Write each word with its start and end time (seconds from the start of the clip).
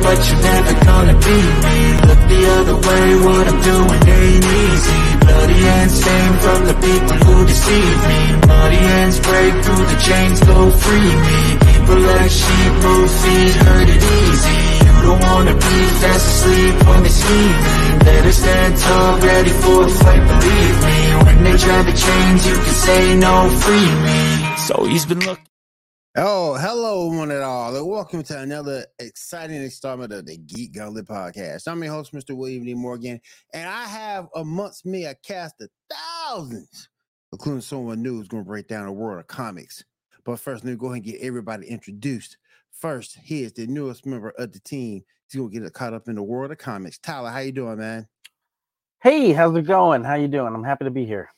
but 0.00 0.18
you're 0.26 0.42
never 0.42 0.74
gonna 0.84 1.16
beat 1.26 1.54
me. 1.66 1.76
Look 2.08 2.22
the 2.32 2.42
other 2.56 2.76
way, 2.86 3.06
what 3.26 3.44
I'm 3.50 3.60
doing 3.60 4.02
ain't 4.18 4.44
easy. 4.44 5.00
Bloody 5.26 5.60
hands 5.68 5.94
stained 6.00 6.38
from 6.44 6.60
the 6.70 6.76
people 6.86 7.16
who 7.26 7.36
deceive 7.46 7.98
me. 8.08 8.20
Muddy 8.48 8.80
hands 8.92 9.18
break 9.20 9.52
through 9.64 9.84
the 9.92 9.98
chains, 10.08 10.38
go 10.40 10.58
free 10.70 11.12
me. 11.26 11.40
People 11.66 12.00
like 12.10 12.30
sheep 12.30 12.72
move 12.84 13.10
feet, 13.22 13.54
hurt 13.66 13.88
it 13.96 14.02
easy. 14.20 14.58
You 14.86 14.94
don't 15.06 15.22
wanna 15.28 15.54
be 15.54 15.76
fast 16.00 16.26
asleep 16.32 16.74
when 16.88 17.02
they 17.02 17.14
scheming 17.20 17.98
Better 18.04 18.32
stand 18.32 18.78
tall, 18.78 19.18
ready 19.20 19.50
for 19.62 19.86
a 19.86 19.90
fight, 19.90 20.22
believe 20.30 20.78
me. 20.86 20.98
When 21.26 21.38
they 21.44 21.56
drive 21.56 21.86
the 21.86 21.96
chains, 22.04 22.46
you 22.46 22.54
can 22.54 22.76
say 22.86 23.16
no, 23.16 23.34
free 23.62 23.90
me. 24.06 24.20
So 24.68 24.84
he's 24.84 25.06
been 25.06 25.20
looking 25.20 25.51
Oh, 26.14 26.58
hello, 26.58 27.06
one 27.06 27.30
and 27.30 27.42
all, 27.42 27.74
and 27.74 27.88
welcome 27.88 28.22
to 28.24 28.38
another 28.38 28.84
exciting 28.98 29.62
installment 29.62 30.12
of 30.12 30.26
the 30.26 30.36
Geek 30.36 30.74
Gauntlet 30.74 31.06
podcast. 31.06 31.66
I'm 31.66 31.82
your 31.82 31.90
host, 31.90 32.12
Mr. 32.12 32.36
William 32.36 32.66
D. 32.66 32.74
Morgan, 32.74 33.18
and 33.54 33.66
I 33.66 33.84
have 33.84 34.28
amongst 34.34 34.84
me 34.84 35.06
a 35.06 35.14
cast 35.14 35.62
of 35.62 35.70
thousands, 35.90 36.90
including 37.32 37.62
someone 37.62 38.02
new 38.02 38.18
who's 38.18 38.28
going 38.28 38.44
to 38.44 38.46
break 38.46 38.68
down 38.68 38.84
the 38.84 38.92
world 38.92 39.20
of 39.20 39.26
comics. 39.26 39.82
But 40.26 40.38
first, 40.38 40.64
let 40.64 40.72
me 40.72 40.76
go 40.76 40.88
ahead 40.88 40.96
and 40.96 41.04
get 41.04 41.22
everybody 41.22 41.66
introduced. 41.66 42.36
First, 42.72 43.16
here's 43.16 43.54
the 43.54 43.66
newest 43.66 44.04
member 44.04 44.34
of 44.36 44.52
the 44.52 44.60
team. 44.60 45.04
He's 45.30 45.40
going 45.40 45.50
to 45.50 45.60
get 45.60 45.72
caught 45.72 45.94
up 45.94 46.08
in 46.08 46.16
the 46.16 46.22
world 46.22 46.52
of 46.52 46.58
comics. 46.58 46.98
Tyler, 46.98 47.30
how 47.30 47.38
you 47.38 47.52
doing, 47.52 47.78
man? 47.78 48.06
Hey, 49.02 49.32
how's 49.32 49.56
it 49.56 49.62
going? 49.62 50.04
How 50.04 50.16
you 50.16 50.28
doing? 50.28 50.54
I'm 50.54 50.62
happy 50.62 50.84
to 50.84 50.90
be 50.90 51.06
here. 51.06 51.30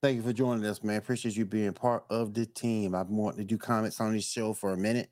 Thank 0.00 0.16
you 0.16 0.22
for 0.22 0.32
joining 0.32 0.64
us, 0.64 0.84
man. 0.84 0.98
Appreciate 0.98 1.36
you 1.36 1.44
being 1.44 1.72
part 1.72 2.04
of 2.08 2.32
the 2.32 2.46
team. 2.46 2.94
I've 2.94 3.08
wanting 3.08 3.40
to 3.40 3.44
do 3.44 3.58
comments 3.58 4.00
on 4.00 4.12
this 4.12 4.30
show 4.30 4.52
for 4.52 4.72
a 4.72 4.76
minute. 4.76 5.10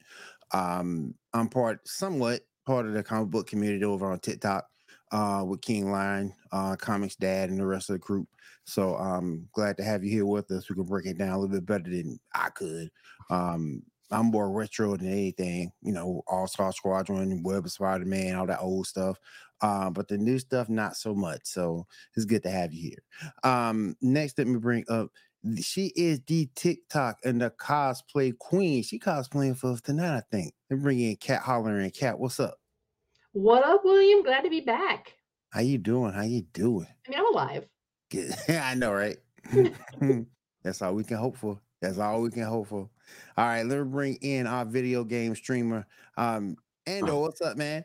Um, 0.52 1.16
I'm 1.34 1.48
part, 1.48 1.88
somewhat 1.88 2.42
part 2.66 2.86
of 2.86 2.92
the 2.92 3.02
comic 3.02 3.30
book 3.30 3.48
community 3.48 3.84
over 3.84 4.06
on 4.06 4.20
TikTok 4.20 4.64
uh, 5.10 5.42
with 5.44 5.60
King 5.60 5.90
Lion, 5.90 6.32
uh, 6.52 6.76
Comics 6.76 7.16
Dad, 7.16 7.50
and 7.50 7.58
the 7.58 7.66
rest 7.66 7.90
of 7.90 7.94
the 7.94 7.98
group. 7.98 8.28
So 8.62 8.94
I'm 8.94 9.48
glad 9.52 9.76
to 9.78 9.82
have 9.82 10.04
you 10.04 10.10
here 10.10 10.26
with 10.26 10.48
us. 10.52 10.68
We 10.68 10.76
can 10.76 10.84
break 10.84 11.06
it 11.06 11.18
down 11.18 11.30
a 11.30 11.38
little 11.38 11.56
bit 11.56 11.66
better 11.66 11.90
than 11.90 12.20
I 12.32 12.50
could. 12.50 12.88
Um, 13.28 13.82
I'm 14.12 14.26
more 14.26 14.52
retro 14.52 14.96
than 14.96 15.08
anything, 15.10 15.72
you 15.82 15.92
know, 15.92 16.22
All 16.28 16.46
Star 16.46 16.72
Squadron, 16.72 17.42
Web 17.42 17.64
of 17.64 17.72
Spider 17.72 18.04
Man, 18.04 18.36
all 18.36 18.46
that 18.46 18.60
old 18.60 18.86
stuff. 18.86 19.18
Uh, 19.60 19.90
but 19.90 20.08
the 20.08 20.18
new 20.18 20.38
stuff, 20.38 20.68
not 20.68 20.96
so 20.96 21.14
much. 21.14 21.40
So 21.44 21.86
it's 22.14 22.26
good 22.26 22.42
to 22.42 22.50
have 22.50 22.72
you 22.72 22.90
here. 22.90 23.30
Um, 23.50 23.96
next, 24.00 24.38
let 24.38 24.46
me 24.46 24.58
bring 24.58 24.84
up. 24.88 25.08
She 25.60 25.92
is 25.96 26.20
the 26.26 26.48
TikTok 26.54 27.18
and 27.24 27.40
the 27.40 27.50
cosplay 27.50 28.36
queen. 28.36 28.82
She 28.82 28.98
cosplaying 28.98 29.56
for 29.56 29.72
us 29.72 29.80
tonight, 29.80 30.16
I 30.16 30.22
think. 30.30 30.52
Let 30.70 30.78
me 30.78 30.82
bring 30.82 31.00
in 31.00 31.16
Cat 31.16 31.42
hollering. 31.42 31.90
Cat, 31.90 32.18
what's 32.18 32.40
up? 32.40 32.58
What 33.32 33.64
up, 33.64 33.82
William? 33.84 34.22
Glad 34.22 34.42
to 34.42 34.50
be 34.50 34.60
back. 34.60 35.14
How 35.50 35.60
you 35.60 35.78
doing? 35.78 36.12
How 36.12 36.22
you 36.22 36.42
doing? 36.52 36.88
I 37.06 37.10
mean, 37.10 37.18
I'm 37.18 37.32
alive. 37.32 37.66
Good. 38.10 38.34
I 38.48 38.74
know, 38.74 38.92
right? 38.92 39.16
That's 40.62 40.82
all 40.82 40.94
we 40.94 41.04
can 41.04 41.16
hope 41.16 41.36
for. 41.36 41.60
That's 41.80 41.98
all 41.98 42.22
we 42.22 42.30
can 42.30 42.42
hope 42.42 42.68
for. 42.68 42.90
All 43.36 43.46
right, 43.46 43.64
let 43.64 43.78
me 43.78 43.84
bring 43.84 44.14
in 44.16 44.46
our 44.46 44.64
video 44.64 45.04
game 45.04 45.34
streamer. 45.36 45.86
Um, 46.16 46.56
Ando, 46.86 47.20
what's 47.20 47.40
up, 47.40 47.56
man? 47.56 47.84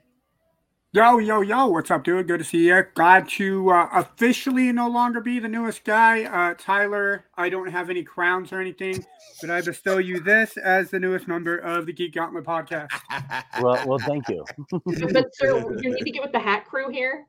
Yo, 0.94 1.20
yo, 1.20 1.40
yo, 1.40 1.68
what's 1.68 1.90
up, 1.90 2.04
dude? 2.04 2.28
Good 2.28 2.40
to 2.40 2.44
see 2.44 2.68
you. 2.68 2.84
Glad 2.96 3.30
to 3.30 3.70
uh, 3.70 3.88
officially 3.94 4.74
no 4.74 4.90
longer 4.90 5.22
be 5.22 5.40
the 5.40 5.48
newest 5.48 5.86
guy. 5.86 6.26
Uh, 6.26 6.54
Tyler, 6.58 7.24
I 7.38 7.48
don't 7.48 7.72
have 7.72 7.90
any 7.90 8.04
crowns 8.04 8.52
or 8.52 8.60
anything, 8.60 9.06
but 9.40 9.50
I 9.50 9.62
bestow 9.62 10.00
you 10.00 10.20
this 10.20 10.58
as 10.58 10.90
the 10.90 11.00
newest 11.00 11.30
member 11.30 11.58
of 11.60 11.86
the 11.86 11.94
Geek 11.94 12.16
Gauntlet 12.16 12.44
podcast. 12.44 12.90
Well, 13.62 13.88
well, 13.88 14.00
thank 14.00 14.28
you. 14.28 14.44
But 15.14 15.34
sir, 15.34 15.60
you 15.82 15.94
need 15.94 16.04
to 16.04 16.12
get 16.12 16.24
with 16.24 16.34
the 16.34 16.40
hat 16.40 16.66
crew 16.66 16.90
here. 16.90 17.26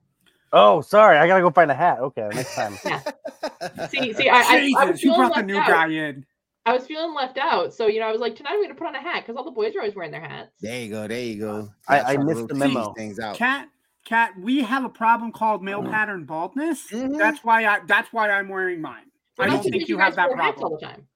Oh, 0.53 0.81
sorry, 0.81 1.19
I 1.19 1.29
gotta 1.29 1.43
go 1.43 1.51
find 1.51 1.71
a 1.71 1.75
hat. 1.75 2.01
Okay, 2.01 2.29
next 2.33 2.57
time. 2.57 2.77
Yeah. 2.85 3.87
See, 3.89 4.13
see, 4.13 4.29
I, 4.29 4.39
I, 4.39 4.73
I 4.77 4.93
you 4.97 5.15
brought 5.15 5.35
the 5.37 5.43
new 5.43 5.57
out. 5.57 5.69
guy 5.69 5.89
in. 5.89 6.25
I 6.65 6.73
was 6.75 6.87
feeling 6.87 7.13
left 7.15 7.39
out, 7.39 7.75
so 7.75 7.89
you 7.89 7.99
know, 7.99 8.07
I 8.07 8.13
was 8.13 8.21
like, 8.21 8.37
tonight 8.37 8.53
I'm 8.53 8.63
gonna 8.63 8.75
put 8.75 8.87
on 8.87 8.95
a 8.95 9.01
hat 9.01 9.23
because 9.23 9.37
all 9.37 9.45
the 9.45 9.51
boys 9.51 9.75
are 9.75 9.81
always 9.81 9.97
wearing 9.97 10.13
their 10.13 10.21
hats. 10.21 10.53
There 10.61 10.81
you 10.81 10.91
go. 10.91 11.09
There 11.09 11.21
you 11.21 11.41
go. 11.41 11.69
I- 11.89 12.15
I 12.15 12.17
missed 12.19 12.49
the 12.49 12.55
rotate 12.55 12.57
memo. 12.59 12.93
Things 12.93 13.19
out. 13.19 13.37
Cat, 13.37 13.69
cat, 14.05 14.33
we 14.39 14.63
have 14.63 14.85
a 14.85 14.89
problem 14.89 15.33
called 15.33 15.63
male 15.65 15.83
pattern 15.83 16.25
baldness. 16.25 16.87
Mhm. 16.93 17.19
That's 17.19 17.43
why 17.43 17.67
I. 17.67 17.81
That's 17.87 18.13
why 18.13 18.31
I'm 18.31 18.49
wearing 18.49 18.81
mine. 18.81 19.07
Well, 19.37 19.49
I 19.49 19.51
don't 19.55 19.63
think 19.63 19.73
because 19.75 19.89
you 19.89 19.99
have 19.99 20.15
that 20.15 20.29
wear 20.29 20.37
hats 20.37 20.63
all 20.63 20.71
problem. 20.71 20.79
the 20.81 20.87
time. 20.87 21.09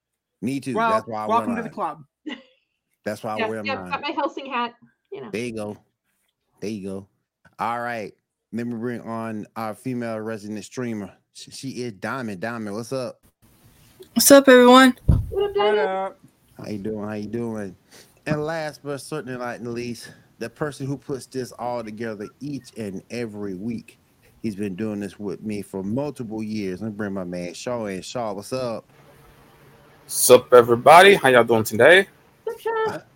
Me 0.42 0.58
too. 0.58 0.74
Well, 0.74 0.90
That's 0.90 1.06
why 1.06 1.24
I 1.24 1.26
welcome 1.26 1.54
wear 1.54 1.62
to 1.62 1.68
the 1.68 1.74
club. 1.74 2.02
That's 3.04 3.22
why 3.22 3.34
I 3.34 3.38
Yeah, 3.38 3.48
wear 3.48 3.64
yeah, 3.64 3.74
mine. 3.76 3.90
got 3.90 4.00
my 4.02 4.10
Helsing 4.10 4.46
hat. 4.46 4.74
You 5.12 5.20
know. 5.22 5.30
There 5.30 5.42
you 5.44 5.54
go. 5.54 5.76
There 6.60 6.70
you 6.70 6.88
go. 6.88 7.08
All 7.60 7.80
right. 7.80 8.12
Let 8.52 8.66
me 8.66 8.74
bring 8.74 9.00
on 9.02 9.46
our 9.54 9.74
female 9.74 10.18
resident 10.18 10.64
streamer. 10.64 11.12
She, 11.34 11.50
she 11.52 11.68
is 11.82 11.92
Diamond. 11.92 12.40
Diamond, 12.40 12.74
what's 12.74 12.92
up? 12.92 13.20
What's 14.14 14.30
up, 14.30 14.48
everyone? 14.48 14.96
What 15.30 15.44
up, 15.50 15.54
What 15.56 15.76
Diamond? 15.76 15.78
up? 15.78 16.18
How 16.58 16.68
you 16.68 16.78
doing? 16.78 17.04
How 17.08 17.14
you 17.14 17.26
doing? 17.28 17.76
And 18.26 18.44
last 18.44 18.82
but 18.82 18.98
certainly 19.00 19.38
not 19.38 19.62
least, 19.62 20.10
the 20.38 20.50
person 20.50 20.86
who 20.86 20.98
puts 20.98 21.26
this 21.26 21.52
all 21.52 21.84
together 21.84 22.28
each 22.40 22.72
and 22.76 23.02
every 23.10 23.54
week. 23.54 23.98
He's 24.42 24.56
been 24.56 24.76
doing 24.76 25.00
this 25.00 25.18
with 25.18 25.42
me 25.42 25.62
for 25.62 25.82
multiple 25.82 26.42
years. 26.42 26.82
Let 26.82 26.92
me 26.92 26.96
bring 26.96 27.12
my 27.14 27.24
man 27.24 27.54
Shaw 27.54 27.86
in. 27.86 28.02
Shaw, 28.02 28.32
what's 28.34 28.52
up? 28.52 28.84
Sup, 30.06 30.52
everybody? 30.54 31.14
How 31.14 31.28
y'all 31.30 31.44
doing 31.44 31.64
today? 31.64 32.08
What's 32.44 32.66
up, 32.88 33.06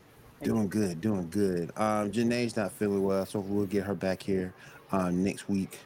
Doing 0.42 0.68
good, 0.68 1.00
doing 1.00 1.28
good. 1.30 1.70
Um, 1.76 2.10
Janae's 2.10 2.56
not 2.56 2.72
feeling 2.72 3.02
well, 3.04 3.26
so 3.26 3.40
we'll 3.40 3.66
get 3.66 3.84
her 3.84 3.94
back 3.94 4.22
here 4.22 4.54
um, 4.92 5.22
next 5.24 5.48
week. 5.48 5.78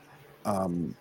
Um, 0.45 0.95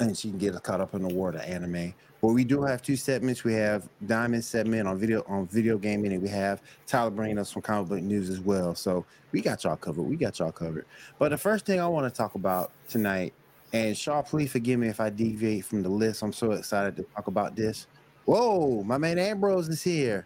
and 0.00 0.16
she 0.16 0.30
can 0.30 0.38
get 0.38 0.54
us 0.54 0.60
caught 0.60 0.80
up 0.80 0.94
in 0.94 1.02
the 1.02 1.14
world 1.14 1.34
of 1.36 1.42
anime. 1.42 1.94
But 2.22 2.28
we 2.34 2.44
do 2.44 2.62
have 2.62 2.82
two 2.82 2.94
segments. 2.94 3.42
We 3.42 3.52
have 3.54 3.88
Diamond 4.06 4.44
segment 4.44 4.86
on 4.86 4.96
video 4.96 5.24
on 5.26 5.48
video 5.48 5.76
gaming, 5.76 6.12
and 6.12 6.22
we 6.22 6.28
have 6.28 6.62
Tyler 6.86 7.10
bringing 7.10 7.36
us 7.36 7.52
some 7.52 7.62
comic 7.62 7.88
book 7.88 8.00
news 8.00 8.30
as 8.30 8.38
well. 8.38 8.76
So 8.76 9.04
we 9.32 9.40
got 9.40 9.64
y'all 9.64 9.76
covered. 9.76 10.04
We 10.04 10.14
got 10.14 10.38
y'all 10.38 10.52
covered. 10.52 10.86
But 11.18 11.30
the 11.30 11.36
first 11.38 11.66
thing 11.66 11.80
I 11.80 11.88
want 11.88 12.06
to 12.12 12.16
talk 12.16 12.36
about 12.36 12.70
tonight, 12.88 13.34
and 13.72 13.98
Shaw, 13.98 14.22
please 14.22 14.52
forgive 14.52 14.78
me 14.78 14.86
if 14.86 15.00
I 15.00 15.10
deviate 15.10 15.64
from 15.64 15.82
the 15.82 15.88
list. 15.88 16.22
I'm 16.22 16.32
so 16.32 16.52
excited 16.52 16.94
to 16.96 17.02
talk 17.14 17.26
about 17.26 17.56
this. 17.56 17.88
Whoa, 18.24 18.84
my 18.84 18.98
man 18.98 19.18
Ambrose 19.18 19.68
is 19.68 19.82
here. 19.82 20.24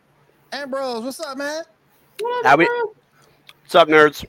Ambrose, 0.52 1.02
what's 1.02 1.20
up, 1.20 1.38
man? 1.38 1.64
What 2.20 2.44
How 2.44 2.52
up, 2.52 2.58
we- 2.58 2.68
What's 3.62 3.74
up, 3.74 3.88
nerds? 3.88 4.26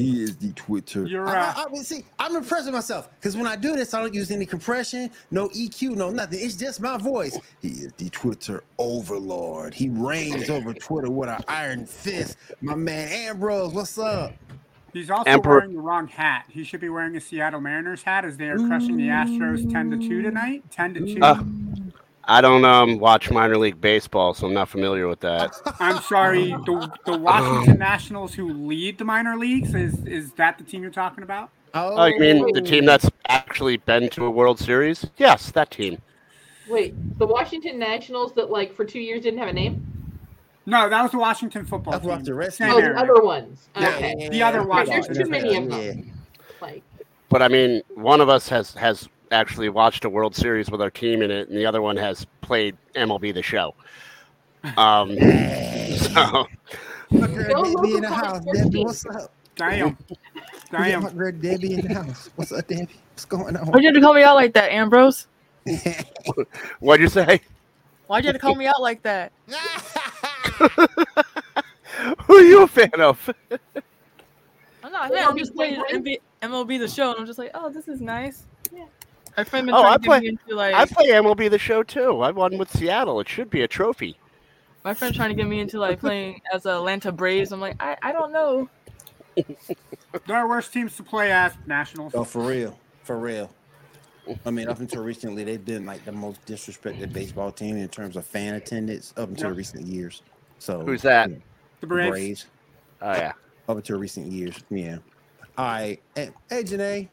He 0.00 0.22
is 0.22 0.36
the 0.36 0.52
Twitter. 0.52 1.06
You're 1.06 1.28
I, 1.28 1.32
right. 1.32 1.56
I, 1.56 1.64
I 1.64 1.68
mean, 1.68 1.84
see, 1.84 2.04
I'm 2.18 2.36
impressing 2.36 2.72
myself 2.72 3.10
because 3.18 3.36
when 3.36 3.46
I 3.46 3.56
do 3.56 3.76
this, 3.76 3.92
I 3.94 4.00
don't 4.00 4.14
use 4.14 4.30
any 4.30 4.46
compression, 4.46 5.10
no 5.30 5.48
EQ, 5.50 5.96
no 5.96 6.10
nothing. 6.10 6.40
It's 6.40 6.56
just 6.56 6.80
my 6.80 6.96
voice. 6.96 7.38
He 7.60 7.68
is 7.68 7.92
the 7.98 8.08
Twitter 8.10 8.64
overlord. 8.78 9.74
He 9.74 9.88
reigns 9.90 10.48
over 10.48 10.72
Twitter 10.74 11.10
with 11.10 11.28
an 11.28 11.42
iron 11.48 11.86
fist. 11.86 12.36
My 12.60 12.74
man 12.74 13.08
Ambrose, 13.08 13.72
what's 13.72 13.98
up? 13.98 14.32
He's 14.92 15.10
also 15.10 15.30
Emperor- 15.30 15.58
wearing 15.58 15.74
the 15.74 15.80
wrong 15.80 16.08
hat. 16.08 16.46
He 16.48 16.64
should 16.64 16.80
be 16.80 16.88
wearing 16.88 17.14
a 17.16 17.20
Seattle 17.20 17.60
Mariners 17.60 18.02
hat 18.02 18.24
as 18.24 18.36
they 18.36 18.48
are 18.48 18.58
crushing 18.58 18.96
the 18.96 19.08
Astros 19.08 19.70
10 19.70 19.90
to 19.92 19.98
2 19.98 20.22
tonight. 20.22 20.64
10 20.70 20.94
to 20.94 21.14
2. 21.14 21.22
Uh, 21.22 21.42
I 22.24 22.40
don't 22.40 22.64
um 22.64 22.98
watch 22.98 23.30
minor 23.30 23.56
league 23.56 23.80
baseball, 23.80 24.34
so 24.34 24.46
I'm 24.46 24.54
not 24.54 24.68
familiar 24.68 25.08
with 25.08 25.20
that. 25.20 25.52
I'm 25.80 26.00
sorry, 26.02 26.50
the, 26.50 26.92
the 27.06 27.16
Washington 27.16 27.78
Nationals 27.78 28.34
who 28.34 28.52
lead 28.52 28.98
the 28.98 29.04
minor 29.04 29.36
leagues 29.36 29.74
is 29.74 30.04
is 30.06 30.32
that 30.34 30.58
the 30.58 30.64
team 30.64 30.82
you're 30.82 30.90
talking 30.90 31.24
about? 31.24 31.50
Oh, 31.74 32.04
you 32.06 32.18
mean 32.18 32.52
the 32.52 32.60
team 32.60 32.84
that's 32.84 33.08
actually 33.28 33.76
been 33.78 34.10
to 34.10 34.26
a 34.26 34.30
World 34.30 34.58
Series? 34.58 35.06
Yes, 35.16 35.50
that 35.52 35.70
team. 35.70 36.02
Wait, 36.68 36.94
the 37.18 37.26
Washington 37.26 37.78
Nationals 37.78 38.32
that 38.34 38.50
like 38.50 38.74
for 38.74 38.84
two 38.84 39.00
years 39.00 39.22
didn't 39.22 39.38
have 39.38 39.48
a 39.48 39.52
name? 39.52 39.86
No, 40.66 40.88
that 40.88 41.02
was 41.02 41.10
the 41.10 41.18
Washington 41.18 41.64
football 41.64 41.92
That's 41.92 42.02
team. 42.02 42.10
Washington 42.10 42.34
Redskins. 42.34 42.70
Same 42.70 42.78
Oh, 42.78 42.80
the 42.80 42.98
other 42.98 43.22
ones. 43.22 43.68
Yeah, 43.76 43.88
Okay. 43.88 44.14
yeah, 44.18 44.28
The 44.28 44.42
other 44.42 44.58
yeah, 44.58 44.64
Washington 44.64 45.12
There's 45.14 45.18
too 45.18 45.30
many 45.30 45.56
of 45.56 45.68
them. 45.68 45.98
Yeah. 45.98 46.12
Like, 46.60 46.82
But 47.28 47.42
I 47.42 47.48
mean, 47.48 47.82
one 47.94 48.20
of 48.20 48.28
us 48.28 48.48
has 48.50 48.74
has 48.74 49.08
actually 49.30 49.68
watched 49.68 50.04
a 50.04 50.10
World 50.10 50.34
Series 50.34 50.70
with 50.70 50.80
our 50.82 50.90
team 50.90 51.22
in 51.22 51.30
it, 51.30 51.48
and 51.48 51.56
the 51.56 51.66
other 51.66 51.82
one 51.82 51.96
has 51.96 52.26
played 52.40 52.76
MLB 52.94 53.34
the 53.34 53.42
Show. 53.42 53.74
Um, 54.76 55.16
so 55.96 56.46
My 57.10 57.26
girl 57.26 57.64
Debbie 57.64 57.94
in 57.94 58.02
the 58.02 58.08
house. 58.10 58.44
Debbie, 58.44 58.84
what's 58.84 59.06
up? 59.06 59.32
Damn. 59.56 59.96
Damn. 60.70 61.02
my 61.02 61.10
girl 61.10 61.32
Debbie 61.32 61.74
in 61.74 61.88
the 61.88 61.94
house. 61.94 62.28
What's 62.36 62.52
up, 62.52 62.66
Debbie? 62.68 62.88
What's 63.12 63.24
going 63.24 63.56
on? 63.56 63.68
Why'd 63.68 63.82
you 63.82 63.88
have 63.88 63.94
to 63.94 64.02
call 64.02 64.12
me 64.12 64.22
out 64.22 64.34
like 64.34 64.52
that, 64.52 64.70
Ambrose? 64.70 65.28
what'd 66.80 67.02
you 67.02 67.08
say? 67.08 67.40
Why'd 68.06 68.24
you 68.24 68.28
have 68.28 68.36
to 68.36 68.38
call 68.38 68.54
me 68.54 68.66
out 68.66 68.82
like 68.82 69.02
that? 69.02 69.32
Who 72.26 72.36
are 72.36 72.42
you 72.42 72.64
a 72.64 72.68
fan 72.68 73.00
of? 73.00 73.30
I'm 74.82 74.92
not. 74.92 75.10
Well, 75.10 75.24
I'm 75.24 75.30
I'm 75.30 75.38
just 75.38 75.52
just 75.52 75.56
playing 75.56 75.82
MLB 76.42 76.78
the 76.78 76.88
show, 76.88 77.12
and 77.12 77.20
I'm 77.20 77.26
just 77.26 77.38
like, 77.38 77.50
oh, 77.54 77.70
this 77.70 77.88
is 77.88 78.02
nice. 78.02 78.44
Yeah. 79.40 79.44
My 79.44 79.44
friend 79.44 79.66
been 79.66 79.74
Oh, 79.74 79.82
I 79.84 79.92
to 79.94 79.98
get 79.98 80.06
play- 80.06 80.20
me 80.20 80.28
into 80.28 80.54
like 80.54 80.74
I 80.74 80.84
play 80.86 81.08
MLB 81.08 81.50
the 81.50 81.58
Show 81.58 81.82
too. 81.82 82.20
I 82.20 82.30
won 82.30 82.56
with 82.58 82.70
Seattle. 82.70 83.20
It 83.20 83.28
should 83.28 83.50
be 83.50 83.62
a 83.62 83.68
trophy. 83.68 84.16
my 84.84 84.94
friend 84.94 85.14
trying 85.14 85.28
to 85.30 85.34
get 85.34 85.46
me 85.46 85.60
into 85.60 85.78
like 85.78 86.00
playing 86.00 86.40
as 86.52 86.66
Atlanta 86.66 87.12
Braves. 87.12 87.52
I'm 87.52 87.60
like, 87.60 87.76
I, 87.80 87.96
I 88.02 88.12
don't 88.12 88.32
know. 88.32 88.68
There 90.26 90.36
are 90.36 90.48
worse 90.48 90.68
teams 90.68 90.96
to 90.96 91.02
play 91.04 91.30
as 91.30 91.52
Nationals. 91.66 92.12
Oh, 92.16 92.24
for 92.24 92.42
real, 92.42 92.76
for 93.04 93.16
real. 93.16 93.50
I 94.44 94.50
mean, 94.50 94.68
up 94.68 94.80
until 94.80 95.02
recently, 95.04 95.44
they've 95.44 95.64
been 95.64 95.86
like 95.86 96.04
the 96.04 96.10
most 96.12 96.44
disrespected 96.46 97.12
baseball 97.12 97.52
team 97.52 97.76
in 97.76 97.88
terms 97.88 98.16
of 98.16 98.26
fan 98.26 98.54
attendance 98.54 99.14
up 99.16 99.28
until 99.28 99.48
Yep. 99.50 99.56
recent 99.56 99.86
years. 99.86 100.22
So 100.58 100.84
Who's 100.84 101.02
that? 101.02 101.30
yeah, 101.30 101.36
The 101.36 101.42
the 101.82 101.86
Braves. 101.86 102.10
Braves. 102.10 102.46
Oh 103.02 103.12
yeah. 103.12 103.32
Up 103.68 103.76
until 103.76 103.98
recent 103.98 104.26
years, 104.32 104.56
yeah. 104.68 104.98
All 105.56 105.64
right, 105.66 106.00
hey, 106.16 106.30
hey 106.48 106.62
Janae, 106.64 107.08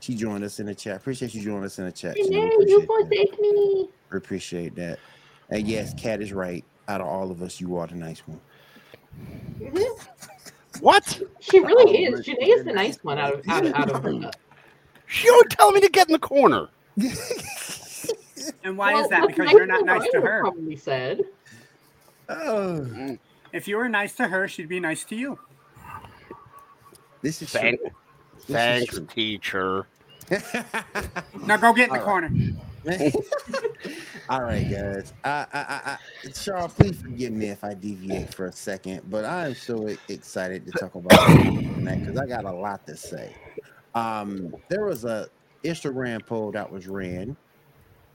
she 0.00 0.14
joined 0.14 0.44
us 0.44 0.60
in 0.60 0.66
the 0.66 0.74
chat. 0.74 0.96
Appreciate 0.96 1.34
you 1.34 1.42
joining 1.42 1.64
us 1.64 1.78
in 1.78 1.86
the 1.86 1.92
chat. 1.92 2.16
Janae. 2.16 2.24
Renee, 2.30 2.46
Appreciate 2.54 2.68
you 2.70 2.80
that. 2.80 2.86
forsake 2.86 3.40
me. 3.40 3.88
We 4.12 4.18
appreciate 4.18 4.74
that. 4.76 4.98
And 5.50 5.66
yes, 5.66 5.94
Cat 5.94 6.20
is 6.20 6.32
right. 6.32 6.64
Out 6.88 7.00
of 7.00 7.06
all 7.08 7.30
of 7.30 7.42
us, 7.42 7.60
you 7.60 7.76
are 7.76 7.86
the 7.86 7.94
nice 7.96 8.20
one. 8.26 8.40
Mhm. 9.60 9.84
What? 10.80 11.22
She 11.40 11.58
really 11.60 12.06
Oh, 12.06 12.12
is. 12.12 12.26
my 12.28 12.34
Janae 12.34 12.48
is 12.58 12.64
the 12.64 12.72
nice 12.72 13.02
one 13.02 13.18
out 13.18 13.32
of 13.32 13.48
out 13.48 13.64
of, 13.64 13.72
out 13.74 13.90
of 13.90 14.02
her. 14.02 14.30
She 15.06 15.30
would 15.30 15.48
tell 15.48 15.72
me 15.72 15.80
to 15.80 15.88
get 15.88 16.06
in 16.08 16.12
the 16.12 16.18
corner. 16.18 16.68
And 18.62 18.76
why 18.76 18.92
Well, 18.92 19.04
is 19.04 19.08
that? 19.08 19.26
Because 19.26 19.46
nice 19.46 19.54
you're 19.54 19.64
not 19.66 19.86
nice 19.86 20.06
to 20.12 20.20
her. 20.20 20.40
Probably 20.42 20.76
said. 20.76 21.22
oh, 22.28 23.16
If 23.54 23.66
you 23.66 23.78
were 23.78 23.88
nice 23.88 24.12
to 24.16 24.28
her, 24.28 24.46
she'd 24.48 24.68
be 24.68 24.80
nice 24.80 25.04
to 25.04 25.16
you. 25.16 25.38
this 27.22 27.40
is 27.40 27.50
Thank, 27.50 27.80
true. 27.80 27.90
This 28.48 28.66
thanks, 28.66 29.00
teacher. 29.08 29.88
Now 31.46 31.56
go 31.58 31.72
get 31.74 31.88
in 31.88 31.94
the 31.94 31.98
All 31.98 32.04
right. 32.04 32.16
corner. 32.16 32.32
All 34.28 34.42
right, 34.42 34.68
guys. 34.68 35.12
I, 35.24 35.46
I, 35.52 35.60
I, 35.60 35.80
I, 35.92 35.98
Charles, 36.34 36.74
please 36.74 37.00
forgive 37.00 37.32
me 37.32 37.50
if 37.50 37.64
I 37.64 37.74
deviate 37.74 38.30
for 38.32 38.46
a 38.46 38.52
second, 38.52 39.02
but 39.10 39.24
I 39.24 39.46
am 39.46 39.54
so 39.54 39.88
excited 40.08 40.66
to 40.66 40.72
talk 40.72 40.94
about 40.96 41.26
that 41.84 42.00
because 42.02 42.18
I 42.18 42.26
got 42.26 42.44
a 42.44 42.52
lot 42.52 42.86
to 42.86 42.96
say. 42.96 43.36
Um, 43.94 44.56
there 44.68 44.84
was 44.86 45.04
a 45.04 45.28
Instagram 45.64 46.26
poll 46.26 46.52
that 46.52 46.70
was 46.70 46.88
ran, 46.88 47.36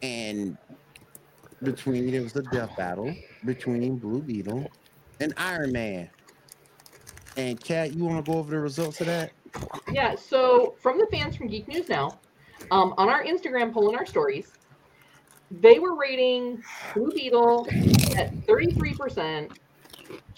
and 0.01 0.57
between 1.63 2.13
it 2.13 2.22
was 2.22 2.36
a 2.36 2.44
death 2.44 2.75
battle 2.75 3.19
between 3.45 3.98
Blue 3.98 4.22
Beetle 4.22 4.72
and 5.19 5.33
Iron 5.38 5.72
Man. 5.74 6.10
And 7.38 7.63
Kat, 7.63 7.94
you 7.95 8.06
want 8.06 8.25
to 8.25 8.31
go 8.31 8.38
over 8.39 8.51
the 8.51 8.60
results 8.60 9.01
of 9.01 9.07
that? 9.07 9.33
Yeah, 9.92 10.15
so 10.15 10.75
from 10.80 10.98
the 10.98 11.07
fans 11.12 11.36
from 11.36 11.48
Geek 11.48 11.68
News 11.68 11.89
Now, 11.89 12.19
um, 12.71 12.94
on 12.98 13.09
our 13.09 13.24
Instagram 13.24 13.74
poll 13.74 13.89
and 13.89 13.98
our 13.98 14.06
stories, 14.06 14.51
they 15.59 15.80
were 15.80 15.95
rating 15.95 16.63
Blue 16.94 17.12
Beetle 17.12 17.68
at 18.18 18.33
33% 18.48 19.51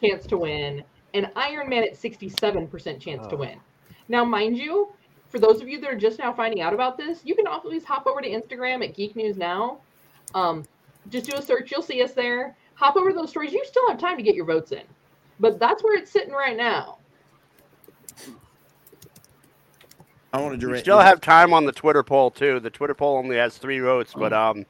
chance 0.02 0.26
to 0.26 0.38
win 0.38 0.84
and 1.14 1.30
Iron 1.36 1.70
Man 1.70 1.84
at 1.84 1.94
67% 1.94 3.00
chance 3.00 3.28
to 3.28 3.36
win. 3.36 3.60
Now, 4.08 4.26
mind 4.26 4.58
you, 4.58 4.92
for 5.30 5.40
those 5.40 5.62
of 5.62 5.68
you 5.68 5.80
that 5.82 5.90
are 5.90 5.98
just 5.98 6.20
now 6.20 6.34
finding 6.34 6.62
out 6.62 6.74
about 6.74 6.98
this, 6.98 7.22
you 7.24 7.36
can 7.36 7.48
always 7.48 7.84
hop 7.84 8.08
over 8.08 8.22
to 8.22 8.30
Instagram 8.30 8.84
at 8.84 8.96
Geek 8.96 9.16
News 9.16 9.38
Now. 9.38 9.80
Um, 10.34 10.64
just 11.10 11.30
do 11.30 11.38
a 11.38 11.42
search, 11.42 11.72
you'll 11.72 11.82
see 11.82 12.02
us 12.02 12.14
there. 12.14 12.56
Hop 12.76 12.96
over 12.96 13.10
to 13.10 13.16
those 13.16 13.30
stories. 13.30 13.54
You 13.54 13.64
still 13.66 13.88
have 13.90 14.00
time 14.00 14.18
to 14.18 14.24
get 14.24 14.36
your 14.36 14.46
votes 14.46 14.72
in, 14.72 14.84
but 15.40 15.60
that's 15.60 15.84
where 15.84 15.98
it's 15.98 16.12
sitting 16.12 16.34
right 16.34 16.58
now. 16.58 16.98
I 20.34 20.42
want 20.42 20.60
to 20.60 20.68
You 20.68 20.74
We 20.74 20.80
still 20.80 21.00
have 21.00 21.22
time 21.22 21.54
on 21.54 21.66
the 21.66 21.72
Twitter 21.72 22.02
poll 22.02 22.32
too. 22.32 22.60
The 22.60 22.72
Twitter 22.72 22.96
poll 22.96 23.18
only 23.18 23.38
has 23.38 23.58
three 23.58 23.80
votes, 23.80 24.14
but 24.18 24.34
um, 24.34 24.66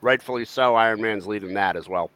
rightfully 0.00 0.44
so. 0.44 0.76
Iron 0.76 1.02
Man's 1.02 1.26
leading 1.26 1.54
that 1.54 1.74
as 1.74 1.88
well. 1.88 2.10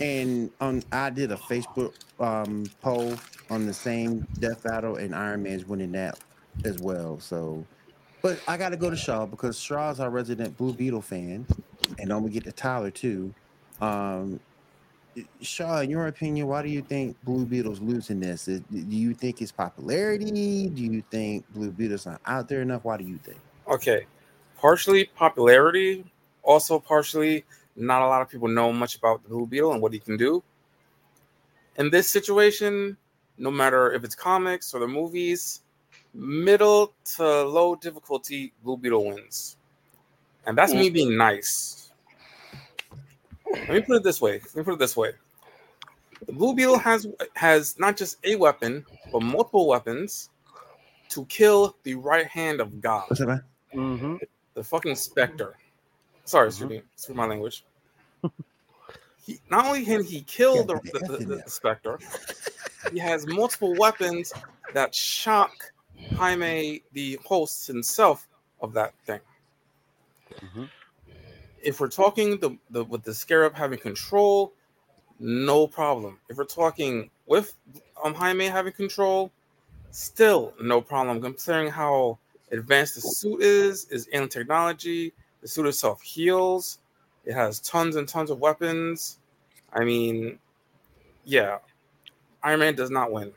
And 0.00 0.50
on, 0.60 0.82
I 0.92 1.08
did 1.08 1.32
a 1.32 1.36
Facebook 1.36 1.94
um, 2.20 2.66
poll 2.82 3.14
on 3.48 3.66
the 3.66 3.72
same 3.72 4.26
death 4.38 4.62
battle, 4.62 4.96
and 4.96 5.14
Iron 5.14 5.42
Man's 5.42 5.66
winning 5.66 5.92
that 5.92 6.18
as 6.66 6.78
well. 6.78 7.18
So, 7.18 7.64
but 8.20 8.38
I 8.46 8.58
got 8.58 8.68
to 8.68 8.76
go 8.76 8.90
to 8.90 8.96
Shaw 8.96 9.24
because 9.24 9.58
Shaw's 9.58 9.98
our 9.98 10.10
resident 10.10 10.58
Blue 10.58 10.74
Beetle 10.74 11.00
fan, 11.00 11.46
and 11.98 12.12
I'm 12.12 12.20
gonna 12.20 12.28
get 12.28 12.44
to 12.44 12.52
Tyler 12.52 12.90
too. 12.90 13.32
Um, 13.80 14.40
Shaw, 15.40 15.80
in 15.80 15.90
your 15.90 16.08
opinion, 16.08 16.46
why 16.46 16.62
do 16.62 16.68
you 16.68 16.82
think 16.82 17.16
Blue 17.24 17.46
Beetle's 17.46 17.80
losing 17.80 18.20
this? 18.20 18.44
Do 18.44 18.62
you 18.70 19.14
think 19.14 19.40
it's 19.40 19.52
popularity? 19.52 20.68
Do 20.68 20.82
you 20.82 21.02
think 21.10 21.44
Blue 21.54 21.70
Beetle's 21.70 22.06
not 22.06 22.20
out 22.26 22.48
there 22.48 22.62
enough? 22.62 22.84
Why 22.84 22.96
do 22.96 23.04
you 23.04 23.18
think? 23.18 23.38
Okay, 23.68 24.06
partially 24.58 25.06
popularity, 25.16 26.04
also 26.42 26.78
partially 26.78 27.44
not 27.76 28.02
a 28.02 28.06
lot 28.06 28.22
of 28.22 28.28
people 28.28 28.48
know 28.48 28.72
much 28.72 28.96
about 28.96 29.22
the 29.22 29.28
Blue 29.28 29.46
Beetle 29.46 29.72
and 29.72 29.82
what 29.82 29.92
he 29.92 29.98
can 29.98 30.16
do. 30.16 30.42
In 31.76 31.90
this 31.90 32.08
situation, 32.08 32.96
no 33.38 33.50
matter 33.50 33.92
if 33.92 34.02
it's 34.02 34.14
comics 34.14 34.72
or 34.72 34.80
the 34.80 34.88
movies, 34.88 35.62
middle 36.14 36.94
to 37.16 37.42
low 37.42 37.76
difficulty, 37.76 38.52
Blue 38.64 38.76
Beetle 38.76 39.04
wins, 39.04 39.56
and 40.46 40.56
that's 40.56 40.72
me 40.72 40.90
mm. 40.90 40.94
being 40.94 41.16
nice. 41.16 41.85
Let 43.52 43.68
me 43.68 43.80
put 43.80 43.96
it 43.96 44.02
this 44.02 44.20
way. 44.20 44.32
Let 44.34 44.56
me 44.56 44.62
put 44.62 44.74
it 44.74 44.78
this 44.78 44.96
way. 44.96 45.12
The 46.26 46.32
Blue 46.32 46.54
Beetle 46.54 46.78
has 46.78 47.06
has 47.34 47.78
not 47.78 47.96
just 47.96 48.16
a 48.24 48.36
weapon, 48.36 48.84
but 49.12 49.22
multiple 49.22 49.66
weapons 49.66 50.30
to 51.10 51.24
kill 51.26 51.76
the 51.84 51.94
right 51.94 52.26
hand 52.26 52.60
of 52.60 52.80
God 52.80 53.04
What's 53.08 53.20
up, 53.20 53.28
man? 53.28 53.44
Mm-hmm. 53.74 54.16
the 54.54 54.64
fucking 54.64 54.96
Spectre. 54.96 55.56
Sorry, 56.24 56.46
Mhm. 56.46 56.50
excuse 56.50 56.70
me, 56.70 56.82
excuse 56.94 57.16
my 57.16 57.26
language. 57.26 57.64
He, 59.24 59.40
not 59.50 59.66
only 59.66 59.84
can 59.84 60.02
he 60.04 60.22
kill 60.22 60.64
the, 60.64 60.74
Yeah, 60.84 60.90
the, 60.92 60.98
the 60.98 61.04
F 61.14 61.18
the, 61.18 61.24
the. 61.44 61.50
Spectre, 61.50 61.98
he 62.92 62.98
has 62.98 63.26
multiple 63.26 63.74
weapons 63.76 64.32
that 64.72 64.94
shock 64.94 65.72
Jaime, 66.14 66.82
the 66.92 67.18
host 67.24 67.66
himself 67.66 68.28
of 68.60 68.72
that 68.74 68.94
thing. 69.04 69.20
Mhm. 70.40 70.68
If 71.66 71.80
we're 71.80 71.88
talking 71.88 72.38
the, 72.38 72.56
the 72.70 72.84
with 72.84 73.02
the 73.02 73.12
Scarab 73.12 73.54
having 73.56 73.80
control, 73.80 74.52
no 75.18 75.66
problem. 75.66 76.18
If 76.28 76.36
we're 76.36 76.44
talking 76.44 77.10
with 77.26 77.54
um 78.04 78.14
Jaime 78.14 78.46
having 78.46 78.72
control, 78.72 79.32
still 79.90 80.54
no 80.62 80.80
problem. 80.80 81.20
Considering 81.20 81.68
how 81.68 82.18
advanced 82.52 82.94
the 82.94 83.00
suit 83.00 83.42
is, 83.42 83.86
is 83.90 84.08
alien 84.12 84.28
technology. 84.28 85.12
The 85.42 85.48
suit 85.48 85.66
itself 85.66 86.00
heals. 86.02 86.78
It 87.24 87.34
has 87.34 87.58
tons 87.58 87.96
and 87.96 88.08
tons 88.08 88.30
of 88.30 88.38
weapons. 88.38 89.18
I 89.72 89.82
mean, 89.82 90.38
yeah, 91.24 91.58
Iron 92.44 92.60
Man 92.60 92.76
does 92.76 92.90
not 92.90 93.10
win. 93.10 93.32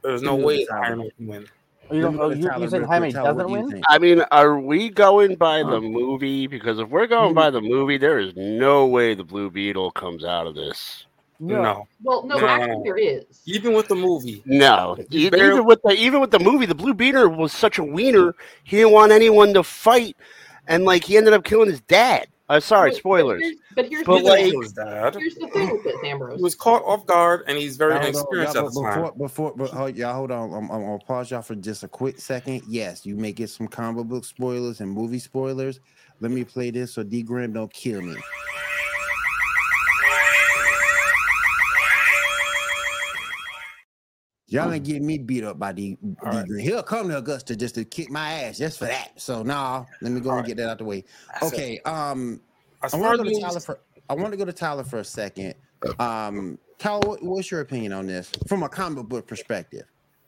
There's 0.00 0.22
no 0.22 0.36
way 0.36 0.66
Iron. 0.72 1.00
Man 1.00 1.10
can 1.18 1.26
win. 1.26 1.46
Oh, 1.90 1.94
you, 1.94 2.02
Let 2.02 2.12
me 2.12 2.18
don't, 2.18 2.20
oh, 2.20 2.30
you, 2.58 2.62
you 2.64 2.68
said 2.68 2.82
Jaime 2.84 3.12
quick. 3.12 3.14
Tyler, 3.22 3.46
what 3.46 3.60
doesn't 3.60 3.72
win? 3.72 3.84
I 3.88 3.98
mean, 3.98 4.20
are 4.32 4.58
we 4.58 4.88
going 4.90 5.36
by 5.36 5.62
the 5.62 5.80
movie? 5.80 6.46
Because 6.46 6.78
if 6.78 6.88
we're 6.88 7.06
going 7.06 7.34
by 7.34 7.50
the 7.50 7.60
mm. 7.60 7.68
movie, 7.68 7.96
there 7.98 8.18
is 8.18 8.32
no 8.36 8.86
way 8.86 9.14
the 9.14 9.24
Blue 9.24 9.50
Beetle 9.50 9.92
comes 9.92 10.24
out 10.24 10.46
of 10.46 10.54
this. 10.54 11.06
No. 11.38 11.86
Well, 12.02 12.26
no, 12.26 12.38
No. 12.38 12.46
actually 12.46 12.82
there 12.82 12.96
is. 12.96 13.24
Even 13.44 13.74
with 13.74 13.88
the 13.88 13.94
movie, 13.94 14.42
No, 14.46 14.96
He's 15.10 15.26
E- 15.26 15.30
barely- 15.30 15.52
even 15.54 15.64
with 15.66 15.80
the 15.82 15.90
even 15.90 16.20
with 16.20 16.30
the 16.30 16.38
movie, 16.38 16.66
the 16.66 16.74
Blue 16.74 16.94
Beetle 16.94 17.28
was 17.28 17.52
such 17.52 17.78
a 17.78 17.84
wiener. 17.84 18.34
He 18.64 18.78
didn't 18.78 18.92
want 18.92 19.12
anyone 19.12 19.52
to 19.54 19.62
fight, 19.62 20.16
and 20.66 20.84
like 20.84 21.04
he 21.04 21.16
ended 21.16 21.34
up 21.34 21.44
killing 21.44 21.68
his 21.68 21.80
dad. 21.82 22.26
Uh, 22.48 22.60
sorry, 22.60 22.90
But- 22.90 22.94
but 22.94 22.98
spoilers. 22.98 23.42
here's- 23.42 23.56
But 23.74 23.88
here's, 23.88 24.04
But 24.06 24.16
he 24.16 24.22
the 24.22 24.28
like- 24.28 24.38
thing. 24.40 24.50
kill 24.52 24.60
his 24.62 24.72
dad. 24.72 25.16
here's 25.16 25.34
the 25.34 25.48
thing 25.48 25.70
with 25.72 25.82
this, 25.84 25.96
Ambrose. 26.04 26.36
He 26.36 26.42
was 26.44 26.54
caught 26.54 26.84
off 26.84 27.04
guard, 27.06 27.42
and 27.48 27.58
he's 27.58 27.76
very 27.76 27.92
Y'all 27.94 28.02
hold 28.02 28.14
on, 28.14 28.20
inexperienced 28.20 28.54
y'all, 28.54 28.66
at 28.68 28.72
the 28.74 28.80
but 28.80 28.88
time. 28.88 29.00
before, 29.02 29.12
before, 29.16 29.52
but 29.56 29.70
hold, 29.70 29.96
y'all 29.96 30.14
hold 30.14 30.30
on. 30.30 30.52
I'm, 30.54 30.70
I'm 30.70 30.80
gonna 30.82 30.98
pause 31.00 31.30
y'all 31.30 31.42
for 31.42 31.56
just 31.56 31.82
a 31.82 31.88
quick 31.88 32.20
second. 32.20 32.62
Yes, 32.68 33.04
you 33.04 33.16
may 33.16 33.32
get 33.32 33.50
some 33.50 33.66
comic 33.66 34.06
book 34.06 34.24
spoilers 34.24 34.80
and 34.80 34.90
movie 34.90 35.18
spoilers. 35.18 35.80
Let 36.20 36.30
me 36.30 36.44
play 36.44 36.70
this 36.70 36.94
so 36.94 37.02
D 37.02 37.22
Graham 37.22 37.52
don't 37.52 37.72
kill 37.72 38.00
me. 38.00 38.14
Y'all 44.48 44.70
ain't 44.72 44.84
getting 44.84 45.04
me 45.04 45.18
beat 45.18 45.42
up 45.42 45.58
by 45.58 45.72
D, 45.72 45.98
D 46.00 46.16
All 46.24 46.32
right. 46.32 46.46
He'll 46.60 46.82
come 46.82 47.08
to 47.08 47.18
Augusta 47.18 47.56
just 47.56 47.74
to 47.74 47.84
kick 47.84 48.10
my 48.10 48.32
ass 48.32 48.58
just 48.58 48.78
for 48.78 48.84
that. 48.84 49.20
So 49.20 49.42
nah, 49.42 49.84
let 50.00 50.12
me 50.12 50.20
go 50.20 50.30
All 50.30 50.36
and 50.36 50.44
right. 50.44 50.48
get 50.48 50.56
that 50.58 50.70
out 50.70 50.78
the 50.78 50.84
way. 50.84 51.04
Okay. 51.42 51.80
Um, 51.84 52.40
I 52.82 52.96
want 52.96 53.18
to 53.18 53.24
go 53.24 53.30
to 53.30 53.40
Tyler 53.40 53.60
for 53.60 53.80
I 54.08 54.14
want 54.14 54.30
to 54.30 54.36
go 54.36 54.44
to 54.44 54.52
Tyler 54.52 54.84
for 54.84 55.00
a 55.00 55.04
second. 55.04 55.54
Um, 55.98 56.58
Tyler, 56.78 57.08
what, 57.08 57.22
what's 57.22 57.50
your 57.50 57.60
opinion 57.60 57.92
on 57.92 58.06
this 58.06 58.30
from 58.46 58.62
a 58.62 58.68
comic 58.68 59.06
book 59.06 59.26
perspective? 59.26 59.84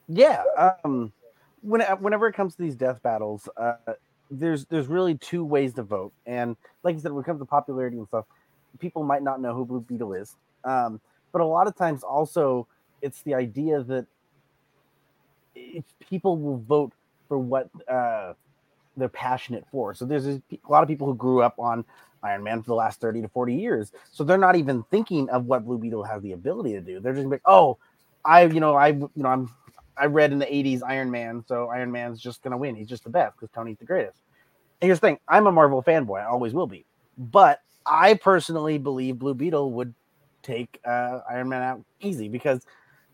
Yeah. 0.08 0.42
Um, 0.84 1.12
when 1.60 1.82
whenever 2.00 2.26
it 2.26 2.32
comes 2.34 2.56
to 2.56 2.62
these 2.62 2.75
death 2.75 3.00
battles, 3.02 3.48
uh, 3.56 3.75
there's 4.30 4.66
there's 4.66 4.88
really 4.88 5.16
two 5.16 5.44
ways 5.44 5.75
to 5.75 5.82
vote, 5.82 6.12
and 6.26 6.56
like 6.82 6.94
you 6.94 7.00
said, 7.00 7.12
when 7.12 7.22
it 7.22 7.26
comes 7.26 7.40
to 7.40 7.46
popularity 7.46 7.98
and 7.98 8.06
stuff, 8.08 8.25
people 8.78 9.02
might 9.02 9.22
not 9.22 9.40
know 9.40 9.54
who 9.54 9.64
Blue 9.64 9.80
Beetle 9.80 10.14
is. 10.14 10.37
Um, 10.64 11.00
but 11.32 11.40
a 11.40 11.44
lot 11.44 11.66
of 11.66 11.76
times, 11.76 12.02
also, 12.02 12.66
it's 13.02 13.23
the 13.23 13.35
idea 13.35 13.83
that 13.83 14.07
people 16.09 16.37
will 16.37 16.59
vote 16.59 16.93
for 17.28 17.38
what 17.38 17.69
uh, 17.88 18.35
they're 18.97 19.09
passionate 19.09 19.64
for. 19.71 19.95
So 19.95 20.05
there's 20.05 20.26
a 20.26 20.43
a 20.50 20.71
lot 20.71 20.83
of 20.83 20.88
people 20.88 21.07
who 21.07 21.14
grew 21.14 21.43
up 21.43 21.59
on 21.59 21.85
Iron 22.23 22.43
Man 22.43 22.62
for 22.62 22.69
the 22.69 22.75
last 22.75 23.00
30 23.00 23.23
to 23.23 23.28
40 23.28 23.55
years. 23.55 23.93
So 24.11 24.25
they're 24.25 24.38
not 24.38 24.57
even 24.57 24.83
thinking 24.90 25.28
of 25.31 25.47
what 25.47 25.64
Blue 25.64 25.78
Beetle 25.78 26.05
has 26.05 26.23
the 26.23 26.33
ability 26.33 26.73
to 26.73 26.81
do. 26.81 27.00
They're 27.00 27.14
just 27.14 27.26
like, 27.26 27.43
oh, 27.45 27.78
I, 28.25 28.45
you 28.45 28.61
know, 28.61 28.75
I, 28.75 28.88
you 28.88 29.11
know, 29.17 29.28
I'm, 29.28 29.50
I 29.97 30.07
read 30.07 30.33
in 30.33 30.38
the 30.38 30.47
'80s 30.47 30.83
Iron 30.87 31.11
Man, 31.11 31.45
so 31.47 31.69
Iron 31.69 31.90
Man's 31.90 32.21
just 32.21 32.43
gonna 32.43 32.57
win. 32.57 32.76
He's 32.76 32.88
just 32.88 33.05
the 33.05 33.11
best 33.11 33.37
because 33.37 33.50
Tony's 33.50 33.78
the 33.78 33.85
greatest. 33.85 34.19
And 34.81 34.88
here's 34.88 35.00
the 35.00 35.09
thing: 35.09 35.19
I'm 35.26 35.47
a 35.47 35.52
Marvel 35.52 35.83
fanboy. 35.83 36.21
I 36.21 36.26
always 36.26 36.55
will 36.55 36.67
be. 36.69 36.85
But 37.17 37.61
I 37.85 38.14
personally 38.14 38.78
believe 38.78 39.19
Blue 39.19 39.35
Beetle 39.35 39.73
would 39.73 39.95
take 40.43 40.78
uh, 40.85 41.21
Iron 41.28 41.49
Man 41.49 41.62
out 41.62 41.85
easy 42.00 42.28
because 42.28 42.64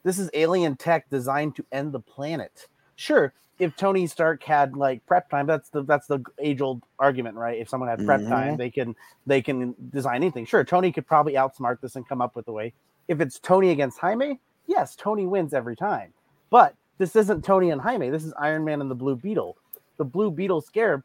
this 0.05 0.19
is 0.19 0.31
alien 0.35 0.77
tech 0.77 1.09
designed 1.11 1.57
to 1.57 1.65
end 1.73 1.93
the 1.93 2.01
planet. 2.01 2.69
Sure, 2.97 3.33
if 3.59 3.77
Tony 3.77 4.07
Stark 4.07 4.43
had 4.43 4.77
like 4.77 5.05
prep 5.07 5.31
time, 5.31 5.47
that's 5.47 5.71
the 5.71 5.83
that's 5.83 6.07
the 6.07 6.23
age 6.39 6.61
old 6.61 6.83
argument, 6.99 7.37
right? 7.37 7.59
If 7.59 7.69
someone 7.69 7.89
had 7.89 8.05
prep 8.05 8.21
mm-hmm. 8.21 8.31
time, 8.31 8.57
they 8.57 8.71
can 8.71 8.95
they 9.27 9.43
can 9.43 9.75
design 9.91 10.17
anything. 10.17 10.47
Sure, 10.47 10.65
Tony 10.65 10.93
could 10.93 11.07
probably 11.07 11.35
outsmart 11.35 11.81
this 11.81 11.97
and 11.97 12.09
come 12.09 12.21
up 12.21 12.37
with 12.37 12.49
a 12.49 12.53
way. 12.53 12.73
If 13.09 13.21
it's 13.21 13.39
Tony 13.39 13.71
against 13.71 13.99
Jaime, 13.99 14.41
yes, 14.67 14.97
Tony 14.97 15.27
wins 15.27 15.55
every 15.55 15.77
time. 15.77 16.13
But 16.51 16.75
this 16.99 17.17
isn't 17.17 17.45
Tony 17.45 17.71
and 17.71 17.81
Jaime. 17.81 18.11
This 18.11 18.25
is 18.25 18.33
Iron 18.39 18.65
Man 18.65 18.81
and 18.81 18.91
the 18.91 18.95
Blue 18.95 19.17
Beetle. 19.17 19.57
The 19.97 20.05
Blue 20.05 20.31
Beetle 20.31 20.61
scarab 20.63 21.03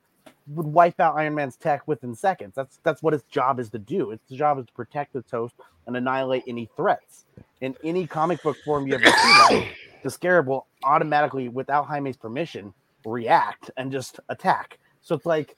would 0.47 0.65
wipe 0.65 0.99
out 0.99 1.15
Iron 1.15 1.35
Man's 1.35 1.55
tech 1.55 1.87
within 1.87 2.15
seconds. 2.15 2.55
That's 2.55 2.79
that's 2.83 3.03
what 3.03 3.13
its 3.13 3.23
job 3.25 3.59
is 3.59 3.69
to 3.69 3.79
do. 3.79 4.11
Its 4.11 4.29
job 4.31 4.59
is 4.59 4.65
to 4.65 4.73
protect 4.73 5.15
its 5.15 5.31
host 5.31 5.55
and 5.85 5.95
annihilate 5.95 6.43
any 6.47 6.69
threats. 6.75 7.25
In 7.61 7.75
any 7.83 8.07
comic 8.07 8.41
book 8.41 8.57
form 8.63 8.87
you 8.87 8.93
ever 8.95 9.03
see 9.05 9.11
that, 9.11 9.67
the 10.03 10.09
scarab 10.09 10.47
will 10.47 10.67
automatically, 10.83 11.49
without 11.49 11.87
Jaime's 11.87 12.15
permission, 12.17 12.73
react 13.05 13.69
and 13.77 13.91
just 13.91 14.19
attack. 14.29 14.79
So 15.01 15.15
it's 15.15 15.25
like 15.25 15.55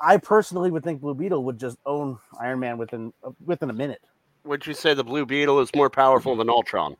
I 0.00 0.16
personally 0.16 0.70
would 0.70 0.82
think 0.82 1.00
Blue 1.00 1.14
Beetle 1.14 1.44
would 1.44 1.58
just 1.58 1.78
own 1.86 2.18
Iron 2.40 2.58
Man 2.60 2.78
within 2.78 3.12
uh, 3.24 3.30
within 3.44 3.70
a 3.70 3.74
minute. 3.74 4.00
Would 4.44 4.66
you 4.66 4.74
say 4.74 4.94
the 4.94 5.04
Blue 5.04 5.24
Beetle 5.26 5.60
is 5.60 5.70
more 5.74 5.90
powerful 5.90 6.34
than 6.36 6.48
Ultron? 6.50 6.96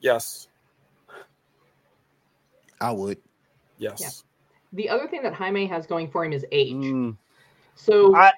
Yes. 0.00 0.48
I 2.80 2.92
would. 2.92 3.18
Yes. 3.78 4.24
The 4.72 4.88
other 4.88 5.08
thing 5.08 5.22
that 5.22 5.32
Jaime 5.32 5.66
has 5.66 5.86
going 5.86 6.10
for 6.10 6.24
him 6.24 6.32
is 6.32 6.44
age. 6.52 6.74
Mm, 6.74 7.16
So, 7.74 8.14
I- 8.14 8.32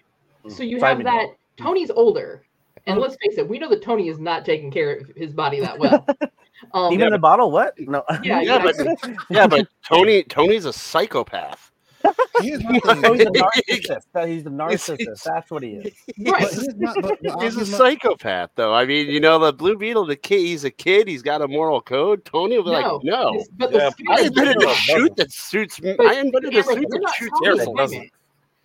so 0.48 0.62
you 0.62 0.80
have 0.80 1.02
that 1.04 1.26
Tony's 1.56 1.90
older, 1.90 2.44
and 2.90 3.00
let's 3.00 3.16
face 3.24 3.38
it, 3.38 3.48
we 3.48 3.58
know 3.58 3.68
that 3.70 3.82
Tony 3.82 4.08
is 4.08 4.18
not 4.18 4.44
taking 4.44 4.70
care 4.70 4.96
of 4.96 5.10
his 5.16 5.32
body 5.32 5.60
that 5.60 5.78
well. 5.78 6.06
Um, 6.74 6.92
even 6.92 7.06
in 7.06 7.12
the 7.14 7.18
bottle, 7.18 7.50
what? 7.50 7.72
No. 7.80 8.04
yeah, 8.22 8.40
Yeah, 8.42 8.62
but- 8.62 8.76
Yeah, 9.30 9.46
but 9.46 9.66
Tony 9.88 10.22
Tony's 10.24 10.66
a 10.66 10.72
psychopath. 10.74 11.72
Here's 12.40 12.62
my 12.62 12.78
thing. 12.80 13.02
He's 13.14 13.22
a 13.22 13.30
narcissist. 13.30 14.26
He's 14.28 14.46
a 14.46 14.50
narcissist. 14.50 15.22
That's 15.24 15.50
what 15.50 15.62
he 15.62 15.70
is. 15.76 15.94
right. 16.18 16.42
But 16.42 16.52
here's 16.52 16.76
my- 16.78 16.94
but- 17.00 17.18
but 17.22 17.42
He's 17.42 17.56
a 17.56 17.64
psychopath, 17.64 18.50
though. 18.56 18.74
I 18.74 18.84
mean, 18.84 19.08
you 19.08 19.20
know, 19.20 19.38
the 19.38 19.54
Blue 19.54 19.76
Beetle, 19.78 20.04
the 20.04 20.16
kid, 20.16 20.40
he's 20.40 20.64
a 20.64 20.70
kid. 20.70 21.08
He's 21.08 21.22
got 21.22 21.40
a 21.40 21.48
moral 21.48 21.80
code. 21.80 22.26
Tony 22.26 22.58
will 22.58 22.64
be 22.64 22.70
No, 22.72 22.76
like, 22.96 23.04
no. 23.04 23.32
This- 23.38 23.48
But 23.56 23.72
Yeah, 23.72 23.90
the 23.96 24.04
I 24.10 24.20
invented 24.26 24.56
a 24.56 24.60
doesn't. 24.60 24.82
suit 24.84 25.16
that 25.16 25.32
suits 25.32 25.80
me. 25.80 25.96
I 25.98 26.14
invented 26.16 26.54
a 26.54 26.62
Cameron, 26.62 26.76
suit 26.82 26.88
we're 26.90 26.98
that 26.98 27.00
not 27.02 27.14
shoots 27.14 27.30
talking 27.42 28.10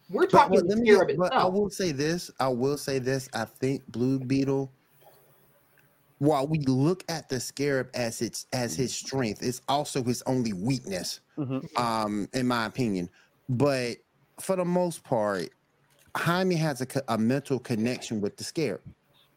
We're 0.10 0.22
But, 0.24 0.32
talking 0.32 0.56
but 0.56 0.64
the 0.68 0.76
let 0.76 0.78
me 0.80 0.92
scarab 0.92 1.08
just- 1.10 1.20
but 1.20 1.34
I 1.34 1.46
will 1.46 1.70
say 1.70 1.92
this. 1.92 2.30
I 2.40 2.48
will 2.48 2.78
say 2.78 3.00
this. 3.00 3.28
I 3.34 3.46
think 3.46 3.86
Blue 3.88 4.20
Beetle, 4.20 4.72
while 6.20 6.48
we 6.48 6.60
look 6.60 7.04
at 7.10 7.28
the 7.30 7.40
scarab 7.40 7.90
as 7.94 8.22
its 8.22 8.46
as 8.54 8.76
his 8.76 8.94
strength, 8.96 9.42
it's 9.44 9.62
also 9.68 10.04
his 10.04 10.22
only 10.28 10.54
weakness. 10.54 11.20
Mhm. 11.38 11.78
Um, 11.78 12.30
in 12.34 12.48
my 12.48 12.66
opinion. 12.66 13.10
But 13.50 13.98
for 14.40 14.56
the 14.56 14.66
most 14.66 15.04
part, 15.04 15.50
Jaime 16.16 16.56
has 16.56 16.82
a, 16.82 16.88
a 17.10 17.18
mental 17.18 17.60
connection 17.60 18.22
with 18.22 18.38
the 18.38 18.44
scarab. 18.44 18.82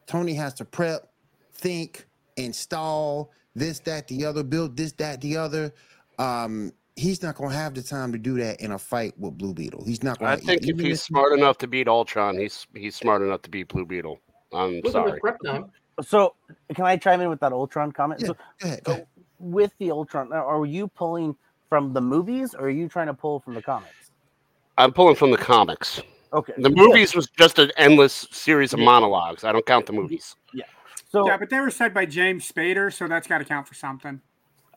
Tony 0.07 0.33
has 0.33 0.53
to 0.55 0.65
prep, 0.65 1.11
think, 1.53 2.07
install 2.37 3.31
this, 3.55 3.79
that, 3.81 4.07
the 4.07 4.25
other, 4.25 4.43
build 4.43 4.77
this, 4.77 4.93
that, 4.93 5.19
the 5.21 5.35
other. 5.35 5.73
Um, 6.17 6.71
he's 6.99 7.23
not 7.23 7.35
gonna 7.35 7.53
have 7.55 7.73
the 7.73 7.81
time 7.81 8.11
to 8.11 8.17
do 8.17 8.35
that 8.35 8.59
in 8.59 8.71
a 8.71 8.77
fight 8.77 9.13
with 9.17 9.37
Blue 9.37 9.53
Beetle. 9.53 9.83
He's 9.85 10.03
not 10.03 10.19
gonna 10.19 10.31
I 10.31 10.35
think 10.35 10.67
if 10.67 10.79
he's 10.79 11.01
smart 11.01 11.37
enough 11.37 11.57
to 11.59 11.67
beat 11.67 11.87
Ultron, 11.87 12.37
he's 12.37 12.67
he's 12.75 12.95
smart 12.95 13.21
enough 13.21 13.41
to 13.43 13.49
beat 13.49 13.69
Blue 13.69 13.85
Beetle. 13.85 14.19
I'm 14.53 14.81
Look 14.81 14.95
at 14.95 15.19
the 15.19 15.19
sorry. 15.41 15.63
So, 16.01 16.35
can 16.73 16.85
I 16.85 16.95
chime 16.97 17.21
in 17.21 17.29
with 17.29 17.39
that 17.41 17.51
Ultron 17.51 17.91
comment? 17.91 18.21
Yeah, 18.21 18.27
So, 18.27 18.33
Go 18.33 18.67
ahead, 18.67 18.83
go 18.83 18.91
ahead. 18.93 19.07
with 19.39 19.73
the 19.79 19.91
Ultron, 19.91 20.29
now, 20.29 20.47
are 20.47 20.65
you 20.65 20.87
pulling 20.87 21.35
from 21.67 21.93
the 21.93 22.01
movies 22.01 22.55
or 22.55 22.67
are 22.67 22.69
you 22.69 22.87
trying 22.87 23.07
to 23.07 23.13
pull 23.13 23.39
from 23.39 23.53
the 23.53 23.61
comics? 23.61 24.11
I'm 24.77 24.93
pulling 24.93 25.15
from 25.15 25.31
the 25.31 25.37
comics. 25.37 26.01
Okay. 26.31 26.53
The 26.57 26.69
good. 26.69 26.77
movies 26.77 27.15
was 27.15 27.27
just 27.37 27.59
an 27.59 27.71
endless 27.77 28.27
series 28.31 28.71
of 28.73 28.79
monologues. 28.79 29.43
I 29.43 29.51
don't 29.51 29.65
count 29.65 29.85
the 29.87 29.93
movies. 29.93 30.35
Yeah. 30.53 30.63
So, 31.11 31.27
Yeah, 31.27 31.37
but 31.37 31.49
they 31.49 31.59
were 31.59 31.71
said 31.71 31.93
by 31.93 32.05
James 32.05 32.49
Spader, 32.49 32.93
so 32.93 33.07
that's 33.07 33.27
got 33.27 33.39
to 33.39 33.45
count 33.45 33.67
for 33.67 33.73
something. 33.73 34.21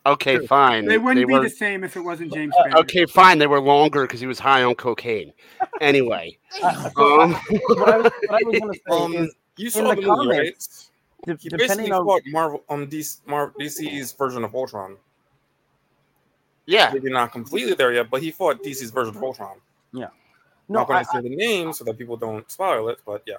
Okay, 0.04 0.36
Sure. 0.38 0.46
fine. 0.48 0.86
They 0.86 0.98
wouldn't 0.98 1.28
be 1.28 1.32
were, 1.32 1.42
the 1.42 1.50
same 1.50 1.84
if 1.84 1.96
it 1.96 2.00
wasn't 2.00 2.32
James 2.32 2.52
Uh, 2.58 2.78
okay, 2.80 3.06
fine. 3.06 3.38
They 3.38 3.46
were 3.46 3.60
longer 3.60 4.02
because 4.02 4.18
he 4.20 4.26
was 4.26 4.38
high 4.38 4.64
on 4.64 4.74
cocaine. 4.74 5.32
Anyway, 5.80 6.36
um, 6.62 6.74
what 6.96 7.88
I 7.88 7.96
was, 7.98 8.12
was 8.30 8.58
going 8.58 8.72
to 8.72 8.74
say 8.74 8.80
Um, 8.90 9.14
is, 9.14 9.34
you 9.56 9.66
in 9.66 9.70
saw 9.70 9.94
the 9.94 10.00
the, 10.00 10.02
movie, 10.02 10.28
right? 10.28 10.36
comics, 10.38 10.90
de- 11.24 11.36
He 11.36 11.48
depending 11.48 11.68
basically 11.68 11.92
on 11.92 12.04
fought 12.04 12.22
Marvel 12.26 12.64
um 12.68 12.86
DC, 12.88 13.20
Mar- 13.26 13.52
DC's 13.60 14.12
version 14.12 14.42
of 14.42 14.54
Ultron. 14.56 14.96
yeah, 16.66 16.90
Maybe 16.92 17.10
not 17.10 17.30
completely 17.30 17.74
there 17.74 17.92
yet, 17.92 18.10
but 18.10 18.22
he 18.22 18.32
fought 18.32 18.62
DC's 18.62 18.90
version 18.90 19.16
of 19.16 19.22
Ultron. 19.22 19.58
no, 19.92 20.10
not 20.68 20.88
going 20.88 21.04
to 21.04 21.10
say 21.10 21.20
the 21.20 21.28
name 21.36 21.72
so 21.72 21.84
that 21.84 21.96
people 21.96 22.16
don't 22.16 22.50
spoil 22.50 22.88
it, 22.88 22.98
but 23.06 23.22
yeah. 23.26 23.36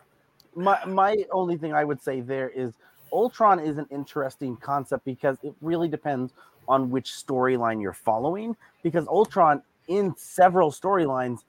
my 0.55 0.83
my 0.85 1.17
only 1.31 1.57
thing 1.57 1.73
I 1.73 1.83
would 1.83 2.01
say 2.01 2.21
there 2.21 2.49
is 2.49 2.73
Ultron 3.11 3.59
is 3.59 3.77
an 3.77 3.85
interesting 3.91 4.55
concept 4.57 5.05
because 5.05 5.37
it 5.43 5.53
really 5.61 5.87
depends 5.87 6.33
on 6.67 6.89
which 6.89 7.11
storyline 7.11 7.81
you're 7.81 7.93
following. 7.93 8.55
Because 8.81 9.07
Ultron, 9.07 9.61
in 9.87 10.15
several 10.17 10.71
storylines, 10.71 11.39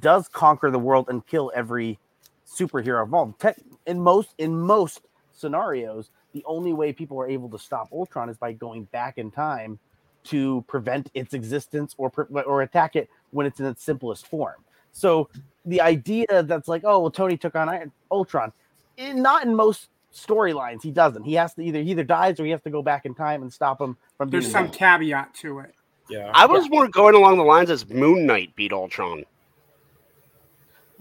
does 0.00 0.28
conquer 0.28 0.70
the 0.70 0.78
world 0.78 1.08
and 1.08 1.26
kill 1.26 1.50
every 1.54 1.98
superhero 2.46 3.04
involved. 3.04 3.44
In 3.86 4.00
most 4.00 4.34
in 4.38 4.58
most 4.58 5.02
scenarios, 5.32 6.10
the 6.32 6.44
only 6.46 6.72
way 6.72 6.92
people 6.92 7.18
are 7.20 7.28
able 7.28 7.48
to 7.50 7.58
stop 7.58 7.88
Ultron 7.92 8.28
is 8.28 8.36
by 8.36 8.52
going 8.52 8.84
back 8.84 9.18
in 9.18 9.30
time 9.30 9.78
to 10.24 10.64
prevent 10.68 11.10
its 11.14 11.34
existence 11.34 11.94
or 11.96 12.12
or 12.46 12.62
attack 12.62 12.96
it 12.96 13.08
when 13.30 13.46
it's 13.46 13.60
in 13.60 13.66
its 13.66 13.82
simplest 13.82 14.26
form. 14.26 14.56
So 14.92 15.28
the 15.64 15.80
idea 15.80 16.42
that's 16.42 16.68
like, 16.68 16.82
oh, 16.84 17.00
well, 17.00 17.10
Tony 17.10 17.36
took 17.36 17.54
on 17.54 17.92
Ultron, 18.10 18.52
not 18.98 19.44
in 19.44 19.54
most 19.54 19.88
storylines. 20.14 20.82
He 20.82 20.90
doesn't. 20.90 21.22
He 21.24 21.34
has 21.34 21.54
to 21.54 21.62
either 21.62 21.82
he 21.82 21.90
either 21.92 22.04
dies 22.04 22.38
or 22.40 22.44
he 22.44 22.50
has 22.50 22.62
to 22.62 22.70
go 22.70 22.82
back 22.82 23.04
in 23.06 23.14
time 23.14 23.42
and 23.42 23.52
stop 23.52 23.80
him 23.80 23.96
from 24.16 24.28
being. 24.30 24.40
There's 24.42 24.52
some 24.52 24.64
involved. 24.66 24.78
caveat 24.78 25.34
to 25.36 25.60
it. 25.60 25.74
Yeah. 26.08 26.30
I 26.34 26.46
was 26.46 26.68
more 26.70 26.88
going 26.88 27.14
along 27.14 27.36
the 27.36 27.44
lines 27.44 27.70
as 27.70 27.88
Moon 27.88 28.24
Knight 28.26 28.54
beat 28.56 28.72
Ultron. 28.72 29.24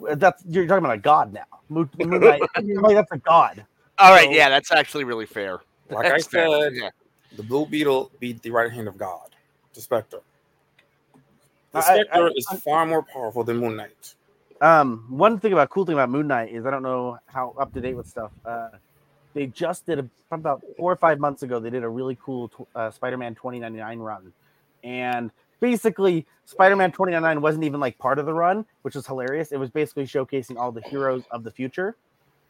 Uh, 0.07 0.15
That's 0.15 0.43
you're 0.45 0.67
talking 0.67 0.83
about 0.85 0.95
a 0.97 1.01
god 1.01 1.33
now. 1.33 1.45
Moon, 1.69 1.89
Moon 1.97 2.19
Knight, 2.21 2.41
like, 2.41 2.95
that's 2.95 3.11
a 3.11 3.17
god. 3.17 3.65
All 3.99 4.11
right, 4.11 4.25
So- 4.25 4.31
yeah, 4.31 4.49
that's 4.49 4.71
actually 4.71 5.03
really 5.05 5.25
fair. 5.25 5.59
Like 5.89 6.05
I 6.05 6.09
That's 6.09 6.27
fair, 6.27 6.49
said, 6.49 6.73
yeah. 6.75 6.89
the 7.37 7.43
Blue 7.43 7.65
Beetle 7.65 8.11
beat 8.19 8.41
the 8.41 8.51
right 8.51 8.69
hand 8.71 8.87
of 8.89 8.97
God, 8.97 9.29
the 9.73 9.79
Spectre. 9.81 10.19
The 11.71 11.81
Spectre 11.81 12.27
I- 12.27 12.31
is 12.35 12.45
far 12.63 12.85
more 12.85 13.01
powerful 13.03 13.43
than 13.45 13.57
Moon 13.57 13.77
Knight. 13.77 14.15
Um, 14.59 15.05
one 15.09 15.39
thing 15.39 15.53
about 15.53 15.69
cool 15.69 15.85
thing 15.85 15.93
about 15.93 16.09
Moon 16.09 16.27
Knight 16.27 16.51
is 16.51 16.65
I 16.65 16.71
don't 16.71 16.83
know 16.83 17.17
how 17.27 17.53
up 17.59 17.73
to 17.73 17.79
date 17.81 17.95
with 17.95 18.07
stuff. 18.07 18.31
Uh, 18.45 18.69
they 19.37 19.47
just 19.47 19.85
did 19.85 19.99
a 19.99 20.09
about 20.31 20.61
four 20.77 20.91
or 20.91 20.95
five 20.95 21.19
months 21.19 21.43
ago. 21.43 21.59
They 21.59 21.69
did 21.69 21.83
a 21.83 21.89
really 21.89 22.17
cool 22.21 22.51
uh, 22.75 22.91
Spider-Man 22.91 23.35
2099 23.35 23.99
run, 23.99 24.33
and 24.83 25.31
basically 25.59 26.25
Spider-Man 26.45 26.91
2099 26.91 27.41
wasn't 27.41 27.63
even 27.63 27.79
like 27.79 27.97
part 27.97 28.19
of 28.19 28.25
the 28.25 28.33
run, 28.33 28.65
which 28.81 28.95
was 28.95 29.07
hilarious. 29.07 29.51
It 29.51 29.57
was 29.57 29.69
basically 29.69 30.05
showcasing 30.05 30.57
all 30.57 30.71
the 30.71 30.81
heroes 30.81 31.23
of 31.31 31.43
the 31.43 31.51
future. 31.51 31.95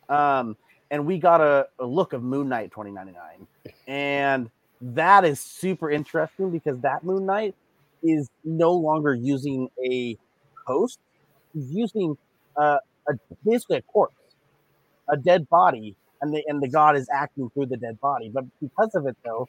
Um, 0.09 0.57
and 0.89 1.05
we 1.05 1.19
got 1.19 1.41
a, 1.41 1.67
a 1.79 1.85
look 1.85 2.13
of 2.13 2.23
Moon 2.23 2.49
Knight 2.49 2.71
2099, 2.71 3.47
and 3.87 4.49
that 4.81 5.25
is 5.25 5.39
super 5.39 5.91
interesting 5.91 6.49
because 6.49 6.79
that 6.79 7.03
Moon 7.03 7.25
Knight 7.25 7.55
is 8.03 8.29
no 8.45 8.71
longer 8.73 9.13
using 9.13 9.69
a 9.83 10.17
host 10.65 10.99
he's 11.57 11.71
using 11.71 12.17
uh, 12.55 12.77
a 13.07 13.13
basically 13.45 13.77
a 13.77 13.81
corpse, 13.81 14.15
a 15.09 15.17
dead 15.17 15.49
body, 15.49 15.95
and 16.21 16.33
the 16.33 16.43
and 16.47 16.61
the 16.61 16.69
god 16.69 16.95
is 16.95 17.07
acting 17.13 17.49
through 17.53 17.67
the 17.67 17.77
dead 17.77 17.99
body. 17.99 18.29
But 18.33 18.45
because 18.61 18.93
of 18.95 19.05
it, 19.07 19.17
though, 19.23 19.47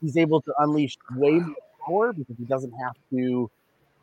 he's 0.00 0.16
able 0.16 0.40
to 0.42 0.52
unleash 0.58 0.96
way 1.16 1.32
more 1.32 1.54
power 1.86 2.12
because 2.12 2.36
he 2.38 2.44
doesn't 2.44 2.72
have 2.82 2.94
to 3.12 3.50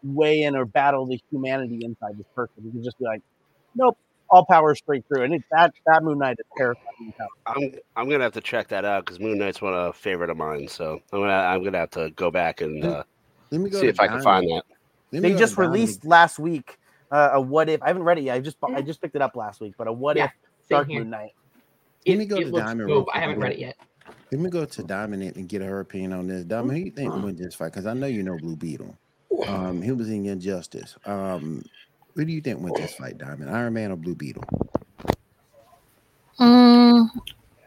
weigh 0.04 0.44
in 0.44 0.56
or 0.56 0.66
battle 0.66 1.06
the 1.06 1.20
humanity 1.32 1.80
inside 1.84 2.18
this 2.18 2.28
person. 2.36 2.64
He 2.64 2.72
can 2.72 2.84
just 2.84 2.98
be 3.00 3.06
like, 3.06 3.22
nope, 3.76 3.98
all 4.30 4.46
power 4.46 4.76
straight 4.76 5.04
through. 5.08 5.24
And 5.24 5.34
it, 5.36 5.44
that 5.52 5.72
that 5.86 6.04
Moon 6.04 6.20
Knight 6.20 6.38
is 6.40 6.46
terrifying. 6.58 7.14
I'm 7.46 7.72
I'm 7.96 8.10
gonna 8.10 8.24
have 8.24 8.34
to 8.34 8.42
check 8.42 8.68
that 8.70 8.86
out 8.86 9.06
because 9.06 9.20
Moon 9.20 9.38
Knight's 9.38 9.62
one 9.62 9.74
of 9.74 9.88
a 9.90 9.94
favorite 9.94 10.30
of 10.30 10.38
mine. 10.38 10.68
So 10.68 11.02
I'm 11.12 11.20
gonna 11.20 11.32
I'm 11.34 11.64
gonna 11.64 11.80
have 11.80 11.92
to 11.92 12.12
go 12.12 12.32
back 12.32 12.62
and 12.62 12.84
uh, 12.84 13.04
Let 13.52 13.62
me 13.62 13.70
go 13.70 13.80
see 13.80 13.88
to 13.88 13.90
if 13.90 14.00
I 14.00 14.08
can 14.08 14.22
find 14.22 14.46
that. 14.50 14.64
They 15.12 15.34
just 15.34 15.56
to 15.56 15.62
Diamond. 15.62 15.74
released 15.74 16.06
last 16.06 16.40
week 16.40 16.78
uh, 17.12 17.32
a 17.34 17.42
what 17.42 17.70
if. 17.70 17.82
I 17.82 17.88
haven't 17.88 18.04
read 18.04 18.20
it 18.20 18.24
yet. 18.24 18.36
I 18.36 18.40
just 18.40 18.60
bought- 18.60 18.76
I 18.76 18.82
just 18.82 19.02
picked 19.02 19.16
it 19.16 19.22
up 19.22 19.36
last 19.36 19.62
week. 19.62 19.74
But 19.78 19.88
a 19.88 19.94
what 19.94 20.18
Yeah, 20.18 20.26
if 20.26 20.32
Dark 20.70 20.88
here. 20.88 21.00
Moon 21.00 21.10
Knight. 21.10 21.32
Let 22.08 22.18
me 22.18 22.26
go 22.26 22.38
it 22.38 22.46
to 22.46 22.52
looks 22.52 22.66
Diamond 22.66 22.90
dope. 22.90 23.08
real 23.08 23.14
I 23.14 23.20
haven't 23.20 23.40
read 23.40 23.54
it 23.54 23.60
yet. 23.60 23.78
Let 24.32 24.42
me 24.42 24.50
go 24.50 24.66
to 24.66 24.84
Diamond 24.84 25.24
and 25.24 25.50
get 25.50 25.62
her 25.62 25.80
opinion 25.80 26.14
on 26.14 26.28
this. 26.28 26.44
Diamond, 26.46 26.78
who 26.78 26.86
you 26.86 26.92
think 26.92 27.14
win 27.14 27.36
this 27.36 27.56
fight? 27.56 27.72
Because 27.72 27.88
I 27.88 27.94
know 27.94 28.08
you 28.08 28.24
know 28.24 28.38
Blue 28.38 28.56
Beetle. 28.56 28.96
Um, 29.48 29.82
he 29.82 29.92
was 29.92 30.10
in 30.10 30.26
Injustice. 30.26 30.96
Um, 31.06 31.64
who 32.16 32.26
do 32.26 32.32
you 32.32 32.42
think 32.42 32.60
wins 32.62 32.78
this 32.78 32.94
fight, 32.94 33.18
Diamond? 33.18 33.50
Iron 33.50 33.74
Man 33.74 33.92
or 33.92 33.96
Blue 33.96 34.16
Beetle? 34.16 34.44
Mm, 36.40 37.10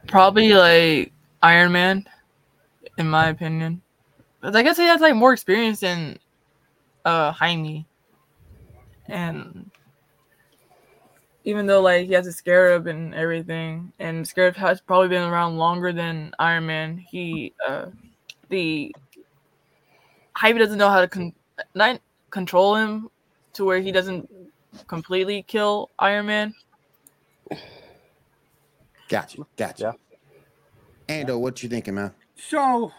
probably 0.06 0.52
like 0.52 1.12
Iron 1.42 1.72
Man, 1.72 2.06
in 2.98 3.08
my 3.08 3.28
opinion. 3.28 3.82
But 4.40 4.54
I 4.56 4.62
guess 4.62 4.76
he 4.76 4.84
has 4.84 5.00
like 5.00 5.14
more 5.14 5.32
experience 5.32 5.80
than 5.80 6.18
uh 7.04 7.32
Jaime. 7.32 7.86
And 9.06 9.70
even 11.44 11.66
though 11.66 11.80
like 11.80 12.06
he 12.06 12.12
has 12.12 12.26
a 12.26 12.32
scarab 12.32 12.86
and 12.86 13.14
everything, 13.14 13.92
and 13.98 14.26
scarab 14.26 14.56
has 14.56 14.80
probably 14.80 15.08
been 15.08 15.22
around 15.22 15.56
longer 15.56 15.92
than 15.92 16.32
Iron 16.38 16.66
Man, 16.66 16.98
he 16.98 17.52
uh 17.66 17.86
the 18.48 18.94
Jaime 20.36 20.58
doesn't 20.58 20.78
know 20.78 20.88
how 20.88 21.00
to 21.00 21.08
con- 21.08 21.34
not 21.74 22.00
control 22.30 22.74
him 22.76 23.08
to 23.54 23.64
where 23.64 23.80
he 23.80 23.92
doesn't 23.92 24.28
completely 24.86 25.42
kill 25.42 25.90
Iron 25.98 26.26
Man. 26.26 26.54
Gotcha. 29.08 29.42
Gotcha. 29.56 29.94
Ando, 31.08 31.38
what 31.38 31.62
you 31.62 31.68
thinking, 31.68 31.94
man? 31.94 32.12
So, 32.34 32.92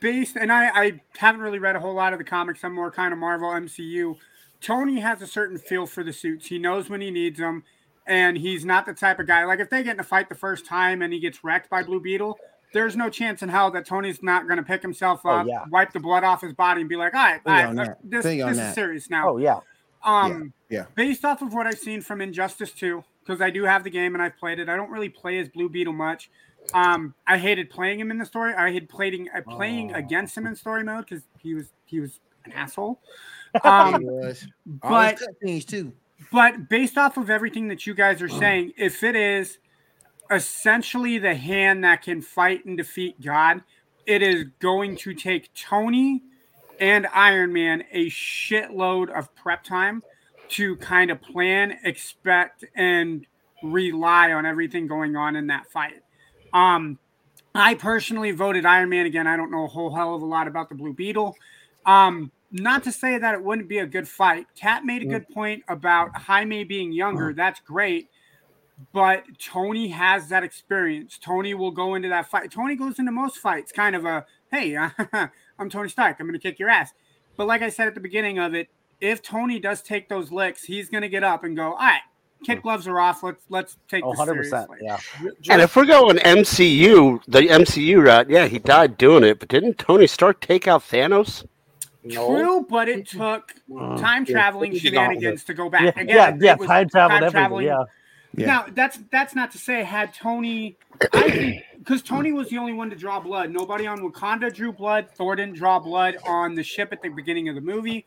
based, 0.00 0.36
and 0.36 0.52
I, 0.52 0.68
I 0.68 1.00
haven't 1.16 1.40
really 1.40 1.58
read 1.58 1.76
a 1.76 1.80
whole 1.80 1.94
lot 1.94 2.12
of 2.12 2.18
the 2.18 2.24
comics. 2.24 2.62
I'm 2.62 2.74
more 2.74 2.90
kind 2.90 3.12
of 3.12 3.18
Marvel 3.18 3.48
MCU. 3.48 4.16
Tony 4.60 5.00
has 5.00 5.22
a 5.22 5.26
certain 5.26 5.58
feel 5.58 5.86
for 5.86 6.04
the 6.04 6.12
suits. 6.12 6.46
He 6.46 6.58
knows 6.58 6.90
when 6.90 7.00
he 7.00 7.10
needs 7.10 7.38
them, 7.38 7.64
and 8.06 8.36
he's 8.38 8.64
not 8.64 8.86
the 8.86 8.94
type 8.94 9.18
of 9.18 9.26
guy. 9.26 9.44
Like 9.44 9.60
if 9.60 9.70
they 9.70 9.82
get 9.82 9.94
in 9.94 10.00
a 10.00 10.04
fight 10.04 10.28
the 10.28 10.34
first 10.34 10.66
time 10.66 11.02
and 11.02 11.12
he 11.12 11.18
gets 11.20 11.42
wrecked 11.44 11.68
by 11.70 11.82
Blue 11.82 12.00
Beetle, 12.00 12.38
there's 12.72 12.96
no 12.96 13.08
chance 13.10 13.42
in 13.42 13.48
hell 13.48 13.70
that 13.72 13.86
Tony's 13.86 14.22
not 14.22 14.46
going 14.46 14.58
to 14.58 14.62
pick 14.62 14.82
himself 14.82 15.22
Oh, 15.24 15.30
up, 15.30 15.46
yeah. 15.46 15.64
wipe 15.70 15.92
the 15.92 16.00
blood 16.00 16.24
off 16.24 16.40
his 16.42 16.52
body, 16.52 16.80
and 16.82 16.88
be 16.90 16.96
like, 16.96 17.14
"All 17.14 17.22
right, 17.22 17.40
all 17.46 17.74
right, 17.74 17.96
this, 18.04 18.24
this 18.24 18.56
is 18.58 18.74
serious 18.74 19.08
now." 19.10 19.30
Oh 19.30 19.36
yeah. 19.38 19.60
Um, 20.04 20.52
Yeah. 20.68 20.84
based 20.94 21.24
off 21.24 21.42
of 21.42 21.52
what 21.54 21.66
I've 21.66 21.78
seen 21.78 22.00
from 22.00 22.20
Injustice 22.20 22.70
2, 22.72 23.02
because 23.24 23.40
I 23.40 23.50
do 23.50 23.64
have 23.64 23.82
the 23.82 23.90
game 23.90 24.14
and 24.14 24.22
I've 24.22 24.36
played 24.36 24.58
it. 24.60 24.68
I 24.68 24.76
don't 24.76 24.90
really 24.90 25.08
play 25.08 25.38
as 25.38 25.48
Blue 25.48 25.68
Beetle 25.68 25.92
much. 25.94 26.30
Um, 26.74 27.14
I 27.26 27.38
hated 27.38 27.70
playing 27.70 27.98
him 28.00 28.10
in 28.10 28.18
the 28.18 28.26
story. 28.26 28.52
I 28.54 28.70
hated 28.70 28.88
playing 28.88 29.28
uh, 29.34 29.40
playing 29.42 29.92
Oh. 29.94 29.98
against 29.98 30.36
him 30.36 30.46
in 30.46 30.54
story 30.56 30.84
mode 30.84 31.06
because 31.08 31.24
he 31.38 31.54
was 31.54 31.70
he 31.86 31.98
was 32.00 32.20
an 32.44 32.52
asshole. 32.52 33.00
He 33.62 33.68
Um, 33.68 34.02
was. 34.04 34.46
All 34.82 34.90
but 34.90 35.18
cutscenes 35.18 35.64
too. 35.64 35.92
But 36.32 36.68
based 36.68 36.96
off 36.96 37.16
of 37.16 37.30
everything 37.30 37.68
that 37.68 37.86
you 37.86 37.94
guys 37.94 38.22
are 38.22 38.28
saying, 38.28 38.72
if 38.76 39.02
it 39.02 39.16
is 39.16 39.58
essentially 40.30 41.18
the 41.18 41.34
hand 41.34 41.84
that 41.84 42.02
can 42.02 42.20
fight 42.22 42.64
and 42.64 42.76
defeat 42.76 43.20
God, 43.20 43.62
it 44.06 44.22
is 44.22 44.44
going 44.60 44.96
to 44.98 45.14
take 45.14 45.52
Tony 45.54 46.22
and 46.80 47.06
Iron 47.12 47.52
Man 47.52 47.84
a 47.92 48.06
shitload 48.06 49.10
of 49.10 49.34
prep 49.34 49.64
time 49.64 50.02
to 50.48 50.76
kind 50.76 51.10
of 51.10 51.20
plan, 51.20 51.78
expect, 51.84 52.64
and 52.74 53.26
rely 53.62 54.32
on 54.32 54.46
everything 54.46 54.86
going 54.86 55.16
on 55.16 55.36
in 55.36 55.48
that 55.48 55.66
fight. 55.70 56.02
Um, 56.52 56.98
I 57.54 57.74
personally 57.74 58.30
voted 58.32 58.66
Iron 58.66 58.90
Man 58.90 59.06
again. 59.06 59.26
I 59.26 59.36
don't 59.36 59.50
know 59.50 59.64
a 59.64 59.68
whole 59.68 59.94
hell 59.94 60.14
of 60.14 60.22
a 60.22 60.26
lot 60.26 60.46
about 60.46 60.68
the 60.68 60.74
Blue 60.74 60.92
Beetle. 60.92 61.34
Um, 61.84 62.30
not 62.56 62.84
to 62.84 62.92
say 62.92 63.18
that 63.18 63.34
it 63.34 63.42
wouldn't 63.42 63.68
be 63.68 63.78
a 63.78 63.86
good 63.86 64.08
fight. 64.08 64.46
Kat 64.56 64.84
made 64.84 65.02
a 65.02 65.06
mm. 65.06 65.10
good 65.10 65.28
point 65.28 65.62
about 65.68 66.16
Jaime 66.16 66.64
being 66.64 66.92
younger. 66.92 67.32
Mm. 67.32 67.36
That's 67.36 67.60
great. 67.60 68.08
But 68.92 69.24
Tony 69.38 69.88
has 69.88 70.28
that 70.28 70.42
experience. 70.44 71.18
Tony 71.18 71.54
will 71.54 71.70
go 71.70 71.94
into 71.94 72.08
that 72.08 72.26
fight. 72.26 72.50
Tony 72.50 72.76
goes 72.76 72.98
into 72.98 73.12
most 73.12 73.38
fights, 73.38 73.72
kind 73.72 73.96
of 73.96 74.04
a, 74.04 74.26
hey, 74.50 74.76
I'm 75.58 75.70
Tony 75.70 75.88
Stark. 75.88 76.16
I'm 76.20 76.26
going 76.26 76.38
to 76.38 76.42
kick 76.42 76.58
your 76.58 76.68
ass. 76.68 76.92
But 77.36 77.46
like 77.46 77.62
I 77.62 77.68
said 77.68 77.88
at 77.88 77.94
the 77.94 78.00
beginning 78.00 78.38
of 78.38 78.54
it, 78.54 78.68
if 79.00 79.22
Tony 79.22 79.58
does 79.58 79.82
take 79.82 80.08
those 80.08 80.30
licks, 80.30 80.62
he's 80.64 80.88
going 80.90 81.02
to 81.02 81.08
get 81.08 81.24
up 81.24 81.44
and 81.44 81.56
go, 81.56 81.72
all 81.72 81.78
right, 81.78 82.00
kid 82.44 82.58
mm. 82.58 82.62
gloves 82.62 82.86
are 82.86 83.00
off. 83.00 83.22
Let's 83.22 83.42
let's 83.48 83.76
take 83.88 84.04
Oh, 84.04 84.10
this 84.10 84.18
100 84.18 84.44
seriously. 84.44 84.78
Yeah. 84.82 84.98
And 85.50 85.62
if 85.62 85.74
we're 85.76 85.86
going 85.86 86.16
MCU, 86.16 87.22
the 87.26 87.40
MCU 87.40 88.04
route, 88.04 88.30
yeah, 88.30 88.46
he 88.46 88.58
died 88.58 88.98
doing 88.98 89.24
it, 89.24 89.38
but 89.38 89.48
didn't 89.48 89.78
Tony 89.78 90.06
Stark 90.06 90.40
take 90.40 90.68
out 90.68 90.82
Thanos? 90.82 91.46
No. 92.06 92.28
True, 92.28 92.66
but 92.68 92.88
it 92.88 93.08
took 93.08 93.54
mm. 93.70 94.00
time 94.00 94.24
traveling 94.24 94.72
Yeah. 94.72 94.78
shenanigans 94.80 95.44
to 95.44 95.54
go 95.54 95.68
back. 95.68 95.82
Yeah, 95.82 96.02
Again, 96.02 96.08
yeah, 96.08 96.28
it 96.28 96.42
yeah. 96.42 96.54
was 96.56 96.66
Time 96.66 96.88
travel, 96.88 97.16
everything. 97.16 97.32
traveling. 97.32 97.66
Yeah. 97.66 97.84
Yeah. 98.34 98.46
Now 98.46 98.66
that's 98.74 98.98
that's 99.10 99.34
not 99.34 99.50
to 99.52 99.58
say 99.58 99.82
had 99.82 100.12
Tony, 100.12 100.76
I 101.12 101.30
think 101.30 101.64
because 101.78 102.02
Tony 102.02 102.32
was 102.32 102.48
the 102.50 102.58
only 102.58 102.72
one 102.72 102.90
to 102.90 102.96
draw 102.96 103.20
blood. 103.20 103.50
Nobody 103.50 103.86
on 103.86 104.00
Wakanda 104.00 104.52
drew 104.52 104.72
blood. 104.72 105.08
Thor 105.14 105.36
didn't 105.36 105.54
draw 105.54 105.78
blood 105.78 106.16
on 106.26 106.54
the 106.54 106.62
ship 106.62 106.88
at 106.92 107.00
the 107.00 107.08
beginning 107.08 107.48
of 107.48 107.54
the 107.54 107.60
movie. 107.60 108.04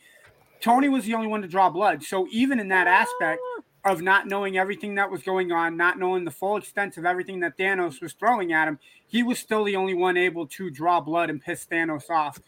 Tony 0.59 0.89
was 0.89 1.05
the 1.05 1.13
only 1.13 1.27
one 1.27 1.41
to 1.41 1.47
draw 1.47 1.69
blood. 1.69 2.03
So 2.03 2.27
even 2.31 2.59
in 2.59 2.67
that 2.67 2.87
aspect 2.87 3.41
of 3.85 4.01
not 4.01 4.27
knowing 4.27 4.57
everything 4.57 4.95
that 4.95 5.09
was 5.09 5.23
going 5.23 5.53
on, 5.53 5.77
not 5.77 5.97
knowing 5.97 6.25
the 6.25 6.31
full 6.31 6.57
extent 6.57 6.97
of 6.97 7.05
everything 7.05 7.39
that 7.39 7.57
Thanos 7.57 8.01
was 8.01 8.11
throwing 8.11 8.51
at 8.51 8.67
him, 8.67 8.79
he 9.07 9.23
was 9.23 9.39
still 9.39 9.63
the 9.63 9.77
only 9.77 9.93
one 9.93 10.17
able 10.17 10.45
to 10.47 10.69
draw 10.69 10.99
blood 10.99 11.29
and 11.29 11.41
piss 11.41 11.65
Thanos 11.65 12.09
off. 12.09 12.39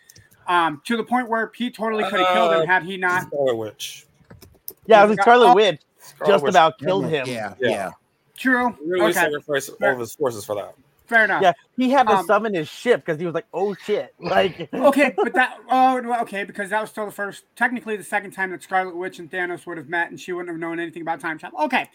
Um, 0.51 0.81
to 0.85 0.97
the 0.97 1.03
point 1.03 1.29
where 1.29 1.47
Pete 1.47 1.75
totally 1.75 2.03
could 2.03 2.19
have 2.19 2.33
killed 2.33 2.53
him 2.53 2.61
Uh, 2.61 2.65
had 2.65 2.83
he 2.83 2.97
not. 2.97 3.27
Scarlet 3.27 3.55
Witch. 3.55 4.05
Yeah, 4.85 5.03
it 5.05 5.07
was 5.07 5.17
Scarlet 5.21 5.55
Witch 5.55 5.79
Scarlet 5.99 6.31
just 6.33 6.43
Witch 6.43 6.49
about 6.51 6.77
killed 6.77 7.05
him. 7.05 7.25
Yeah. 7.25 7.53
Yeah. 7.59 7.69
Yeah. 7.69 7.91
True. 8.37 8.75
really 8.85 9.05
Okay. 9.05 9.13
sacrificed 9.13 9.69
all 9.81 9.89
of 9.93 9.99
his 9.99 10.13
forces 10.15 10.43
for 10.43 10.55
that. 10.55 10.75
Fair 11.05 11.23
enough. 11.25 11.41
Yeah, 11.41 11.53
he 11.77 11.89
had 11.89 12.07
to 12.07 12.15
Um, 12.17 12.25
summon 12.25 12.53
his 12.53 12.67
ship 12.67 13.05
because 13.05 13.19
he 13.19 13.25
was 13.25 13.33
like, 13.35 13.45
"Oh 13.53 13.73
shit!" 13.75 14.13
Like, 14.19 14.73
okay, 14.73 15.13
but 15.17 15.33
that 15.33 15.57
oh 15.69 16.21
okay 16.21 16.43
because 16.43 16.69
that 16.69 16.81
was 16.81 16.89
still 16.89 17.05
the 17.05 17.11
first, 17.11 17.43
technically 17.55 17.95
the 17.97 18.03
second 18.03 18.31
time 18.31 18.51
that 18.51 18.63
Scarlet 18.63 18.95
Witch 18.95 19.19
and 19.19 19.29
Thanos 19.31 19.65
would 19.67 19.77
have 19.77 19.89
met, 19.89 20.09
and 20.09 20.19
she 20.19 20.31
wouldn't 20.33 20.49
have 20.49 20.59
known 20.59 20.79
anything 20.79 21.01
about 21.01 21.19
time 21.21 21.37
travel. 21.37 21.59
Okay, 21.61 21.89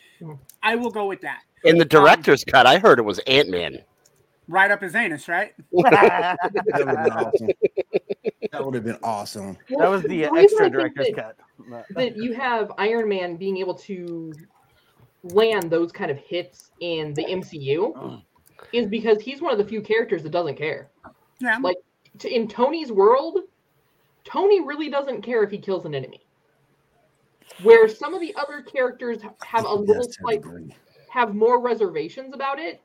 I 0.63 0.77
will 0.77 0.91
go 0.91 1.07
with 1.07 1.21
that. 1.23 1.43
In 1.65 1.77
the 1.79 1.85
director's 1.85 2.45
cut, 2.45 2.67
I 2.67 2.79
heard 2.79 2.99
it 2.99 3.05
was 3.05 3.19
Ant 3.21 3.49
Man. 3.51 3.81
Right 4.49 4.71
up 4.71 4.81
his 4.81 4.95
anus, 4.95 5.29
right? 5.29 5.55
That 5.73 6.39
would 6.85 6.95
have 6.95 7.05
been 7.05 7.13
awesome. 7.13 7.49
That 8.53 8.65
would 8.65 8.75
have 8.75 8.85
been 8.85 8.99
awesome. 9.03 9.59
that 9.71 9.89
was 9.89 10.03
the, 10.03 10.23
reason 10.23 10.37
extra 10.37 10.71
director's 10.71 11.09
that- 11.15 11.37
cut. 11.69 11.87
that 11.91 12.17
you 12.17 12.33
have 12.35 12.73
Iron 12.79 13.09
Man 13.09 13.37
being 13.37 13.57
able 13.59 13.75
to 13.75 14.33
land 15.25 15.71
those 15.71 15.93
kind 15.93 16.11
of 16.11 16.19
hits 16.19 16.71
in 16.81 17.13
the 17.15 17.25
MCU 17.25 17.93
oh. 17.97 18.23
is 18.73 18.87
because 18.87 19.21
he's 19.21 19.41
one 19.41 19.53
of 19.53 19.59
the 19.59 19.65
few 19.65 19.81
characters 19.81 20.23
that 20.23 20.31
doesn't 20.31 20.57
care. 20.57 20.91
Yeah. 21.41 21.59
Like 21.61 21.77
to, 22.19 22.33
in 22.33 22.49
Tony's 22.49 22.93
world, 22.93 23.41
Tony 24.25 24.61
really 24.61 24.89
doesn't 24.89 25.23
care 25.23 25.43
if 25.43 25.51
he 25.51 25.59
kills 25.59 25.85
an 25.85 25.95
enemy. 25.95 26.21
Where 27.63 27.89
some 27.89 28.15
of 28.15 28.21
the 28.21 28.35
other 28.37 28.61
characters 28.63 29.19
have 29.43 29.65
a 29.65 29.75
little 29.75 30.05
Yes, 30.05 30.17
slight 30.21 30.43
have 31.11 31.35
more 31.35 31.61
reservations 31.61 32.35
about 32.35 32.59
it. 32.59 32.81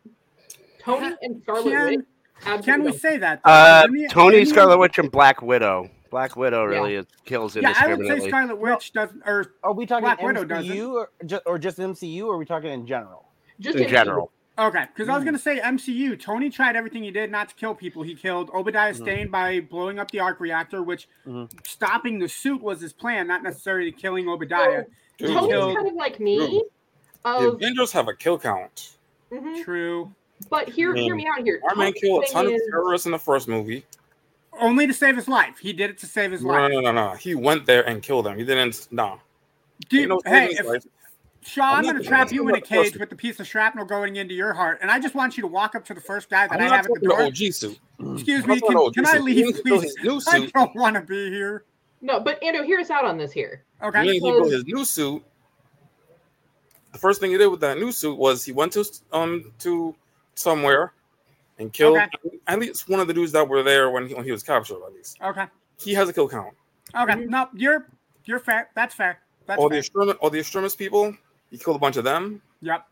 Tony 0.83 1.15
and 1.21 1.41
Scarlet 1.43 1.63
Can- 1.63 1.87
Witch 1.97 2.05
Can 2.41 2.53
absolutely 2.53 2.91
we 2.91 2.97
say 2.97 3.17
that? 3.17 3.41
Uh, 3.43 3.83
Didn't 3.87 4.09
Tony, 4.09 4.37
didn't 4.37 4.49
Scarlet 4.49 4.77
Witch, 4.79 4.97
and 4.97 5.11
Black 5.11 5.41
Widow. 5.41 5.89
Black 6.09 6.35
Widow 6.35 6.65
really 6.65 6.95
is, 6.95 7.05
kills 7.23 7.55
Yeah, 7.55 7.69
I 7.77 7.87
would 7.87 8.05
say 8.05 8.13
indiscriminately. 8.13 8.29
Scarlet 8.29 8.55
Witch 8.59 8.91
doesn't, 8.93 9.21
or 9.25 9.53
Are 9.63 9.73
we 9.73 9.85
talking 9.85 10.03
Black 10.03 10.21
Widow 10.21 10.43
MCU 10.45 10.91
or 10.93 11.09
just, 11.25 11.43
or 11.45 11.57
just 11.59 11.77
MCU? 11.77 12.25
Or 12.25 12.33
are 12.33 12.37
we 12.37 12.45
talking 12.45 12.71
in 12.71 12.85
general? 12.85 13.25
just 13.59 13.77
in 13.77 13.87
general. 13.87 14.31
okay, 14.57 14.85
because 14.93 15.05
Hmm. 15.07 15.11
I 15.11 15.15
was 15.15 15.23
gonna 15.23 15.37
say 15.39 15.59
MCU. 15.59 16.19
Tony 16.19 16.49
tried 16.49 16.75
everything 16.75 17.03
he 17.03 17.11
did 17.11 17.29
not 17.31 17.49
to 17.49 17.55
kill 17.55 17.75
people. 17.75 18.01
He 18.03 18.15
killed 18.15 18.49
Obadiah 18.53 18.91
Mhm. 18.93 18.95
Stane 18.97 19.27
by 19.29 19.59
blowing 19.61 19.99
up 19.99 20.09
the 20.11 20.19
arc 20.19 20.39
reactor, 20.39 20.81
which 20.83 21.07
Mhm. 21.27 21.47
stopping 21.65 22.17
the 22.19 22.27
suit 22.27 22.61
was 22.61 22.81
his 22.81 22.91
plan, 22.91 23.27
not 23.27 23.43
necessarily 23.43 23.91
killing 23.91 24.27
Obadiah. 24.27 24.85
Dude, 25.19 25.29
Tony's 25.29 25.47
killed- 25.49 25.75
kind 25.75 25.87
of 25.87 25.93
like 25.93 26.19
me. 26.19 26.63
the 27.23 27.51
Avengers 27.53 27.91
have 27.93 28.07
a 28.07 28.15
kill 28.15 28.39
count. 28.39 28.97
Mhm. 29.31 29.63
True. 29.63 30.11
But 30.49 30.69
hear, 30.69 30.95
hear 30.95 31.15
me 31.15 31.27
out 31.27 31.43
here. 31.43 31.61
Iron 31.67 31.79
Man 31.79 31.93
killed 31.93 32.23
a 32.23 32.25
thing 32.27 32.33
ton 32.33 32.47
of 32.47 32.61
terrorists 32.69 33.05
in 33.05 33.11
the 33.11 33.19
first 33.19 33.47
movie. 33.47 33.85
Only 34.59 34.85
to 34.87 34.93
save 34.93 35.15
his 35.15 35.27
life. 35.27 35.57
He 35.59 35.73
did 35.73 35.89
it 35.89 35.97
to 35.99 36.05
save 36.05 36.31
his 36.31 36.43
life. 36.43 36.71
No, 36.71 36.75
life. 36.77 36.83
no, 36.85 36.91
no, 36.91 37.09
no. 37.09 37.15
He 37.15 37.35
went 37.35 37.65
there 37.65 37.87
and 37.87 38.01
killed 38.03 38.25
them. 38.25 38.37
He 38.37 38.43
didn't. 38.43 38.87
No. 38.91 39.19
Dude, 39.89 40.01
You 40.01 40.07
know, 40.07 40.21
hey, 40.25 40.49
if, 40.51 40.65
life. 40.65 40.83
Shaw, 41.43 41.71
I'm 41.73 41.77
I'm 41.77 41.83
going 41.83 41.97
to 41.97 42.03
trap 42.03 42.31
you 42.31 42.43
in 42.43 42.55
a 42.55 42.57
about 42.57 42.69
the 42.69 42.75
first 42.75 42.91
cage 42.91 42.99
with 42.99 43.11
a 43.11 43.15
piece 43.15 43.39
of 43.39 43.47
shrapnel 43.47 43.85
going 43.85 44.17
into 44.17 44.33
your 44.33 44.53
heart, 44.53 44.79
and 44.81 44.91
I 44.91 44.99
just 44.99 45.15
want 45.15 45.37
you 45.37 45.41
to 45.41 45.47
walk 45.47 45.73
up 45.73 45.83
to 45.85 45.93
the 45.93 46.01
first 46.01 46.29
guy 46.29 46.47
that 46.47 46.61
I'm 46.61 46.71
I 46.71 46.75
have 46.75 46.85
at 46.85 46.91
the 46.93 47.07
door. 47.07 47.23
OG 47.23 47.35
suit. 47.35 47.79
Excuse 48.13 48.43
I'm 48.43 48.49
me, 48.51 48.61
can, 48.61 48.91
can 48.93 49.07
I 49.07 49.17
leave, 49.17 49.35
He 49.37 49.43
didn't 49.43 49.63
kill 49.65 49.79
please? 49.79 49.95
his 49.97 50.05
new 50.05 50.21
I 50.27 50.45
don't 50.53 50.75
want 50.75 50.95
to 50.95 51.01
be 51.01 51.29
here. 51.31 51.65
No, 52.01 52.19
but 52.19 52.41
Andrew, 52.43 52.63
hear 52.63 52.79
us 52.79 52.89
out 52.89 53.05
on 53.05 53.17
this 53.17 53.31
here. 53.31 53.63
Okay. 53.81 54.05
then 54.05 54.13
he 54.13 54.19
built 54.19 54.51
his 54.51 54.65
new 54.65 54.85
suit. 54.85 55.23
The 56.91 56.97
first 56.99 57.21
thing 57.21 57.31
he 57.31 57.37
did 57.37 57.47
with 57.47 57.61
that 57.61 57.77
new 57.77 57.91
suit 57.91 58.17
was 58.17 58.43
he 58.43 58.51
went 58.51 58.73
to 58.73 58.85
um 59.11 59.51
to 59.59 59.95
somewhere 60.35 60.93
and 61.59 61.71
killed 61.73 61.97
Okay. 61.97 62.39
at 62.47 62.59
least 62.59 62.89
one 62.89 62.99
of 62.99 63.07
the 63.07 63.13
dudes 63.13 63.31
that 63.33 63.47
were 63.47 63.63
there 63.63 63.89
when 63.89 64.07
he, 64.07 64.13
when 64.13 64.23
he 64.23 64.31
was 64.31 64.43
captured. 64.43 64.81
At 64.85 64.93
least 64.93 65.17
Okay. 65.21 65.45
he 65.79 65.93
has 65.93 66.09
a 66.09 66.13
kill 66.13 66.27
count. 66.29 66.53
Okay. 66.95 67.25
No, 67.25 67.47
you're 67.53 67.87
you're 68.25 68.39
fair. 68.39 68.69
That's 68.75 68.93
fair. 68.95 69.19
That's 69.45 69.59
all 69.59 69.69
the 69.69 69.77
extremist, 69.79 70.17
all 70.19 70.29
the 70.29 70.39
extremist 70.39 70.77
people, 70.77 71.15
he 71.49 71.57
killed 71.57 71.75
a 71.75 71.79
bunch 71.79 71.97
of 71.97 72.03
them. 72.03 72.41
Yep. 72.61 72.85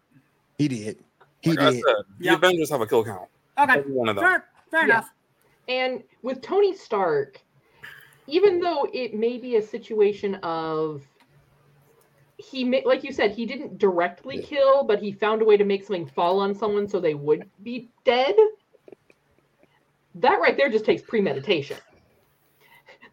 He 0.57 0.67
did. 0.67 0.97
He 1.41 1.51
Like 1.51 1.59
I 1.59 1.71
did. 1.71 1.83
said, 1.85 1.95
the 2.17 2.25
Yep. 2.25 2.37
Avengers 2.37 2.69
have 2.71 2.81
a 2.81 2.87
kill 2.87 3.03
count. 3.05 3.29
Okay, 3.57 3.73
Every 3.79 3.91
one 3.91 4.09
of 4.09 4.15
them. 4.15 4.25
fair, 4.25 4.45
fair 4.71 4.79
Yeah. 4.87 4.93
enough. 4.95 5.09
And 5.67 6.03
with 6.23 6.41
Tony 6.41 6.75
Stark, 6.75 7.39
even 8.27 8.59
though 8.59 8.87
it 8.93 9.13
may 9.13 9.37
be 9.37 9.55
a 9.57 9.61
situation 9.61 10.35
of 10.35 11.03
he 12.39 12.63
ma- 12.63 12.77
like 12.85 13.03
you 13.03 13.11
said 13.11 13.31
he 13.31 13.45
didn't 13.45 13.77
directly 13.77 14.41
kill 14.41 14.83
but 14.83 14.99
he 14.99 15.11
found 15.11 15.41
a 15.41 15.45
way 15.45 15.57
to 15.57 15.65
make 15.65 15.83
something 15.83 16.07
fall 16.07 16.39
on 16.39 16.55
someone 16.55 16.87
so 16.87 16.99
they 16.99 17.13
would 17.13 17.47
be 17.63 17.89
dead 18.05 18.33
that 20.15 20.39
right 20.39 20.57
there 20.57 20.69
just 20.69 20.85
takes 20.85 21.01
premeditation 21.01 21.77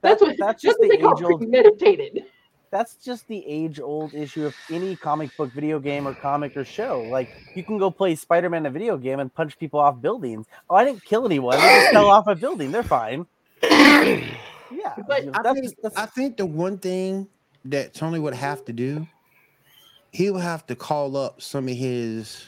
that's 0.00 0.20
That's- 0.20 0.20
what 0.20 0.28
that's 0.38 0.38
that's 0.38 0.62
just 0.62 0.78
what 0.78 0.88
the 0.88 0.96
they 0.96 1.02
call 1.02 1.18
age-old- 1.18 1.40
premeditated 1.40 2.24
That's 2.70 2.96
just 2.96 3.26
the 3.28 3.44
age-old 3.46 4.12
issue 4.12 4.44
of 4.44 4.54
any 4.70 4.96
comic 4.96 5.34
book, 5.36 5.52
video 5.52 5.78
game, 5.78 6.06
or 6.06 6.12
comic 6.14 6.56
or 6.56 6.64
show. 6.64 7.00
Like 7.08 7.30
you 7.54 7.62
can 7.62 7.78
go 7.78 7.90
play 7.92 8.14
Spider-Man 8.16 8.62
in 8.62 8.66
a 8.66 8.70
video 8.70 8.98
game 8.98 9.20
and 9.20 9.32
punch 9.32 9.56
people 9.58 9.78
off 9.80 10.00
buildings. 10.02 10.46
Oh, 10.68 10.74
I 10.74 10.84
didn't 10.84 11.02
kill 11.04 11.24
anyone. 11.24 11.56
They 11.56 11.62
just 11.62 11.92
fell 11.92 12.10
off 12.10 12.26
a 12.26 12.34
building. 12.34 12.72
They're 12.72 12.82
fine. 12.82 13.24
Yeah, 13.62 14.94
But 15.06 15.24
you 15.24 15.30
know, 15.30 15.38
I 15.42 15.52
think, 15.54 15.74
that's, 15.80 15.96
I 15.96 16.06
think 16.06 16.36
the 16.36 16.44
one 16.44 16.76
thing 16.78 17.28
that 17.66 17.94
Tony 17.94 18.18
would 18.18 18.34
have 18.34 18.64
to 18.64 18.72
do, 18.72 19.06
he 20.16 20.30
would 20.30 20.40
have 20.40 20.64
to 20.66 20.74
call 20.74 21.14
up 21.14 21.42
some 21.42 21.68
of 21.68 21.76
his 21.76 22.46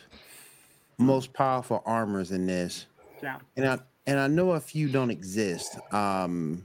most 0.96 1.34
powerful 1.34 1.82
armors 1.84 2.30
in 2.30 2.46
this. 2.46 2.86
Yeah. 3.22 3.40
And 3.58 3.66
I 3.66 3.78
and 4.06 4.18
I 4.18 4.26
know 4.26 4.52
a 4.52 4.60
few 4.60 4.88
don't 4.88 5.10
exist. 5.10 5.78
Um 5.92 6.64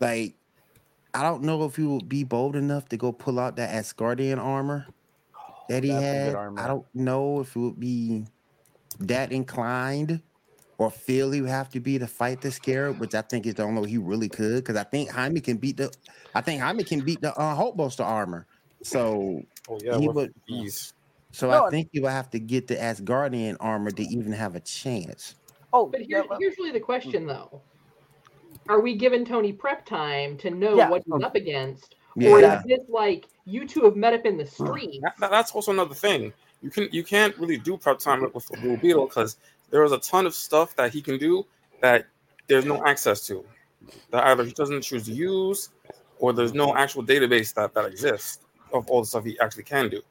like 0.00 0.36
I 1.12 1.22
don't 1.22 1.42
know 1.42 1.64
if 1.64 1.76
he 1.76 1.82
would 1.82 2.08
be 2.08 2.24
bold 2.24 2.56
enough 2.56 2.88
to 2.88 2.96
go 2.96 3.12
pull 3.12 3.38
out 3.38 3.56
that 3.56 3.74
Asgardian 3.74 4.38
armor 4.38 4.86
that 5.68 5.84
he 5.84 5.90
That's 5.90 6.02
had. 6.02 6.34
I 6.56 6.66
don't 6.66 6.86
know 6.94 7.40
if 7.40 7.54
it 7.54 7.58
would 7.58 7.78
be 7.78 8.24
that 9.00 9.32
inclined 9.32 10.22
or 10.78 10.90
feel 10.90 11.30
he 11.30 11.42
would 11.42 11.50
have 11.50 11.68
to 11.70 11.80
be 11.80 11.98
to 11.98 12.06
fight 12.06 12.40
the 12.40 12.50
scarab, 12.50 13.00
which 13.00 13.14
I 13.14 13.20
think 13.20 13.44
is 13.44 13.56
the 13.56 13.64
only 13.64 13.82
way 13.82 13.90
he 13.90 13.98
really 13.98 14.30
could, 14.30 14.64
because 14.64 14.76
I 14.76 14.84
think 14.84 15.10
Jaime 15.10 15.42
can 15.42 15.58
beat 15.58 15.76
the 15.76 15.92
I 16.34 16.40
think 16.40 16.62
Jaime 16.62 16.84
can 16.84 17.02
beat 17.02 17.20
the 17.20 17.34
uh, 17.34 17.54
Hulkbuster 17.54 18.02
armor. 18.02 18.46
So 18.82 19.42
Oh 19.68 19.78
yeah, 19.82 19.98
He 19.98 20.08
would- 20.08 20.34
ease. 20.48 20.92
so 21.32 21.50
No, 21.50 21.66
I 21.66 21.70
think 21.70 21.88
you 21.92 22.02
would 22.02 22.10
have 22.10 22.30
to 22.30 22.38
get 22.38 22.66
the 22.66 22.76
Asgardian 22.76 23.56
armor 23.60 23.90
to 23.90 24.02
even 24.02 24.32
have 24.32 24.54
a 24.54 24.60
chance. 24.60 25.34
oh, 25.72 25.86
but 25.86 26.08
yeah, 26.08 26.22
here, 26.22 26.36
here's 26.38 26.58
really 26.58 26.70
the 26.72 26.80
question 26.80 27.24
mm. 27.24 27.28
though 27.28 27.60
are 28.68 28.80
we 28.80 28.94
giving 28.94 29.24
tony 29.24 29.52
prep 29.52 29.84
time 29.84 30.38
to 30.38 30.48
know 30.50 30.76
Yeah. 30.76 30.88
what 30.88 31.02
he's 31.04 31.22
up 31.22 31.34
against 31.34 31.96
Yeah. 32.16 32.30
or 32.30 32.40
is 32.40 32.62
this 32.64 32.80
like 32.88 33.26
you 33.44 33.66
two 33.66 33.82
have 33.84 33.96
met 33.96 34.14
up 34.14 34.24
in 34.24 34.36
the 34.38 34.46
street 34.46 35.00
That, 35.02 35.14
that- 35.18 35.30
that's 35.30 35.50
also 35.52 35.72
another 35.72 35.94
thing. 35.94 36.32
You 36.62 36.70
can 36.70 36.88
you 36.92 37.04
can't 37.04 37.36
really 37.36 37.58
do 37.58 37.76
prep 37.76 37.98
time 37.98 38.22
with 38.22 38.32
with 38.34 38.46
Blue 38.62 38.76
Beetle 38.78 39.06
because 39.06 39.36
there 39.70 39.84
is 39.84 39.92
a 39.92 39.98
ton 39.98 40.24
of 40.26 40.34
stuff 40.34 40.74
that 40.76 40.92
he 40.92 41.02
can 41.02 41.18
do 41.18 41.44
that 41.82 42.06
there's 42.46 42.64
no 42.64 42.82
access 42.86 43.26
to. 43.26 43.44
That 44.12 44.24
either 44.24 44.44
he 44.44 44.52
doesn't 44.52 44.80
choose 44.82 45.04
to 45.06 45.12
use, 45.12 45.70
or 46.20 46.32
there's 46.32 46.54
no 46.54 46.74
actual 46.74 47.02
database 47.02 47.52
that 47.54 47.74
that 47.74 47.84
exists 47.84 48.43
of 48.74 48.88
all 48.88 49.00
the 49.00 49.06
stuff 49.06 49.24
he 49.24 49.38
actually 49.40 49.64
can 49.64 49.88
do. 49.88 50.02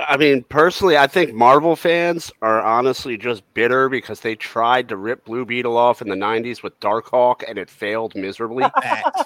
I 0.00 0.16
mean, 0.16 0.42
personally, 0.44 0.96
I 0.96 1.06
think 1.06 1.32
Marvel 1.32 1.76
fans 1.76 2.32
are 2.42 2.60
honestly 2.60 3.16
just 3.16 3.42
bitter 3.54 3.88
because 3.88 4.20
they 4.20 4.34
tried 4.34 4.88
to 4.88 4.96
rip 4.96 5.24
Blue 5.24 5.44
Beetle 5.44 5.76
off 5.76 6.02
in 6.02 6.08
the 6.08 6.16
'90s 6.16 6.62
with 6.62 6.78
Darkhawk 6.80 7.44
and 7.48 7.58
it 7.58 7.70
failed 7.70 8.14
miserably. 8.14 8.64
Facts. 8.82 9.22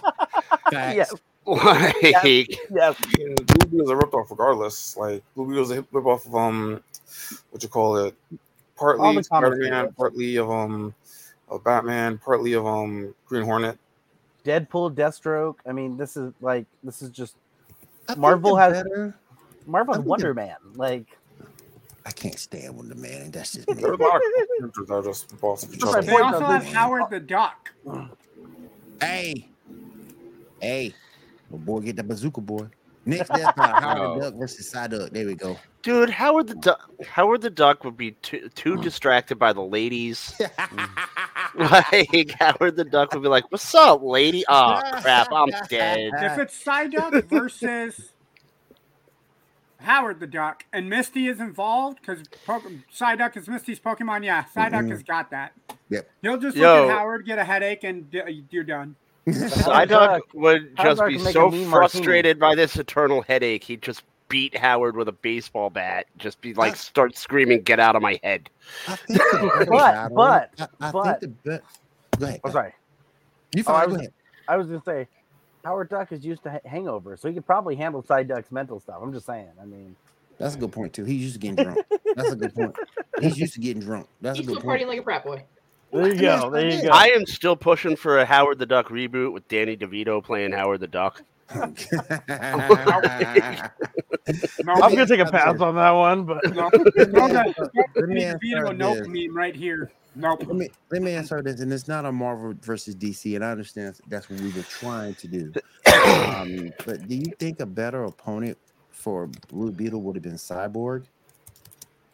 Facts. 0.70 0.96
yes, 0.96 1.14
like, 1.46 2.59
yes. 2.70 2.96
And 3.18 3.46
Blue 3.46 3.70
Beetle's 3.70 3.90
a 3.90 3.94
ripoff 3.94 4.31
regardless. 4.31 4.96
Like 4.96 5.22
Blue 5.35 5.49
Beetle's 5.49 5.70
a 5.70 5.83
ripoff 5.83 6.27
of 6.27 6.35
um, 6.35 6.83
what 7.51 7.62
you 7.62 7.68
call 7.68 7.96
it, 7.96 8.14
partly 8.77 9.22
Spider 9.22 9.57
Man, 9.57 9.92
partly 9.92 10.37
of 10.37 10.51
um, 10.51 10.94
of 11.49 11.64
Batman, 11.64 12.18
partly 12.18 12.53
of 12.55 12.66
um 12.66 13.14
Green 13.27 13.44
Hornet. 13.44 13.79
Deadpool, 14.44 14.94
Deathstroke. 14.94 15.57
I 15.66 15.72
mean, 15.72 15.96
this 15.96 16.16
is 16.16 16.33
like 16.40 16.66
this 16.83 17.03
is 17.03 17.11
just 17.11 17.37
I 18.08 18.14
Marvel 18.14 18.56
has- 18.56 18.72
better- 18.82 19.14
Marvel 19.66 19.94
I 19.94 19.96
has 19.96 20.02
think 20.02 20.10
Wonder 20.10 20.30
it- 20.30 20.34
Man. 20.34 20.56
Like 20.74 21.16
I 22.04 22.10
can't 22.12 22.38
stand 22.38 22.76
Wonder 22.76 22.94
Man, 22.94 23.22
and 23.22 23.32
that's 23.32 23.52
just 23.52 23.68
me. 23.68 23.74
There's 23.74 23.98
a 23.98 24.02
lot 24.02 24.16
of 24.16 24.22
characters 24.58 24.86
that 24.88 24.94
are 24.94 25.02
just 25.02 25.28
ripoffs 25.28 25.64
of 25.64 25.74
each 25.74 25.80
That's 25.80 25.94
other. 25.94 26.02
my 26.02 26.06
They 26.06 26.22
also 26.22 26.38
though, 26.40 26.44
have 26.46 26.64
Howard 26.66 27.04
the 27.10 27.20
Duck. 27.20 27.70
Hey, 29.00 29.48
hey, 30.60 30.94
my 31.50 31.58
boy, 31.58 31.80
get 31.80 31.96
the 31.96 32.02
bazooka 32.04 32.40
boy. 32.40 32.66
Next 33.04 33.28
death 33.28 33.54
by 33.56 33.66
Howard 33.68 34.20
the 34.22 34.30
Duck 34.30 34.38
versus 34.38 34.72
Psyduck. 34.72 35.10
There 35.10 35.26
we 35.26 35.34
go. 35.34 35.56
Dude, 35.87 36.11
Howard 36.11 36.49
the 36.49 36.55
Duck, 36.57 36.90
Howard 37.07 37.40
the 37.42 37.51
Duck 37.51 37.85
would 37.85 37.96
be 37.96 38.11
too 38.22 38.49
too 38.57 38.77
distracted 38.83 39.38
by 39.38 39.53
the 39.53 39.62
ladies. 39.62 40.35
Like 41.55 42.33
Howard 42.38 42.77
the 42.77 42.85
Duck 42.85 43.14
would 43.14 43.22
be 43.22 43.29
like, 43.29 43.51
"What's 43.51 43.75
up, 43.75 44.03
lady? 44.03 44.44
Oh 44.49 44.79
crap, 45.01 45.33
I'm 45.33 45.49
dead." 45.70 46.11
If 46.14 46.38
it's 46.38 46.62
Psyduck 46.62 47.25
versus 47.31 48.12
Howard 49.79 50.20
the 50.20 50.27
Duck 50.27 50.64
and 50.72 50.90
Misty 50.90 51.29
is 51.29 51.40
involved 51.40 52.01
because 52.01 52.20
po- 52.44 52.61
Psyduck 52.94 53.37
is 53.38 53.49
Misty's 53.49 53.81
Pokemon, 53.81 54.25
yeah, 54.25 54.44
Psyduck 54.55 54.85
Mhm. 54.87 54.90
has 54.90 55.03
got 55.03 55.31
that. 55.31 55.53
Yep. 55.88 56.11
He'll 56.20 56.37
just 56.38 56.57
Yo. 56.57 56.83
look 56.83 56.90
at 56.90 56.99
Howard, 56.99 57.25
get 57.27 57.38
a 57.38 57.44
headache, 57.44 57.85
and 57.85 58.11
d- 58.11 58.44
you're 58.51 58.64
done. 58.64 58.96
Psyduck 59.27 60.20
would 60.35 60.77
just 60.77 60.99
Duck 60.99 61.09
be 61.09 61.18
so 61.18 61.31
a 61.31 61.51
martini. 61.51 61.64
frustrated 61.70 62.38
by 62.38 62.55
this 62.55 62.77
eternal 62.77 63.22
headache, 63.22 63.64
he'd 63.64 63.81
just 63.83 64.03
beat 64.28 64.56
Howard 64.56 64.96
with 64.96 65.08
a 65.08 65.12
baseball 65.12 65.70
bat. 65.70 66.06
Just 66.18 66.40
be 66.40 66.54
like, 66.54 66.76
start 66.76 67.16
screaming, 67.16 67.62
"Get 67.62 67.78
out 67.80 67.96
of 67.96 68.02
my 68.02 68.18
head!" 68.22 68.50
I 68.88 68.96
think 68.96 69.18
But- 69.32 69.68
battle- 69.68 70.16
but- 70.16 70.50
I, 70.80 70.88
I 70.88 70.90
but- 70.92 71.20
think 71.20 71.42
the 71.42 71.50
bet. 71.50 71.62
Go 72.18 72.26
ahead. 72.26 72.40
Oh, 72.44 72.46
I'm 72.48 72.52
sorry. 72.52 72.72
You 73.54 73.62
Oh, 73.66 73.72
I 73.72 73.86
was- 73.86 73.94
go 73.96 74.00
ahead. 74.00 74.12
I 74.48 74.56
was 74.56 74.66
gonna 74.68 74.82
say 74.84 75.08
Howard 75.64 75.88
Duck 75.88 76.12
is 76.12 76.24
used 76.24 76.42
to 76.44 76.50
ha- 76.52 76.60
hangovers, 76.68 77.18
so 77.20 77.28
he 77.28 77.34
could 77.34 77.46
probably 77.46 77.74
handle 77.76 78.02
Psyduck's 78.02 78.52
mental 78.52 78.78
stuff. 78.80 78.98
I'm 79.02 79.12
just 79.12 79.26
saying. 79.26 79.48
I 79.60 79.64
mean, 79.64 79.96
That's 80.38 80.54
a 80.54 80.58
good 80.58 80.70
point 80.72 80.92
too. 80.92 81.04
He's 81.04 81.20
used 81.22 81.34
to 81.34 81.40
getting 81.40 81.64
drunk. 81.64 81.84
That's 82.14 82.30
a 82.32 82.36
good 82.36 82.54
point. 82.54 82.76
He's 83.20 83.38
used 83.38 83.54
to 83.54 83.60
getting 83.60 83.82
drunk. 83.82 84.06
That's 84.20 84.38
a 84.38 84.42
he's 84.42 84.46
good 84.48 84.58
still 84.58 84.68
point. 84.70 84.82
partying 84.82 84.86
like 84.88 85.00
a 85.00 85.02
frat 85.02 85.24
boy 85.24 85.42
there 85.92 86.12
you 86.14 86.20
go. 86.20 86.50
There 86.50 86.68
you 86.68 86.82
go. 86.82 86.88
I 86.92 87.06
am 87.14 87.24
still 87.26 87.56
pushing 87.56 87.96
for 87.96 88.18
a 88.18 88.24
Howard 88.26 88.58
the 88.58 88.66
Duck 88.66 88.88
reboot 88.88 89.32
with 89.32 89.46
Danny 89.48 89.76
DeVito 89.76 90.22
playing 90.22 90.52
Howard 90.52 90.80
the 90.80 90.86
Duck. 90.88 91.22
No, 94.64 94.72
I'm 94.72 94.90
gonna 94.92 95.06
take 95.06 95.20
a 95.20 95.26
pass 95.26 95.61
on 95.61 95.76
that 95.76 95.90
one, 95.92 96.24
but 96.24 96.42
no, 96.54 96.68
no, 96.72 97.28
that- 97.28 97.54
Let 97.94 98.09
me 98.09 98.14
Danny 98.20 98.24
ask 98.24 98.38
DeVito 98.42 98.68
her 98.68 98.74
nope 98.74 99.06
meme 99.06 99.37
right 99.37 99.54
here. 99.54 99.90
Nope. 100.16 100.44
Let 100.46 100.56
me 100.56 100.68
let 100.90 101.02
me 101.02 101.12
answer 101.12 101.42
this, 101.42 101.61
and 101.61 101.72
it's 101.72 101.87
not 101.88 102.04
a 102.06 102.11
Marvel 102.12 102.54
versus 102.62 102.96
DC, 102.96 103.37
and 103.37 103.44
I 103.44 103.50
understand 103.50 104.00
that's 104.09 104.28
what 104.30 104.40
we 104.40 104.50
were 104.50 104.62
trying 104.62 105.14
to 105.16 105.28
do. 105.28 105.52
Um, 106.06 106.70
but 106.85 107.09
do 107.09 107.16
you 107.16 107.32
think 107.38 107.61
a 107.61 107.66
better 107.66 108.04
opponent 108.04 108.59
for 108.90 109.28
Blue 109.48 109.72
Beetle 109.72 110.02
would 110.02 110.14
have 110.16 110.22
been 110.22 110.35
Cyborg? 110.35 111.04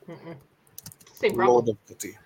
Mm-mm. 0.09 0.37
same 1.15 1.37
Low 1.37 1.61
difficulty. 1.61 2.17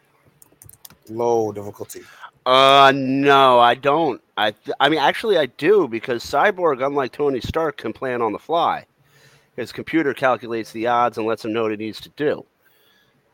Low 1.09 1.53
difficulty. 1.53 2.03
Uh, 2.47 2.93
no, 2.95 3.59
I 3.59 3.75
don't. 3.75 4.23
I, 4.37 4.53
th- 4.53 4.77
I 4.79 4.89
mean, 4.89 5.01
actually, 5.01 5.37
I 5.37 5.47
do 5.47 5.89
because 5.89 6.25
Cyborg, 6.25 6.85
unlike 6.87 7.11
Tony 7.13 7.41
Stark, 7.41 7.77
can 7.77 7.93
plan 7.93 8.23
on 8.23 8.33
the 8.33 8.39
fly. 8.39 8.87
His 9.57 9.73
computer 9.73 10.15
calculates 10.15 10.71
the 10.71 10.87
odds 10.87 11.19
and 11.19 11.27
lets 11.27 11.45
him 11.45 11.53
know 11.53 11.63
what 11.63 11.73
he 11.73 11.77
needs 11.77 12.01
to 12.03 12.11
do. 12.11 12.47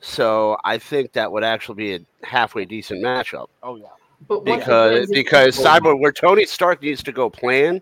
So 0.01 0.57
I 0.64 0.79
think 0.79 1.12
that 1.12 1.31
would 1.31 1.44
actually 1.44 1.77
be 1.77 1.94
a 1.94 2.27
halfway 2.27 2.64
decent 2.64 3.03
matchup 3.05 3.46
oh 3.62 3.77
yeah. 3.77 3.87
but 4.27 4.44
because 4.44 5.09
because 5.11 5.57
Cyborg, 5.57 6.01
where 6.01 6.11
Tony 6.11 6.44
Stark 6.44 6.83
needs 6.83 7.05
to 7.05 7.12
go 7.12 7.31
plan, 7.31 7.81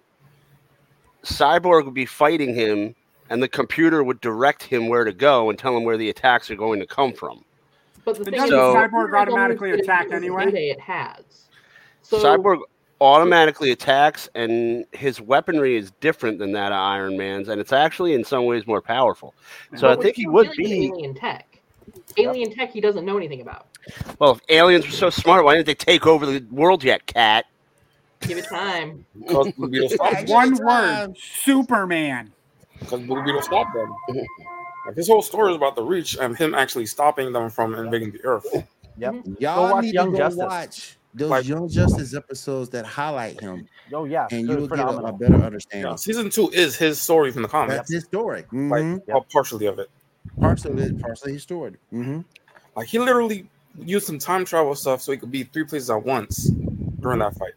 Cyborg 1.25 1.87
would 1.87 1.95
be 1.95 2.05
fighting 2.05 2.55
him, 2.55 2.95
and 3.31 3.43
the 3.43 3.49
computer 3.49 4.05
would 4.05 4.21
direct 4.21 4.62
him 4.62 4.88
where 4.88 5.05
to 5.05 5.12
go 5.12 5.49
and 5.49 5.59
tell 5.59 5.75
him 5.75 5.85
where 5.85 5.97
the 5.97 6.11
attacks 6.11 6.51
are 6.51 6.57
going 6.57 6.81
to 6.81 6.87
come 6.87 7.14
from. 7.14 7.43
But 8.18 8.25
the 8.25 8.31
But 8.31 8.40
thing 8.40 8.51
doesn't 8.51 8.59
is, 8.59 8.61
So- 8.61 8.75
Cyborg 8.75 9.11
Cyborg 9.11 9.20
automatically 9.20 9.70
only 9.70 9.83
attack 9.83 10.05
uses 10.05 10.16
anyway? 10.16 10.53
It 10.53 10.81
has. 10.81 11.25
So 12.03 12.18
Cyborg 12.18 12.61
automatically 13.01 13.70
attacks, 13.70 14.29
and 14.35 14.85
his 14.92 15.20
weaponry 15.20 15.77
is 15.77 15.90
different 16.01 16.38
than 16.38 16.53
that 16.53 16.73
of 16.73 16.79
Iron 16.79 17.16
Man's, 17.16 17.49
and 17.49 17.61
it's 17.61 17.73
actually 17.73 18.14
in 18.14 18.25
some 18.25 18.44
ways 18.44 18.66
more 18.66 18.83
powerful. 18.83 19.35
So 19.77 19.88
I 19.88 19.96
think 19.96 20.16
he 20.16 20.23
still 20.23 20.33
would 20.33 20.51
be. 20.57 20.87
alien 20.87 21.14
tech. 21.14 21.46
Alien 22.18 22.53
tech 22.53 22.73
he 22.73 22.81
doesn't 22.81 23.05
know 23.05 23.16
anything 23.16 23.40
about. 23.40 23.68
Well, 24.18 24.33
if 24.33 24.40
aliens 24.49 24.85
were 24.85 24.92
so 24.92 25.11
smart, 25.11 25.44
why 25.44 25.55
didn't 25.55 25.66
they 25.66 25.75
take 25.75 26.07
over 26.07 26.27
the 26.27 26.44
world 26.51 26.85
yet, 26.85 27.07
Cat? 27.07 27.46
Give 28.20 28.37
it 28.37 28.46
time. 28.49 29.07
Because 29.18 29.53
Blue 29.53 29.68
Beetle 29.68 29.88
stopped 29.88 30.27
them. 30.27 30.29
One 30.29 30.55
word: 30.57 31.16
Superman. 31.18 32.33
Because 32.81 33.01
Blue 33.01 33.23
Beetle 33.23 33.42
stop 33.42 33.66
them. 33.73 33.94
Like 34.90 34.96
his 34.96 35.09
whole 35.09 35.22
story 35.22 35.50
is 35.53 35.57
about 35.57 35.76
the 35.76 35.83
Reach 35.85 36.16
and 36.18 36.37
him 36.37 36.53
actually 36.55 36.87
stopping 36.87 37.33
them 37.33 37.48
from 37.48 37.74
invading 37.74 38.11
the 38.11 38.24
Earth. 38.24 38.46
Yep. 38.98 39.14
Y'all 39.38 39.70
watch 39.72 39.85
need 39.85 39.94
Young 39.94 40.07
to 40.07 40.12
go 40.12 40.18
Justice. 40.18 40.38
watch 40.38 40.96
those 41.14 41.31
Like- 41.31 41.46
Young 41.46 41.68
Justice 41.68 42.14
episodes 42.14 42.70
that 42.70 42.85
highlight 42.85 43.40
him, 43.40 43.66
Oh 43.92 44.05
yeah. 44.05 44.26
and 44.33 44.48
you 44.48 44.57
will 44.57 44.66
get 44.68 44.81
a, 44.81 44.88
a 44.88 45.12
better 45.12 45.37
understanding. 45.37 45.88
Yeah, 45.90 45.96
season 45.96 46.29
two 46.29 46.50
is 46.50 46.76
his 46.76 47.00
story 47.00 47.31
from 47.31 47.42
the 47.42 47.48
comics. 47.48 47.76
That's 47.76 47.92
his 47.92 48.05
story. 48.05 48.40
Like 48.53 48.83
Mhm. 48.83 49.03
well, 49.07 49.24
partially 49.33 49.66
of 49.66 49.79
it. 49.79 49.88
Parts 50.40 50.64
of 50.64 50.79
it, 50.79 51.00
partially 51.00 51.33
his 51.35 51.42
story. 51.42 51.76
hmm 51.90 52.20
Like 52.76 52.88
he 52.88 52.98
literally 52.98 53.48
used 53.79 54.07
some 54.07 54.18
time 54.18 54.44
travel 54.44 54.74
stuff 54.74 55.00
so 55.03 55.12
he 55.12 55.18
could 55.18 55.31
be 55.31 55.44
three 55.44 55.64
places 55.64 55.88
at 55.90 56.05
once 56.05 56.46
during 57.00 57.20
that 57.20 57.35
fight. 57.37 57.53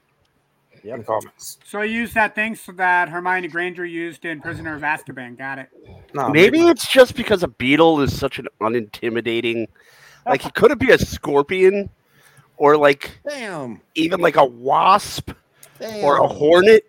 Yep. 0.83 0.97
In 0.97 1.03
comics. 1.05 1.57
So 1.65 1.79
I 1.79 1.85
used 1.85 2.13
that 2.15 2.35
thing 2.35 2.55
so 2.55 2.73
that 2.73 3.07
Hermione 3.09 3.47
Granger 3.47 3.85
used 3.85 4.25
in 4.25 4.41
Prisoner 4.41 4.75
of 4.75 4.81
Azkaban. 4.81 5.37
Got 5.37 5.59
it. 5.59 5.69
Nah, 6.13 6.27
Maybe 6.29 6.67
it's 6.67 6.91
just 6.91 7.15
because 7.15 7.41
a 7.41 7.47
beetle 7.47 8.01
is 8.01 8.17
such 8.17 8.37
an 8.37 8.47
unintimidating. 8.61 9.67
Like 10.25 10.41
he 10.41 10.51
could 10.51 10.71
it 10.71 10.79
be 10.79 10.91
a 10.91 10.97
scorpion, 10.97 11.89
or 12.57 12.75
like 12.77 13.17
Damn. 13.27 13.81
even 13.95 14.19
like 14.19 14.35
a 14.35 14.45
wasp 14.45 15.31
Damn. 15.79 16.03
or 16.03 16.17
a 16.17 16.27
hornet. 16.27 16.83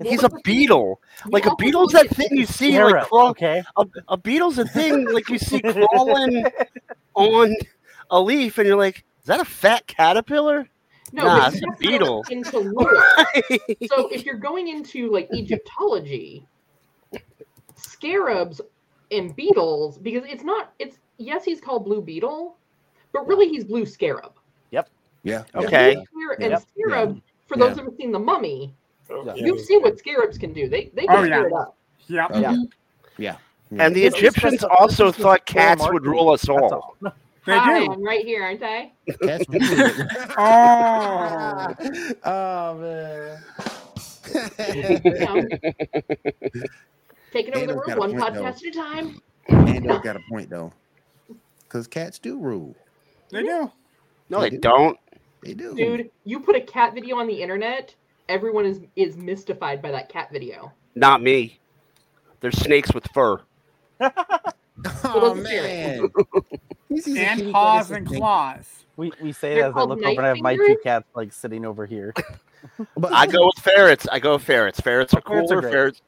Well, 0.00 0.10
He's 0.10 0.22
a 0.24 0.30
beetle. 0.42 1.00
Like 1.28 1.46
a 1.46 1.54
beetle's 1.56 1.92
that 1.92 2.08
thing 2.10 2.28
you 2.32 2.46
see 2.46 2.82
like 2.82 3.06
crawl. 3.06 3.28
okay. 3.28 3.62
A, 3.76 3.86
a 4.08 4.16
beetle's 4.16 4.58
a 4.58 4.66
thing 4.66 5.06
like 5.12 5.28
you 5.28 5.38
see 5.38 5.60
crawling 5.62 6.44
on 7.14 7.54
a 8.10 8.20
leaf, 8.20 8.58
and 8.58 8.66
you're 8.66 8.76
like, 8.76 9.04
is 9.20 9.26
that 9.26 9.40
a 9.40 9.44
fat 9.44 9.86
caterpillar? 9.86 10.68
No, 11.14 11.22
Nah, 11.24 11.38
but 11.50 11.54
it's 11.54 11.62
a 11.62 11.66
have 11.66 11.78
to 11.78 11.84
go 11.84 11.90
beetle. 11.92 12.24
into 12.30 12.58
lore. 12.74 13.04
so 13.88 14.08
if 14.08 14.24
you're 14.26 14.34
going 14.34 14.66
into 14.68 15.10
like 15.12 15.28
Egyptology, 15.32 16.44
scarabs 17.76 18.60
and 19.12 19.34
beetles, 19.36 19.98
because 19.98 20.24
it's 20.28 20.42
not 20.42 20.72
it's 20.80 20.98
yes, 21.18 21.44
he's 21.44 21.60
called 21.60 21.84
blue 21.84 22.02
beetle, 22.02 22.56
but 23.12 23.26
really 23.28 23.48
he's 23.48 23.64
blue 23.64 23.86
scarab. 23.86 24.32
Yep. 24.72 24.90
Yeah. 25.22 25.44
Okay. 25.54 25.96
And 26.40 26.50
Yep. 26.50 26.62
scarab, 26.76 27.22
for 27.46 27.56
those 27.56 27.68
Yeah. 27.68 27.74
those 27.74 27.78
who 27.78 27.84
have 27.90 27.94
seen 27.96 28.10
the 28.10 28.18
mummy, 28.18 28.74
oh, 29.10 29.24
Yeah. 29.24 29.34
you've 29.36 29.60
seen 29.60 29.82
what 29.82 29.96
scarabs 29.98 30.36
can 30.36 30.52
do. 30.52 30.68
They 30.68 30.90
they 30.94 31.04
Oh, 31.04 31.14
can 31.22 31.28
yeah. 31.28 31.36
tear 31.36 31.46
it 31.46 31.52
up. 31.52 31.76
Yep. 32.08 32.30
Okay. 32.32 32.40
Yeah. 32.40 32.56
Yeah. 33.18 33.36
And 33.70 33.94
the 33.94 34.04
It's 34.04 34.16
Egyptians 34.16 34.64
also 34.64 35.12
thought 35.12 35.46
cats 35.46 35.84
would 35.88 36.04
rule 36.06 36.30
us 36.30 36.42
That's 36.42 36.50
all. 36.72 36.96
all. 37.48 37.54
They 37.54 37.58
Hi, 37.58 37.84
do. 37.84 37.92
I'm 37.92 38.02
right 38.02 38.24
here, 38.24 38.42
aren't 38.42 38.62
I? 38.62 38.92
That's 39.20 39.44
Oh. 40.38 41.74
oh 42.24 42.78
man. 42.78 43.42
Taking 47.32 47.54
over 47.54 47.66
the 47.66 47.72
Ando's 47.72 47.88
room 47.88 47.98
one 47.98 48.18
point, 48.18 48.34
though. 48.34 48.42
podcast 48.42 48.56
at 48.56 48.62
a 48.64 48.70
time. 48.72 49.20
Ando's 49.48 50.02
got 50.02 50.16
a 50.16 50.20
point 50.30 50.50
though. 50.50 50.72
Because 51.62 51.86
cats 51.86 52.18
do 52.18 52.38
rule. 52.38 52.74
They 53.30 53.42
do. 53.42 53.70
No, 54.30 54.40
they 54.40 54.50
don't. 54.50 54.98
They 55.42 55.54
do. 55.54 55.74
Dude, 55.74 56.10
you 56.24 56.40
put 56.40 56.56
a 56.56 56.60
cat 56.60 56.94
video 56.94 57.16
on 57.18 57.26
the 57.26 57.42
internet, 57.42 57.94
everyone 58.28 58.64
is 58.64 58.80
is 58.96 59.16
mystified 59.16 59.82
by 59.82 59.90
that 59.90 60.08
cat 60.08 60.30
video. 60.32 60.72
Not 60.94 61.22
me. 61.22 61.58
They're 62.40 62.52
snakes 62.52 62.92
with 62.94 63.06
fur. 63.12 63.40
Oh 65.04 65.20
Well, 65.20 65.34
man. 65.34 66.10
You 66.88 67.00
see 67.00 67.14
some 67.14 67.40
And 67.40 67.52
paws 67.52 67.90
and 67.90 68.06
claws. 68.06 68.66
We, 68.96 69.12
we 69.20 69.32
say 69.32 69.54
They're 69.54 69.64
that 69.64 69.70
as 69.70 69.76
I 69.76 69.82
look 69.82 69.98
over 70.02 70.08
and 70.08 70.20
I 70.20 70.28
have 70.28 70.40
my 70.40 70.56
two 70.56 70.76
cats 70.82 71.06
like 71.14 71.32
sitting 71.32 71.64
over 71.64 71.86
here. 71.86 72.14
But 72.96 73.12
I 73.12 73.26
go 73.26 73.44
with 73.44 73.62
ferrets. 73.62 74.08
I 74.10 74.18
go 74.18 74.34
with 74.34 74.42
ferrets. 74.42 74.80
Ferrets 74.80 75.12
are 75.12 75.20
Ferrets 75.20 75.52
are 75.52 75.60
cooler. 75.60 75.70
Ferrets. 75.70 76.00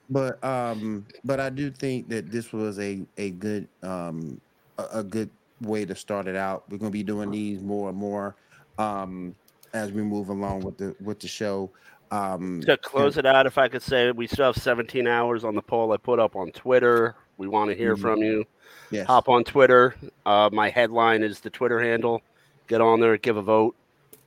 but 0.10 0.42
um 0.42 1.06
but 1.22 1.38
i 1.38 1.48
do 1.48 1.70
think 1.70 2.08
that 2.08 2.32
this 2.32 2.52
was 2.52 2.80
a 2.80 3.02
a 3.16 3.30
good 3.30 3.68
um 3.84 4.40
a, 4.78 4.86
a 4.94 5.04
good 5.04 5.30
way 5.60 5.84
to 5.84 5.94
start 5.94 6.26
it 6.26 6.34
out 6.34 6.64
we're 6.68 6.78
going 6.78 6.90
to 6.90 6.92
be 6.92 7.04
doing 7.04 7.30
these 7.30 7.62
more 7.62 7.90
and 7.90 7.96
more 7.96 8.34
um 8.78 9.36
as 9.72 9.92
we 9.92 10.02
move 10.02 10.30
along 10.30 10.62
with 10.62 10.76
the 10.78 10.96
with 11.00 11.20
the 11.20 11.28
show 11.28 11.70
um 12.10 12.60
to 12.66 12.76
close 12.76 13.16
it 13.16 13.24
out, 13.24 13.46
if 13.46 13.56
I 13.56 13.68
could 13.68 13.82
say, 13.82 14.10
we 14.12 14.26
still 14.26 14.44
have 14.44 14.56
17 14.56 15.06
hours 15.06 15.44
on 15.44 15.54
the 15.54 15.62
poll 15.62 15.92
I 15.92 15.96
put 15.96 16.18
up 16.18 16.36
on 16.36 16.52
Twitter. 16.52 17.16
We 17.42 17.48
want 17.48 17.70
to 17.70 17.76
hear 17.76 17.96
Mhm. 17.96 18.00
from 18.00 18.22
you. 18.22 18.44
yes 18.92 19.04
Hop 19.08 19.28
on 19.28 19.42
Twitter. 19.42 19.96
Uh, 20.24 20.48
my 20.52 20.68
headline 20.70 21.24
is 21.24 21.40
the 21.40 21.50
Twitter 21.50 21.80
handle. 21.80 22.22
Get 22.68 22.80
on 22.80 23.00
there, 23.00 23.16
give 23.18 23.36
a 23.36 23.42
vote. 23.42 23.74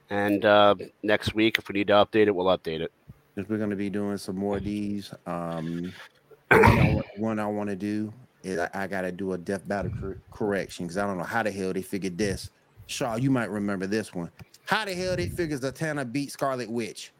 And 0.09 0.43
uh, 0.43 0.75
next 1.01 1.33
week, 1.33 1.57
if 1.57 1.69
we 1.69 1.73
need 1.73 1.87
to 1.87 1.93
update 1.93 2.27
it, 2.27 2.35
we'll 2.35 2.47
update 2.47 2.81
it. 2.81 2.91
if 3.37 3.49
we're 3.49 3.57
going 3.57 3.69
to 3.69 3.75
be 3.77 3.89
doing 3.89 4.17
some 4.17 4.35
more 4.35 4.57
of 4.57 4.65
these 4.65 5.13
um 5.25 5.93
one 6.51 6.63
I, 6.65 6.93
wa- 6.93 7.03
one 7.17 7.39
I 7.39 7.47
want 7.47 7.69
to 7.69 7.75
do 7.77 8.13
is 8.43 8.59
i, 8.59 8.69
I 8.73 8.87
got 8.87 9.01
to 9.01 9.11
do 9.13 9.31
a 9.33 9.37
death 9.37 9.65
battle 9.67 9.91
cor- 9.99 10.17
correction 10.31 10.85
because 10.85 10.97
i 10.97 11.05
don't 11.07 11.17
know 11.17 11.23
how 11.23 11.41
the 11.43 11.51
hell 11.51 11.73
they 11.73 11.81
figured 11.81 12.17
this 12.17 12.49
shaw 12.87 13.15
you 13.15 13.31
might 13.31 13.49
remember 13.49 13.87
this 13.87 14.13
one 14.13 14.29
how 14.65 14.85
the 14.85 14.93
hell 14.93 15.15
they 15.15 15.27
figured 15.27 15.59
zatanna 15.61 16.09
beat 16.09 16.31
scarlet 16.31 16.69
witch 16.69 17.11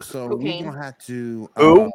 so 0.00 0.28
Cocaine. 0.28 0.64
we're 0.66 0.72
gonna 0.72 0.84
have 0.84 0.98
to 1.06 1.48
Who? 1.56 1.90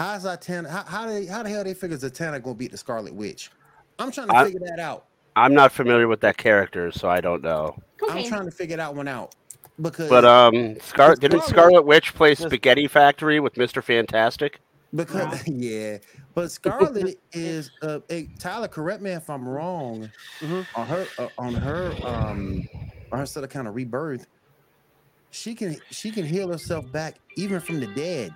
How's 0.00 0.24
Zatanna 0.24 0.68
how, 0.68 0.82
how 0.84 1.06
they 1.06 1.26
how 1.26 1.42
the 1.42 1.50
hell 1.50 1.62
they 1.62 1.74
figure 1.74 1.96
Zatanna 1.96 2.42
gonna 2.42 2.54
beat 2.54 2.72
the 2.72 2.78
Scarlet 2.78 3.14
Witch? 3.14 3.50
I'm 3.98 4.10
trying 4.10 4.28
to 4.28 4.34
I- 4.34 4.44
figure 4.46 4.60
that 4.66 4.80
out. 4.80 5.04
I'm 5.36 5.54
not 5.54 5.70
familiar 5.70 6.08
with 6.08 6.20
that 6.22 6.36
character, 6.38 6.90
so 6.90 7.08
I 7.08 7.20
don't 7.20 7.42
know. 7.42 7.76
I'm 8.10 8.24
trying 8.24 8.46
to 8.46 8.50
figure 8.50 8.76
that 8.78 8.92
one 8.94 9.06
out 9.06 9.36
because 9.80 10.08
But 10.10 10.24
um, 10.24 10.78
Scar- 10.80 11.14
didn't 11.14 11.42
Scarlet- 11.42 11.48
Scarlet 11.48 11.86
Witch 11.86 12.14
play 12.14 12.34
Spaghetti 12.34 12.88
Factory 12.88 13.38
with 13.38 13.56
Mister 13.56 13.80
Fantastic? 13.80 14.58
because 14.94 15.46
yeah, 15.48 15.98
but 16.34 16.50
Scarlet 16.50 17.16
is 17.32 17.70
uh, 17.82 18.00
hey, 18.08 18.28
Tyler. 18.40 18.66
Correct 18.68 19.02
me 19.02 19.10
if 19.12 19.30
I'm 19.30 19.48
wrong. 19.48 20.10
Mhm. 20.40 20.66
On 20.74 20.86
her 20.86 21.06
uh, 21.18 21.28
on 21.38 21.54
her 21.54 21.92
um 22.02 22.66
on 23.12 23.20
her 23.20 23.26
sort 23.26 23.44
of 23.44 23.50
kind 23.50 23.68
of 23.68 23.76
rebirth, 23.76 24.26
she 25.30 25.54
can 25.54 25.76
she 25.90 26.10
can 26.10 26.24
heal 26.26 26.48
herself 26.50 26.90
back 26.90 27.16
even 27.36 27.60
from 27.60 27.78
the 27.78 27.86
dead. 27.88 28.34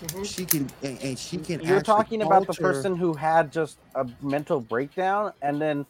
Mhm. 0.00 0.24
She 0.26 0.44
can 0.46 0.68
and, 0.82 0.98
and 1.02 1.18
she 1.18 1.36
can. 1.38 1.60
You're 1.60 1.82
talking 1.82 2.22
about 2.22 2.46
the 2.46 2.54
person 2.54 2.96
who 2.96 3.12
had 3.14 3.52
just 3.52 3.78
a 3.94 4.06
mental 4.22 4.60
breakdown 4.60 5.32
and 5.42 5.60
then, 5.60 5.84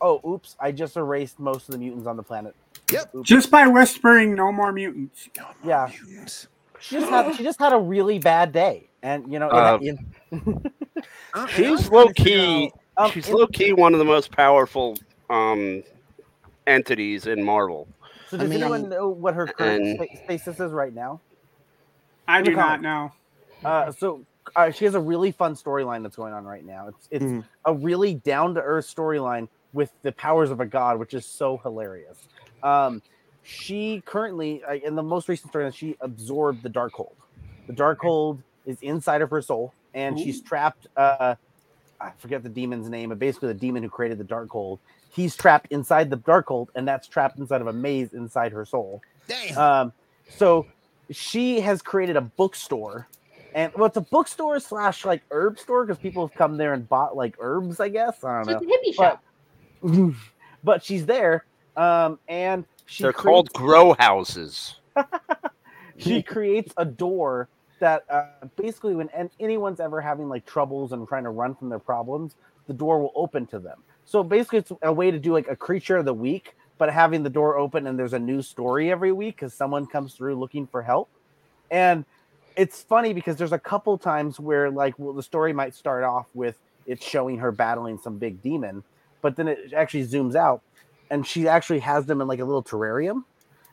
oh, 0.00 0.20
oops, 0.26 0.56
I 0.58 0.72
just 0.72 0.96
erased 0.96 1.38
most 1.38 1.68
of 1.68 1.72
the 1.72 1.78
mutants 1.78 2.06
on 2.06 2.16
the 2.16 2.22
planet. 2.22 2.54
Yep. 2.90 3.14
Oops. 3.16 3.28
Just 3.28 3.50
by 3.50 3.66
whispering, 3.66 4.34
no 4.34 4.50
more 4.50 4.72
mutants. 4.72 5.28
No 5.36 5.42
more 5.44 5.52
Yeah. 5.62 5.90
mutants. 6.06 6.48
She 6.80 6.96
just 6.96 7.10
had 7.10 7.34
she 7.36 7.42
just 7.42 7.58
had 7.60 7.72
a 7.72 7.78
really 7.78 8.18
bad 8.18 8.52
day, 8.52 8.88
and 9.02 9.30
you 9.30 9.38
know, 9.38 9.48
it- 9.48 9.52
Uh, 9.52 9.78
it- 9.82 9.98
I- 11.34 11.40
and 11.42 11.50
She's 11.50 11.90
low 11.90 12.08
key. 12.08 12.72
out- 12.96 13.04
um, 13.06 13.10
She's 13.10 13.28
it- 13.28 13.34
low 13.34 13.46
key 13.48 13.72
one 13.72 13.92
of 13.92 13.98
the 13.98 14.04
most 14.04 14.30
powerful 14.32 14.96
um 15.28 15.82
entities 16.66 17.26
in 17.26 17.44
Marvel. 17.44 17.88
So 18.28 18.36
I 18.36 18.40
does 18.40 18.50
anyone 18.52 18.82
mean- 18.82 18.90
know 18.90 19.08
what 19.08 19.34
her 19.34 19.46
current 19.46 19.82
And- 19.84 19.96
sta- 20.24 20.38
status 20.38 20.60
is 20.60 20.72
right 20.72 20.94
now? 20.94 21.20
I 22.26 22.42
do 22.42 22.54
not 22.54 22.80
know. 22.82 23.10
Uh, 23.64 23.92
so 23.92 24.24
uh, 24.56 24.70
she 24.70 24.84
has 24.84 24.94
a 24.94 25.00
really 25.00 25.30
fun 25.32 25.54
storyline 25.54 26.02
that's 26.02 26.16
going 26.16 26.32
on 26.32 26.44
right 26.44 26.64
now. 26.64 26.88
It's 26.88 27.08
it's 27.10 27.24
Mhm. 27.24 27.44
a 27.64 27.74
really 27.74 28.14
down 28.14 28.54
to 28.54 28.60
earth 28.62 28.86
storyline 28.86 29.48
with 29.72 29.92
the 30.02 30.12
powers 30.12 30.50
of 30.50 30.60
a 30.60 30.66
god, 30.66 30.98
which 30.98 31.12
is 31.14 31.26
so 31.26 31.58
hilarious. 31.58 32.26
Um, 32.62 33.02
she 33.42 34.02
currently, 34.06 34.62
uh, 34.64 34.74
in 34.74 34.94
the 34.94 35.02
most 35.02 35.28
recent 35.28 35.52
storyline, 35.52 35.74
she 35.74 35.96
absorbed 36.00 36.62
the 36.62 36.70
Darkhold. 36.70 37.14
The 37.66 37.72
Darkhold 37.74 38.42
is 38.66 38.78
inside 38.80 39.22
of 39.22 39.30
her 39.30 39.42
soul, 39.42 39.74
and 39.94 40.18
she's 40.18 40.40
trapped. 40.40 40.86
Uh, 40.96 41.34
I 42.00 42.10
forget 42.18 42.42
the 42.42 42.48
demon's 42.48 42.88
name, 42.88 43.08
but 43.08 43.18
basically 43.18 43.48
the 43.48 43.54
demon 43.58 43.82
who 43.82 43.88
created 43.88 44.18
the 44.18 44.24
Darkhold. 44.24 44.78
He's 45.10 45.36
trapped 45.36 45.66
inside 45.70 46.10
the 46.10 46.16
Darkhold, 46.18 46.68
and 46.74 46.86
that's 46.86 47.08
trapped 47.08 47.38
inside 47.38 47.60
of 47.60 47.66
a 47.66 47.72
maze 47.72 48.12
inside 48.12 48.52
her 48.52 48.64
soul. 48.64 49.02
Damn. 49.26 49.58
Um, 49.58 49.92
so 50.28 50.66
she 51.10 51.60
has 51.60 51.82
created 51.82 52.16
a 52.16 52.20
bookstore, 52.20 53.08
and 53.54 53.72
well, 53.74 53.86
it's 53.86 53.96
a 53.96 54.00
bookstore 54.02 54.60
slash 54.60 55.04
like 55.04 55.22
herb 55.30 55.58
store 55.58 55.84
because 55.84 55.98
people 56.00 56.26
have 56.26 56.36
come 56.36 56.56
there 56.56 56.72
and 56.74 56.88
bought 56.88 57.16
like 57.16 57.36
herbs, 57.38 57.80
I 57.80 57.88
guess. 57.88 58.22
I 58.24 58.42
don't 58.44 58.46
know. 58.46 58.52
it's 58.58 58.62
a 58.62 58.66
hippie 58.66 58.96
But- 58.96 59.20
shop. 60.12 60.14
but 60.64 60.82
she's 60.84 61.06
there, 61.06 61.44
um, 61.76 62.18
and 62.28 62.64
she 62.86 63.02
They're 63.04 63.12
creates- 63.12 63.50
called 63.50 63.52
grow 63.52 63.94
houses. 63.98 64.76
she 65.96 66.22
creates 66.22 66.72
a 66.76 66.84
door 66.84 67.48
that 67.80 68.04
uh, 68.10 68.24
basically 68.56 68.94
when 68.96 69.08
an- 69.10 69.30
anyone's 69.38 69.78
ever 69.80 70.00
having 70.00 70.28
like 70.28 70.44
troubles 70.46 70.92
and 70.92 71.06
trying 71.06 71.24
to 71.24 71.30
run 71.30 71.54
from 71.54 71.68
their 71.68 71.78
problems 71.78 72.34
the 72.66 72.72
door 72.72 73.00
will 73.00 73.12
open 73.14 73.46
to 73.46 73.60
them 73.60 73.78
so 74.04 74.24
basically 74.24 74.58
it's 74.58 74.72
a 74.82 74.92
way 74.92 75.12
to 75.12 75.18
do 75.20 75.32
like 75.32 75.46
a 75.46 75.54
creature 75.54 75.96
of 75.96 76.04
the 76.04 76.12
week 76.12 76.56
but 76.76 76.90
having 76.92 77.22
the 77.22 77.30
door 77.30 77.56
open 77.56 77.86
and 77.86 77.96
there's 77.96 78.14
a 78.14 78.18
new 78.18 78.42
story 78.42 78.90
every 78.90 79.12
week 79.12 79.36
because 79.36 79.54
someone 79.54 79.86
comes 79.86 80.14
through 80.14 80.34
looking 80.34 80.66
for 80.66 80.82
help 80.82 81.08
and 81.70 82.04
it's 82.58 82.82
funny 82.82 83.14
because 83.14 83.36
there's 83.36 83.52
a 83.52 83.58
couple 83.58 83.96
times 83.96 84.38
where 84.38 84.70
like 84.70 84.94
well 84.98 85.14
the 85.14 85.22
story 85.22 85.54
might 85.54 85.74
start 85.74 86.04
off 86.04 86.26
with 86.34 86.58
it 86.86 87.02
showing 87.02 87.38
her 87.38 87.50
battling 87.50 87.98
some 87.98 88.18
big 88.18 88.42
demon 88.42 88.82
but 89.22 89.36
then 89.36 89.48
it 89.48 89.72
actually 89.74 90.06
zooms 90.06 90.34
out 90.34 90.60
and 91.10 91.26
she 91.26 91.48
actually 91.48 91.78
has 91.78 92.04
them 92.04 92.20
in 92.20 92.28
like 92.28 92.40
a 92.40 92.44
little 92.44 92.62
terrarium 92.62 93.24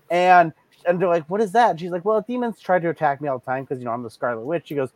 and 0.09 0.53
and 0.85 0.99
they're 0.99 1.09
like, 1.09 1.25
"What 1.29 1.41
is 1.41 1.51
that?" 1.53 1.71
And 1.71 1.79
she's 1.79 1.91
like, 1.91 2.05
"Well, 2.05 2.21
demons 2.21 2.59
try 2.59 2.79
to 2.79 2.89
attack 2.89 3.21
me 3.21 3.27
all 3.27 3.39
the 3.39 3.45
time 3.45 3.63
because 3.63 3.79
you 3.79 3.85
know 3.85 3.91
I'm 3.91 4.03
the 4.03 4.09
Scarlet 4.09 4.45
Witch." 4.45 4.67
She 4.67 4.75
goes, 4.75 4.89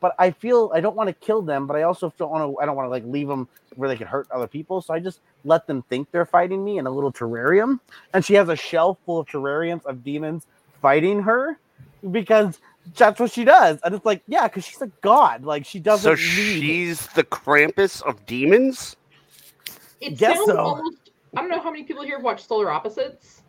"But 0.00 0.14
I 0.18 0.30
feel 0.30 0.70
I 0.74 0.80
don't 0.80 0.96
want 0.96 1.08
to 1.08 1.12
kill 1.12 1.42
them, 1.42 1.66
but 1.66 1.76
I 1.76 1.82
also 1.82 2.12
don't 2.18 2.30
want 2.30 2.50
to. 2.50 2.58
I 2.60 2.66
don't 2.66 2.76
want 2.76 2.86
to 2.86 2.90
like 2.90 3.04
leave 3.04 3.28
them 3.28 3.48
where 3.76 3.88
they 3.88 3.96
could 3.96 4.06
hurt 4.06 4.26
other 4.30 4.46
people. 4.46 4.80
So 4.80 4.94
I 4.94 5.00
just 5.00 5.20
let 5.44 5.66
them 5.66 5.82
think 5.82 6.10
they're 6.10 6.26
fighting 6.26 6.64
me 6.64 6.78
in 6.78 6.86
a 6.86 6.90
little 6.90 7.12
terrarium." 7.12 7.80
And 8.12 8.24
she 8.24 8.34
has 8.34 8.48
a 8.48 8.56
shelf 8.56 8.98
full 9.04 9.20
of 9.20 9.26
terrariums 9.26 9.84
of 9.84 10.02
demons 10.02 10.46
fighting 10.80 11.22
her 11.22 11.58
because 12.10 12.60
that's 12.96 13.18
what 13.20 13.32
she 13.32 13.44
does. 13.44 13.78
And 13.82 13.94
it's 13.94 14.04
like, 14.04 14.22
yeah, 14.26 14.46
because 14.48 14.64
she's 14.64 14.82
a 14.82 14.90
god. 15.00 15.44
Like 15.44 15.64
she 15.64 15.78
doesn't 15.80 16.04
So 16.04 16.14
need. 16.14 16.60
she's 16.60 17.06
the 17.08 17.24
Krampus 17.24 18.02
of 18.02 18.24
demons. 18.26 18.96
It 20.00 20.18
Guess 20.18 20.36
sounds 20.36 20.46
so. 20.50 20.58
almost. 20.58 21.10
I 21.36 21.40
don't 21.40 21.50
know 21.50 21.60
how 21.60 21.70
many 21.70 21.84
people 21.84 22.04
here 22.04 22.16
have 22.16 22.24
watched 22.24 22.46
Solar 22.46 22.70
Opposites. 22.70 23.42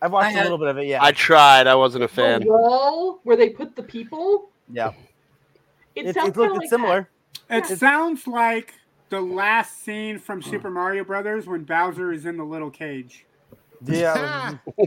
I've 0.00 0.12
watched 0.12 0.28
I 0.28 0.30
a 0.30 0.32
had- 0.34 0.42
little 0.44 0.58
bit 0.58 0.68
of 0.68 0.78
it. 0.78 0.86
Yeah, 0.86 1.02
I 1.02 1.12
tried. 1.12 1.66
I 1.66 1.74
wasn't 1.74 2.04
a 2.04 2.08
fan. 2.08 2.40
The 2.42 2.46
wall 2.48 3.20
where 3.24 3.36
they 3.36 3.50
put 3.50 3.74
the 3.76 3.82
people. 3.82 4.50
yeah. 4.72 4.92
It, 5.94 6.06
It, 6.06 6.14
sounds 6.14 6.28
it 6.28 6.34
kind 6.34 6.36
looked 6.36 6.52
of 6.52 6.56
like 6.58 6.68
similar. 6.70 7.08
It 7.50 7.56
It's- 7.64 7.78
sounds 7.80 8.26
like 8.28 8.74
the 9.08 9.20
last 9.20 9.82
scene 9.82 10.18
from 10.18 10.40
hmm. 10.40 10.50
Super 10.50 10.70
Mario 10.70 11.02
Brothers 11.02 11.46
when 11.46 11.64
Bowser 11.64 12.12
is 12.12 12.24
in 12.26 12.36
the 12.36 12.44
little 12.44 12.70
cage. 12.70 13.24
Yeah. 13.84 14.56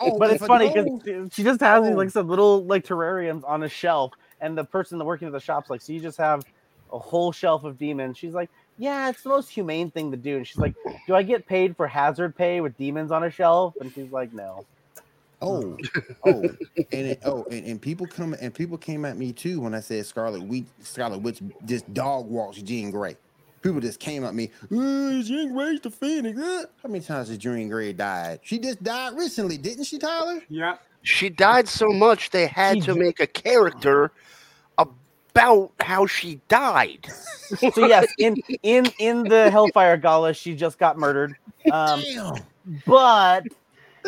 oh, 0.00 0.18
but 0.18 0.30
it's 0.30 0.46
funny 0.46 0.68
because 0.68 1.32
she 1.32 1.42
just 1.42 1.60
has 1.60 1.84
these 1.84 1.92
Oh. 1.92 1.96
like 1.96 2.10
some 2.10 2.28
little 2.28 2.64
like 2.64 2.84
terrariums 2.86 3.42
on 3.46 3.62
a 3.62 3.68
shelf, 3.68 4.12
and 4.40 4.56
the 4.56 4.64
person 4.64 4.98
that 4.98 5.04
working 5.04 5.26
at 5.26 5.32
the 5.32 5.40
shop's 5.40 5.70
like, 5.70 5.80
so 5.80 5.92
you 5.92 6.00
just 6.00 6.18
have 6.18 6.44
a 6.92 6.98
whole 6.98 7.32
shelf 7.32 7.64
of 7.64 7.78
demons. 7.78 8.16
She's 8.16 8.34
like, 8.34 8.48
yeah, 8.78 9.08
it's 9.10 9.22
the 9.22 9.28
most 9.28 9.50
humane 9.50 9.90
thing 9.90 10.10
to 10.10 10.16
do. 10.16 10.36
And 10.36 10.46
she's 10.46 10.56
like, 10.58 10.74
do 11.06 11.14
I 11.14 11.22
get 11.22 11.46
paid 11.46 11.76
for 11.76 11.86
hazard 11.86 12.36
pay 12.36 12.60
with 12.60 12.76
demons 12.78 13.10
on 13.10 13.24
a 13.24 13.30
shelf? 13.30 13.74
And 13.80 13.92
she's 13.92 14.10
like, 14.10 14.32
no. 14.32 14.64
Oh, 15.40 15.76
oh, 16.24 16.42
and 16.92 17.06
it, 17.06 17.20
oh, 17.24 17.44
and, 17.50 17.64
and 17.64 17.80
people 17.80 18.06
come 18.06 18.34
and 18.40 18.52
people 18.52 18.76
came 18.76 19.04
at 19.04 19.16
me 19.16 19.32
too 19.32 19.60
when 19.60 19.74
I 19.74 19.80
said 19.80 20.04
Scarlet 20.06 20.42
Wheat, 20.42 20.66
Scarlet 20.80 21.20
Witch, 21.20 21.40
just 21.64 21.92
dog 21.94 22.26
walks 22.26 22.60
Jean 22.62 22.90
Grey. 22.90 23.16
People 23.62 23.80
just 23.80 24.00
came 24.00 24.24
at 24.24 24.34
me. 24.34 24.50
"Uh, 24.64 25.22
Jean 25.22 25.52
Grey's 25.52 25.80
the 25.80 25.90
Phoenix. 25.90 26.38
uh." 26.38 26.64
How 26.82 26.88
many 26.88 27.04
times 27.04 27.28
has 27.28 27.38
Jean 27.38 27.68
Grey 27.68 27.92
died? 27.92 28.40
She 28.42 28.58
just 28.58 28.82
died 28.82 29.14
recently, 29.16 29.58
didn't 29.58 29.84
she, 29.84 29.98
Tyler? 29.98 30.40
Yeah. 30.48 30.76
She 31.02 31.28
died 31.28 31.68
so 31.68 31.88
much 31.88 32.30
they 32.30 32.46
had 32.46 32.76
She 32.76 32.80
to 32.82 32.94
d- 32.94 32.98
make 33.00 33.20
a 33.20 33.26
character 33.26 34.10
about 34.76 35.70
how 35.80 36.06
she 36.06 36.40
died. 36.48 37.06
So 37.72 37.86
yes, 37.86 38.06
in 38.18 38.36
in 38.62 38.84
in 38.98 39.22
the 39.22 39.50
Hellfire 39.50 39.96
Gala, 39.96 40.34
she 40.34 40.54
just 40.54 40.78
got 40.78 40.98
murdered. 40.98 41.34
Um, 41.72 42.02
Damn, 42.02 42.34
but 42.86 43.44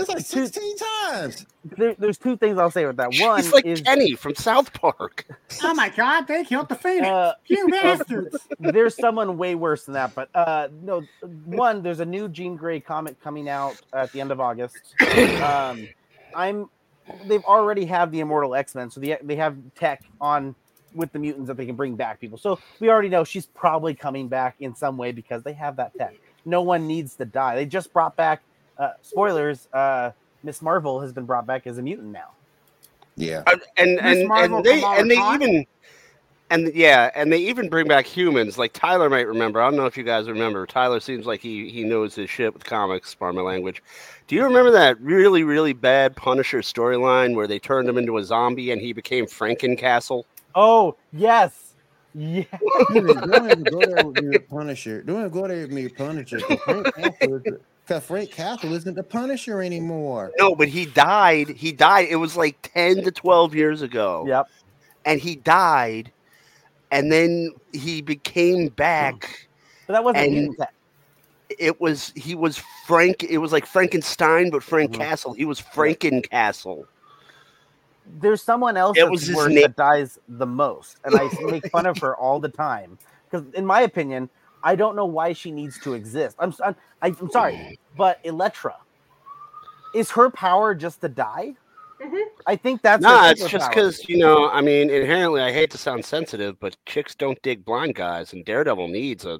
that's 0.06 0.08
like 0.08 0.28
two- 0.28 0.46
sixteen 0.46 0.76
times. 0.76 1.46
there, 1.76 1.94
there's 1.98 2.18
two 2.18 2.36
things 2.36 2.58
I'll 2.58 2.70
say 2.70 2.86
with 2.86 2.96
that. 2.96 3.14
One 3.20 3.42
She's 3.42 3.52
like 3.52 3.66
is 3.66 3.80
Kenny 3.80 4.14
from 4.14 4.34
South 4.34 4.72
Park. 4.72 5.26
Oh 5.62 5.74
my 5.74 5.88
God! 5.90 6.26
They 6.28 6.44
killed 6.44 6.68
the 6.68 6.74
Phoenix. 6.76 7.06
uh, 7.08 7.34
you 7.46 7.68
bastards! 7.70 8.36
there's 8.60 8.96
someone 8.96 9.36
way 9.36 9.54
worse 9.56 9.84
than 9.84 9.94
that. 9.94 10.14
But 10.14 10.28
uh, 10.34 10.68
no, 10.82 11.02
one 11.44 11.82
there's 11.82 12.00
a 12.00 12.04
new 12.06 12.28
Jean 12.28 12.56
Grey 12.56 12.78
comic 12.80 13.20
coming 13.20 13.48
out 13.48 13.80
at 13.92 14.10
the 14.12 14.20
end 14.20 14.30
of 14.30 14.40
August. 14.40 14.76
Um, 15.42 15.88
I'm 16.34 16.70
they've 17.26 17.44
already 17.44 17.84
have 17.86 18.12
the 18.12 18.20
Immortal 18.20 18.54
X 18.54 18.74
Men, 18.76 18.90
so 18.90 19.00
they 19.00 19.18
they 19.22 19.36
have 19.36 19.56
tech 19.74 20.02
on 20.20 20.54
with 20.94 21.12
the 21.12 21.18
mutants 21.18 21.48
that 21.48 21.56
they 21.56 21.66
can 21.66 21.74
bring 21.76 21.96
back 21.96 22.20
people. 22.20 22.38
So 22.38 22.58
we 22.78 22.88
already 22.88 23.08
know 23.08 23.24
she's 23.24 23.46
probably 23.46 23.94
coming 23.94 24.28
back 24.28 24.54
in 24.60 24.74
some 24.74 24.96
way 24.96 25.12
because 25.12 25.42
they 25.42 25.52
have 25.54 25.76
that 25.76 25.92
tech. 25.98 26.14
No 26.44 26.62
one 26.62 26.86
needs 26.86 27.14
to 27.16 27.24
die. 27.24 27.54
They 27.56 27.66
just 27.66 27.92
brought 27.92 28.16
back 28.16 28.42
uh, 28.80 28.92
spoilers. 29.02 29.68
Uh, 29.72 30.10
Miss 30.42 30.62
Marvel 30.62 31.00
has 31.00 31.12
been 31.12 31.26
brought 31.26 31.46
back 31.46 31.66
as 31.66 31.78
a 31.78 31.82
mutant 31.82 32.12
now. 32.12 32.30
Yeah, 33.16 33.42
Uh, 33.46 33.56
and 33.76 34.00
and, 34.00 34.32
and 34.32 34.64
they 34.64 34.82
and 34.82 35.10
they 35.10 35.16
Khan? 35.16 35.42
even 35.42 35.66
and 36.50 36.74
yeah, 36.74 37.10
and 37.14 37.32
they 37.32 37.38
even 37.38 37.68
bring 37.68 37.86
back 37.86 38.06
humans. 38.06 38.58
Like 38.58 38.72
Tyler 38.72 39.10
might 39.10 39.26
remember. 39.26 39.60
I 39.60 39.66
don't 39.66 39.76
know 39.76 39.86
if 39.86 39.96
you 39.96 40.02
guys 40.02 40.28
remember. 40.28 40.66
Tyler 40.66 40.98
seems 41.00 41.26
like 41.26 41.40
he 41.40 41.70
he 41.70 41.84
knows 41.84 42.14
his 42.14 42.30
shit 42.30 42.52
with 42.54 42.64
comics. 42.64 43.14
Pardon 43.14 43.36
my 43.36 43.42
language. 43.42 43.82
Do 44.26 44.34
you 44.34 44.44
remember 44.44 44.70
that 44.72 45.00
really 45.00 45.44
really 45.44 45.74
bad 45.74 46.16
Punisher 46.16 46.60
storyline 46.60 47.34
where 47.36 47.46
they 47.46 47.58
turned 47.58 47.88
him 47.88 47.98
into 47.98 48.16
a 48.18 48.24
zombie 48.24 48.70
and 48.72 48.80
he 48.80 48.92
became 48.92 49.26
Frankencastle? 49.26 50.24
Oh 50.54 50.96
yes, 51.12 51.74
yeah. 52.14 52.44
don't 52.92 53.50
even 53.50 53.68
go 53.68 53.86
there 53.86 54.02
with 54.02 54.18
your 54.18 54.40
Punisher. 54.40 55.02
Don't 55.02 55.20
even 55.20 55.30
go 55.30 55.46
there 55.46 55.68
with 55.68 55.78
your 55.78 55.90
Punisher. 55.90 56.48
Because 57.90 58.04
Frank 58.04 58.30
Castle 58.30 58.36
is- 58.36 58.36
'cause 58.36 58.36
Frank 58.36 58.56
Castle 58.60 58.74
isn't 58.76 58.94
the 58.94 59.02
Punisher 59.02 59.62
anymore. 59.62 60.30
No, 60.38 60.54
but 60.54 60.68
he 60.68 60.86
died. 60.86 61.48
He 61.48 61.72
died. 61.72 62.06
It 62.08 62.16
was 62.16 62.36
like 62.36 62.70
ten 62.74 63.02
to 63.02 63.10
twelve 63.10 63.52
years 63.54 63.82
ago. 63.82 64.24
Yep. 64.28 64.46
and 65.06 65.18
he 65.18 65.34
died, 65.34 66.12
and 66.90 67.10
then 67.10 67.52
he 67.72 68.02
became 68.02 68.68
back. 68.68 69.48
But 69.86 69.94
that 69.94 70.04
wasn't 70.04 70.26
And- 70.26 70.56
It 71.58 71.80
was 71.80 72.12
he 72.14 72.34
was 72.36 72.58
Frank. 72.86 73.24
It 73.24 73.38
was 73.38 73.50
like 73.50 73.66
Frankenstein, 73.66 74.50
but 74.50 74.62
Frank 74.62 74.92
Mhm. 74.92 74.98
Castle. 74.98 75.32
He 75.32 75.44
was 75.44 75.60
Frankencastle. 75.60 76.84
there's 78.20 78.42
someone 78.42 78.76
else 78.76 78.96
It 78.98 79.08
was 79.10 79.26
his 79.26 79.36
name. 79.46 79.62
that 79.62 79.74
dies 79.76 80.18
the 80.28 80.46
most, 80.46 80.96
and 81.04 81.14
I 81.16 81.28
make 81.50 81.66
fun 81.70 81.86
of 81.86 81.96
her 81.98 82.14
all 82.16 82.38
the 82.40 82.48
time 82.48 82.98
because, 83.28 83.44
in 83.54 83.64
my 83.64 83.80
opinion, 83.82 84.28
I 84.62 84.76
don't 84.76 84.94
know 84.96 85.06
why 85.06 85.32
she 85.32 85.50
needs 85.50 85.78
to 85.80 85.94
exist. 85.94 86.36
I'm 86.38 86.50
s- 86.50 86.60
I'm, 86.64 86.76
I'm 87.02 87.30
sorry, 87.30 87.78
but 87.96 88.20
Elektra 88.24 88.76
is 89.94 90.10
her 90.12 90.30
power 90.30 90.74
just 90.74 91.00
to 91.00 91.08
die? 91.08 91.54
Mhm. 92.00 92.22
I 92.46 92.56
think 92.56 92.80
that's 92.82 93.02
Nah, 93.02 93.30
it's 93.30 93.46
just 93.46 93.68
because 93.70 94.08
you 94.08 94.16
know. 94.18 94.48
I 94.50 94.60
mean, 94.62 94.88
inherently, 94.90 95.42
I 95.42 95.52
hate 95.52 95.70
to 95.72 95.78
sound 95.78 96.04
sensitive, 96.04 96.58
but 96.60 96.76
chicks 96.86 97.14
don't 97.14 97.40
dig 97.42 97.64
blind 97.64 97.94
guys, 97.94 98.32
and 98.32 98.44
Daredevil 98.44 98.88
needs 98.88 99.24
a 99.26 99.38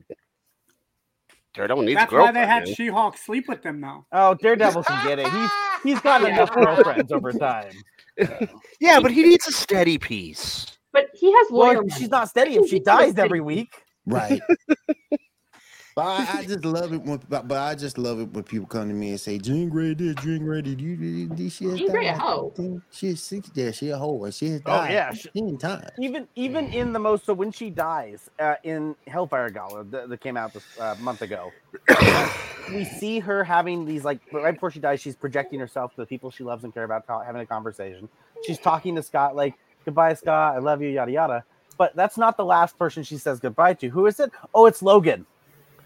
Daredevil 1.54 1.82
needs 1.82 1.98
That's 1.98 2.12
a 2.12 2.16
why 2.16 2.30
they 2.32 2.46
had 2.46 2.64
man. 2.66 2.74
She-Hulk 2.74 3.16
sleep 3.16 3.48
with 3.48 3.62
them, 3.62 3.80
though. 3.80 4.06
Oh, 4.12 4.34
Daredevil 4.34 4.84
can 4.84 5.06
get 5.06 5.18
it. 5.18 5.28
He's 5.28 5.50
he's 5.82 6.00
gotten 6.00 6.26
Yeah. 6.28 6.34
enough 6.34 6.52
girlfriends 6.54 7.10
over 7.12 7.32
time. 7.32 7.72
yeah, 8.80 9.00
but 9.00 9.10
he 9.10 9.22
needs 9.22 9.46
a 9.48 9.52
steady 9.52 9.98
piece. 9.98 10.66
But 10.92 11.08
he 11.14 11.32
has 11.32 11.50
lawyer. 11.50 11.82
Well, 11.82 11.88
she's 11.96 12.10
not 12.10 12.28
steady 12.28 12.56
if 12.56 12.68
she 12.68 12.78
dies 12.80 13.16
every 13.16 13.40
week. 13.40 13.84
Right. 14.10 14.40
but 15.96 16.02
I, 16.02 16.38
I 16.38 16.42
just 16.44 16.64
love 16.64 16.92
it 16.92 17.02
when, 17.02 17.20
but, 17.28 17.48
but 17.48 17.58
I 17.58 17.74
just 17.74 17.98
love 17.98 18.20
it 18.20 18.30
when 18.32 18.44
people 18.44 18.66
come 18.66 18.88
to 18.88 18.94
me 18.94 19.10
and 19.10 19.20
say, 19.20 19.38
"Jean 19.38 19.68
Grey 19.68 19.94
did, 19.94 20.20
Jean 20.20 20.44
Grey 20.44 20.62
did 20.62 20.80
you 20.80 20.96
did, 20.96 21.36
did 21.36 21.52
she 21.52 21.64
has 21.66 21.78
Jean 21.78 21.88
Grey 21.90 22.06
a 22.08 22.12
died? 22.12 22.20
hoe. 22.20 22.80
She's 22.90 23.22
six. 23.22 23.50
Yeah, 23.54 23.70
she 23.70 23.90
a 23.90 23.96
hoe, 23.98 24.24
and 24.24 24.34
she 24.34 24.48
has 24.50 24.62
Oh, 24.66 24.84
yeah, 24.84 25.12
she- 25.12 25.22
fifteen 25.22 25.58
times. 25.58 25.90
even 25.98 26.28
even 26.36 26.66
in 26.72 26.92
the 26.92 26.98
most 26.98 27.24
so 27.26 27.34
when 27.34 27.50
she 27.52 27.70
dies 27.70 28.30
uh, 28.38 28.54
in 28.62 28.94
Hellfire 29.06 29.50
Gala 29.50 29.84
that, 29.84 30.08
that 30.08 30.20
came 30.20 30.36
out 30.36 30.52
this 30.54 30.64
uh, 30.78 30.94
month 31.00 31.22
ago, 31.22 31.52
we 32.72 32.84
see 32.84 33.18
her 33.18 33.42
having 33.44 33.84
these 33.84 34.04
like 34.04 34.20
right 34.32 34.54
before 34.54 34.70
she 34.70 34.80
dies, 34.80 35.00
she's 35.00 35.16
projecting 35.16 35.58
herself 35.60 35.90
to 35.94 36.00
the 36.00 36.06
people 36.06 36.30
she 36.30 36.44
loves 36.44 36.64
and 36.64 36.72
care 36.72 36.84
about, 36.84 37.04
having 37.26 37.40
a 37.42 37.46
conversation. 37.46 38.08
She's 38.46 38.58
talking 38.58 38.94
to 38.94 39.02
Scott 39.02 39.36
like, 39.36 39.54
"Goodbye, 39.84 40.14
Scott. 40.14 40.54
I 40.54 40.58
love 40.58 40.80
you." 40.82 40.88
Yada 40.88 41.10
yada. 41.12 41.44
But 41.80 41.96
that's 41.96 42.18
not 42.18 42.36
the 42.36 42.44
last 42.44 42.78
person 42.78 43.02
she 43.04 43.16
says 43.16 43.40
goodbye 43.40 43.72
to. 43.72 43.88
Who 43.88 44.04
is 44.04 44.20
it? 44.20 44.30
Oh, 44.54 44.66
it's 44.66 44.82
Logan. 44.82 45.24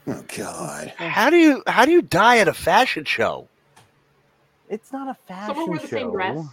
Oh 0.09 0.25
God. 0.37 0.93
How 0.97 1.31
do 1.31 1.37
you 1.37 1.63
how 1.69 1.85
do 1.85 1.93
you 1.93 2.03
die 2.03 2.39
at 2.39 2.49
a 2.49 2.53
fashion 2.53 3.05
show? 3.05 3.47
It's 4.69 4.93
not 4.93 5.07
a 5.09 5.15
fashion 5.15 5.55
Someone 5.55 5.69
wore 5.69 5.79
the 5.79 5.87
show. 5.87 5.97
same 5.97 6.11
dress. 6.11 6.45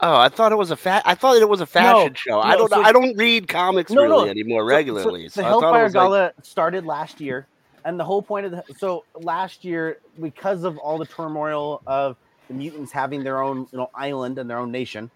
Oh, 0.00 0.16
I 0.16 0.28
thought 0.28 0.52
it 0.52 0.56
was 0.56 0.70
a 0.72 0.76
fa- 0.76 1.00
I 1.06 1.14
thought 1.14 1.38
it 1.38 1.48
was 1.48 1.62
a 1.62 1.66
fashion 1.66 2.12
show. 2.12 2.38
I 2.38 2.50
no, 2.52 2.58
don't 2.58 2.70
know. 2.70 2.76
so- 2.76 2.82
I 2.82 2.92
don't 2.92 3.16
read 3.16 3.48
comics 3.48 3.90
No, 3.90 4.02
no. 4.06 4.08
really 4.18 4.28
anymore 4.28 4.60
So- 4.60 4.68
so 4.68 4.76
regularly. 4.76 5.28
So, 5.30 5.40
the 5.40 5.46
I 5.46 5.50
thought 5.52 5.58
it 5.58 5.62
Hellfire 5.62 5.84
was 5.84 5.94
like- 5.94 6.04
Gala 6.04 6.32
started 6.42 6.84
last 6.84 7.18
year, 7.18 7.46
and 7.86 7.98
the 7.98 8.04
whole 8.04 8.20
point 8.20 8.44
of 8.44 8.52
the 8.52 8.62
so 8.76 9.04
last 9.14 9.64
year 9.64 10.00
because 10.20 10.64
of 10.64 10.76
all 10.76 10.98
the 10.98 11.06
turmoil 11.06 11.80
of 11.86 12.18
the 12.48 12.52
mutants 12.52 12.92
having 12.92 13.24
their 13.24 13.42
own 13.42 13.66
you 13.72 13.78
know 13.78 13.88
island 13.94 14.38
and 14.38 14.50
their 14.50 14.58
own 14.58 14.70
nation, 14.70 15.10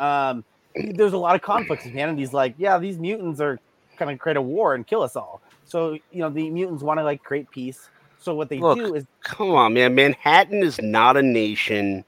um, 0.00 0.44
there's 0.74 1.12
a 1.12 1.18
lot 1.18 1.34
of 1.34 1.42
conflicts. 1.42 1.86
man. 1.86 2.08
And 2.08 2.18
he's 2.18 2.32
like, 2.32 2.54
yeah, 2.58 2.78
these 2.78 2.98
mutants 2.98 3.40
are 3.40 3.58
going 3.98 4.16
to 4.16 4.20
create 4.20 4.36
a 4.36 4.42
war 4.42 4.74
and 4.74 4.86
kill 4.86 5.02
us 5.02 5.16
all. 5.16 5.40
So 5.64 5.92
you 6.10 6.20
know 6.20 6.30
the 6.30 6.50
mutants 6.50 6.82
want 6.82 6.98
to 6.98 7.04
like 7.04 7.22
create 7.22 7.50
peace. 7.50 7.88
So 8.18 8.34
what 8.34 8.48
they 8.48 8.58
Look, 8.58 8.78
do 8.78 8.94
is 8.94 9.04
Come 9.22 9.50
on, 9.50 9.74
man. 9.74 9.94
Manhattan 9.94 10.62
is 10.62 10.80
not 10.80 11.16
a 11.16 11.22
nation. 11.22 12.04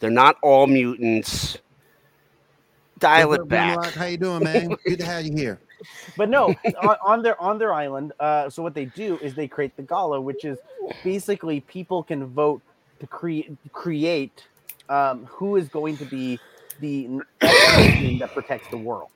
They're 0.00 0.10
not 0.10 0.36
all 0.42 0.66
mutants. 0.66 1.58
Dial 2.98 3.28
What's 3.28 3.42
it 3.42 3.48
back. 3.48 3.78
Grimlock? 3.78 3.92
How 3.92 4.04
you 4.06 4.16
doing, 4.16 4.44
man? 4.44 4.76
Good 4.86 5.00
to 5.00 5.06
have 5.06 5.24
you 5.24 5.36
here. 5.36 5.60
but 6.16 6.28
no 6.30 6.54
on, 6.82 6.96
on 7.04 7.22
their 7.22 7.38
on 7.40 7.58
their 7.58 7.74
island 7.74 8.12
uh, 8.20 8.48
so 8.48 8.62
what 8.62 8.74
they 8.74 8.86
do 8.86 9.18
is 9.18 9.34
they 9.34 9.46
create 9.46 9.76
the 9.76 9.82
gala 9.82 10.18
which 10.18 10.44
is 10.44 10.58
basically 11.02 11.60
people 11.60 12.02
can 12.02 12.26
vote 12.26 12.62
to 13.00 13.06
create 13.06 13.50
create 13.72 14.46
um, 14.88 15.26
who 15.26 15.56
is 15.56 15.68
going 15.68 15.96
to 15.96 16.04
be 16.04 16.38
the 16.80 17.08
team 17.40 18.18
that 18.18 18.30
protects 18.34 18.68
the 18.68 18.76
world 18.78 19.10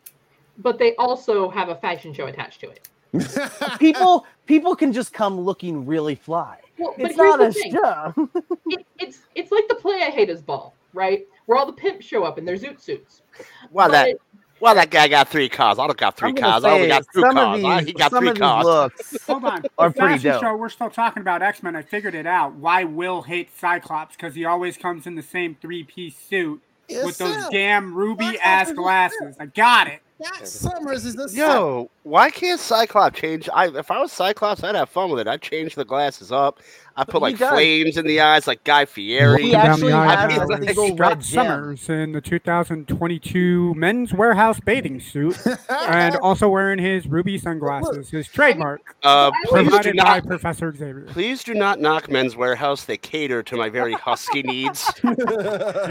But 0.58 0.78
they 0.78 0.94
also 0.96 1.48
have 1.50 1.68
a 1.68 1.76
fashion 1.76 2.12
show 2.12 2.26
attached 2.26 2.60
to 2.60 2.70
it. 2.70 2.88
people 3.78 4.26
people 4.46 4.76
can 4.76 4.92
just 4.92 5.12
come 5.14 5.40
looking 5.40 5.86
really 5.86 6.14
fly 6.14 6.58
Well, 6.78 6.94
it's 6.98 7.16
not 7.16 7.38
the 7.38 7.46
a 7.46 7.52
thing. 7.52 7.72
show 7.72 8.28
It, 8.68 8.86
it's 8.98 9.20
it's 9.34 9.50
like 9.50 9.66
the 9.68 9.76
play 9.76 10.02
I 10.02 10.10
hate 10.10 10.28
is 10.28 10.42
ball, 10.42 10.74
right? 10.92 11.26
Where 11.46 11.56
all 11.58 11.64
the 11.66 11.72
pimps 11.72 12.04
show 12.04 12.24
up 12.24 12.36
in 12.36 12.44
their 12.44 12.56
zoot 12.56 12.80
suits. 12.80 13.22
Well, 13.70 13.90
that 13.90 14.18
well, 14.60 14.74
that 14.74 14.90
guy 14.90 15.06
got 15.08 15.28
three 15.28 15.48
cars. 15.48 15.78
I 15.78 15.86
don't 15.86 15.96
got 15.96 16.16
3 16.16 16.30
I'm 16.30 16.34
cars. 16.34 16.64
I 16.64 16.70
only 16.72 16.88
got 16.88 17.04
two 17.14 17.20
some 17.20 17.32
cars. 17.32 17.62
of 17.62 17.62
these, 17.62 17.86
he 17.86 17.92
got 17.94 18.10
some 18.10 18.24
three 18.24 18.30
of 18.30 18.38
cars. 18.38 18.64
looks 18.64 19.22
Hold 19.26 19.44
on. 19.44 19.64
Are 19.78 19.88
The 19.88 19.94
pretty 19.94 20.18
fashion 20.18 20.32
dope. 20.32 20.40
show, 20.42 20.56
we're 20.56 20.68
still 20.68 20.90
talking 20.90 21.20
about 21.20 21.42
X 21.42 21.62
Men. 21.62 21.76
I 21.76 21.82
figured 21.82 22.14
it 22.16 22.26
out. 22.26 22.54
Why 22.54 22.82
Will 22.84 23.22
hates 23.22 23.56
Cyclops? 23.58 24.16
Because 24.16 24.34
he 24.34 24.44
always 24.44 24.76
comes 24.76 25.06
in 25.06 25.14
the 25.14 25.22
same 25.22 25.56
three 25.60 25.84
piece 25.84 26.16
suit 26.18 26.60
Yes, 26.88 27.04
with 27.04 27.18
those 27.18 27.34
sir. 27.34 27.48
damn 27.50 27.94
ruby 27.94 28.38
ass 28.42 28.72
glasses. 28.72 29.36
I 29.38 29.46
got 29.46 29.88
it. 29.88 30.00
Scott 30.20 30.48
Summers 30.48 31.04
is 31.04 31.14
the 31.14 31.28
Yo, 31.32 31.90
why 32.02 32.28
can't 32.30 32.58
Cyclops 32.58 33.20
change? 33.20 33.48
I 33.54 33.68
if 33.68 33.90
I 33.90 34.00
was 34.00 34.10
Cyclops, 34.10 34.64
I'd 34.64 34.74
have 34.74 34.88
fun 34.88 35.10
with 35.10 35.20
it. 35.20 35.28
I'd 35.28 35.42
change 35.42 35.76
the 35.76 35.84
glasses 35.84 36.32
up. 36.32 36.58
I 36.98 37.04
put 37.04 37.22
like 37.22 37.38
does. 37.38 37.50
flames 37.50 37.96
in 37.96 38.06
the 38.06 38.20
eyes, 38.20 38.46
like 38.46 38.64
Guy 38.64 38.84
Fieri. 38.84 39.44
He 39.44 39.50
Down 39.52 39.64
the 39.66 39.70
actually 39.70 39.92
aisle, 39.92 40.30
has 40.30 40.50
I 40.50 40.54
a 40.54 40.58
mean, 40.58 40.66
single 40.74 40.96
red 40.96 41.24
Scott. 41.24 41.46
Summers 41.46 41.88
in 41.88 42.12
the 42.12 42.20
2022 42.20 43.74
Men's 43.74 44.12
Wearhouse 44.12 44.62
bathing 44.64 44.98
suit, 45.00 45.38
and 45.70 46.16
also 46.16 46.48
wearing 46.48 46.78
his 46.78 47.06
ruby 47.06 47.38
sunglasses, 47.38 48.10
his 48.10 48.26
trademark, 48.28 48.96
Uh, 49.02 49.30
please 49.46 49.64
do 49.64 49.70
provided 49.70 49.96
by 49.96 50.02
not, 50.16 50.26
Professor 50.26 50.74
Xavier. 50.74 51.06
please 51.08 51.44
do 51.44 51.54
not 51.54 51.80
knock 51.80 52.10
Men's 52.10 52.34
Wearhouse. 52.34 52.84
They 52.86 52.96
cater 52.96 53.42
to 53.44 53.56
my 53.56 53.68
very 53.68 53.94
husky 53.94 54.42
needs. 54.42 54.90
You 55.04 55.14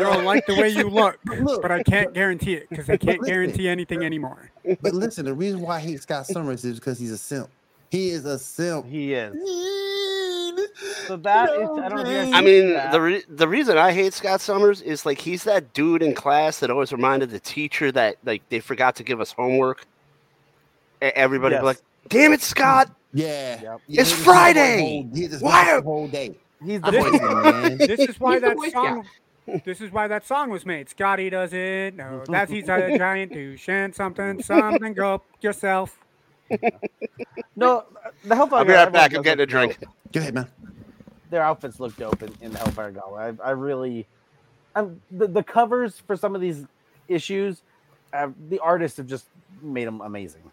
don't 0.04 0.26
like 0.26 0.46
the 0.46 0.56
way 0.56 0.70
you 0.70 0.90
look, 0.90 1.20
Look. 1.26 1.62
but 1.62 1.72
I 1.72 1.84
can't 1.84 2.14
guarantee 2.14 2.54
it 2.54 2.70
because 2.70 2.90
I 2.90 2.98
can't 2.98 3.20
Listen. 3.22 3.34
guarantee 3.34 3.68
anything 3.70 4.04
anymore. 4.04 4.52
But 4.82 4.94
listen, 4.94 5.26
the 5.26 5.34
reason 5.34 5.62
why 5.62 5.78
I 5.78 5.80
hate 5.80 6.02
Scott 6.02 6.28
Summers 6.28 6.64
is 6.66 6.76
because 6.80 7.00
he's 7.00 7.12
a 7.12 7.18
simp. 7.18 7.50
He 7.90 8.10
is 8.10 8.26
a 8.26 8.38
simp. 8.38 8.86
He 8.86 9.14
is. 9.14 9.34
So 11.08 11.16
that 11.18 11.50
is, 11.52 11.70
I 11.70 11.90
don't 11.90 11.90
know 11.90 12.02
if 12.02 12.08
you 12.08 12.32
guys 12.32 12.34
I 12.34 12.42
mean, 12.42 12.74
that. 12.74 12.92
the 12.92 13.02
re- 13.02 13.24
the 13.30 13.48
reason 13.48 13.78
I 13.78 13.94
hate 13.94 14.14
Scott 14.14 14.42
Summers 14.42 14.82
is 14.82 15.06
like 15.06 15.20
he's 15.20 15.44
that 15.46 15.74
dude 15.74 16.04
in 16.04 16.14
class 16.14 16.60
that 16.60 16.70
always 16.70 16.92
reminded 16.92 17.30
the 17.30 17.40
teacher 17.40 17.92
that 17.94 18.18
like 18.26 18.48
they 18.50 18.60
forgot 18.60 18.96
to 18.98 19.04
give 19.04 19.22
us 19.22 19.32
homework. 19.32 19.86
Everybody 21.02 21.54
be 21.54 21.58
Yes. 21.58 21.64
like, 21.64 21.78
"Damn 22.10 22.34
it, 22.34 22.42
Scott!" 22.42 22.90
Yeah. 23.14 23.62
Yep. 23.62 23.76
It's 23.76 23.82
he 23.88 23.96
just 23.98 24.16
Friday! 24.16 24.82
whole- 24.82 25.30
Why 25.40 25.64
Why 25.66 25.72
are- 25.72 25.82
the 25.82 25.86
whole 25.86 26.08
day. 26.08 26.36
he's 26.66 26.82
the 26.82 26.92
This 26.92 27.04
boy. 27.12 27.18
man. 27.42 27.78
This 27.78 28.00
is 28.00 28.20
why 28.20 28.34
He's 28.34 28.42
that 28.42 28.58
Boy 28.58 28.70
song. 28.70 29.06
This 29.64 29.80
is 29.80 29.92
why 29.94 30.10
that 30.10 30.26
song 30.28 30.50
was 30.50 30.66
made. 30.66 30.90
Scotty 30.90 31.30
doesn't 31.30 31.96
know 31.96 32.22
that 32.28 32.50
he's 32.50 32.68
a 32.68 32.98
giant 32.98 33.32
douche 33.32 33.70
and 33.70 33.96
something, 33.96 34.44
something. 34.44 34.94
Go 34.94 35.22
yourself. 35.40 35.98
No, 37.56 37.86
the 38.24 38.36
Hellfire 38.36 38.60
I'll 38.60 38.66
be 38.66 38.72
Gala, 38.74 38.84
right 38.86 38.94
back. 38.94 39.16
I'm 39.16 39.24
getting 39.24 39.42
a 39.42 39.46
does 39.48 39.52
drink. 39.52 39.80
dope. 39.80 39.90
Go 40.14 40.20
ahead, 40.20 40.34
man. 40.36 40.48
Their 41.32 41.42
outfits 41.42 41.80
look 41.80 41.96
dope 41.98 42.22
in, 42.22 42.32
in 42.42 42.52
the 42.52 42.60
Hellfire 42.60 42.92
Gala. 42.92 43.34
I, 43.42 43.48
I 43.48 43.52
really, 43.52 44.08
I'm, 44.76 45.02
the 45.12 45.28
the 45.28 45.44
covers 45.44 46.00
for 46.06 46.16
some 46.16 46.36
of 46.36 46.42
these 46.42 46.66
issues, 47.08 47.64
uh, 48.14 48.30
the 48.50 48.60
artists 48.60 48.98
have 48.98 49.08
just 49.08 49.26
made 49.62 49.88
them 49.88 50.02
amazing. 50.02 50.44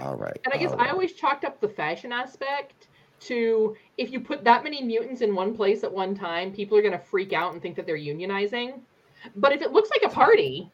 All 0.00 0.16
right. 0.16 0.36
And 0.44 0.52
I 0.52 0.56
guess 0.58 0.72
all 0.72 0.80
I 0.80 0.84
right. 0.86 0.90
always 0.92 1.12
chalked 1.12 1.44
up 1.44 1.60
the 1.60 1.68
fashion 1.68 2.10
aspect 2.12 2.88
to 3.20 3.76
if 3.96 4.10
you 4.10 4.18
put 4.20 4.42
that 4.42 4.64
many 4.64 4.82
mutants 4.82 5.20
in 5.20 5.34
one 5.36 5.54
place 5.54 5.84
at 5.84 5.92
one 5.92 6.16
time, 6.16 6.52
people 6.52 6.76
are 6.76 6.82
going 6.82 6.92
to 6.92 6.98
freak 6.98 7.32
out 7.32 7.52
and 7.52 7.62
think 7.62 7.76
that 7.76 7.86
they're 7.86 7.96
unionizing. 7.96 8.80
But 9.36 9.52
if 9.52 9.62
it 9.62 9.70
looks 9.72 9.88
like 9.90 10.02
a 10.10 10.12
party, 10.12 10.68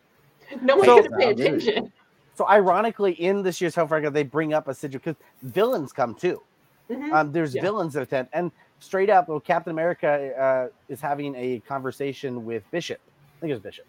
no 0.62 0.76
one's 0.76 0.86
So- 0.86 0.98
going 1.00 1.10
to 1.10 1.16
pay 1.18 1.26
I 1.26 1.30
agree. 1.30 1.46
attention. 1.46 1.92
So 2.34 2.48
ironically, 2.48 3.12
in 3.12 3.42
this 3.42 3.60
year's 3.60 3.74
Hellfire 3.74 4.08
they 4.10 4.22
bring 4.22 4.52
up 4.54 4.68
a 4.68 4.74
situation 4.74 5.00
because 5.04 5.16
villains 5.42 5.92
come 5.92 6.14
too. 6.14 6.42
Mhm. 6.88 7.12
Um, 7.12 7.32
there's 7.32 7.54
Yeah. 7.54 7.62
villains 7.62 7.94
that 7.94 8.02
attend, 8.02 8.28
and 8.32 8.50
straight 8.80 9.10
up, 9.10 9.28
well, 9.28 9.40
Captain 9.40 9.70
America 9.70 10.32
uh, 10.40 10.68
is 10.88 11.00
having 11.00 11.34
a 11.36 11.60
conversation 11.68 12.44
with 12.44 12.68
Bishop. 12.70 12.98
I 13.38 13.40
think 13.40 13.50
it 13.50 13.54
was 13.54 13.62
Bishop. 13.62 13.86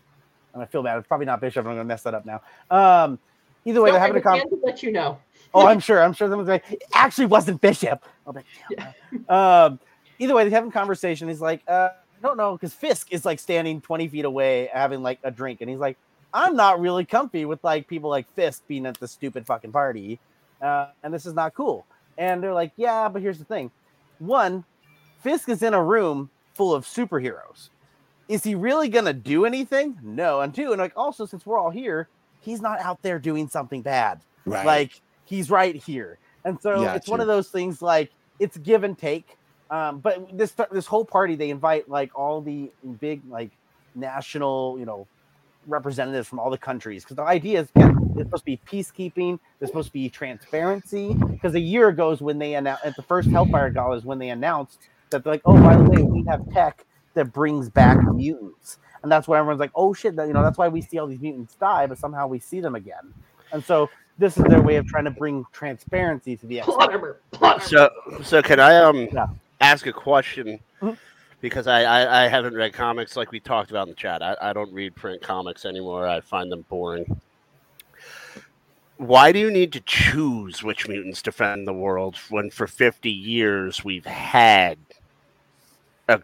And 0.53 0.61
I 0.61 0.65
feel 0.65 0.83
bad. 0.83 0.97
It's 0.97 1.07
probably 1.07 1.25
not 1.25 1.39
Bishop. 1.39 1.59
I'm 1.65 1.67
going 1.73 1.77
to 1.77 1.83
mess 1.85 2.03
that 2.03 2.13
up 2.13 2.25
now. 2.25 2.41
Um, 2.69 3.17
either 3.63 3.81
way, 3.81 3.87
Don't 3.89 3.93
they're 3.93 4.01
having 4.01 4.17
a 4.17 4.21
conversation. 4.21 4.61
Let 4.63 4.83
you 4.83 4.91
know. 4.91 5.17
Oh, 5.53 5.65
I'm 5.65 5.79
sure. 5.79 6.01
I'm 6.03 6.11
sure 6.13 6.27
someone's 6.27 6.49
like, 6.49 6.69
it 6.71 6.83
actually 6.93 7.27
wasn't 7.27 7.61
Bishop. 7.61 8.03
I'll 8.27 8.33
be 8.33 8.39
like, 8.69 8.93
"Damn." 9.29 9.29
um, 9.73 9.79
either 10.19 10.33
way, 10.35 10.43
they're 10.43 10.51
having 10.51 10.69
a 10.69 10.73
conversation. 10.73 11.27
He's 11.29 11.41
like, 11.41 11.61
uh, 11.69 11.89
I 11.93 12.21
don't 12.21 12.37
know, 12.37 12.53
because 12.53 12.73
Fisk 12.73 13.11
is 13.11 13.25
like 13.25 13.39
standing 13.39 13.81
20 13.81 14.07
feet 14.09 14.25
away 14.25 14.69
having 14.73 15.01
like 15.01 15.19
a 15.23 15.31
drink, 15.31 15.61
and 15.61 15.69
he's 15.69 15.79
like, 15.79 15.97
I'm 16.33 16.55
not 16.55 16.79
really 16.79 17.05
comfy 17.05 17.45
with 17.45 17.63
like 17.63 17.87
people 17.87 18.09
like 18.09 18.29
Fisk 18.33 18.63
being 18.67 18.85
at 18.85 18.99
the 18.99 19.07
stupid 19.07 19.45
fucking 19.45 19.71
party, 19.71 20.19
uh, 20.61 20.87
and 21.03 21.13
this 21.13 21.25
is 21.25 21.33
not 21.33 21.53
cool. 21.53 21.85
And 22.17 22.41
they're 22.43 22.53
like, 22.53 22.71
Yeah, 22.77 23.09
but 23.09 23.21
here's 23.21 23.39
the 23.39 23.45
thing: 23.45 23.71
one, 24.19 24.63
Fisk 25.21 25.49
is 25.49 25.61
in 25.63 25.73
a 25.73 25.83
room 25.83 26.29
full 26.53 26.73
of 26.73 26.85
superheroes. 26.85 27.69
Is 28.29 28.43
he 28.43 28.55
really 28.55 28.87
gonna 28.87 29.13
do 29.13 29.45
anything? 29.45 29.97
No. 30.01 30.41
And 30.41 30.53
two, 30.55 30.71
and 30.71 30.79
like 30.79 30.93
also 30.95 31.25
since 31.25 31.45
we're 31.45 31.57
all 31.57 31.69
here, 31.69 32.07
he's 32.39 32.61
not 32.61 32.79
out 32.79 33.01
there 33.01 33.19
doing 33.19 33.47
something 33.47 33.81
bad 33.81 34.19
Right. 34.45 34.65
like 34.65 35.01
he's 35.25 35.51
right 35.51 35.75
here 35.75 36.17
and 36.45 36.59
so 36.59 36.81
it's 36.95 37.07
one 37.07 37.19
of 37.21 37.27
those 37.27 37.49
things 37.49 37.79
like 37.81 38.11
it's 38.39 38.57
give 38.57 38.83
and 38.83 38.97
take 38.97 39.37
um, 39.69 39.99
but 39.99 40.35
this 40.35 40.55
this 40.71 40.87
whole 40.87 41.05
party 41.05 41.35
they 41.35 41.51
invite 41.51 41.87
like 41.87 42.09
all 42.17 42.41
the 42.41 42.71
big 42.99 43.21
like 43.29 43.51
national 43.93 44.77
you 44.79 44.85
know 44.85 45.05
representatives 45.67 46.27
from 46.27 46.39
all 46.39 46.49
the 46.49 46.57
countries 46.57 47.03
because 47.03 47.15
the 47.15 47.23
idea 47.23 47.61
is 47.61 47.69
again, 47.75 47.95
it's 48.15 48.27
supposed 48.27 48.41
to 48.41 48.45
be 48.45 48.61
peacekeeping 48.65 49.39
there's 49.59 49.69
supposed 49.69 49.87
to 49.89 49.93
be 49.93 50.09
transparency 50.09 51.15
because 51.35 51.53
a 51.55 51.59
year 51.59 51.87
ago 51.89 52.11
is 52.11 52.21
when 52.21 52.39
they 52.39 52.55
announced 52.55 52.83
at 52.85 52.95
the 52.95 53.03
first 53.03 53.29
hellfire 53.29 53.69
gala 53.69 53.95
is 53.95 54.03
when 54.03 54.17
they 54.19 54.29
announced 54.29 54.79
that 55.11 55.23
they're 55.23 55.33
like 55.33 55.41
oh 55.45 55.59
by 55.59 55.75
the 55.75 55.83
way 55.83 56.01
we 56.01 56.23
have 56.27 56.41
tech 56.51 56.85
that 57.13 57.31
brings 57.31 57.69
back 57.69 57.97
mutants 58.09 58.79
and 59.03 59.11
that's 59.11 59.27
why 59.27 59.37
everyone's 59.37 59.59
like 59.59 59.71
oh 59.75 59.93
shit 59.93 60.15
that, 60.15 60.27
you 60.27 60.33
know 60.33 60.43
that's 60.43 60.57
why 60.57 60.67
we 60.67 60.81
see 60.81 60.97
all 60.97 61.07
these 61.07 61.21
mutants 61.21 61.55
die 61.55 61.85
but 61.85 61.97
somehow 61.97 62.27
we 62.27 62.39
see 62.39 62.59
them 62.59 62.75
again 62.75 63.13
and 63.51 63.63
so 63.63 63.89
this 64.17 64.37
is 64.37 64.43
their 64.45 64.61
way 64.61 64.75
of 64.75 64.85
trying 64.85 65.05
to 65.05 65.11
bring 65.11 65.43
transparency 65.51 66.37
to 66.37 66.45
the 66.45 66.59
X. 66.59 66.67
Plot 66.67 66.91
armor. 66.91 67.21
Plot 67.31 67.53
armor. 67.53 67.65
So, 67.65 67.89
so 68.23 68.41
can 68.41 68.59
I 68.59 68.77
um 68.77 69.07
Yeah. 69.11 69.27
ask 69.61 69.87
a 69.87 69.93
question? 69.93 70.59
Mhm. 70.81 70.97
Because 71.41 71.65
I, 71.67 71.81
I 71.83 72.25
I 72.25 72.27
haven't 72.27 72.53
read 72.53 72.73
comics 72.73 73.15
like 73.15 73.31
we 73.31 73.39
talked 73.39 73.71
about 73.71 73.87
in 73.87 73.89
the 73.89 73.95
chat. 73.95 74.21
I, 74.21 74.37
I 74.41 74.53
don't 74.53 74.71
read 74.71 74.95
print 74.95 75.21
comics 75.21 75.65
anymore. 75.65 76.07
I 76.07 76.21
find 76.21 76.51
them 76.51 76.63
boring. 76.69 77.19
Why 78.97 79.31
do 79.31 79.39
you 79.39 79.49
need 79.49 79.73
to 79.73 79.79
choose 79.81 80.61
which 80.61 80.87
mutants 80.87 81.23
defend 81.23 81.67
the 81.67 81.73
world 81.73 82.17
when 82.29 82.51
for 82.51 82.67
50 82.67 83.09
years 83.09 83.83
we've 83.83 84.05
had 84.05 84.77
a 86.07 86.21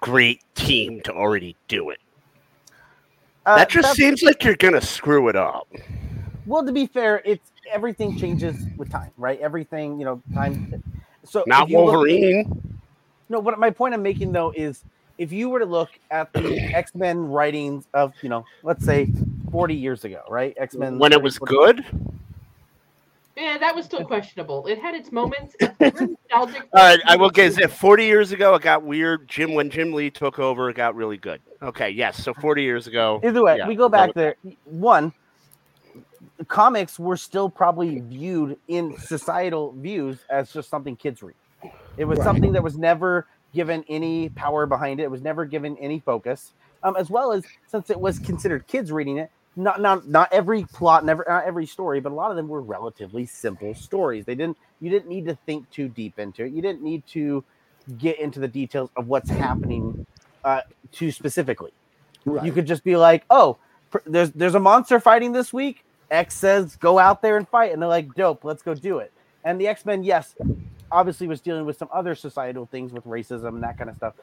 great 0.00 0.42
team 0.56 1.00
to 1.02 1.12
already 1.12 1.54
do 1.68 1.90
it? 1.90 2.00
Uh, 3.46 3.54
That 3.54 3.68
just 3.70 3.94
seems 3.94 4.24
like 4.24 4.42
you're 4.42 4.56
gonna 4.56 4.80
screw 4.80 5.28
it 5.28 5.36
up. 5.36 5.68
well. 6.44 6.66
To 6.66 6.72
be 6.72 6.86
fair, 6.86 7.22
it's 7.24 7.52
everything 7.70 8.18
changes 8.18 8.56
with 8.76 8.90
time, 8.90 9.12
right? 9.16 9.38
Everything, 9.38 10.00
you 10.00 10.04
know, 10.04 10.20
time. 10.34 10.82
So 11.24 11.44
Not 11.46 11.70
Wolverine. 11.70 12.77
No, 13.28 13.40
what 13.40 13.58
my 13.58 13.70
point 13.70 13.94
I'm 13.94 14.02
making 14.02 14.32
though 14.32 14.52
is, 14.56 14.84
if 15.18 15.32
you 15.32 15.48
were 15.48 15.58
to 15.58 15.66
look 15.66 15.90
at 16.10 16.32
the 16.32 16.58
X 16.74 16.94
Men 16.94 17.28
writings 17.28 17.86
of, 17.94 18.14
you 18.22 18.28
know, 18.28 18.44
let's 18.62 18.84
say 18.84 19.08
40 19.50 19.74
years 19.74 20.04
ago, 20.04 20.22
right? 20.28 20.54
X 20.56 20.74
Men 20.74 20.98
when 20.98 21.12
it 21.12 21.22
was 21.22 21.38
good. 21.38 21.84
Yeah, 23.36 23.56
that 23.56 23.72
was 23.72 23.84
still 23.84 24.04
questionable. 24.04 24.66
It 24.66 24.80
had 24.80 24.96
its 24.96 25.12
moments. 25.12 25.54
It's 25.80 26.00
nostalgic. 26.00 26.68
All 26.72 26.82
right, 26.82 26.98
I 27.06 27.14
will 27.14 27.30
guess 27.30 27.56
if 27.56 27.72
40 27.72 28.04
years 28.04 28.32
ago 28.32 28.52
it 28.56 28.62
got 28.62 28.82
weird, 28.82 29.28
Jim 29.28 29.54
when 29.54 29.70
Jim 29.70 29.92
Lee 29.92 30.10
took 30.10 30.40
over, 30.40 30.68
it 30.70 30.74
got 30.74 30.96
really 30.96 31.16
good. 31.16 31.40
Okay, 31.62 31.88
yes. 31.90 32.22
So 32.22 32.34
40 32.34 32.62
years 32.62 32.88
ago. 32.88 33.20
Either 33.22 33.44
way, 33.44 33.58
yeah, 33.58 33.68
we 33.68 33.76
go 33.76 33.88
back 33.88 34.12
go 34.14 34.20
there. 34.20 34.36
One, 34.64 35.12
comics 36.48 36.98
were 36.98 37.16
still 37.16 37.48
probably 37.48 38.00
viewed 38.00 38.58
in 38.66 38.96
societal 38.98 39.72
views 39.72 40.18
as 40.30 40.52
just 40.52 40.68
something 40.68 40.96
kids 40.96 41.22
read. 41.22 41.36
It 41.96 42.04
was 42.04 42.18
Right. 42.18 42.24
something 42.24 42.52
that 42.52 42.62
was 42.62 42.78
never 42.78 43.26
given 43.54 43.84
any 43.88 44.28
power 44.30 44.66
behind 44.66 45.00
it. 45.00 45.04
It 45.04 45.10
was 45.10 45.22
never 45.22 45.44
given 45.44 45.76
any 45.78 45.98
focus. 46.00 46.52
Um, 46.82 46.94
as 46.96 47.10
well 47.10 47.32
as 47.32 47.44
since 47.66 47.90
it 47.90 47.98
was 48.00 48.18
considered 48.20 48.66
kids 48.68 48.92
reading 48.92 49.18
it, 49.18 49.30
not 49.56 49.80
not 49.80 50.06
not 50.06 50.32
every 50.32 50.64
plot, 50.64 51.04
never 51.04 51.24
not 51.28 51.44
every 51.44 51.66
story, 51.66 51.98
but 52.00 52.12
a 52.12 52.14
lot 52.14 52.30
of 52.30 52.36
them 52.36 52.46
were 52.46 52.60
relatively 52.60 53.26
simple 53.26 53.74
stories. 53.74 54.24
They 54.24 54.36
didn't 54.36 54.56
you 54.80 54.88
didn't 54.90 55.08
need 55.08 55.24
to 55.26 55.34
think 55.46 55.68
too 55.70 55.88
deep 55.88 56.18
into 56.20 56.44
it. 56.44 56.52
You 56.52 56.62
didn't 56.62 56.82
need 56.82 57.04
to 57.08 57.42
get 57.98 58.20
into 58.20 58.38
the 58.38 58.46
details 58.46 58.90
of 58.96 59.08
what's 59.08 59.30
happening 59.30 60.06
uh, 60.44 60.60
too 60.92 61.10
specifically. 61.10 61.72
Right. 62.24 62.44
You 62.44 62.52
could 62.52 62.66
just 62.66 62.84
be 62.84 62.96
like, 62.96 63.24
"Oh, 63.28 63.56
pr- 63.90 63.98
there's 64.06 64.30
there's 64.32 64.54
a 64.54 64.60
monster 64.60 65.00
fighting 65.00 65.32
this 65.32 65.52
week. 65.52 65.84
X 66.10 66.36
says 66.36 66.76
go 66.76 66.98
out 67.00 67.22
there 67.22 67.36
and 67.36 67.48
fight," 67.48 67.72
and 67.72 67.82
they're 67.82 67.88
like, 67.88 68.14
"Dope, 68.14 68.44
let's 68.44 68.62
go 68.62 68.74
do 68.74 68.98
it." 68.98 69.10
And 69.42 69.60
the 69.60 69.66
X 69.66 69.84
Men, 69.84 70.04
yes, 70.04 70.36
obviously 70.90 71.26
was 71.26 71.40
dealing 71.40 71.64
with 71.64 71.76
some 71.76 71.88
other 71.92 72.14
societal 72.14 72.66
things 72.66 72.92
with 72.92 73.04
racism 73.04 73.48
and 73.48 73.62
that 73.62 73.78
kind 73.78 73.90
of 73.90 73.96
stuff 73.96 74.14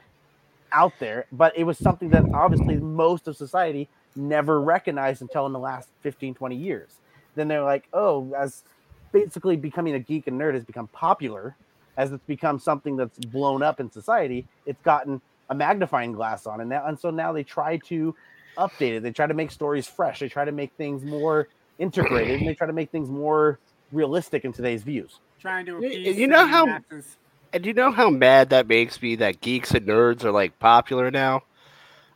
out 0.71 0.93
there, 0.99 1.25
but 1.31 1.57
it 1.57 1.63
was 1.63 1.77
something 1.77 2.09
that 2.09 2.23
obviously 2.33 2.75
most 2.77 3.27
of 3.27 3.37
society 3.37 3.87
never 4.15 4.61
recognized 4.61 5.21
until 5.21 5.45
in 5.45 5.53
the 5.53 5.59
last 5.59 5.89
15, 6.01 6.33
20 6.33 6.55
years. 6.55 6.97
Then 7.35 7.47
they're 7.47 7.63
like, 7.63 7.87
"Oh, 7.93 8.33
as 8.37 8.63
basically 9.11 9.55
becoming 9.55 9.95
a 9.95 9.99
geek 9.99 10.27
and 10.27 10.39
nerd 10.39 10.53
has 10.53 10.65
become 10.65 10.87
popular, 10.87 11.55
as 11.97 12.11
it's 12.11 12.23
become 12.25 12.59
something 12.59 12.97
that's 12.97 13.17
blown 13.17 13.63
up 13.63 13.79
in 13.79 13.89
society, 13.89 14.45
it's 14.65 14.81
gotten 14.81 15.21
a 15.49 15.55
magnifying 15.55 16.11
glass 16.11 16.45
on 16.45 16.59
it 16.59 16.65
now, 16.65 16.85
and 16.85 16.99
so 16.99 17.09
now 17.09 17.31
they 17.31 17.43
try 17.43 17.77
to 17.77 18.15
update 18.57 18.97
it. 18.97 19.03
They 19.03 19.11
try 19.11 19.27
to 19.27 19.33
make 19.33 19.51
stories 19.51 19.87
fresh. 19.87 20.19
They 20.19 20.29
try 20.29 20.45
to 20.45 20.51
make 20.51 20.71
things 20.73 21.03
more 21.03 21.47
integrated, 21.77 22.39
and 22.39 22.47
they 22.47 22.53
try 22.53 22.67
to 22.67 22.73
make 22.73 22.89
things 22.89 23.09
more 23.09 23.59
realistic 23.91 24.45
in 24.45 24.53
today's 24.53 24.83
views. 24.83 25.19
Trying 25.39 25.65
to 25.67 25.77
appease 25.77 26.17
you 26.17 26.27
know 26.27 26.45
the 26.45 26.47
how- 26.47 26.65
masses. 26.65 27.17
And 27.53 27.65
you 27.65 27.73
know 27.73 27.89
how 27.89 28.09
mad 28.09 28.49
that 28.49 28.67
makes 28.67 29.01
me 29.01 29.15
that 29.15 29.39
geeks 29.39 29.71
and 29.71 29.87
nerds 29.87 30.25
are 30.25 30.31
like 30.31 30.57
popular 30.59 31.09
now? 31.09 31.43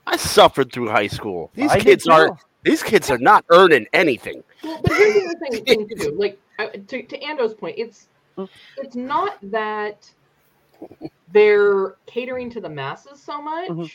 I 0.05 0.17
suffered 0.17 0.71
through 0.73 0.89
high 0.89 1.07
school. 1.07 1.49
These 1.53 1.71
I 1.71 1.79
kids 1.79 2.07
aren't. 2.07 2.37
These 2.63 2.83
kids 2.83 3.09
are 3.09 3.17
not 3.17 3.45
earning 3.49 3.87
anything. 3.93 4.43
Well, 4.63 4.81
but 4.83 4.97
here's 4.97 5.13
the 5.13 5.29
other 5.29 5.63
thing, 5.63 5.87
thing 5.87 5.97
too. 5.97 6.11
Like 6.17 6.39
to, 6.87 7.03
to 7.03 7.23
Ando's 7.23 7.53
point, 7.53 7.75
it's 7.77 8.09
it's 8.77 8.95
not 8.95 9.37
that 9.43 10.11
they're 11.31 11.95
catering 12.05 12.49
to 12.49 12.59
the 12.59 12.69
masses 12.69 13.21
so 13.21 13.41
much. 13.41 13.69
Mhm. 13.69 13.91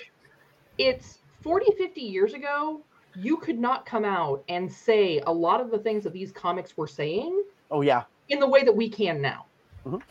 It's 0.79 1.19
40, 1.43 1.73
50 1.77 2.01
years 2.01 2.33
ago, 2.35 2.81
you 3.17 3.37
could 3.37 3.59
not 3.59 3.85
come 3.87 4.05
out 4.05 4.43
and 4.49 4.71
say 4.71 5.21
a 5.27 5.33
lot 5.33 5.61
of 5.61 5.71
the 5.71 5.79
things 5.79 6.05
that 6.05 6.13
these 6.13 6.33
comics 6.33 6.77
were 6.77 6.87
saying 6.87 7.43
Oh 7.71 7.81
yeah. 7.81 8.05
In 8.29 8.41
the 8.41 8.47
way 8.47 8.65
that 8.65 8.75
we 8.75 8.89
can 8.89 9.21
now. 9.21 9.47
Mhm. 9.87 10.03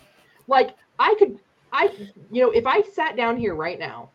Like 0.48 0.76
I 1.00 1.16
could, 1.18 1.40
I 1.72 1.90
you 2.32 2.44
know, 2.44 2.52
if 2.52 2.66
I 2.66 2.82
sat 2.82 3.16
down 3.16 3.38
here 3.38 3.56
right 3.56 3.80
now, 3.80 4.10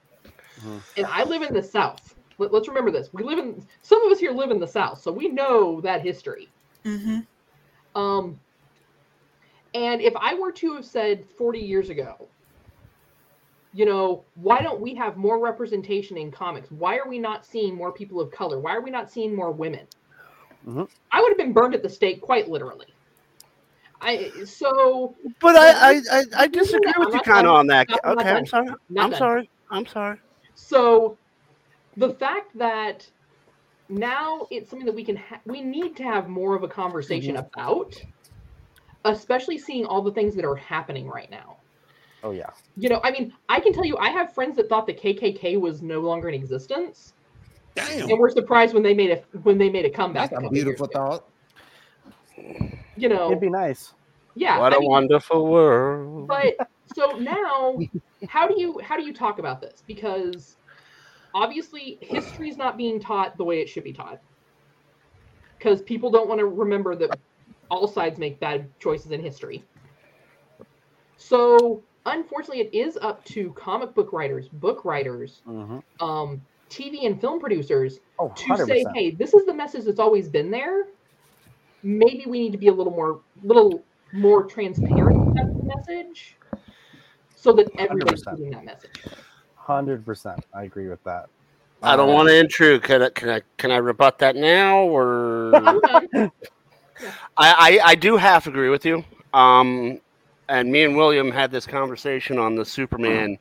Mhm. 0.60 0.82
and 0.96 1.06
I 1.06 1.24
live 1.24 1.42
in 1.42 1.54
the 1.54 1.62
South. 1.62 2.14
Let, 2.38 2.52
us 2.52 2.68
remember 2.68 2.90
this: 2.90 3.12
we 3.12 3.22
live 3.24 3.38
in 3.38 3.66
some 3.82 4.04
of 4.04 4.12
us 4.12 4.18
here 4.18 4.30
live 4.30 4.50
in 4.50 4.60
the 4.60 4.66
South, 4.66 5.00
so 5.00 5.10
we 5.10 5.28
know 5.28 5.80
that 5.80 6.02
history. 6.02 6.48
Mm-hmm. 6.84 7.20
Um, 8.00 8.38
and 9.74 10.00
if 10.00 10.14
I 10.16 10.34
were 10.34 10.52
to 10.52 10.74
have 10.74 10.84
said 10.84 11.24
40 11.36 11.58
years 11.58 11.90
ago, 11.90 12.28
you 13.72 13.84
know, 13.84 14.24
why 14.34 14.62
don't 14.62 14.80
we 14.80 14.94
have 14.94 15.16
more 15.16 15.38
representation 15.38 16.16
in 16.16 16.30
comics? 16.30 16.70
Why 16.70 16.96
are 16.96 17.08
we 17.08 17.18
not 17.18 17.44
seeing 17.44 17.74
more 17.74 17.92
people 17.92 18.20
of 18.20 18.30
color? 18.30 18.60
Why 18.60 18.74
are 18.74 18.80
we 18.80 18.90
not 18.90 19.10
seeing 19.10 19.34
more 19.34 19.52
women? 19.52 19.86
Mhm. 20.66 20.88
I 21.12 21.20
would 21.20 21.30
have 21.30 21.38
been 21.38 21.52
burned 21.52 21.74
at 21.74 21.82
the 21.82 21.88
stake 21.88 22.20
quite 22.20 22.48
literally. 22.48 22.97
I 24.00 24.30
so 24.44 25.14
But 25.40 25.56
I, 25.56 25.70
I, 25.70 26.02
I, 26.10 26.24
I 26.36 26.46
disagree 26.46 26.92
I'm 26.94 27.04
with 27.04 27.14
you 27.14 27.20
kind 27.20 27.46
of 27.46 27.54
on 27.54 27.66
that. 27.68 27.88
I'm 28.04 28.14
not 28.14 28.18
Okay, 28.18 28.30
I'm 28.30 28.46
sorry. 28.46 28.66
Not 28.66 29.04
I'm 29.04 29.10
done. 29.10 29.18
sorry. 29.18 29.50
I'm 29.70 29.86
sorry. 29.86 30.18
So 30.54 31.16
the 31.96 32.14
fact 32.14 32.56
that 32.56 33.08
now 33.88 34.46
it's 34.50 34.70
something 34.70 34.86
that 34.86 34.94
we 34.94 35.04
can 35.04 35.16
ha- 35.16 35.40
we 35.46 35.62
need 35.62 35.96
to 35.96 36.02
have 36.04 36.28
more 36.28 36.54
of 36.54 36.62
a 36.62 36.68
conversation 36.68 37.34
mm-hmm. 37.34 37.60
about, 37.60 37.94
especially 39.04 39.58
seeing 39.58 39.84
all 39.84 40.02
the 40.02 40.12
things 40.12 40.34
that 40.36 40.44
are 40.44 40.56
happening 40.56 41.08
right 41.08 41.30
now. 41.30 41.56
Oh 42.22 42.32
yeah. 42.32 42.50
You 42.76 42.88
know, 42.88 43.00
I 43.02 43.10
mean, 43.10 43.32
I 43.48 43.60
can 43.60 43.72
tell 43.72 43.84
you, 43.84 43.96
I 43.96 44.10
have 44.10 44.32
friends 44.34 44.56
that 44.56 44.68
thought 44.68 44.86
the 44.86 44.94
KKK 44.94 45.60
was 45.60 45.82
no 45.82 46.00
longer 46.00 46.28
in 46.28 46.34
existence, 46.34 47.14
Damn. 47.74 48.10
and 48.10 48.18
were 48.18 48.30
surprised 48.30 48.74
when 48.74 48.82
they 48.82 48.94
made 48.94 49.10
a 49.10 49.22
when 49.42 49.58
they 49.58 49.70
made 49.70 49.84
a 49.84 49.90
comeback. 49.90 50.30
That's 50.30 50.40
a 50.40 50.42
couple 50.42 50.56
years 50.56 50.64
beautiful 50.64 50.86
ago. 50.86 51.22
Thought. 52.98 53.02
You 53.02 53.08
know, 53.16 53.26
It'd 53.28 53.40
be 53.40 53.50
nice. 53.50 53.94
yeah. 54.34 54.58
what 54.58 54.72
I 54.72 54.76
a 54.76 54.80
mean, 54.80 54.90
wonderful 54.90 55.46
world. 55.46 56.28
but 56.28 56.54
so 56.94 57.12
now 57.18 57.78
how 58.28 58.48
do 58.48 58.58
you 58.60 58.78
how 58.82 58.96
do 58.96 59.02
you 59.04 59.12
talk 59.12 59.38
about 59.38 59.60
this 59.60 59.82
because 59.86 60.56
obviously 61.34 61.98
history 62.00 62.48
is 62.48 62.56
not 62.56 62.76
being 62.76 62.98
taught 62.98 63.36
the 63.36 63.44
way 63.44 63.60
it 63.60 63.68
should 63.68 63.84
be 63.84 63.92
taught 63.92 64.18
because 65.58 65.82
people 65.82 66.10
don't 66.10 66.28
want 66.28 66.38
to 66.38 66.46
remember 66.46 66.96
that 66.96 67.16
all 67.70 67.86
sides 67.86 68.18
make 68.18 68.40
bad 68.40 68.66
choices 68.80 69.10
in 69.12 69.20
history 69.20 69.62
so 71.16 71.82
unfortunately 72.06 72.60
it 72.62 72.74
is 72.74 72.96
up 73.02 73.24
to 73.26 73.52
comic 73.52 73.94
book 73.94 74.12
writers 74.12 74.48
book 74.48 74.84
writers 74.84 75.42
Mhm. 75.46 75.82
um, 76.00 76.40
tv 76.70 77.06
and 77.06 77.20
film 77.20 77.38
producers 77.40 78.00
Oh, 78.18 78.32
to 78.34 78.56
say 78.66 78.84
hey 78.94 79.10
this 79.10 79.34
is 79.34 79.44
the 79.46 79.54
message 79.54 79.84
that's 79.84 80.00
always 80.00 80.28
been 80.28 80.50
there 80.50 80.86
maybe 81.88 82.24
we 82.26 82.38
need 82.40 82.52
to 82.52 82.58
be 82.58 82.68
a 82.68 82.72
little 82.72 82.92
more 82.92 83.20
little 83.42 83.82
more 84.12 84.44
transparent 84.44 85.30
about 85.30 85.56
the 85.56 85.62
message 85.64 86.36
so 87.34 87.52
that 87.52 87.68
everybody's 87.78 88.24
100%. 88.24 88.36
getting 88.36 88.50
that 88.50 88.64
message 88.64 88.90
Hundred 89.56 90.04
percent. 90.04 90.44
I 90.54 90.62
agree 90.64 90.88
with 90.88 91.02
that. 91.04 91.28
I 91.82 91.94
don't 91.94 92.08
Uh, 92.10 92.14
want 92.14 92.28
to 92.28 92.36
intrude. 92.38 92.82
Can 92.82 93.02
I, 93.02 93.10
can 93.10 93.28
I 93.28 93.42
can 93.58 93.70
I 93.70 93.76
rebut 93.76 94.18
that 94.18 94.34
now, 94.34 94.78
or 94.84 95.54
I'm. 95.56 95.80
I, 96.16 96.30
I 97.36 97.80
I 97.84 97.94
do 97.94 98.16
half 98.16 98.46
agree 98.46 98.70
with 98.70 98.84
you. 98.86 99.04
Um, 99.34 100.00
and 100.48 100.72
me 100.72 100.84
and 100.84 100.96
William 100.96 101.30
had 101.30 101.50
this 101.50 101.66
conversation 101.66 102.38
on 102.38 102.54
the 102.54 102.64
Superman, 102.64 103.38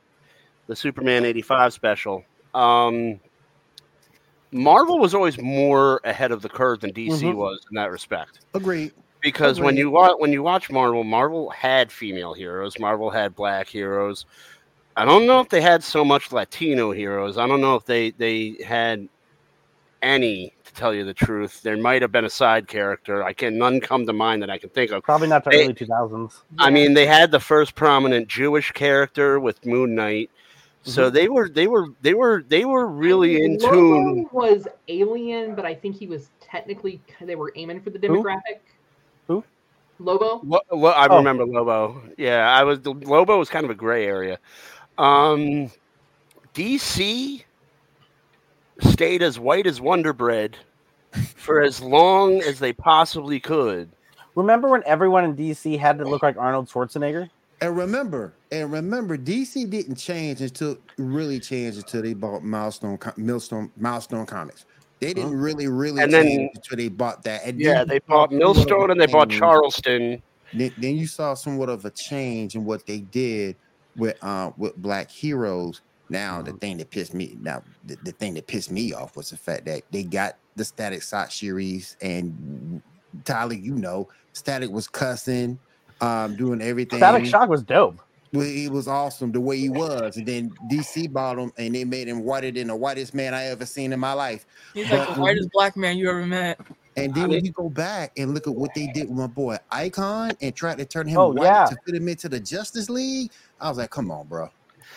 the 0.66 0.76
Superman 0.76 1.24
eighty 1.24 1.40
five 1.42 1.72
special. 1.72 2.24
Um, 2.54 3.18
Marvel 4.50 4.98
was 4.98 5.14
always 5.14 5.38
more 5.38 6.00
ahead 6.04 6.32
of 6.32 6.42
the 6.42 6.48
curve 6.48 6.80
than 6.80 6.92
DC 6.92 7.22
Mhm. 7.26 7.34
was 7.34 7.60
in 7.70 7.74
that 7.76 7.90
respect. 7.90 8.40
Agreed. 8.54 8.92
because 9.20 9.58
when 9.60 9.76
you 9.76 9.90
watch 9.90 10.14
when 10.18 10.32
you 10.32 10.42
watch 10.44 10.70
Marvel, 10.70 11.02
Marvel 11.02 11.50
had 11.50 11.90
female 11.90 12.32
heroes, 12.34 12.78
Marvel 12.78 13.10
had 13.10 13.34
black 13.34 13.66
heroes. 13.66 14.24
I 14.96 15.04
don't 15.04 15.26
know 15.26 15.40
if 15.40 15.48
they 15.48 15.60
had 15.60 15.82
so 15.82 16.04
much 16.04 16.30
Latino 16.32 16.92
heroes. 16.92 17.36
I 17.36 17.46
don't 17.48 17.60
know 17.60 17.74
if 17.74 17.84
they 17.84 18.10
they 18.12 18.56
had 18.64 19.08
any. 20.02 20.52
To 20.64 20.74
tell 20.74 20.94
you 20.94 21.02
the 21.04 21.14
truth, 21.14 21.62
there 21.62 21.76
might 21.78 22.02
have 22.02 22.12
been 22.12 22.26
a 22.26 22.30
side 22.30 22.68
character. 22.68 23.24
I 23.24 23.32
can 23.32 23.58
none 23.58 23.80
come 23.80 24.06
to 24.06 24.12
mind 24.12 24.42
that 24.42 24.50
I 24.50 24.58
can 24.58 24.68
think 24.70 24.92
of. 24.92 25.02
Probably 25.02 25.26
not 25.26 25.42
the 25.44 25.50
They- 25.50 25.64
early 25.64 25.74
two 25.74 25.86
thousands. 25.86 26.42
I 26.58 26.70
mean, 26.70 26.94
they 26.94 27.06
had 27.06 27.30
the 27.32 27.40
first 27.40 27.74
prominent 27.74 28.28
Jewish 28.28 28.70
character 28.72 29.40
with 29.40 29.64
Moon 29.66 29.94
Knight. 29.94 30.30
So 30.84 31.10
they 31.10 31.28
were 31.28 31.48
they 31.48 31.66
were 31.66 31.88
they 32.00 32.14
were 32.14 32.42
they 32.48 32.64
were 32.64 32.86
really 32.86 33.42
in 33.44 33.58
Lobo 33.58 33.70
tune. 33.70 34.28
was 34.32 34.66
alien 34.88 35.54
but 35.54 35.66
i 35.66 35.74
think 35.74 35.94
he 35.96 36.06
was 36.06 36.30
technically 36.40 37.00
they 37.20 37.34
were 37.34 37.52
aiming 37.56 37.80
for 37.82 37.90
the 37.90 37.98
demographic 37.98 38.60
Who? 39.26 39.44
lobo 39.98 40.40
Lo- 40.44 40.60
Lo- 40.70 40.90
I 40.92 41.08
Oh. 41.08 41.16
remember 41.18 41.44
Lobo. 41.44 42.00
Yeah, 42.16 42.48
I 42.48 42.64
was 42.64 42.84
Lobo 42.86 43.38
was 43.38 43.50
kind 43.50 43.64
of 43.64 43.70
a 43.70 43.74
gray 43.74 44.06
area. 44.06 44.38
Um, 44.96 45.70
DC 46.54 47.42
stayed 48.80 49.22
as 49.22 49.38
white 49.38 49.66
as 49.66 49.80
Wonder 49.80 50.12
Bread 50.12 50.56
for 51.36 51.60
as 51.62 51.80
long 51.82 52.40
as 52.42 52.58
they 52.60 52.72
possibly 52.72 53.40
could. 53.40 53.90
Remember 54.36 54.68
when 54.68 54.82
everyone 54.86 55.24
in 55.24 55.36
DC 55.36 55.78
had 55.78 55.98
to 55.98 56.04
look 56.04 56.22
like 56.22 56.36
Arnold 56.36 56.68
Schwarzenegger? 56.68 57.28
And 57.60 57.76
remember, 57.76 58.34
and 58.52 58.70
remember, 58.72 59.16
DC 59.18 59.68
didn't 59.68 59.96
change 59.96 60.40
until 60.40 60.78
really 60.96 61.40
changed 61.40 61.78
until 61.78 62.02
they 62.02 62.14
bought 62.14 62.42
Milestone, 62.44 62.98
Milestone, 63.16 63.70
Milestone 63.76 64.26
Comics. 64.26 64.64
They 65.00 65.12
didn't 65.14 65.34
really, 65.38 65.66
really 65.68 66.02
And 66.02 66.12
change 66.12 66.28
then- 66.38 66.50
until 66.54 66.76
they 66.76 66.88
bought 66.88 67.22
that. 67.24 67.44
And 67.44 67.60
Yeah, 67.60 67.84
they 67.84 67.98
bought 68.00 68.30
saw 68.30 68.36
somewhat 68.38 68.40
of 68.40 68.56
a 68.56 68.70
Milestone 68.70 68.90
and 68.90 69.00
they 69.00 69.06
bought. 69.06 69.30
Charleston. 69.30 70.22
Then, 70.54 70.72
then 70.78 70.96
you 70.96 71.06
saw 71.06 71.34
somewhat 71.34 71.68
of 71.68 71.84
a 71.84 71.90
change 71.90 72.54
in 72.54 72.64
what 72.64 72.86
they 72.86 73.00
did 73.00 73.56
with 73.96 74.16
uh 74.22 74.50
with 74.56 74.76
Black 74.76 75.10
Heroes. 75.10 75.82
Now 76.10 76.40
the 76.40 76.52
thing 76.54 76.78
that 76.78 76.90
pissed 76.90 77.12
me 77.12 77.36
now 77.42 77.62
the, 77.84 77.96
the 78.02 78.12
thing 78.12 78.34
that 78.34 78.46
pissed 78.46 78.70
me 78.70 78.92
off 78.94 79.14
was 79.16 79.30
the 79.30 79.36
fact 79.36 79.66
that 79.66 79.82
they 79.90 80.04
got 80.04 80.38
the 80.56 80.64
Static 80.64 81.02
Shock 81.02 81.32
series 81.32 81.96
and 82.00 82.80
Tyler, 83.24 83.54
you 83.54 83.74
know, 83.74 84.08
Static 84.32 84.70
was 84.70 84.88
cussing, 84.88 85.58
um, 86.00 86.36
doing 86.36 86.60
everything. 86.62 86.98
Static 86.98 87.26
Shock 87.26 87.48
was 87.48 87.62
dope. 87.62 88.00
Well, 88.32 88.46
it 88.46 88.70
was 88.70 88.88
awesome 88.88 89.32
the 89.32 89.40
way 89.40 89.56
he 89.58 89.70
was, 89.70 90.18
and 90.18 90.26
then 90.26 90.50
DC 90.70 91.10
bought 91.10 91.38
him, 91.38 91.50
and 91.56 91.74
they 91.74 91.84
made 91.84 92.08
him 92.08 92.24
whiter 92.24 92.50
than 92.50 92.66
the 92.66 92.76
whitest 92.76 93.14
man 93.14 93.32
I 93.32 93.44
ever 93.44 93.64
seen 93.64 93.90
in 93.92 93.98
my 94.00 94.12
life. 94.12 94.44
He's 94.74 94.90
like 94.90 95.14
the 95.14 95.20
whitest 95.20 95.48
black 95.50 95.76
man 95.78 95.96
you 95.96 96.10
ever 96.10 96.26
met. 96.26 96.60
And 96.96 97.14
then 97.14 97.30
when 97.30 97.44
you 97.44 97.52
go 97.52 97.70
back 97.70 98.12
and 98.18 98.34
look 98.34 98.46
at 98.46 98.54
what 98.54 98.74
they 98.74 98.88
did 98.88 99.08
with 99.08 99.16
my 99.16 99.28
boy 99.28 99.56
Icon 99.70 100.32
and 100.42 100.54
tried 100.54 100.78
to 100.78 100.84
turn 100.84 101.06
him 101.06 101.16
Oh, 101.18 101.28
white 101.28 101.44
yeah. 101.44 101.66
to 101.66 101.76
fit 101.86 101.94
him 101.94 102.08
into 102.08 102.28
the 102.28 102.40
Justice 102.40 102.90
League, 102.90 103.30
I 103.60 103.68
was 103.68 103.78
like, 103.78 103.90
"Come 103.90 104.10
on, 104.10 104.26
bro, 104.26 104.50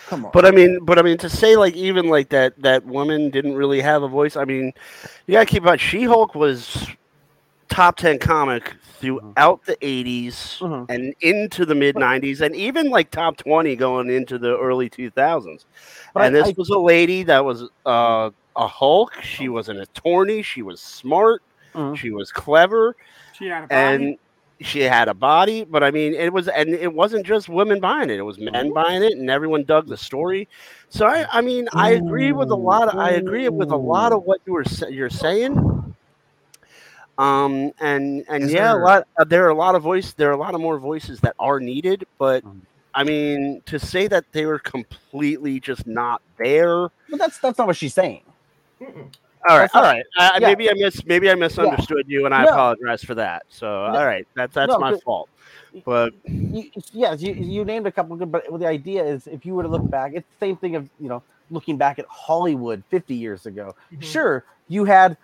come 0.08 0.26
on." 0.26 0.32
But 0.32 0.44
I 0.44 0.50
mean, 0.50 0.84
but 0.84 0.98
I 0.98 1.02
mean, 1.02 1.16
to 1.18 1.30
say 1.30 1.56
like 1.56 1.74
even 1.74 2.08
like 2.08 2.28
that 2.30 2.60
that 2.60 2.84
woman 2.84 3.30
didn't 3.30 3.54
really 3.54 3.80
have 3.80 4.02
a 4.02 4.08
voice. 4.08 4.36
I 4.36 4.44
mean, 4.44 4.72
you 5.26 5.32
gotta 5.32 5.46
keep 5.46 5.62
in 5.62 5.66
mind 5.66 5.80
She 5.80 6.04
Hulk 6.04 6.34
was 6.34 6.86
top 7.70 7.96
ten 7.96 8.18
comic 8.18 8.74
throughout 9.02 9.62
the 9.66 9.76
80s 9.82 10.58
Mhm. 10.60 10.86
and 10.88 11.14
into 11.20 11.66
the 11.66 11.74
mid 11.74 11.96
'90s, 11.96 12.40
and 12.40 12.56
even 12.56 12.88
like 12.88 13.10
top 13.10 13.36
twenty 13.36 13.76
going 13.76 14.08
into 14.08 14.38
the 14.38 14.56
early 14.58 14.88
2000s. 14.88 15.66
But 16.14 16.24
and 16.26 16.34
this 16.34 16.48
I- 16.48 16.54
was 16.56 16.70
a 16.70 16.78
lady 16.78 17.24
that 17.24 17.44
was 17.44 17.64
uh, 17.84 18.30
a 18.56 18.66
Hulk. 18.66 19.12
She 19.22 19.48
was 19.50 19.68
an 19.68 19.78
attorney. 19.80 20.42
She 20.42 20.62
was 20.62 20.80
smart. 20.80 21.42
Mhm. 21.74 21.96
She 21.96 22.10
was 22.10 22.30
clever 22.32 22.96
She 23.34 23.46
had 23.46 23.64
a 23.64 23.66
body. 23.66 24.04
and 24.04 24.16
she 24.60 24.80
had 24.82 25.08
a 25.08 25.14
body 25.14 25.64
but 25.64 25.82
i 25.82 25.90
mean 25.90 26.14
it 26.14 26.32
was 26.32 26.46
and 26.46 26.68
it 26.68 26.92
wasn't 26.94 27.26
just 27.26 27.48
women 27.48 27.80
buying 27.80 28.08
it 28.10 28.18
it 28.18 28.22
was 28.22 28.38
men 28.38 28.72
buying 28.72 29.02
it 29.02 29.14
and 29.14 29.28
everyone 29.28 29.64
dug 29.64 29.88
the 29.88 29.96
story 29.96 30.46
so 30.88 31.04
i 31.04 31.26
i 31.36 31.40
mean 31.40 31.66
i 31.74 31.90
agree 31.90 32.30
with 32.30 32.48
a 32.50 32.54
lot 32.54 32.86
of 32.86 32.94
i 32.96 33.10
agree 33.10 33.48
with 33.48 33.72
a 33.72 33.76
lot 33.76 34.12
of 34.12 34.22
what 34.22 34.38
you 34.46 34.52
were 34.52 34.62
you're 34.88 35.10
saying 35.10 35.54
um 37.18 37.72
and 37.80 38.24
and 38.28 38.44
Yes, 38.44 38.52
yeah 38.52 38.74
a 38.74 38.76
lot 38.76 39.06
uh, 39.18 39.24
there 39.24 39.44
are 39.46 39.50
a 39.50 39.54
lot 39.54 39.74
of 39.74 39.82
voice 39.82 40.12
there 40.14 40.30
are 40.30 40.32
a 40.32 40.36
lot 40.36 40.54
of 40.54 40.60
more 40.60 40.78
voices 40.78 41.20
that 41.20 41.34
are 41.38 41.60
needed 41.60 42.06
but 42.18 42.42
Mm. 42.44 42.60
i 42.94 43.04
mean 43.04 43.62
to 43.66 43.78
say 43.78 44.06
that 44.08 44.24
they 44.32 44.46
were 44.46 44.58
completely 44.58 45.60
just 45.60 45.86
not 45.86 46.22
there 46.38 46.88
But 47.10 47.18
that's 47.18 47.38
that's 47.38 47.58
not 47.58 47.66
what 47.66 47.76
she's 47.76 47.94
saying. 47.94 48.22
Mm-mm. 48.80 49.08
all 49.48 49.58
right, 49.58 49.70
That's 49.70 49.74
all 49.74 49.82
not- 49.82 49.88
right. 49.94 50.04
Uh, 50.18 50.38
yeah. 50.40 50.46
Maybe 50.48 50.70
I 50.70 50.74
miss. 50.74 51.04
Maybe 51.04 51.30
I 51.30 51.34
misunderstood 51.34 52.04
you, 52.08 52.24
and 52.26 52.34
I 52.34 52.44
No. 52.44 52.50
apologize 52.50 53.02
for 53.04 53.14
that. 53.16 53.42
So, 53.48 53.66
No. 53.66 53.98
all 53.98 54.06
right, 54.06 54.26
that's 54.34 54.54
that's 54.54 54.72
No, 54.72 54.78
my 54.78 54.92
but- 54.92 55.02
fault. 55.02 55.28
But 55.84 56.12
You, 56.26 56.70
yes, 56.92 57.22
you, 57.22 57.32
you 57.34 57.64
named 57.64 57.86
a 57.86 57.92
couple 57.92 58.14
good, 58.16 58.30
but 58.32 58.44
the 58.58 58.66
idea 58.66 59.04
is 59.04 59.26
if 59.26 59.44
you 59.46 59.54
were 59.54 59.62
to 59.62 59.68
look 59.68 59.88
back, 59.88 60.12
it's 60.14 60.26
the 60.38 60.46
same 60.46 60.56
thing 60.56 60.74
of 60.76 60.88
you 61.00 61.08
know 61.08 61.22
looking 61.50 61.76
back 61.76 61.98
at 61.98 62.06
Hollywood 62.08 62.82
50 62.90 63.14
years 63.14 63.46
ago. 63.46 63.74
Mhm. 63.92 64.02
Sure, 64.02 64.44
you 64.68 64.84
had 64.84 65.16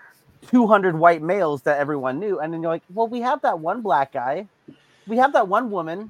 200 0.46 0.98
white 0.98 1.22
males 1.22 1.62
that 1.62 1.78
everyone 1.78 2.18
knew, 2.18 2.38
and 2.40 2.52
then 2.52 2.62
you're 2.62 2.70
like, 2.70 2.82
well, 2.94 3.08
we 3.08 3.20
have 3.20 3.42
that 3.42 3.58
one 3.58 3.82
black 3.82 4.12
guy, 4.12 4.46
we 5.06 5.16
have 5.16 5.32
that 5.32 5.48
one 5.48 5.70
woman, 5.70 6.08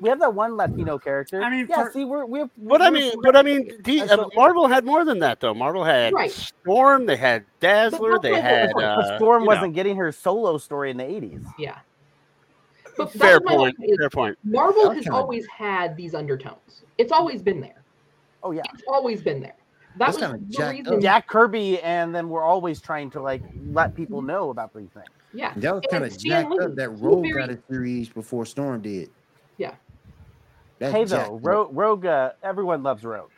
we 0.00 0.08
have 0.08 0.18
that 0.20 0.34
one 0.34 0.56
Latino 0.56 0.98
character. 0.98 1.42
I 1.42 1.50
mean, 1.50 1.66
yeah, 1.68 1.84
for- 1.84 1.92
see, 1.92 2.04
we're 2.04 2.24
we're. 2.24 2.48
But 2.56 2.80
I 2.80 2.90
we're- 2.90 3.02
mean, 3.10 3.12
but 3.22 3.36
I 3.36 3.42
mean, 3.42 3.70
the, 3.84 4.00
And 4.00 4.10
uh, 4.12 4.28
Marvel 4.34 4.66
had 4.66 4.84
more 4.84 5.04
than 5.04 5.18
that, 5.20 5.40
though. 5.40 5.52
Marvel 5.54 5.84
had 5.84 6.12
Right. 6.14 6.30
Storm, 6.30 7.04
they 7.06 7.16
had 7.16 7.44
Dazzler, 7.60 8.18
they 8.18 8.40
had. 8.40 8.70
but 8.74 8.84
Uh, 8.84 9.16
Storm 9.18 9.44
wasn't 9.44 9.74
getting 9.74 9.96
her 9.96 10.10
solo 10.10 10.56
story 10.58 10.90
in 10.90 10.96
the 10.96 11.04
80s. 11.04 11.44
Yeah. 11.58 11.78
But 12.96 13.12
Fair 13.12 13.40
point. 13.40 13.58
point 13.58 13.90
is 13.90 13.96
Fair 13.98 14.10
point. 14.10 14.38
Marvel 14.44 14.90
has 14.90 15.06
always 15.08 15.46
had 15.46 15.96
these 15.96 16.14
undertones. 16.14 16.82
It's 16.98 17.12
always 17.12 17.40
been 17.42 17.60
there. 17.60 17.82
Oh 18.42 18.52
yeah, 18.52 18.62
It's 18.72 18.82
always 18.88 19.20
been 19.22 19.40
there. 19.40 19.54
That 19.96 20.12
That's 20.12 20.18
was 20.18 20.40
kinda 20.58 20.70
reason. 20.70 21.00
Jack 21.00 21.26
Kirby, 21.26 21.80
and 21.82 22.14
then 22.14 22.28
we're 22.28 22.42
always 22.44 22.80
trying 22.80 23.10
to 23.10 23.20
like 23.20 23.42
let 23.70 23.94
people 23.94 24.22
know 24.22 24.50
about 24.50 24.72
these 24.74 24.88
things. 24.90 25.06
Yeah. 25.32 25.52
That 25.56 25.74
was 25.74 25.84
kind 25.90 26.04
of 26.04 26.12
Stan 26.12 26.44
jacked 26.44 26.50
Lee, 26.50 26.64
up. 26.64 26.74
That 26.76 26.90
he's 26.90 27.00
Rogue 27.00 27.22
very- 27.22 27.32
got 27.46 27.50
a 27.50 27.58
series 27.68 28.08
before 28.08 28.46
Storm 28.46 28.80
did. 28.80 29.10
Yeah. 29.58 29.74
That's 30.78 30.92
hey 30.92 31.04
jacked 31.04 31.28
though, 31.28 31.36
up. 31.36 31.46
Rogue, 31.46 31.68
Rogue 31.72 32.06
uh, 32.06 32.32
everyone 32.42 32.82
loves 32.82 33.04
Rogue. 33.04 33.30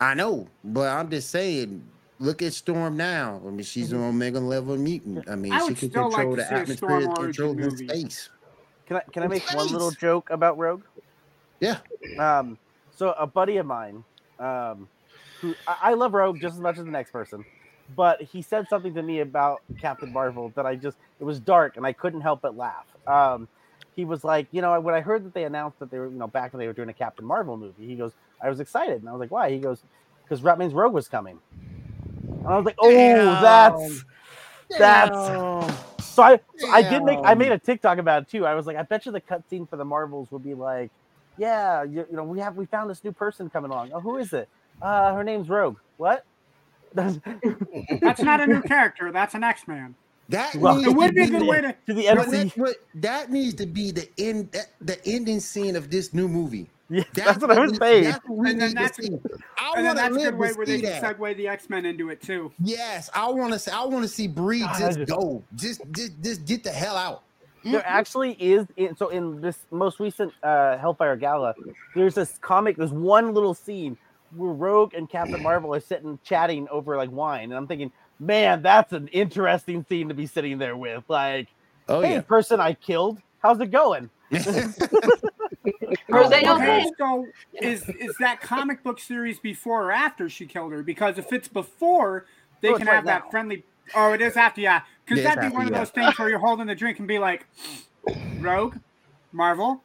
I 0.00 0.14
know, 0.14 0.46
but 0.64 0.88
I'm 0.88 1.08
just 1.10 1.30
saying. 1.30 1.82
Look 2.18 2.40
at 2.40 2.54
Storm 2.54 2.96
now. 2.96 3.42
I 3.46 3.50
mean, 3.50 3.62
she's 3.62 3.92
an 3.92 4.02
Omega 4.02 4.40
level 4.40 4.74
mutant. 4.78 5.28
I 5.28 5.34
mean, 5.36 5.52
I 5.52 5.58
she 5.68 5.74
can 5.74 5.90
still 5.90 6.04
like 6.04 6.14
control 6.14 6.36
the 6.36 6.50
atmosphere, 6.50 6.76
Storm 6.76 7.14
control 7.14 7.54
the 7.54 7.70
space. 7.76 8.30
Can 8.86 8.96
I 8.96 9.00
can 9.12 9.22
I 9.22 9.26
make 9.26 9.44
one 9.52 9.66
little 9.68 9.90
joke 9.90 10.30
about 10.30 10.56
Rogue? 10.56 10.82
Yeah. 11.60 11.76
Um, 12.18 12.56
so 12.90 13.12
a 13.18 13.26
buddy 13.26 13.58
of 13.58 13.66
mine, 13.66 14.02
um, 14.38 14.88
who 15.40 15.54
I, 15.66 15.94
love 15.94 16.14
Rogue 16.14 16.40
just 16.40 16.54
as 16.54 16.60
much 16.60 16.78
as 16.78 16.84
the 16.84 16.90
next 16.90 17.10
person, 17.10 17.44
but 17.94 18.22
he 18.22 18.42
said 18.42 18.68
something 18.68 18.94
to 18.94 19.02
me 19.02 19.20
about 19.20 19.62
Captain 19.80 20.12
Marvel 20.12 20.52
that 20.56 20.66
I 20.66 20.76
just 20.76 20.96
it 21.20 21.24
was 21.24 21.40
dark 21.40 21.76
and 21.76 21.86
I 21.86 21.92
couldn't 21.92 22.20
help 22.22 22.42
but 22.42 22.56
laugh. 22.56 22.86
Um, 23.06 23.48
he 23.94 24.04
was 24.04 24.24
like, 24.24 24.46
you 24.52 24.60
know, 24.60 24.78
when 24.80 24.94
I 24.94 25.00
heard 25.00 25.24
that 25.24 25.34
they 25.34 25.44
announced 25.44 25.78
that 25.78 25.90
they 25.90 25.98
were, 25.98 26.08
you 26.08 26.18
know, 26.18 26.26
back 26.26 26.52
when 26.52 26.60
they 26.60 26.66
were 26.66 26.74
doing 26.74 26.90
a 26.90 26.94
Captain 26.94 27.24
Marvel 27.24 27.56
movie, 27.56 27.86
he 27.86 27.96
goes, 27.96 28.12
I 28.42 28.50
was 28.50 28.60
excited, 28.60 29.00
and 29.00 29.08
I 29.08 29.12
was 29.12 29.20
like, 29.20 29.30
why? 29.30 29.50
He 29.50 29.58
goes, 29.58 29.80
because 30.22 30.42
that 30.42 30.58
means 30.58 30.74
Rogue 30.74 30.92
was 30.92 31.08
coming. 31.08 31.38
And 32.28 32.46
I 32.46 32.56
was 32.56 32.66
like, 32.66 32.76
oh, 32.78 33.40
that's 33.40 34.04
that's. 34.70 35.16
So 36.04 36.22
I, 36.22 36.40
so 36.56 36.70
I 36.70 36.82
did 36.82 37.04
make 37.04 37.18
I 37.24 37.34
made 37.34 37.52
a 37.52 37.58
TikTok 37.58 37.98
about 37.98 38.22
it 38.22 38.28
too. 38.30 38.46
I 38.46 38.54
was 38.54 38.66
like, 38.66 38.76
I 38.76 38.82
bet 38.82 39.06
you 39.06 39.12
the 39.12 39.20
cutscene 39.20 39.68
for 39.68 39.76
the 39.76 39.84
Marvels 39.84 40.30
would 40.30 40.42
be 40.42 40.54
like, 40.54 40.90
yeah, 41.36 41.82
you, 41.82 42.06
you 42.10 42.16
know, 42.16 42.24
we 42.24 42.40
have 42.40 42.56
we 42.56 42.66
found 42.66 42.88
this 42.88 43.04
new 43.04 43.12
person 43.12 43.50
coming 43.50 43.70
along. 43.70 43.92
Oh, 43.92 44.00
who 44.00 44.16
is 44.16 44.32
it? 44.32 44.48
Uh, 44.82 45.14
her 45.14 45.24
name's 45.24 45.48
Rogue. 45.48 45.76
What? 45.96 46.24
That's 46.94 48.22
not 48.22 48.40
a 48.40 48.46
new 48.46 48.62
character. 48.62 49.12
That's 49.12 49.34
an 49.34 49.44
X 49.44 49.66
Man. 49.68 49.94
That 50.28 50.54
Well, 50.56 50.76
needs 50.76 50.88
It 50.88 50.96
would 50.96 51.08
to 51.08 51.12
be 51.14 51.22
a 51.22 51.26
good 51.28 51.46
way 51.46 51.60
to. 51.60 51.72
to 51.86 51.94
the 51.94 52.06
But 52.08 52.18
MC. 52.26 52.30
that's 52.44 52.56
what 52.56 52.76
that 52.96 53.30
needs 53.30 53.54
to 53.54 53.66
be 53.66 53.90
the 53.92 54.08
end 54.18 54.50
that, 54.52 54.72
the 54.80 54.98
ending 55.06 55.40
scene 55.40 55.76
of 55.76 55.90
this 55.90 56.12
new 56.14 56.26
movie. 56.26 56.68
Yeah, 56.88 57.02
that's 57.14 57.40
what 57.40 57.50
I 57.50 57.60
was 57.60 57.76
saying. 57.76 58.04
That's 58.04 58.24
what 58.28 58.38
we 58.38 58.50
And 58.50 58.60
then 58.60 58.72
need 58.72 58.88
to 58.88 58.94
see. 59.02 59.08
I 59.58 59.72
And 59.76 59.86
then 59.86 59.96
want 59.96 59.98
to 59.98 60.06
a 60.06 60.10
live 60.10 60.22
good 60.32 60.38
way 60.38 60.52
where 60.52 60.66
see 60.66 60.80
they 60.80 60.88
that. 61.00 61.02
segue 61.18 61.36
the 61.36 61.48
X 61.48 61.68
Men 61.68 61.84
into 61.84 62.10
it 62.10 62.20
too. 62.22 62.50
Yes, 62.60 63.10
I 63.14 63.28
want 63.30 63.52
to 63.52 63.58
see. 63.58 63.70
I 63.70 63.84
want 63.84 64.02
to 64.04 64.08
see 64.08 64.26
Bree 64.26 64.60
God, 64.60 64.74
I 64.76 64.78
just 64.80 64.98
just- 65.00 65.10
go. 65.12 65.42
Just, 65.54 65.82
just, 65.92 66.12
just 66.22 66.44
get 66.46 66.64
the 66.64 66.70
hell 66.72 66.96
out. 66.96 67.22
There 67.64 67.82
actually 67.84 68.32
is 68.34 68.64
in, 68.76 68.96
so 68.96 69.08
in 69.08 69.40
this 69.40 69.58
most 69.72 69.98
recent 69.98 70.32
uh, 70.44 70.78
Hellfire 70.78 71.16
Gala, 71.16 71.52
there's 71.96 72.14
this 72.14 72.38
comic. 72.40 72.76
There's 72.76 72.92
one 72.92 73.34
little 73.34 73.54
scene 73.54 73.98
where 74.05 74.05
Rogue 74.32 74.94
and 74.94 75.08
Captain 75.10 75.42
Marvel 75.42 75.74
are 75.74 75.80
sitting 75.80 76.18
chatting 76.24 76.68
over 76.70 76.96
like 76.96 77.10
wine, 77.10 77.44
and 77.44 77.54
I'm 77.54 77.66
thinking, 77.66 77.92
man, 78.20 78.62
that's 78.62 78.92
an 78.92 79.08
interesting 79.08 79.84
scene 79.88 80.08
to 80.08 80.14
be 80.14 80.26
sitting 80.26 80.58
there 80.58 80.76
with. 80.76 81.04
Like, 81.08 81.48
Oh 81.88 82.02
hey, 82.02 82.20
person 82.20 82.60
I 82.60 82.74
killed, 82.74 83.20
how's 83.40 83.60
it 83.60 83.70
going? 83.70 84.10
yeah. 84.30 84.68
Rose, 86.10 86.32
oh, 86.44 86.54
Okay, 86.54 86.82
okay. 86.82 86.90
so 86.98 87.32
is 87.60 87.88
is 88.00 88.16
that 88.18 88.40
comic 88.40 88.82
book 88.82 89.00
series 89.00 89.38
before 89.40 89.84
or 89.86 89.92
after 89.92 90.28
she 90.28 90.46
killed 90.46 90.72
her? 90.72 90.82
Because 90.82 91.18
if 91.18 91.32
it's 91.32 91.48
before, 91.48 92.26
they 92.62 92.72
Oh, 92.72 92.76
it's 92.76 92.84
can 92.84 92.86
right 92.86 92.96
have 92.96 93.06
that 93.06 93.24
now. 93.24 93.30
friendly. 93.30 93.64
Oh, 93.94 94.12
it 94.12 94.20
is 94.22 94.36
after, 94.36 94.60
yeah. 94.60 94.82
Because 95.04 95.22
Yeah, 95.22 95.24
that'd 95.24 95.40
be 95.40 95.48
after, 95.48 95.58
one 95.58 95.66
of 95.66 95.72
yeah. 95.72 95.78
those 95.78 95.90
things 95.90 96.18
where 96.18 96.28
you're 96.28 96.38
holding 96.40 96.66
the 96.66 96.74
drink 96.74 96.98
and 96.98 97.08
be 97.08 97.18
like, 97.18 97.46
Rogue, 98.40 98.76
Marvel, 99.32 99.82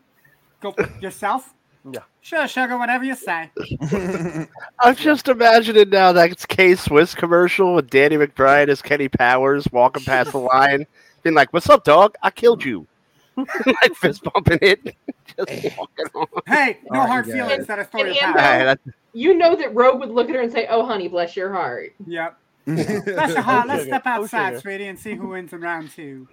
go 0.62 0.76
yourself. 1.02 1.54
Yeah. 1.90 2.00
Sure, 2.22 2.48
sugar, 2.48 2.78
whatever 2.78 3.04
you 3.04 3.16
say. 3.16 3.50
I'm 4.80 4.96
just 4.96 5.28
imagining 5.28 5.90
now 5.90 6.12
that 6.12 6.48
K 6.48 6.76
Swiss 6.76 7.16
commercial 7.16 7.74
with 7.76 7.90
Danny 7.90 8.18
McBride 8.18 8.70
as 8.70 8.82
Kenny 8.82 9.08
Powers 9.10 9.68
walking 9.72 10.04
past 10.04 10.32
the 10.34 10.38
line, 10.38 10.86
being 11.24 11.36
like, 11.36 11.52
"What's 11.54 11.70
up, 11.70 11.84
dog? 11.84 12.16
I 12.22 12.30
killed 12.30 12.64
you." 12.64 12.86
like 13.38 13.96
fist 13.96 14.22
bumping 14.24 14.60
it, 14.62 14.84
just 15.38 15.78
walking 15.78 16.06
on. 16.14 16.28
Hey, 16.46 16.78
no 16.92 17.00
All 17.00 17.06
right, 17.06 17.10
hard 17.10 17.26
you 17.28 17.34
feelings. 17.34 17.66
That 17.66 17.80
a 17.80 17.86
story 17.86 18.12
of 18.12 18.18
And. 18.18 18.36
Amber- 18.38 18.40
Hey, 18.86 18.92
You 19.14 19.34
know 19.36 19.56
that 19.56 19.74
Rogue 19.74 20.00
would 20.02 20.10
look 20.10 20.30
at 20.30 20.36
her 20.36 20.42
and 20.42 20.52
say, 20.52 20.68
"Oh, 20.70 20.86
honey, 20.86 21.08
bless 21.08 21.36
your 21.36 21.52
heart." 21.52 21.94
Yep. 22.06 22.38
Let's, 22.68 23.36
uh, 23.36 23.64
let's 23.68 23.86
step 23.86 24.04
Oh, 24.06 24.10
outside, 24.10 24.50
sugar. 24.50 24.60
sweetie, 24.60 24.86
and 24.88 25.00
see 25.00 25.16
who 25.16 25.30
wins 25.30 25.52
in 25.54 25.62
round 25.62 25.90
two. 25.90 26.28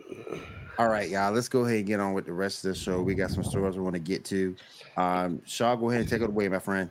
All 0.78 0.88
right, 0.88 1.08
y'all. 1.08 1.32
Let's 1.32 1.48
go 1.48 1.64
ahead 1.64 1.78
and 1.78 1.86
get 1.86 1.98
on 1.98 2.12
with 2.14 2.26
the 2.26 2.32
rest 2.32 2.64
of 2.64 2.72
the 2.72 2.78
show. 2.78 3.02
We 3.02 3.16
got 3.16 3.32
some 3.32 3.42
stories 3.42 3.76
we 3.76 3.82
want 3.82 3.94
to 3.94 4.00
get 4.00 4.24
to. 4.26 4.54
Um, 4.96 5.42
Shaw, 5.44 5.74
go 5.74 5.90
ahead 5.90 6.02
and 6.02 6.08
take 6.08 6.22
it 6.22 6.28
away, 6.28 6.48
my 6.48 6.60
friend. 6.60 6.88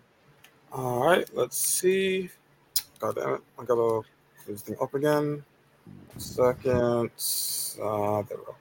All 0.73 1.05
right, 1.05 1.25
let's 1.33 1.57
see. 1.57 2.29
God 2.99 3.15
damn 3.15 3.35
it. 3.35 3.41
I 3.57 3.63
gotta 3.63 3.75
close 3.75 4.03
this 4.45 4.61
thing 4.63 4.75
up 4.81 4.93
again. 4.93 5.41
Second. 6.17 7.11
Uh, 7.81 8.21
there 8.23 8.37
we 8.37 8.43
go. 8.45 8.55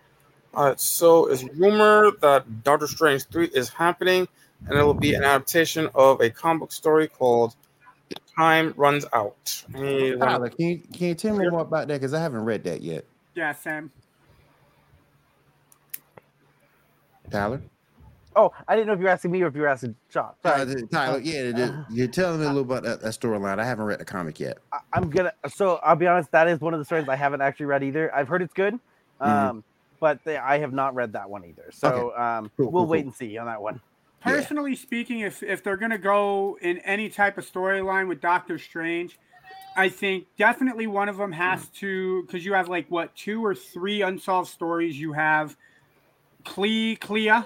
All 0.54 0.66
right, 0.66 0.80
so 0.80 1.26
it's 1.26 1.42
rumored 1.56 2.20
that 2.20 2.62
Doctor 2.62 2.86
Strange 2.86 3.24
3 3.24 3.46
is 3.48 3.68
happening, 3.68 4.28
and 4.68 4.78
it 4.78 4.82
will 4.84 4.94
be 4.94 5.14
an 5.14 5.24
adaptation 5.24 5.88
of 5.96 6.20
a 6.20 6.30
comic 6.30 6.60
book 6.60 6.72
story 6.72 7.08
called 7.08 7.56
Time 8.36 8.72
Runs 8.76 9.04
Out. 9.12 9.64
Anyone- 9.74 10.20
Tyler, 10.20 10.48
can 10.50 10.66
you 10.66 10.78
can 10.78 11.08
you 11.08 11.14
tell 11.16 11.36
me 11.36 11.48
more 11.48 11.62
about 11.62 11.88
that? 11.88 11.94
Because 12.00 12.14
I 12.14 12.20
haven't 12.20 12.44
read 12.44 12.62
that 12.62 12.80
yet. 12.80 13.04
Yeah, 13.34 13.52
Sam. 13.52 13.90
Tyler, 17.30 17.60
Oh, 18.38 18.52
I 18.68 18.74
didn't 18.76 18.88
know 18.88 18.92
if 18.92 18.98
you 18.98 19.06
were 19.06 19.10
asking 19.10 19.30
me 19.30 19.40
or 19.40 19.46
if 19.46 19.54
you 19.54 19.62
were 19.62 19.68
asking 19.68 19.96
Sean. 20.10 20.32
Sorry. 20.42 20.58
Tyler, 20.66 20.80
Tyler 20.92 21.18
yeah, 21.20 21.42
the- 21.52 21.86
you're 21.90 22.06
telling 22.06 22.38
me 22.40 22.44
a 22.44 22.48
little 22.48 22.62
about 22.70 22.82
that, 22.82 23.00
that 23.00 23.12
storyline. 23.14 23.58
I 23.58 23.64
haven't 23.64 23.86
read 23.86 23.98
the 23.98 24.04
comic 24.04 24.38
yet. 24.38 24.58
I- 24.72 24.80
I'm 24.92 25.08
gonna. 25.08 25.32
So 25.48 25.76
I'll 25.76 25.96
be 25.96 26.06
honest. 26.06 26.30
That 26.32 26.46
is 26.46 26.60
one 26.60 26.74
of 26.74 26.78
the 26.78 26.84
stories 26.84 27.08
I 27.08 27.16
haven't 27.16 27.40
actually 27.40 27.66
read 27.66 27.82
either. 27.82 28.14
I've 28.14 28.28
heard 28.28 28.42
it's 28.42 28.52
good, 28.52 28.74
um, 29.20 29.30
Mhm. 29.30 29.62
but 30.00 30.22
they, 30.24 30.36
I 30.36 30.58
have 30.58 30.74
not 30.74 30.94
read 30.94 31.14
that 31.14 31.30
one 31.30 31.46
either. 31.46 31.70
So 31.72 32.14
um, 32.18 32.50
Cool, 32.58 32.70
we'll 32.70 32.82
cool, 32.82 32.86
wait 32.90 32.98
cool. 33.00 33.06
and 33.08 33.14
see 33.14 33.38
on 33.38 33.46
that 33.46 33.62
one. 33.62 33.80
Yeah. 34.26 34.32
Personally 34.32 34.76
speaking, 34.76 35.20
if 35.20 35.42
if 35.42 35.62
they're 35.64 35.78
gonna 35.78 35.96
go 35.96 36.58
in 36.60 36.76
any 36.80 37.08
type 37.08 37.38
of 37.38 37.50
storyline 37.50 38.06
with 38.06 38.20
Doctor 38.20 38.58
Strange, 38.58 39.18
I 39.78 39.88
think 39.88 40.26
definitely 40.36 40.86
one 40.86 41.08
of 41.08 41.16
them 41.16 41.32
has 41.32 41.68
to 41.80 42.22
because 42.24 42.44
you 42.44 42.52
have 42.52 42.68
like 42.68 42.86
what 42.90 43.14
two 43.16 43.42
or 43.42 43.54
three 43.54 44.02
unsolved 44.02 44.50
stories. 44.50 45.00
You 45.00 45.14
have 45.14 45.56
Clea, 46.46 46.96
Clea, 46.96 47.42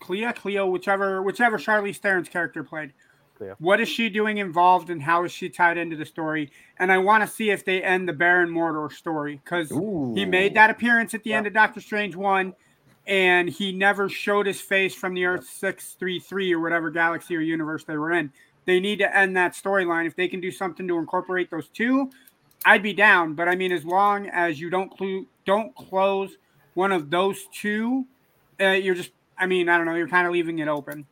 Clea, 0.00 0.32
Cleo, 0.32 0.66
whichever 0.66 1.22
whichever 1.22 1.58
Charlize 1.58 1.96
Theron's 1.98 2.28
character 2.28 2.62
played. 2.62 2.92
What 3.58 3.80
is 3.80 3.88
she 3.88 4.08
doing 4.08 4.38
involved 4.38 4.90
and 4.90 5.02
how 5.02 5.24
is 5.24 5.32
she 5.32 5.48
tied 5.48 5.76
into 5.78 5.96
the 5.96 6.04
story? 6.04 6.50
And 6.78 6.92
I 6.92 6.98
want 6.98 7.24
to 7.24 7.28
see 7.28 7.50
if 7.50 7.64
they 7.64 7.82
end 7.82 8.08
the 8.08 8.12
Baron 8.12 8.50
Mordo 8.50 8.92
story 8.92 9.40
because 9.42 9.68
he 10.14 10.24
made 10.24 10.54
that 10.54 10.70
appearance 10.70 11.14
at 11.14 11.24
the 11.24 11.32
end 11.32 11.46
of 11.46 11.52
Doctor 11.52 11.80
Strange 11.80 12.14
one, 12.14 12.54
and 13.06 13.48
he 13.48 13.72
never 13.72 14.08
showed 14.08 14.46
his 14.46 14.60
face 14.60 14.94
from 14.94 15.14
the 15.14 15.24
Earth 15.24 15.44
six 15.48 15.94
three 15.94 16.20
three 16.20 16.52
or 16.52 16.60
whatever 16.60 16.90
galaxy 16.90 17.36
or 17.36 17.40
universe 17.40 17.84
they 17.84 17.96
were 17.96 18.12
in. 18.12 18.32
They 18.64 18.78
need 18.78 18.98
to 18.98 19.16
end 19.16 19.36
that 19.36 19.54
storyline. 19.54 20.06
If 20.06 20.14
they 20.14 20.28
can 20.28 20.40
do 20.40 20.52
something 20.52 20.86
to 20.86 20.98
incorporate 20.98 21.50
those 21.50 21.68
two, 21.68 22.10
I'd 22.64 22.82
be 22.82 22.92
down. 22.92 23.34
But 23.34 23.48
I 23.48 23.56
mean, 23.56 23.72
as 23.72 23.84
long 23.84 24.28
as 24.28 24.60
you 24.60 24.70
don't 24.70 24.90
clu- 24.90 25.26
don't 25.44 25.74
close 25.74 26.36
one 26.74 26.92
of 26.92 27.10
those 27.10 27.40
two, 27.52 28.06
uh, 28.60 28.68
you're 28.68 28.94
just. 28.94 29.10
I 29.38 29.46
mean, 29.46 29.68
I 29.68 29.76
don't 29.76 29.86
know. 29.86 29.94
You're 29.94 30.08
kind 30.08 30.26
of 30.26 30.32
leaving 30.32 30.58
it 30.60 30.68
open. 30.68 31.06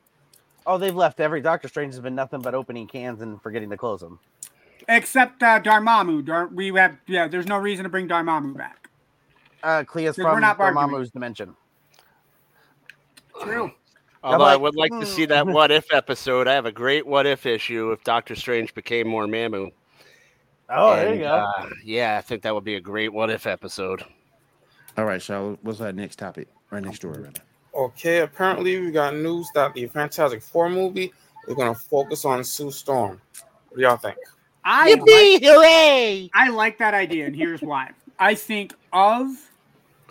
Oh, 0.66 0.78
they've 0.78 0.95
left 0.95 1.20
every 1.20 1.41
Doctor 1.41 1.68
Strange 1.68 1.95
has 1.95 2.01
been 2.01 2.14
nothing 2.14 2.41
but 2.41 2.55
opening 2.55 2.86
cans 2.86 3.22
and 3.22 3.41
forgetting 3.43 3.70
to 3.70 3.76
close 3.76 4.01
them. 4.01 4.20
Except 4.88 5.43
uh, 5.43 5.61
Dormammu. 5.61 6.24
Dar- 6.24 6.49
we 6.49 6.68
have 6.74 6.97
yeah. 7.07 7.28
There's 7.28 7.47
no 7.47 7.57
reason 7.57 7.84
to 7.84 7.88
bring 7.88 8.09
Dormammu 8.09 8.57
back. 8.57 8.88
Uh, 9.62 9.84
Clea's 9.84 10.16
'Cause 10.16 10.24
we're 10.24 10.32
from 10.32 10.41
not 10.41 10.61
arguing. 10.61 10.88
Dormammu's 10.88 11.11
dimension. 11.11 11.55
True. 13.43 13.72
Although 14.22 14.45
I 14.45 14.57
would 14.57 14.76
like 14.76 14.91
to 14.93 15.07
see 15.07 15.24
"Hmm." 15.24 15.30
that 15.30 15.47
what 15.47 15.70
if 15.70 15.93
episode. 15.93 16.47
I 16.47 16.53
have 16.53 16.66
a 16.66 16.72
great 16.72 17.07
what 17.07 17.26
if 17.26 17.47
issue 17.47 17.91
if 17.93 18.05
Doctor 18.05 18.34
Strange 18.34 18.74
became 18.74 19.07
Dormammu. 19.07 19.70
Oh, 20.72 20.95
there 20.95 21.14
you 21.14 21.20
go. 21.20 21.26
uh, 21.26 21.68
yeah, 21.84 22.16
I 22.16 22.20
think 22.20 22.43
that 22.43 22.55
would 22.55 22.64
be 22.64 22.76
a 22.76 22.80
great 22.80 23.12
what 23.12 23.30
if 23.30 23.47
episode. 23.47 24.05
All 24.97 25.05
right, 25.05 25.20
so 25.22 25.59
what's 25.62 25.80
our 25.80 25.93
next 25.93 26.16
topic? 26.16 26.49
Our 26.71 26.81
next 26.81 26.97
story, 26.97 27.23
right 27.23 27.41
Okay, 27.75 28.18
apparently 28.18 28.79
we 28.81 28.91
got 28.91 29.14
news 29.14 29.49
that 29.55 29.75
the 29.75 29.87
Fantastic 29.87 30.43
Four 30.43 30.68
movie 30.68 31.12
is 31.47 31.55
going 31.55 31.73
to 31.73 31.81
focus 31.81 32.25
on 32.25 32.43
Sue 32.45 32.71
Storm. 32.71 33.21
What 33.68 33.77
do 33.77 33.83
y'all 33.83 33.97
think? 33.97 34.16
I 34.64 34.95
Yippee! 34.95 35.45
Hooray! 35.45 36.31
I 36.35 36.49
like 36.51 36.79
that 36.79 36.95
idea, 36.95 37.27
and 37.27 37.35
here's 37.35 37.62
why. 37.62 37.91
I 38.18 38.35
think 38.35 38.75
of 38.93 39.29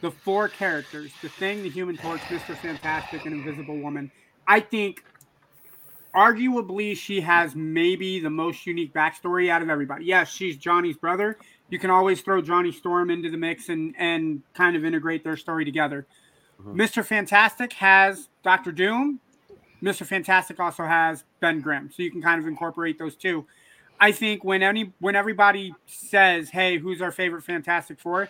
the 0.01 0.09
four 0.09 0.47
characters, 0.47 1.11
the 1.21 1.29
Thing, 1.29 1.61
the 1.63 1.69
Human 1.69 1.97
Torch, 1.97 2.21
Mister 2.31 2.55
Fantastic, 2.55 3.25
and 3.25 3.33
Invisible 3.35 3.77
Woman. 3.77 4.11
I 4.47 4.61
think 4.61 5.03
arguably 6.15 6.97
she 6.97 7.21
has 7.21 7.55
maybe 7.55 8.19
the 8.19 8.29
most 8.29 8.65
unique 8.65 8.93
backstory 8.93 9.49
out 9.49 9.61
of 9.61 9.69
everybody. 9.69 10.05
Yes, 10.05 10.29
she's 10.29 10.57
Johnny's 10.57 10.97
brother. 10.97 11.37
You 11.69 11.77
can 11.77 11.91
always 11.91 12.21
throw 12.21 12.41
Johnny 12.41 12.71
Storm 12.71 13.11
into 13.11 13.29
the 13.29 13.37
mix 13.37 13.69
and 13.69 13.93
and 13.97 14.41
kind 14.53 14.75
of 14.75 14.85
integrate 14.85 15.23
their 15.23 15.37
story 15.37 15.65
together. 15.65 16.07
Mhm. 16.61 16.75
Mr. 16.75 17.05
Fantastic 17.05 17.73
has 17.73 18.29
Doctor 18.43 18.71
Doom. 18.71 19.19
Mr. 19.81 20.05
Fantastic 20.05 20.59
also 20.59 20.83
has 20.85 21.23
Ben 21.39 21.61
Grimm, 21.61 21.89
so 21.89 22.03
you 22.03 22.11
can 22.11 22.21
kind 22.21 22.41
of 22.41 22.47
incorporate 22.47 22.99
those 22.99 23.15
two. 23.15 23.45
I 23.99 24.11
think 24.11 24.43
when 24.43 24.61
any 24.61 24.93
when 24.99 25.15
everybody 25.15 25.73
says, 25.85 26.49
"Hey, 26.49 26.77
who's 26.77 27.01
our 27.01 27.11
favorite 27.11 27.43
Fantastic 27.43 27.99
Four? 27.99 28.29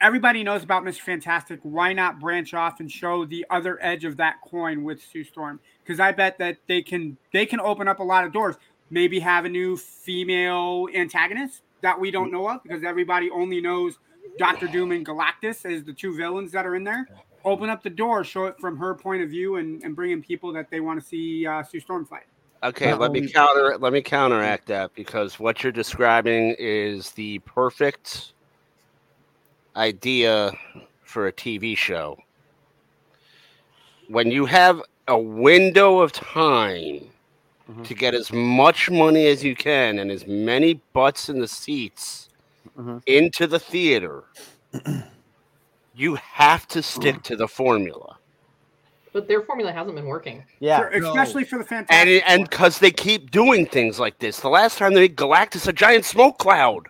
everybody 0.00 0.44
knows 0.44 0.62
about 0.62 0.84
Mr. 0.84 1.00
Fantastic. 1.00 1.60
Why 1.62 1.94
not 1.94 2.20
branch 2.20 2.52
off 2.52 2.78
and 2.78 2.90
show 2.92 3.24
the 3.24 3.46
other 3.48 3.78
edge 3.80 4.04
of 4.04 4.18
that 4.18 4.40
coin 4.42 4.84
with 4.84 5.00
Sue 5.02 5.24
Storm? 5.24 5.60
Because 5.82 5.98
I 5.98 6.12
bet 6.12 6.36
that 6.38 6.58
they 6.66 6.82
can 6.82 7.16
they 7.32 7.46
can 7.46 7.58
open 7.60 7.88
up 7.88 8.00
a 8.00 8.02
lot 8.02 8.24
of 8.24 8.32
doors. 8.32 8.56
Maybe 8.90 9.20
have 9.20 9.46
a 9.46 9.48
new 9.48 9.76
female 9.78 10.88
antagonist 10.94 11.62
that 11.80 11.98
we 11.98 12.10
don't 12.10 12.30
know 12.30 12.48
of 12.50 12.62
because 12.62 12.84
everybody 12.84 13.30
only 13.30 13.60
knows 13.62 13.98
Doctor 14.38 14.66
Doom 14.66 14.92
and 14.92 15.06
Galactus 15.06 15.64
as 15.64 15.84
the 15.84 15.92
two 15.94 16.14
villains 16.14 16.52
that 16.52 16.66
are 16.66 16.74
in 16.74 16.84
there. 16.84 17.08
Open 17.44 17.68
up 17.68 17.82
the 17.82 17.90
door, 17.90 18.24
show 18.24 18.46
it 18.46 18.58
from 18.58 18.76
her 18.78 18.94
point 18.94 19.22
of 19.22 19.28
view, 19.30 19.56
and, 19.56 19.82
and 19.82 19.94
bring 19.94 20.12
in 20.12 20.22
people 20.22 20.52
that 20.52 20.70
they 20.70 20.80
want 20.80 21.00
to 21.00 21.06
see 21.06 21.46
uh, 21.46 21.62
Sue 21.62 21.80
Storm 21.80 22.06
fight. 22.06 22.24
Okay, 22.62 22.90
Not 22.92 23.00
let 23.00 23.12
me 23.12 23.30
counter 23.30 23.76
let 23.78 23.92
me 23.92 24.00
counteract 24.00 24.66
that 24.68 24.94
because 24.94 25.38
what 25.38 25.62
you're 25.62 25.72
describing 25.72 26.56
is 26.58 27.10
the 27.12 27.38
perfect 27.40 28.32
idea 29.76 30.52
for 31.02 31.26
a 31.26 31.32
TV 31.32 31.76
show. 31.76 32.16
When 34.08 34.30
you 34.30 34.46
have 34.46 34.80
a 35.08 35.18
window 35.18 35.98
of 36.00 36.12
time 36.12 37.10
Mhm. 37.70 37.84
to 37.84 37.94
get 37.94 38.14
as 38.14 38.32
much 38.32 38.90
money 38.90 39.26
as 39.26 39.44
you 39.44 39.54
can 39.54 39.98
and 39.98 40.10
as 40.10 40.26
many 40.26 40.80
butts 40.94 41.28
in 41.28 41.38
the 41.40 41.48
seats 41.48 42.30
Mhm. 42.78 43.02
into 43.06 43.46
the 43.46 43.58
theater, 43.58 44.24
you 45.94 46.16
have 46.16 46.66
to 46.68 46.82
stick 46.82 47.22
to 47.24 47.36
the 47.36 47.48
formula. 47.48 48.16
But 49.12 49.28
their 49.28 49.42
formula 49.42 49.70
hasn't 49.72 49.94
been 49.94 50.06
working. 50.06 50.44
Yeah. 50.58 50.80
For- 50.80 50.88
especially 50.88 51.44
for 51.44 51.56
the 51.56 51.60
and 51.60 51.68
Fantastic. 51.86 52.08
it, 52.08 52.24
and 52.26 52.48
because 52.50 52.80
they 52.80 52.90
keep 52.90 53.30
doing 53.30 53.64
things 53.64 54.00
like 54.00 54.18
this. 54.18 54.40
The 54.40 54.48
last 54.48 54.76
time 54.78 54.92
they 54.94 55.02
made 55.02 55.16
Galactus 55.16 55.68
a 55.68 55.72
giant 55.72 56.04
smoke 56.04 56.38
cloud. 56.38 56.88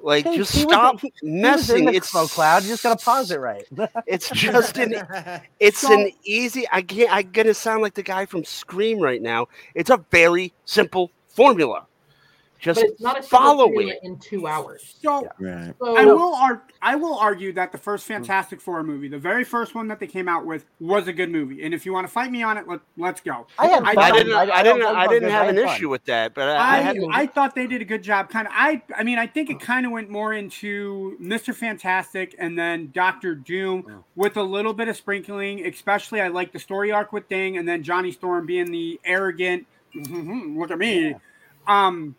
Like, 0.00 0.24
Hey, 0.26 0.36
just 0.36 0.54
he 0.54 0.64
was- 0.64 0.72
stop 0.74 1.00
he- 1.00 1.12
he 1.20 1.26
was 1.30 1.40
messing. 1.42 1.86
the 1.86 1.94
It's 1.94 2.10
smoke 2.10 2.30
cloud. 2.30 2.62
You 2.62 2.68
just 2.68 2.82
gotta 2.82 3.02
pause 3.02 3.30
it 3.30 3.40
right. 3.40 3.64
It's 4.06 4.28
just 4.34 4.76
an. 4.78 4.94
It's 5.58 5.78
So- 5.80 5.92
an 5.98 6.10
easy. 6.24 6.66
I 6.70 6.82
can't. 6.82 7.10
I'm 7.10 7.30
gonna 7.32 7.54
sound 7.54 7.82
like 7.82 7.94
the 7.94 8.02
guy 8.02 8.26
from 8.26 8.44
Scream 8.44 9.00
right 9.00 9.20
now. 9.22 9.48
It's 9.74 9.90
a 9.90 10.04
very 10.10 10.52
simple 10.66 11.10
formula. 11.26 11.86
Just 12.58 12.80
But 12.80 12.90
it's 12.90 13.00
not 13.00 13.18
a 13.20 13.22
simple 13.22 13.38
follow 13.38 13.72
it. 13.78 14.00
in 14.02 14.18
two 14.18 14.48
hours. 14.48 14.96
so 15.00 15.28
Right. 15.38 15.72
So 15.78 15.96
I 15.96 16.04
will 16.04 16.34
ar- 16.34 16.62
I 16.82 16.96
will 16.96 17.14
argue 17.16 17.52
that 17.52 17.70
the 17.70 17.78
first 17.78 18.04
Fantastic 18.06 18.60
Four 18.60 18.82
movie, 18.82 19.06
the 19.08 19.18
very 19.18 19.44
first 19.44 19.76
one 19.76 19.86
that 19.88 20.00
they 20.00 20.08
came 20.08 20.28
out 20.28 20.44
with, 20.44 20.64
was 20.80 21.06
a 21.06 21.12
good 21.12 21.30
movie. 21.30 21.62
And 21.64 21.72
if 21.72 21.86
you 21.86 21.92
want 21.92 22.06
to 22.06 22.12
fight 22.12 22.32
me 22.32 22.42
on 22.42 22.58
it, 22.58 22.66
let, 22.66 22.80
let's 22.96 23.20
go. 23.20 23.46
I 23.60 23.66
had 23.68 23.82
I- 23.84 23.94
fun. 23.94 24.04
I 24.04 24.10
didn't. 24.10 24.32
I- 24.32 24.38
I, 24.44 24.58
I 24.58 24.62
didn't. 24.64 24.82
I 24.82 25.00
I 25.02 25.06
didn't 25.06 25.30
have 25.30 25.48
an 25.48 25.56
fun. 25.56 25.68
issue 25.76 25.88
with 25.88 26.04
that, 26.06 26.34
but 26.34 26.48
I, 26.48 26.56
I 26.56 26.88
I. 26.90 26.94
I 27.12 27.26
thought 27.26 27.54
they 27.54 27.66
did 27.68 27.80
a 27.80 27.84
good 27.84 28.02
job. 28.02 28.28
Kind 28.28 28.48
of. 28.48 28.52
I. 28.56 28.82
I 28.96 29.04
mean, 29.04 29.18
I 29.18 29.26
think 29.28 29.50
it 29.50 29.60
kind 29.60 29.86
of 29.86 29.92
went 29.92 30.10
more 30.10 30.32
into 30.32 31.16
Mister 31.20 31.52
Fantastic 31.52 32.34
and 32.40 32.58
then 32.58 32.90
Doctor 32.92 33.34
Doom 33.36 33.82
Mm. 33.84 34.02
with 34.16 34.36
a 34.36 34.42
little 34.42 34.72
bit 34.74 34.88
of 34.88 34.96
sprinkling. 34.96 35.64
Especially, 35.64 36.20
I 36.20 36.26
like 36.28 36.52
the 36.52 36.58
story 36.58 36.90
arc 36.90 37.12
with 37.12 37.26
Thing, 37.28 37.56
and 37.56 37.68
then 37.68 37.82
Johnny 37.84 38.10
Storm 38.10 38.46
being 38.46 38.72
the 38.72 38.98
arrogant. 39.04 39.66
Look 39.94 40.70
at 40.72 40.78
me. 40.78 41.14
Um, 41.66 42.14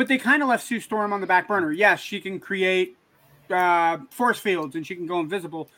but 0.00 0.08
they 0.08 0.16
kind 0.16 0.42
of 0.42 0.48
left 0.48 0.66
Sue 0.66 0.80
Storm 0.80 1.12
on 1.12 1.20
the 1.20 1.26
back 1.26 1.46
burner. 1.46 1.70
Yes, 1.72 2.00
she 2.00 2.22
can 2.22 2.40
create 2.40 2.96
uh, 3.50 3.98
force 4.08 4.38
fields 4.38 4.74
and 4.74 4.86
she 4.86 4.96
can 4.96 5.04
go 5.06 5.20
invisible. 5.20 5.68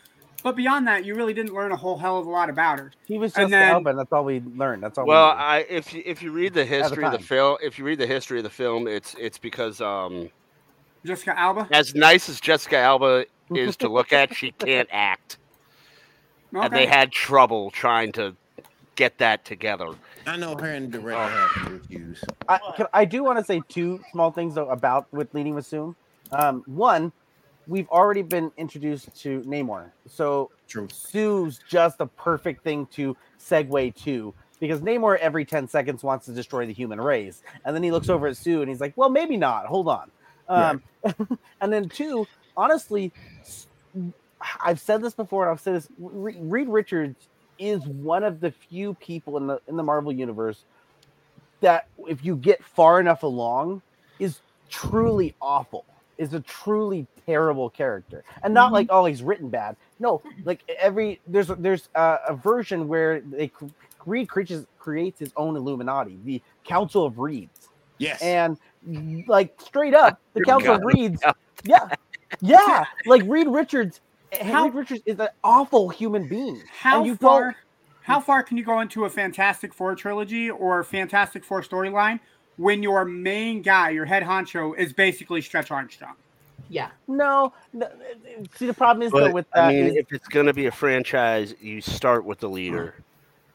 But 0.45 0.55
beyond 0.55 0.87
that, 0.87 1.05
you 1.05 1.17
really 1.17 1.35
didn't 1.35 1.53
learn 1.53 1.73
a 1.73 1.77
whole 1.77 1.99
hell 1.99 2.19
of 2.21 2.27
a 2.29 2.31
lot 2.31 2.49
about 2.49 2.79
her. 2.79 2.93
He 3.05 3.19
was 3.19 3.35
And 3.35 3.47
just 3.47 3.51
then- 3.51 3.71
Alvin. 3.73 3.97
That's 3.97 4.13
all 4.13 4.25
we 4.25 4.39
learned. 4.55 4.81
That's 4.81 4.97
all. 4.97 5.07
Well, 5.07 5.35
we. 5.35 5.43
I 5.43 5.59
if 5.69 5.93
you, 5.93 6.05
if 6.07 6.23
you 6.23 6.31
read 6.31 6.55
the 6.55 6.65
history 6.65 7.03
of 7.03 7.11
the 7.11 7.19
film, 7.19 7.57
if 7.65 7.81
you 7.81 7.85
read 7.85 7.99
the 7.99 8.07
history 8.07 8.39
of 8.39 8.45
the 8.45 8.51
film, 8.51 8.87
it's 8.87 9.17
it's 9.19 9.39
because 9.39 9.81
um 9.81 10.31
Jessica 11.05 11.37
Alba. 11.37 11.67
as 11.73 11.97
nice 11.97 12.29
as 12.29 12.41
Jessica 12.41 12.79
Alba 12.79 13.27
is 13.57 13.77
to 13.79 13.89
look 13.89 14.13
at, 14.13 14.33
she 14.37 14.53
can't 14.59 14.89
act, 14.93 15.39
and 16.53 16.73
they 16.73 16.87
had 16.87 17.11
trouble 17.11 17.73
trying 17.73 18.13
to 18.13 18.37
get 18.95 19.19
that 19.19 19.45
together. 19.45 19.89
I 20.27 20.37
know 20.37 20.57
her 20.57 20.67
and 20.67 20.91
the 20.91 20.99
director 20.99 21.23
have 21.23 21.51
some 21.65 21.83
issues. 21.91 22.25
I, 22.49 22.59
can, 22.77 22.87
I 22.93 23.05
do 23.05 23.25
want 23.25 23.39
to 23.39 23.45
say 23.45 23.63
two 23.69 24.01
small 24.13 24.31
things 24.31 24.55
though 24.55 24.69
about 24.69 25.13
with 25.13 25.33
leading 25.35 25.55
with 25.55 25.67
Zoom. 25.67 25.97
Um, 26.31 26.63
one, 26.67 27.13
we've 27.67 27.89
already 27.89 28.23
been 28.23 28.51
introduced 28.57 29.15
to 29.23 29.41
Namor, 29.43 29.91
so 30.07 30.51
True. 30.69 30.89
Sue's 30.93 31.61
just 31.69 32.01
a 32.01 32.07
perfect 32.07 32.65
thing 32.65 32.87
to 32.93 33.17
segue 33.39 33.95
to 34.05 34.35
because 34.61 34.81
Namor 34.81 35.19
every 35.19 35.45
10 35.45 35.69
seconds 35.69 36.03
wants 36.03 36.27
to 36.27 36.33
destroy 36.33 36.67
the 36.67 36.73
human 36.73 37.01
race. 37.01 37.43
And 37.65 37.75
then 37.75 37.83
he 37.83 37.91
looks 37.91 38.09
over 38.09 38.29
at 38.29 38.37
Sue 38.37 38.63
and 38.63 38.71
he's 38.71 38.81
like, 38.81 38.93
well, 38.97 39.11
maybe 39.11 39.37
not. 39.37 39.67
Hold 39.67 39.89
on. 39.89 40.11
Um, 40.49 40.83
and 41.61 41.73
then, 41.73 41.89
two, 41.89 42.27
honestly, 42.57 43.13
I've 44.65 44.81
said 44.81 45.03
this 45.03 45.15
before 45.15 45.45
and 45.45 45.53
I've 45.53 45.61
said 45.61 45.75
this 45.75 45.89
Re- 45.99 46.37
Reed 46.39 46.69
Richards 46.69 47.29
is 47.63 47.87
one 47.87 48.25
of 48.25 48.41
the 48.41 48.51
few 48.51 48.95
people 48.95 49.37
in 49.37 49.47
the 49.47 49.61
in 49.69 49.77
the 49.77 49.83
Marvel 49.83 50.13
universe 50.13 50.65
that 51.61 51.87
if 52.09 52.25
you 52.25 52.35
get 52.35 52.63
far 52.65 52.99
enough 52.99 53.23
along 53.23 53.81
is 54.19 54.41
truly 54.69 55.35
awful 55.41 55.85
is 56.19 56.35
a 56.35 56.41
truly 56.41 57.07
terrible 57.25 57.71
character 57.71 58.25
and 58.43 58.53
not 58.53 58.67
mm-hmm. 58.67 58.75
like 58.75 58.87
oh 58.91 59.05
he's 59.05 59.23
written 59.23 59.49
bad 59.49 59.77
no 60.01 60.21
like 60.45 60.61
every 60.79 61.21
there's 61.29 61.49
there's 61.59 61.89
a, 61.95 62.19
a 62.29 62.35
version 62.35 62.89
where 62.89 63.21
they 63.21 63.49
cr- 63.49 63.67
Reed 64.07 64.29
creates 64.29 64.67
creates 64.81 65.21
his 65.21 65.33
own 65.37 65.55
Illuminati 65.57 66.19
the 66.25 66.43
Council 66.65 67.07
of 67.07 67.19
Reeds 67.19 67.69
Yes. 67.99 68.21
and 68.21 68.59
like 69.29 69.55
straight 69.61 69.95
up 69.95 70.21
the 70.35 70.41
Good 70.41 70.49
Council 70.49 70.75
of 70.75 70.83
God. 70.83 70.95
Reeds 70.95 71.23
yeah 71.65 71.89
yeah 72.41 72.85
like 73.07 73.23
Reed 73.27 73.47
Richards 73.47 74.01
How- 74.41 74.65
Reed 74.65 74.75
Richards 74.75 75.03
is 75.07 75.19
an 75.21 75.29
awful 75.45 75.89
human 75.91 76.27
being 76.29 76.63
How 76.81 77.05
you 77.05 77.17
far? 77.17 77.43
don't- 77.45 77.57
How 78.03 78.19
far 78.21 78.43
can 78.43 78.57
you 78.57 78.65
go 78.65 78.81
into 78.81 79.05
a 79.05 79.11
Fantastic 79.11 79.73
Four 79.73 79.95
trilogy 79.95 80.51
or 80.51 80.83
Fantastic 80.83 81.45
Four 81.45 81.63
storyline 81.63 82.19
when 82.57 82.83
your 82.83 83.05
main 83.05 83.63
guy, 83.63 83.91
your 83.91 84.07
head 84.07 84.25
honcho, 84.25 84.77
is 84.77 84.93
basically 84.93 85.41
Stretch 85.41 85.71
Armstrong? 85.71 86.15
yeah. 86.69 86.89
No, 87.07 87.53
no, 87.75 87.89
see 88.57 88.67
the 88.67 88.73
problem 88.75 89.03
is 89.07 89.13
though 89.13 89.31
with 89.31 89.47
that 89.55 89.65
I 89.67 89.73
mean, 89.73 89.87
is- 89.89 89.97
if 89.97 90.13
it's 90.13 90.27
gonna 90.29 90.53
be 90.55 90.67
a 90.67 90.73
franchise, 90.73 91.55
you 91.61 91.81
start 91.81 92.25
with 92.25 92.39
the 92.41 92.49
leader, 92.49 92.95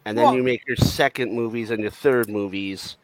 and 0.05 0.17
then 0.17 0.25
Well- 0.25 0.35
you 0.35 0.43
make 0.43 0.65
your 0.67 0.77
second 0.77 1.33
movies 1.33 1.71
and 1.71 1.81
your 1.81 1.91
third 1.91 2.29
movies 2.29 2.95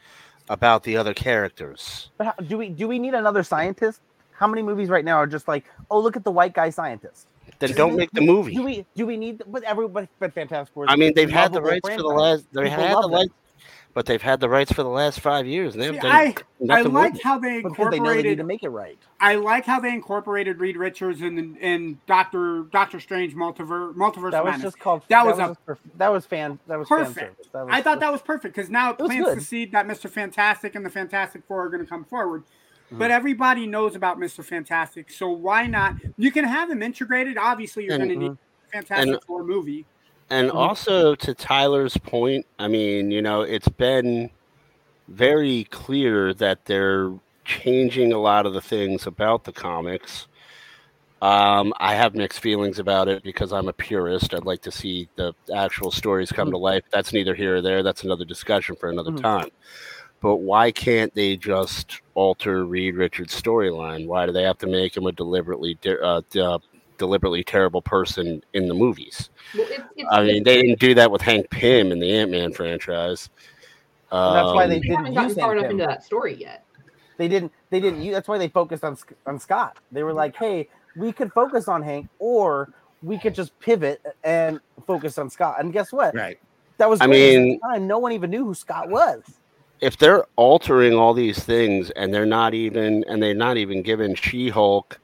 about 0.49 0.83
the 0.83 0.95
other 0.97 1.13
characters. 1.13 2.09
but 2.17 2.27
how, 2.27 2.33
do 2.33 2.57
we 2.57 2.69
do 2.69 2.87
we 2.87 2.99
need 2.99 3.13
another 3.15 3.43
scientist? 3.43 4.01
How 4.33 4.45
many 4.47 4.61
movies 4.61 4.89
right 4.89 5.03
now 5.05 5.17
are 5.17 5.27
just 5.27 5.47
like, 5.47 5.65
oh 5.89 5.99
look 5.99 6.15
at 6.15 6.23
the 6.23 6.31
white 6.31 6.53
guy 6.53 6.69
scientist? 6.69 7.27
Then 7.69 7.77
don't 7.77 7.95
make 7.95 8.11
the 8.11 8.21
movie. 8.21 8.55
Do 8.55 8.63
we 8.63 8.85
do 8.95 9.05
we 9.05 9.17
need? 9.17 9.43
But 9.47 9.63
everybody, 9.63 10.07
but 10.19 10.33
Fantastic 10.33 10.73
Four. 10.73 10.85
I 10.89 10.95
mean, 10.95 11.13
they've 11.15 11.29
had 11.29 11.53
the 11.53 11.61
rights 11.61 11.87
for 11.87 11.97
the 11.97 12.07
last. 12.07 12.45
They 12.51 12.69
had 12.69 12.95
the 13.01 13.09
rights, 13.09 13.33
but 13.93 14.05
they've 14.05 14.21
had 14.21 14.39
the 14.39 14.49
rights 14.49 14.71
for 14.71 14.83
the 14.83 14.89
last 14.89 15.19
five 15.19 15.45
years, 15.45 15.75
and 15.75 15.83
they 15.83 15.91
See, 15.91 15.99
I, 16.07 16.35
I 16.69 16.81
like 16.81 17.21
how 17.21 17.37
they 17.37 17.61
because 17.61 17.91
they 17.91 17.99
know 17.99 18.09
they 18.09 18.23
need 18.23 18.37
incorporated. 18.37 18.37
to 18.39 18.43
make 18.43 18.63
it 18.63 18.69
right. 18.69 18.97
I 19.19 19.35
like 19.35 19.65
how 19.65 19.79
they 19.79 19.93
incorporated 19.93 20.59
Reed 20.59 20.77
Richards 20.77 21.21
in 21.21 21.55
in 21.57 21.99
Doctor 22.07 22.63
Doctor 22.71 22.99
Strange 22.99 23.35
multiverse 23.35 23.93
multiverse 23.95 24.31
That 24.31 24.43
was 24.43 24.61
just 24.61 24.79
called. 24.79 25.03
That 25.09 25.25
was 25.25 25.37
a- 25.37 25.47
just 25.49 25.65
perf- 25.65 25.77
that 25.97 26.11
was 26.11 26.25
fan. 26.25 26.59
That 26.67 26.79
was 26.79 26.87
fan 26.87 27.05
Perfect. 27.05 27.53
That 27.53 27.65
was, 27.65 27.73
I 27.73 27.81
thought 27.81 27.99
that 27.99 28.11
was 28.11 28.21
perfect 28.21 28.55
because 28.55 28.69
now 28.69 28.91
it 28.91 28.99
It 28.99 29.05
plants 29.05 29.35
the 29.35 29.41
seed 29.41 29.71
that 29.73 29.87
Mr. 29.87 30.09
Fantastic 30.09 30.75
and 30.75 30.85
the 30.85 30.89
Fantastic 30.89 31.43
Four 31.47 31.65
are 31.65 31.69
going 31.69 31.83
to 31.83 31.89
come 31.89 32.03
forward. 32.03 32.43
Mm-hmm. 32.87 32.99
But 32.99 33.11
everybody 33.11 33.65
knows 33.65 33.95
about 33.95 34.19
Mr. 34.19 34.43
Fantastic, 34.43 35.09
so 35.09 35.29
why 35.29 35.67
not? 35.67 35.95
You 36.17 36.31
can 36.31 36.45
have 36.45 36.69
them 36.69 36.83
integrated. 36.83 37.37
Obviously, 37.37 37.85
you're 37.85 37.97
going 37.97 38.09
to 38.09 38.15
need 38.15 38.37
Fantastic 38.71 39.07
and- 39.15 39.23
Four 39.23 39.43
movie. 39.43 39.85
And 40.29 40.49
Mhm. 40.49 40.55
also 40.55 41.15
to 41.15 41.33
Tyler's 41.33 41.97
point, 41.97 42.45
I 42.57 42.67
mean, 42.67 43.11
you 43.11 43.21
know, 43.21 43.41
it's 43.41 43.67
been 43.67 44.29
very 45.09 45.65
clear 45.65 46.33
that 46.35 46.65
they're 46.65 47.11
changing 47.45 48.13
a 48.13 48.17
lot 48.17 48.45
of 48.45 48.53
the 48.53 48.61
things 48.61 49.05
about 49.05 49.43
the 49.43 49.51
comics. 49.51 50.27
Um, 51.21 51.73
I 51.77 51.93
have 51.95 52.15
mixed 52.15 52.39
feelings 52.39 52.79
about 52.79 53.07
it 53.07 53.21
because 53.23 53.53
I'm 53.53 53.67
a 53.67 53.73
purist. 53.73 54.33
I'd 54.33 54.45
like 54.45 54.61
to 54.63 54.71
see 54.71 55.07
the 55.15 55.33
actual 55.53 55.91
stories 55.91 56.31
come 56.31 56.51
to 56.51 56.57
life. 56.57 56.83
That's 56.91 57.13
neither 57.13 57.35
here 57.35 57.57
or 57.57 57.61
there. 57.61 57.83
That's 57.83 58.03
another 58.03 58.25
discussion 58.25 58.75
for 58.75 58.89
another 58.89 59.11
Mhm. 59.11 59.21
time. 59.21 59.49
But 60.23 60.37
why 60.37 60.71
can't 60.71 61.13
they 61.13 61.35
just 61.37 62.01
alter 62.15 62.65
Reed 62.65 62.95
Richards' 62.95 63.39
storyline? 63.39 64.07
Why 64.07 64.25
do 64.25 64.31
they 64.31 64.43
have 64.43 64.57
to 64.59 64.67
make 64.67 64.95
him 64.97 65.05
a 65.05 65.11
deliberately 65.11 65.77
de- 65.81 66.01
uh, 66.01 66.21
de- 66.29 66.59
deliberately 66.97 67.43
terrible 67.43 67.81
person 67.81 68.41
in 68.53 68.67
the 68.69 68.73
movies? 68.73 69.29
Well, 69.53 69.67
it's, 69.69 69.83
it's, 69.97 70.09
I 70.09 70.23
mean, 70.23 70.43
they 70.45 70.61
didn't 70.61 70.79
do 70.79 70.95
that 70.95 71.11
with 71.11 71.21
Hank 71.21 71.49
Pym 71.51 71.91
in 71.91 71.99
the 71.99 72.09
Ant 72.15 72.31
Man 72.31 72.53
franchise. 72.53 73.29
And 74.11 74.35
that's 74.35 74.53
why 74.53 74.65
they 74.67 74.75
Um, 74.77 74.81
didn't 74.81 74.95
haven't 74.95 75.13
gotten 75.13 75.29
use 75.29 75.37
far 75.37 75.51
enough 75.55 75.65
him. 75.65 75.71
into 75.71 75.85
that 75.87 76.03
story 76.03 76.35
yet. 76.35 76.63
They 77.17 77.27
didn't. 77.27 77.51
They 77.69 77.79
didn't. 77.81 78.01
use- 78.01 78.15
That's 78.15 78.27
why 78.29 78.37
they 78.37 78.47
focused 78.47 78.83
on 78.85 78.97
on 79.27 79.37
Scott. 79.39 79.77
They 79.91 80.03
were 80.03 80.13
like, 80.13 80.35
"Hey, 80.35 80.69
we 80.95 81.11
could 81.11 81.33
focus 81.33 81.67
on 81.67 81.83
Hank, 81.83 82.07
or 82.19 82.71
we 83.01 83.17
could 83.19 83.35
just 83.35 83.57
pivot 83.59 84.01
and 84.23 84.59
focus 84.87 85.17
on 85.17 85.29
Scott." 85.29 85.57
And 85.59 85.73
guess 85.73 85.91
what? 85.91 86.15
Right. 86.15 86.39
That 86.77 86.89
was. 86.89 87.01
I 87.01 87.07
great. 87.07 87.21
At 87.21 87.31
the 87.33 87.45
mean- 87.49 87.59
time, 87.59 87.87
no 87.87 87.99
one 87.99 88.13
even 88.13 88.29
knew 88.31 88.45
who 88.45 88.53
Scott 88.53 88.89
was. 88.89 89.21
If 89.81 89.97
they're 89.97 90.25
altering 90.35 90.93
all 90.93 91.13
these 91.13 91.39
things 91.39 91.89
and 91.91 92.13
they're 92.13 92.25
not 92.25 92.53
even 92.53 93.03
and 93.07 93.21
they're 93.21 93.33
not 93.33 93.57
even 93.57 93.81
giving 93.81 94.15
She-Hulk 94.15 94.99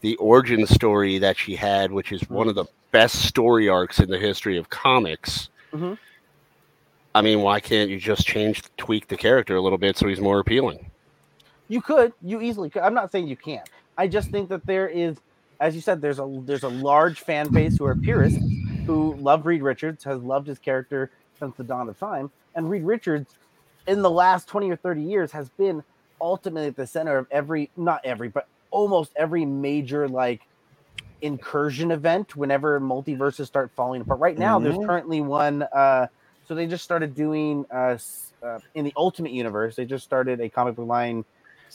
the 0.00 0.16
origin 0.16 0.66
story 0.66 1.18
that 1.18 1.36
she 1.36 1.56
had, 1.56 1.90
which 1.90 2.12
is 2.12 2.28
one 2.28 2.48
of 2.48 2.54
the 2.54 2.66
best 2.92 3.26
story 3.26 3.68
arcs 3.68 3.98
in 3.98 4.08
the 4.08 4.18
history 4.18 4.56
of 4.58 4.70
comics. 4.70 5.48
Mhm. 5.72 5.98
I 7.14 7.22
mean, 7.22 7.40
why 7.40 7.60
can't 7.60 7.90
you 7.90 7.98
just 7.98 8.26
change, 8.26 8.62
tweak 8.76 9.08
the 9.08 9.16
character 9.16 9.56
a 9.56 9.60
little 9.60 9.78
bit 9.78 9.96
so 9.96 10.06
he's 10.06 10.20
more 10.20 10.38
appealing? 10.38 10.90
You 11.68 11.80
could. 11.80 12.12
You 12.22 12.40
easily 12.40 12.70
could. 12.70 12.82
I'm 12.82 12.94
not 12.94 13.10
saying 13.10 13.26
you 13.26 13.36
can't. 13.36 13.68
I 13.98 14.06
just 14.06 14.30
think 14.30 14.48
that 14.50 14.64
there 14.66 14.88
is, 14.88 15.16
as 15.58 15.74
you 15.74 15.80
said, 15.80 16.00
there's 16.00 16.18
a 16.18 16.42
there's 16.44 16.62
a 16.62 16.68
large 16.68 17.20
fan 17.20 17.48
base 17.48 17.78
who 17.78 17.86
are 17.86 17.96
purists 17.96 18.38
who 18.86 19.14
love 19.14 19.46
Reed 19.46 19.62
Richards, 19.62 20.04
has 20.04 20.22
loved 20.22 20.46
his 20.46 20.58
character 20.60 21.10
since 21.38 21.56
the 21.56 21.64
dawn 21.64 21.88
of 21.88 21.98
time, 21.98 22.30
and 22.54 22.70
Reed 22.70 22.84
Richards, 22.84 23.34
in 23.86 24.02
the 24.02 24.10
last 24.10 24.48
20 24.48 24.70
or 24.70 24.76
30 24.76 25.02
years, 25.02 25.32
has 25.32 25.50
been 25.50 25.82
ultimately 26.20 26.68
at 26.68 26.76
the 26.76 26.86
center 26.86 27.18
of 27.18 27.26
every, 27.30 27.70
not 27.76 28.00
every, 28.04 28.28
but 28.28 28.46
almost 28.70 29.12
every 29.16 29.44
major 29.44 30.08
like 30.08 30.48
incursion 31.20 31.90
event. 31.90 32.36
Whenever 32.36 32.80
multiverses 32.80 33.46
start 33.46 33.72
falling 33.76 34.02
apart, 34.02 34.20
right 34.20 34.38
now 34.38 34.58
there's 34.60 34.78
Mhm. 34.78 34.86
currently 34.86 35.20
one. 35.20 35.62
uh 35.72 36.08
So 36.44 36.54
they 36.54 36.66
just 36.66 36.84
started 36.84 37.14
doing 37.14 37.64
uh, 37.72 37.98
uh 38.42 38.60
in 38.74 38.84
the 38.84 38.92
Ultimate 38.96 39.32
Universe. 39.32 39.76
They 39.76 39.86
just 39.86 40.04
started 40.04 40.40
a 40.40 40.50
comic 40.50 40.76
book 40.76 40.88
line 40.88 41.24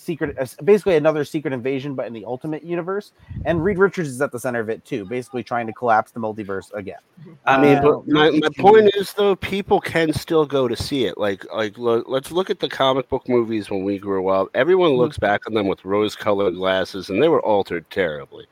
secret 0.01 0.35
uh, 0.39 0.45
basically 0.63 0.95
another 0.95 1.23
secret 1.23 1.53
invasion 1.53 1.93
but 1.93 2.07
in 2.07 2.13
the 2.13 2.25
ultimate 2.25 2.63
universe 2.63 3.11
and 3.45 3.63
reed 3.63 3.77
richards 3.77 4.09
is 4.09 4.19
at 4.21 4.31
the 4.31 4.39
center 4.39 4.59
of 4.59 4.69
it 4.69 4.83
too 4.83 5.05
basically 5.05 5.43
trying 5.43 5.67
to 5.67 5.73
collapse 5.73 6.11
the 6.11 6.19
multiverse 6.19 6.73
again 6.73 6.97
I 7.45 7.61
mean, 7.61 7.77
Uh, 7.77 7.81
but 7.83 8.07
my, 8.07 8.29
my 8.31 8.49
point 8.57 8.89
is 8.95 9.13
though, 9.13 9.35
people 9.35 9.79
can 9.79 10.11
still 10.11 10.43
go 10.45 10.67
to 10.67 10.75
see 10.75 11.05
it. 11.05 11.19
Like, 11.19 11.45
like 11.53 11.77
lo- 11.77 12.03
let's 12.07 12.31
look 12.31 12.49
at 12.49 12.59
the 12.59 12.67
comic 12.67 13.09
book 13.09 13.29
movies 13.29 13.69
when 13.69 13.83
we 13.83 13.99
grew 13.99 14.27
up. 14.29 14.47
Everyone 14.55 14.93
looks 14.93 15.19
back 15.19 15.41
on 15.47 15.53
them 15.53 15.67
with 15.67 15.85
rose-colored 15.85 16.55
glasses, 16.55 17.11
and 17.11 17.21
they 17.21 17.27
were 17.29 17.41
altered 17.43 17.87
terribly. 17.91 18.47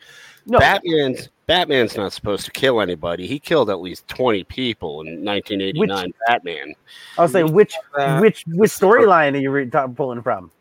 no 0.45 0.59
Batman's 0.59 1.29
Batman's 1.47 1.97
not 1.97 2.13
supposed 2.13 2.45
to 2.45 2.51
kill 2.51 2.79
anybody. 2.79 3.25
He 3.25 3.39
killed 3.39 3.71
at 3.71 3.81
least 3.81 4.07
twenty 4.07 4.43
people 4.43 5.01
in 5.01 5.25
1989 5.25 6.11
Batman. 6.27 6.75
i'll 7.17 7.27
say 7.27 7.43
which 7.43 7.73
Uh, 7.95 8.19
which 8.19 8.45
which 8.49 8.71
storyline 8.71 9.33
are 9.33 9.41
you 9.41 9.49
re- 9.49 9.67
ta- 9.67 9.87
pulling 9.87 10.21
from 10.21 10.51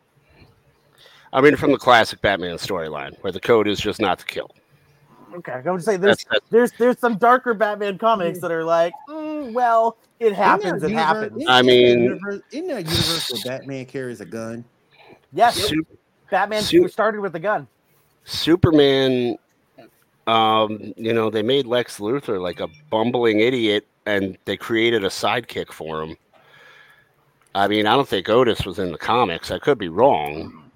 I 1.31 1.41
mean, 1.41 1.55
from 1.55 1.71
the 1.71 1.77
classic 1.77 2.21
Batman 2.21 2.55
storyline, 2.57 3.15
where 3.21 3.31
the 3.31 3.39
code 3.39 3.67
is 3.67 3.79
just 3.79 3.99
not 4.01 4.19
to 4.19 4.25
kill. 4.25 4.49
okay 5.35 5.51
i'm 5.51 5.63
gonna 5.63 5.79
say 5.79 5.95
there's 5.95 6.17
That's, 6.17 6.25
that's 6.31 6.45
there's 6.49 6.71
there's 6.79 6.97
some 6.97 7.15
darker 7.17 7.53
batman 7.53 7.99
comics 7.99 8.39
that 8.41 8.51
are 8.51 8.63
like 8.63 8.93
mm, 9.07 9.53
well 9.53 9.95
it 10.19 10.33
happens 10.33 10.81
it 10.81 10.87
Isn't 10.87 10.97
happens 10.97 11.31
universe- 11.43 11.47
I 11.47 11.59
isn't 11.59 11.65
there 11.67 11.95
mean- 11.95 12.03
universe- 12.03 12.41
isn't 12.51 12.67
there 12.67 12.77
a 12.77 12.81
universe 12.81 13.31
where 13.45 13.59
Batman 13.59 13.85
carries 13.85 14.21
a 14.21 14.25
gun? 14.25 14.65
yes 15.31 15.55
Su- 15.55 15.85
batman 16.31 16.63
Su- 16.63 16.87
started 16.87 17.21
with 17.21 17.33
the 17.33 17.39
gun 17.39 17.67
Superman. 18.25 19.37
Um, 20.27 20.93
you 20.97 21.13
know, 21.13 21.29
they 21.31 21.41
made 21.41 21.65
Lex 21.65 21.97
Luthor 21.99 22.39
like 22.39 22.59
a 22.59 22.67
bumbling 22.91 23.39
idiot, 23.39 23.87
and 24.05 24.37
they 24.45 24.55
created 24.57 25.03
a 25.03 25.07
sidekick 25.07 25.71
for 25.71 26.03
him. 26.03 26.15
I 27.55 27.67
mean, 27.67 27.87
I 27.87 27.95
don't 27.95 28.07
think 28.07 28.29
Otis 28.29 28.65
was 28.65 28.77
in 28.77 28.91
the 28.91 28.97
comics. 28.99 29.49
I 29.49 29.57
could 29.57 29.79
be 29.79 29.87
wrong, 29.89 30.68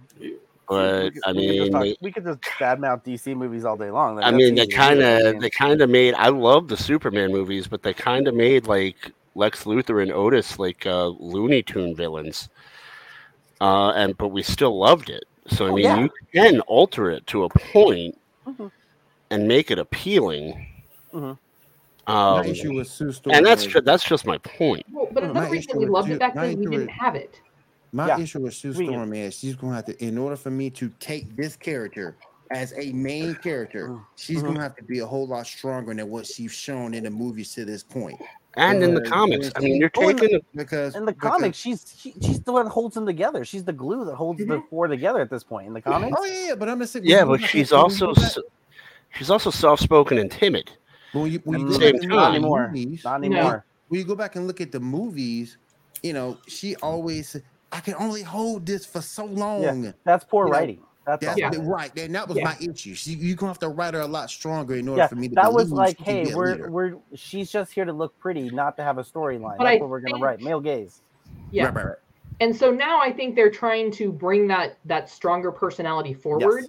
but 0.68 1.14
we, 1.14 1.22
I 1.26 1.32
we 1.32 1.36
could 1.48 1.56
just 1.56 1.62
mean, 1.62 1.72
talk- 1.72 1.82
they, 1.84 1.98
we 2.02 2.12
could 2.12 2.24
just 2.26 2.42
badmouth 2.42 3.04
dc 3.06 3.36
movies 3.36 3.66
all 3.66 3.76
day 3.78 3.92
long 3.92 4.22
I 4.24 4.32
mean, 4.32 4.56
they 4.56 4.62
easy 4.62 4.66
to 4.66 4.66
do. 4.72 4.76
kind 4.76 5.02
of 5.02 5.42
they 5.42 5.50
kind 5.50 5.82
of 5.82 5.90
made. 5.90 6.14
I 6.16 6.30
love 6.30 6.68
the 6.68 6.78
Superman 6.78 7.32
movies, 7.32 7.68
but 7.68 7.84
they 7.84 7.94
kind 7.94 8.28
of 8.28 8.34
made 8.36 8.68
like 8.68 8.96
Lex 9.36 9.64
Luthor 9.66 10.02
and 10.02 10.12
Otis 10.12 10.60
like 10.60 10.86
uh, 10.86 11.08
Looney 11.08 11.64
Tune 11.64 11.96
villains. 11.96 12.50
Uh, 13.62 13.92
and 13.92 14.18
but 14.18 14.30
we 14.30 14.44
still 14.44 14.78
loved 14.78 15.10
it. 15.10 15.24
So 15.48 15.66
I 15.66 15.70
Oh, 15.70 15.76
mean, 15.76 15.84
yeah. 15.86 16.00
you 16.00 16.10
can 16.34 16.60
alter 16.62 17.10
it 17.12 17.26
to 17.28 17.44
a 17.46 17.50
point 17.50 18.18
Mhm. 18.48 18.72
and 19.32 19.48
make 19.48 19.72
it 19.72 19.80
appealing. 19.80 20.68
Mhm. 21.14 21.38
Um, 22.08 22.46
issue 22.46 22.74
with 22.76 22.88
Sue 22.88 23.12
Storm. 23.14 23.36
and 23.36 23.46
that's 23.46 23.66
ju- 23.66 23.80
that's 23.80 24.04
just 24.04 24.26
my 24.26 24.38
point. 24.40 24.86
Well, 24.92 25.08
but 25.12 25.24
another 25.24 25.50
reason 25.50 25.78
we 25.80 25.86
loved 25.86 26.10
it 26.10 26.20
back 26.20 26.34
then, 26.36 26.60
we 26.60 26.66
didn't 26.66 26.90
have 26.90 27.16
it. 27.16 27.40
My 27.96 28.08
Yeah. 28.08 28.20
issue 28.20 28.40
with 28.40 28.56
Sue 28.56 28.74
Storm 28.74 29.14
is 29.14 29.36
she's 29.36 29.56
gonna 29.56 29.76
have 29.76 29.86
to, 29.86 30.04
in 30.04 30.18
order 30.18 30.36
for 30.36 30.50
me 30.50 30.70
to 30.72 30.90
take 31.00 31.36
this 31.36 31.56
character 31.56 32.16
as 32.52 32.74
a 32.76 32.92
main 32.92 33.36
character, 33.36 33.90
Mm, 33.90 34.06
she's 34.16 34.40
mhm. 34.40 34.46
gonna 34.48 34.62
have 34.62 34.76
to 34.78 34.84
be 34.84 35.00
a 35.00 35.06
whole 35.06 35.28
lot 35.28 35.46
stronger 35.46 35.94
than 35.94 36.10
what 36.10 36.26
she's 36.26 36.52
shown 36.52 36.94
in 36.96 37.04
the 37.04 37.10
movies 37.12 37.54
to 37.54 37.66
this 37.66 37.84
point. 37.84 38.20
And 38.56 38.84
in 38.84 38.94
the 38.96 39.02
Uh, 39.02 39.10
comics, 39.10 39.52
I 39.56 39.60
mean, 39.62 39.78
you're 39.78 39.90
and 39.96 40.10
the- 40.20 40.22
taking 40.28 40.40
Because 40.56 40.96
in 40.96 41.06
the 41.06 41.12
because- 41.12 41.32
comics, 41.32 41.58
she's 41.58 41.94
she, 41.98 42.14
she's 42.22 42.40
the 42.42 42.52
one 42.52 42.66
that 42.66 42.72
holds 42.72 42.94
them 42.96 43.06
together. 43.06 43.46
She's 43.46 43.64
the 43.64 43.74
glue 43.74 44.06
that 44.06 44.16
holds 44.16 44.40
the 44.46 44.62
four 44.70 44.88
together 44.88 45.22
at 45.22 45.30
this 45.30 45.44
point 45.44 45.68
in 45.68 45.74
the 45.74 45.82
comics. 45.82 46.16
Oh 46.20 46.26
yeah, 46.26 46.48
yeah, 46.50 46.56
but 46.56 46.70
I'm 46.70 46.80
just 46.80 46.94
saying. 46.94 47.06
yeah, 47.06 47.26
but 47.26 47.42
she's 47.42 47.72
and- 47.72 47.82
when 47.84 47.90
you 47.90 48.06
also 48.06 48.06
go 48.08 48.14
back- 48.14 48.24
s- 48.26 48.38
she's 49.18 49.30
also 49.30 49.50
soft 49.52 49.82
spoken 49.84 50.18
and 50.18 50.32
timid. 50.32 50.72
when 51.14 51.32
you, 51.32 51.40
when 51.46 51.60
you 51.62 51.68
go 51.68 51.74
Same 51.80 51.92
back 51.94 52.02
time. 52.02 52.10
Not 52.10 52.32
anymore. 52.36 52.68
movies, 52.72 53.04
Not 53.04 53.22
No. 53.22 53.28
anymore. 53.28 53.66
when 53.88 54.00
you 54.00 54.06
go 54.06 54.16
back 54.16 54.36
and 54.36 54.48
look 54.48 54.62
at 54.62 54.72
the 54.72 54.80
movies, 54.80 55.58
you 56.04 56.12
know, 56.14 56.38
she 56.48 56.76
always 56.78 57.36
I 57.74 57.80
can 57.80 57.96
only 57.96 58.22
hold 58.22 58.66
this 58.66 58.86
for 58.86 59.02
so 59.02 59.26
long. 59.26 59.84
Yeah, 59.84 59.92
That's 60.04 60.24
poor 60.24 60.46
You 60.46 60.52
know, 60.52 60.58
writing. 60.60 60.80
That's 61.06 61.26
That's 61.26 61.42
all. 61.42 61.54
Yeah. 61.66 61.70
right. 61.70 61.92
And 62.00 62.16
that 62.16 62.28
was 62.28 62.38
Yeah. 62.38 62.44
my 62.46 62.56
issue. 62.62 62.94
She, 62.94 63.12
you're 63.16 63.36
gonna 63.36 63.50
have 63.50 63.60
to 63.60 63.68
write 63.70 63.94
her 63.94 64.02
a 64.02 64.08
lot 64.08 64.30
stronger 64.30 64.76
in 64.76 64.88
order 64.88 65.02
Yeah, 65.02 65.08
for 65.08 65.16
me 65.16 65.28
to 65.30 65.36
that 65.36 65.52
was 65.52 65.72
like, 65.72 66.00
hey, 66.00 66.34
we're 66.34 66.52
leader. 66.52 66.72
we're 66.72 66.96
she's 67.16 67.52
just 67.52 67.74
here 67.74 67.84
to 67.84 67.92
look 67.92 68.18
pretty, 68.20 68.50
not 68.52 68.78
to 68.78 68.84
have 68.84 68.98
a 69.00 69.04
storyline. 69.04 69.58
But 69.58 69.66
That's 69.66 69.78
I 69.78 69.82
what 69.82 69.90
we're 69.90 70.00
gonna 70.00 70.14
think- 70.16 70.24
write. 70.24 70.40
Male 70.42 70.62
gaze. 70.62 71.02
Yeah. 71.52 71.66
Right, 71.66 71.76
right, 71.76 71.86
right. 71.88 71.98
And 72.40 72.56
so 72.56 72.72
now 72.72 73.00
I 73.02 73.12
think 73.12 73.36
they're 73.36 73.52
trying 73.52 73.92
to 73.92 74.12
bring 74.12 74.48
that 74.48 74.78
that 74.86 75.10
stronger 75.10 75.52
personality 75.52 76.14
forward 76.14 76.68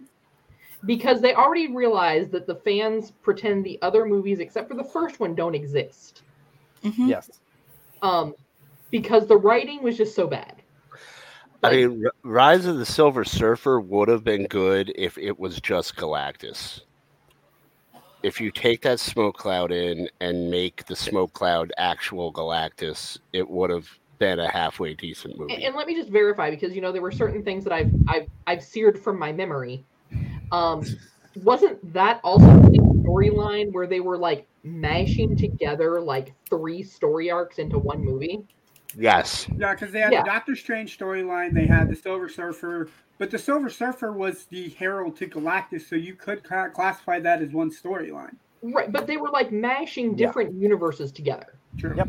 because 0.84 1.20
they 1.20 1.34
already 1.34 1.72
realized 1.72 2.30
that 2.32 2.46
the 2.46 2.56
fans 2.56 3.12
pretend 3.22 3.64
the 3.64 3.78
other 3.82 4.04
movies, 4.04 4.40
except 4.40 4.68
for 4.68 4.74
the 4.74 4.84
first 4.84 5.20
one, 5.20 5.34
don't 5.34 5.54
exist. 5.54 6.22
Mhm. 6.82 7.08
Yes. 7.08 7.30
Um, 8.02 8.34
because 8.90 9.26
the 9.26 9.36
writing 9.36 9.82
was 9.82 9.96
just 9.96 10.14
so 10.14 10.26
bad. 10.26 10.56
I 11.64 11.76
mean, 11.76 12.04
Rise 12.22 12.66
of 12.66 12.78
the 12.78 12.86
Silver 12.86 13.24
Surfer 13.24 13.80
would 13.80 14.08
have 14.08 14.22
been 14.22 14.46
good 14.46 14.92
if 14.96 15.16
it 15.16 15.38
was 15.38 15.60
just 15.60 15.96
Galactus. 15.96 16.80
If 18.22 18.40
you 18.40 18.50
take 18.50 18.82
that 18.82 19.00
smoke 19.00 19.36
cloud 19.36 19.72
in 19.72 20.08
and 20.20 20.50
make 20.50 20.86
the 20.86 20.96
smoke 20.96 21.32
cloud 21.32 21.72
actual 21.76 22.32
Galactus, 22.32 23.18
it 23.32 23.48
would 23.48 23.70
have 23.70 23.88
been 24.18 24.38
a 24.38 24.48
halfway 24.48 24.94
decent 24.94 25.34
and, 25.34 25.40
movie. 25.40 25.64
and 25.64 25.74
let 25.74 25.86
me 25.86 25.94
just 25.94 26.10
verify 26.10 26.50
because 26.50 26.74
you 26.74 26.80
know 26.80 26.92
there 26.92 27.02
were 27.02 27.12
certain 27.12 27.42
things 27.42 27.64
that 27.64 27.72
I've 27.72 27.92
I've 28.08 28.28
I've 28.46 28.62
seared 28.62 28.98
from 28.98 29.18
my 29.18 29.32
memory. 29.32 29.84
Um, 30.52 30.84
wasn't 31.42 31.92
that 31.92 32.20
also 32.22 32.46
the 32.46 32.78
storyline 32.78 33.72
where 33.72 33.86
they 33.86 34.00
were 34.00 34.16
like 34.16 34.46
mashing 34.62 35.36
together 35.36 36.00
like 36.00 36.32
three 36.48 36.82
story 36.82 37.30
arcs 37.30 37.58
into 37.58 37.78
one 37.78 38.04
movie? 38.04 38.44
Yes. 38.98 39.46
Yeah, 39.56 39.74
because 39.74 39.92
they 39.92 40.00
had 40.00 40.12
Yeah. 40.12 40.22
the 40.22 40.30
Doctor 40.30 40.56
Strange 40.56 40.96
storyline, 40.98 41.52
they 41.52 41.66
had 41.66 41.88
the 41.88 41.96
Silver 41.96 42.28
Surfer, 42.28 42.88
but 43.18 43.30
the 43.30 43.38
Silver 43.38 43.70
Surfer 43.70 44.12
was 44.12 44.44
the 44.46 44.70
herald 44.70 45.16
to 45.16 45.26
Galactus, 45.26 45.82
so 45.88 45.96
you 45.96 46.14
could 46.14 46.42
ca- 46.44 46.68
classify 46.68 47.18
that 47.20 47.42
as 47.42 47.50
one 47.52 47.70
storyline. 47.70 48.34
Right, 48.62 48.90
but 48.90 49.06
they 49.06 49.16
were 49.16 49.30
like 49.30 49.52
mashing 49.52 50.10
Yeah. 50.16 50.26
different 50.26 50.54
universes 50.54 51.12
together. 51.12 51.54
True. 51.78 51.94
Yep. 51.96 52.08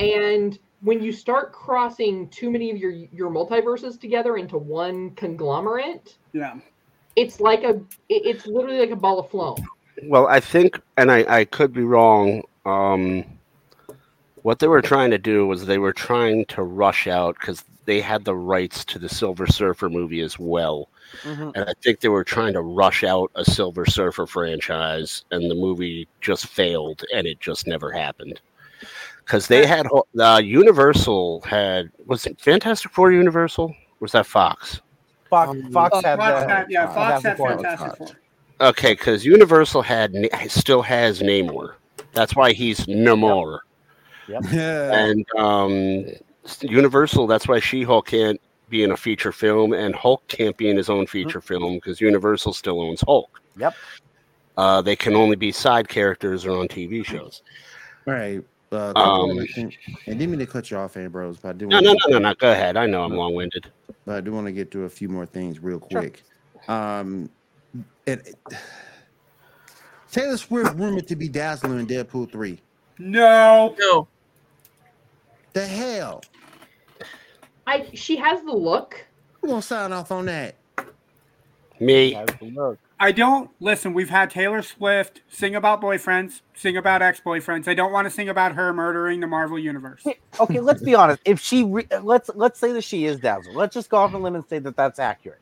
And 0.00 0.58
when 0.80 1.02
you 1.02 1.12
start 1.12 1.52
crossing 1.52 2.28
too 2.28 2.50
many 2.50 2.70
of 2.70 2.76
your 2.76 2.90
your 2.90 3.30
multiverses 3.30 4.00
together 4.00 4.36
into 4.36 4.58
one 4.58 5.10
conglomerate, 5.10 6.16
Yeah. 6.32 6.54
it's 7.14 7.40
like 7.40 7.62
a 7.62 7.80
it's 8.08 8.46
literally 8.46 8.78
like 8.80 8.90
a 8.90 8.96
ball 8.96 9.20
of 9.20 9.30
foam. 9.30 9.56
Well, 10.04 10.26
I 10.26 10.40
think, 10.40 10.80
and 10.96 11.12
I, 11.12 11.24
I 11.28 11.44
could 11.44 11.72
be 11.72 11.82
wrong. 11.84 12.42
Um, 12.64 13.24
what 14.42 14.58
they 14.58 14.68
were 14.68 14.82
trying 14.82 15.10
to 15.10 15.18
do 15.18 15.46
was 15.46 15.66
they 15.66 15.78
were 15.78 15.92
trying 15.92 16.44
to 16.46 16.62
rush 16.62 17.06
out 17.06 17.36
because 17.40 17.64
they 17.84 18.00
had 18.00 18.24
the 18.24 18.34
rights 18.36 18.84
to 18.86 18.98
the 18.98 19.08
Silver 19.08 19.46
Surfer 19.46 19.88
movie 19.88 20.20
as 20.20 20.38
well. 20.38 20.88
Mhm. 21.24 21.52
And 21.54 21.64
I 21.68 21.74
think 21.82 22.00
they 22.00 22.08
were 22.08 22.24
trying 22.24 22.52
to 22.54 22.60
rush 22.62 23.04
out 23.04 23.30
a 23.34 23.44
Silver 23.44 23.84
Surfer 23.86 24.26
franchise, 24.26 25.24
and 25.30 25.50
the 25.50 25.54
movie 25.54 26.08
just 26.20 26.46
failed, 26.46 27.02
and 27.14 27.26
it 27.26 27.40
just 27.40 27.66
never 27.66 27.90
happened. 27.90 28.40
because 29.24 29.46
they 29.46 29.64
had 29.66 29.86
uh, 30.18 30.40
Universal 30.42 31.42
had 31.42 31.90
was 32.06 32.26
it 32.26 32.40
Fantastic 32.40 32.90
Four 32.92 33.12
Universal? 33.12 33.66
Or 33.66 33.74
was 34.00 34.12
that 34.12 34.26
Fox? 34.26 34.80
Fox, 35.30 35.50
Um, 35.50 35.70
Fox 35.72 35.92
Fox 35.94 36.04
had, 36.04 36.18
the, 36.18 36.24
had, 36.48 36.66
yeah, 36.68 36.84
uh, 36.86 36.92
Fox 36.94 37.22
had 37.24 37.36
Four. 37.36 37.48
Fantastic 37.50 37.96
Four. 37.98 38.16
Okay, 38.60 38.92
because 38.94 39.24
Universal 39.24 39.82
had 39.82 40.14
still 40.48 40.82
has 40.82 41.20
Namor. 41.20 41.74
That's 42.12 42.34
why 42.34 42.52
he's 42.52 42.80
Namor. 42.86 43.60
Yeah. 44.52 44.92
And 44.92 45.26
um, 45.38 46.04
Universal, 46.60 47.26
that's 47.26 47.46
why 47.48 47.60
She 47.60 47.82
Hulk 47.82 48.06
can't 48.06 48.40
be 48.68 48.82
in 48.82 48.90
a 48.92 48.96
feature 48.96 49.32
film, 49.32 49.72
and 49.72 49.94
Hulk 49.94 50.26
can't 50.28 50.56
be 50.56 50.68
in 50.68 50.76
his 50.76 50.88
own 50.88 51.06
feature 51.06 51.40
film 51.40 51.74
because 51.74 52.00
Universal 52.00 52.54
still 52.54 52.80
owns 52.80 53.02
Hulk. 53.06 53.40
Yep. 53.58 53.74
Uh, 54.56 54.82
they 54.82 54.96
can 54.96 55.14
only 55.14 55.36
be 55.36 55.52
side 55.52 55.88
characters 55.88 56.44
or 56.46 56.58
on 56.58 56.68
TV 56.68 57.04
shows. 57.04 57.42
All 58.06 58.14
right. 58.14 58.42
Uh, 58.70 58.92
Um, 58.96 59.38
and 59.56 59.76
didn't 60.06 60.30
mean 60.30 60.38
to 60.38 60.46
cut 60.46 60.70
you 60.70 60.78
off, 60.78 60.96
Ambrose, 60.96 61.36
but 61.36 61.50
I 61.50 61.52
do 61.52 61.66
No, 61.66 61.76
want 61.76 61.84
no, 61.84 61.92
to, 61.92 61.98
no, 62.08 62.18
no, 62.18 62.28
no. 62.30 62.34
Go 62.34 62.50
ahead. 62.52 62.76
I 62.78 62.86
know 62.86 63.04
I'm 63.04 63.14
long 63.14 63.34
winded. 63.34 63.70
but 64.06 64.16
I 64.16 64.20
do 64.22 64.32
want 64.32 64.46
to 64.46 64.52
get 64.52 64.70
to 64.70 64.84
a 64.84 64.88
few 64.88 65.08
more 65.10 65.26
things 65.26 65.60
real 65.60 65.82
Sure. 65.90 66.00
quick. 66.00 66.22
Um, 66.68 67.28
it, 68.06 68.34
Taylor 70.10 70.36
Swift 70.36 70.74
rumored 70.76 71.06
to 71.08 71.16
be 71.16 71.28
Dazzler 71.28 71.78
in 71.78 71.86
Deadpool 71.86 72.30
three. 72.32 72.60
No. 72.98 73.74
No. 73.78 74.08
The 75.52 75.66
hell? 75.66 76.22
I 77.66 77.88
she 77.94 78.16
has 78.16 78.42
the 78.42 78.52
look. 78.52 79.06
Who 79.40 79.48
gonna 79.48 79.62
sign 79.62 79.92
off 79.92 80.10
on 80.10 80.26
that? 80.26 80.56
Me. 81.80 82.12
Has 82.12 82.28
the 82.40 82.46
look. 82.46 82.78
I 83.02 83.10
don't 83.10 83.50
listen. 83.58 83.94
We've 83.94 84.08
had 84.08 84.30
Taylor 84.30 84.62
Swift 84.62 85.22
sing 85.28 85.56
about 85.56 85.82
boyfriends, 85.82 86.42
sing 86.54 86.76
about 86.76 87.02
ex-boyfriends. 87.02 87.66
I 87.66 87.74
don't 87.74 87.90
want 87.90 88.06
to 88.06 88.10
sing 88.10 88.28
about 88.28 88.54
her 88.54 88.72
murdering 88.72 89.18
the 89.18 89.26
Marvel 89.26 89.58
universe. 89.58 90.02
Okay, 90.06 90.20
Okay, 90.38 90.60
let's 90.60 90.82
be 90.82 90.94
honest. 90.94 91.20
If 91.24 91.40
she 91.40 91.64
re- 91.64 91.88
let's 92.00 92.30
let's 92.36 92.60
say 92.60 92.70
that 92.72 92.84
she 92.84 93.06
is 93.06 93.18
Dazzle. 93.18 93.54
Let's 93.54 93.74
just 93.74 93.90
go 93.90 93.96
off 93.96 94.14
on 94.14 94.20
a 94.20 94.24
limb 94.24 94.36
and 94.36 94.44
say 94.48 94.60
that 94.60 94.76
that's 94.76 95.00
accurate. 95.00 95.40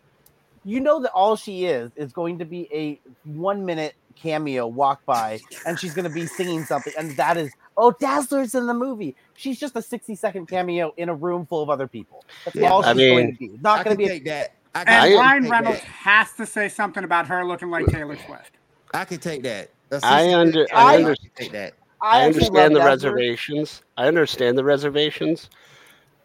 You 0.64 0.80
know 0.80 1.00
that 1.02 1.12
all 1.12 1.36
she 1.36 1.66
is 1.66 1.92
is 1.96 2.12
going 2.14 2.38
to 2.38 2.46
be 2.46 2.66
a 2.72 2.98
one 3.24 3.66
minute 3.66 3.94
cameo 4.16 4.66
walk 4.66 5.04
by, 5.04 5.40
and 5.66 5.78
she's 5.78 5.92
going 5.92 6.08
to 6.08 6.14
be 6.14 6.26
singing 6.26 6.64
something, 6.64 6.94
and 6.98 7.14
that 7.18 7.36
is 7.36 7.52
oh 7.76 7.92
Dazzler's 8.00 8.54
in 8.54 8.66
the 8.66 8.74
movie. 8.74 9.14
She's 9.40 9.58
just 9.58 9.74
a 9.74 9.80
sixty 9.80 10.14
second 10.14 10.46
cameo 10.48 10.92
in 10.98 11.08
a 11.08 11.14
room 11.14 11.46
full 11.46 11.62
of 11.62 11.70
other 11.70 11.86
people. 11.88 12.22
That's 12.44 12.56
Yeah, 12.56 12.70
all 12.70 12.84
I 12.84 12.92
she's 12.92 12.96
going 13.10 13.32
to 13.32 13.38
be. 13.38 13.48
Not 13.62 13.84
going 13.86 13.96
to 13.96 14.04
be. 14.04 14.10
A, 14.10 14.18
that. 14.20 14.52
I 14.74 14.82
And 15.08 15.14
Ryan 15.14 15.48
Reynolds 15.48 15.78
that. 15.80 15.86
has 15.88 16.32
to 16.34 16.44
say 16.44 16.68
something 16.68 17.04
about 17.04 17.26
her 17.28 17.44
looking 17.46 17.70
like 17.70 17.86
Taylor 17.86 18.18
Swift. 18.26 18.52
I 18.92 19.06
can 19.06 19.18
take 19.18 19.42
that. 19.44 19.70
A 19.92 20.00
I 20.04 20.28
66 20.28 20.34
under- 20.34 20.66
I 20.74 20.82
I 20.92 20.96
under- 20.96 21.14
can 21.36 21.52
that. 21.52 21.74
I, 22.02 22.20
actually 22.22 22.26
understand 22.44 22.74
the 22.74 22.78
Dazzler. 22.80 22.90
reservations. 22.90 23.82
I 23.96 24.06
understand 24.08 24.58
the 24.58 24.64
reservations, 24.64 25.48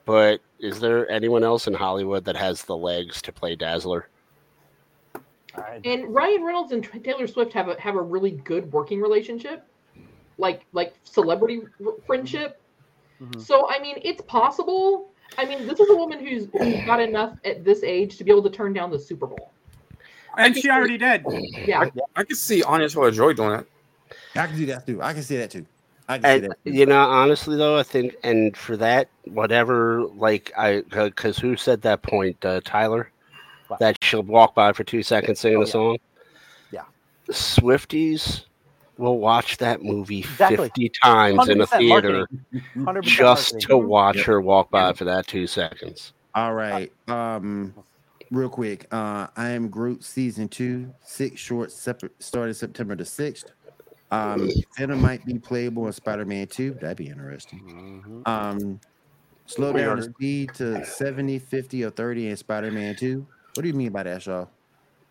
but 0.04 0.42
is 0.60 0.80
there 0.82 1.10
anyone 1.10 1.44
else 1.46 1.68
in 1.68 1.74
Hollywood 1.74 2.26
that 2.26 2.36
has 2.36 2.64
the 2.64 2.76
legs 2.78 3.22
to 3.24 3.32
play 3.32 3.56
Dazzler? 3.56 4.10
And 5.86 6.14
Ryan 6.14 6.44
Reynolds 6.44 6.72
and 6.74 6.84
Taylor 7.04 7.28
Swift 7.28 7.54
have 7.54 7.70
a 7.70 7.80
have 7.80 7.96
a 7.96 8.02
really 8.02 8.32
good 8.32 8.72
working 8.74 9.02
relationship, 9.02 9.66
like 10.38 10.66
like 10.74 10.94
celebrity 11.04 11.62
r- 11.86 11.94
friendship. 12.06 12.62
Mhm. 13.32 13.42
So 13.42 13.70
I 13.70 13.80
mean, 13.80 13.98
it's 14.04 14.22
possible. 14.24 15.12
I 15.38 15.46
mean, 15.46 15.68
this 15.68 15.80
is 15.80 15.90
a 15.90 15.96
woman 15.96 16.26
who's 16.26 16.48
who's 16.58 16.86
got 16.86 17.02
enough 17.02 17.38
at 17.46 17.64
this 17.64 17.84
age 17.84 18.18
to 18.18 18.24
be 18.24 18.32
able 18.32 18.44
to 18.44 18.50
turn 18.50 18.74
down 18.74 18.92
the 18.92 19.00
Super 19.00 19.28
Bowl. 19.28 19.52
And 20.38 20.56
she 20.56 20.70
already 20.70 20.98
did. 20.98 21.24
Yeah, 21.66 21.86
I 22.16 22.24
could 22.24 22.38
see 22.38 22.62
Anya 22.64 22.90
Taylor 22.90 23.12
Joy 23.12 23.34
doing 23.34 23.60
it. 23.60 23.68
I 24.36 24.48
can 24.48 24.58
do 24.58 24.66
that 24.68 24.86
too. 24.86 25.02
I 25.02 25.14
can 25.14 25.24
see 25.24 25.38
that 25.38 25.50
too. 25.52 25.66
I 26.10 26.18
can 26.20 26.42
see 26.42 26.48
that. 26.48 26.64
Too. 26.64 26.72
you 26.72 26.86
know, 26.86 27.00
honestly 27.00 27.56
though, 27.58 27.78
I 27.78 27.84
think, 27.84 28.16
and 28.24 28.56
for 28.56 28.76
that, 28.78 29.08
whatever, 29.26 30.04
like 30.16 30.52
I, 30.58 30.82
because 30.90 31.38
who 31.40 31.56
said 31.56 31.82
that 31.84 32.02
point, 32.04 32.44
uh, 32.46 32.60
Tyler, 32.64 33.10
What? 33.70 33.80
that 33.80 33.98
she'll 34.04 34.22
walk 34.24 34.54
by 34.56 34.74
for 34.74 34.84
two 34.84 35.02
seconds 35.04 35.40
singing 35.40 35.58
Oh, 35.58 35.62
a 35.62 35.66
yeah. 35.66 35.72
song. 35.72 35.98
Yeah. 36.72 36.84
Swifties 37.30 38.44
will 38.98 39.18
watch 39.20 39.58
that 39.58 39.84
movie 39.84 40.20
Exactly. 40.20 40.58
fifty 40.58 40.90
times 41.04 41.48
in 41.50 41.62
a 41.62 41.68
theater 41.68 42.28
just 43.02 43.54
marketing. 43.54 43.60
to 43.62 43.78
watch 43.78 44.16
Yep. 44.18 44.26
her 44.26 44.42
walk 44.42 44.72
by 44.72 44.94
for 44.94 45.06
that 45.06 45.28
two 45.28 45.48
seconds. 45.48 46.14
All 46.34 46.54
right. 46.54 46.92
Um, 47.08 47.74
real 48.32 48.50
quick. 48.50 48.88
Uh, 48.94 49.28
I 49.36 49.50
am 49.50 49.70
Groot 49.70 50.04
season 50.04 50.48
two, 50.48 50.94
six 51.04 51.40
shorts 51.40 51.74
separate 51.76 52.12
started 52.22 52.54
September 52.56 52.96
the 52.96 53.06
sixth. 53.06 53.52
Um, 54.12 54.50
Venom 54.78 55.02
might 55.02 55.26
be 55.26 55.40
playable 55.40 55.88
in 55.88 55.94
Spider-Man 55.94 56.48
two. 56.48 56.76
That'd 56.76 56.98
be 56.98 57.08
interesting. 57.08 58.04
Mhm. 58.26 58.28
Um, 58.28 58.80
slow 59.46 59.74
down 59.74 59.98
the 59.98 60.04
speed 60.04 60.54
to 60.56 60.86
70, 60.86 61.40
50, 61.40 61.84
or 61.84 61.90
30 61.90 62.30
in 62.30 62.38
Spider-Man 62.38 62.96
2. 62.96 63.26
What 63.56 63.62
do 63.64 63.68
you 63.68 63.74
mean 63.74 63.92
by 63.92 64.04
that, 64.04 64.22
Shaw? 64.22 64.46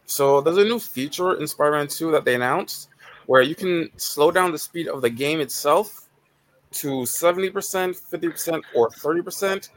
So 0.06 0.40
there's 0.40 0.58
a 0.58 0.64
new 0.64 0.78
feature 0.78 1.34
in 1.40 1.46
Spider-Man 1.46 1.88
2 1.88 2.12
that 2.12 2.24
they 2.24 2.34
announced 2.34 2.88
where 3.26 3.42
you 3.42 3.54
can 3.54 3.90
slow 3.96 4.30
down 4.30 4.52
the 4.52 4.58
speed 4.58 4.88
of 4.88 5.02
the 5.02 5.10
game 5.10 5.40
itself 5.40 6.08
to 6.72 7.02
70%, 7.02 7.52
50%, 7.52 8.62
or 8.74 8.90
30%, 8.90 9.68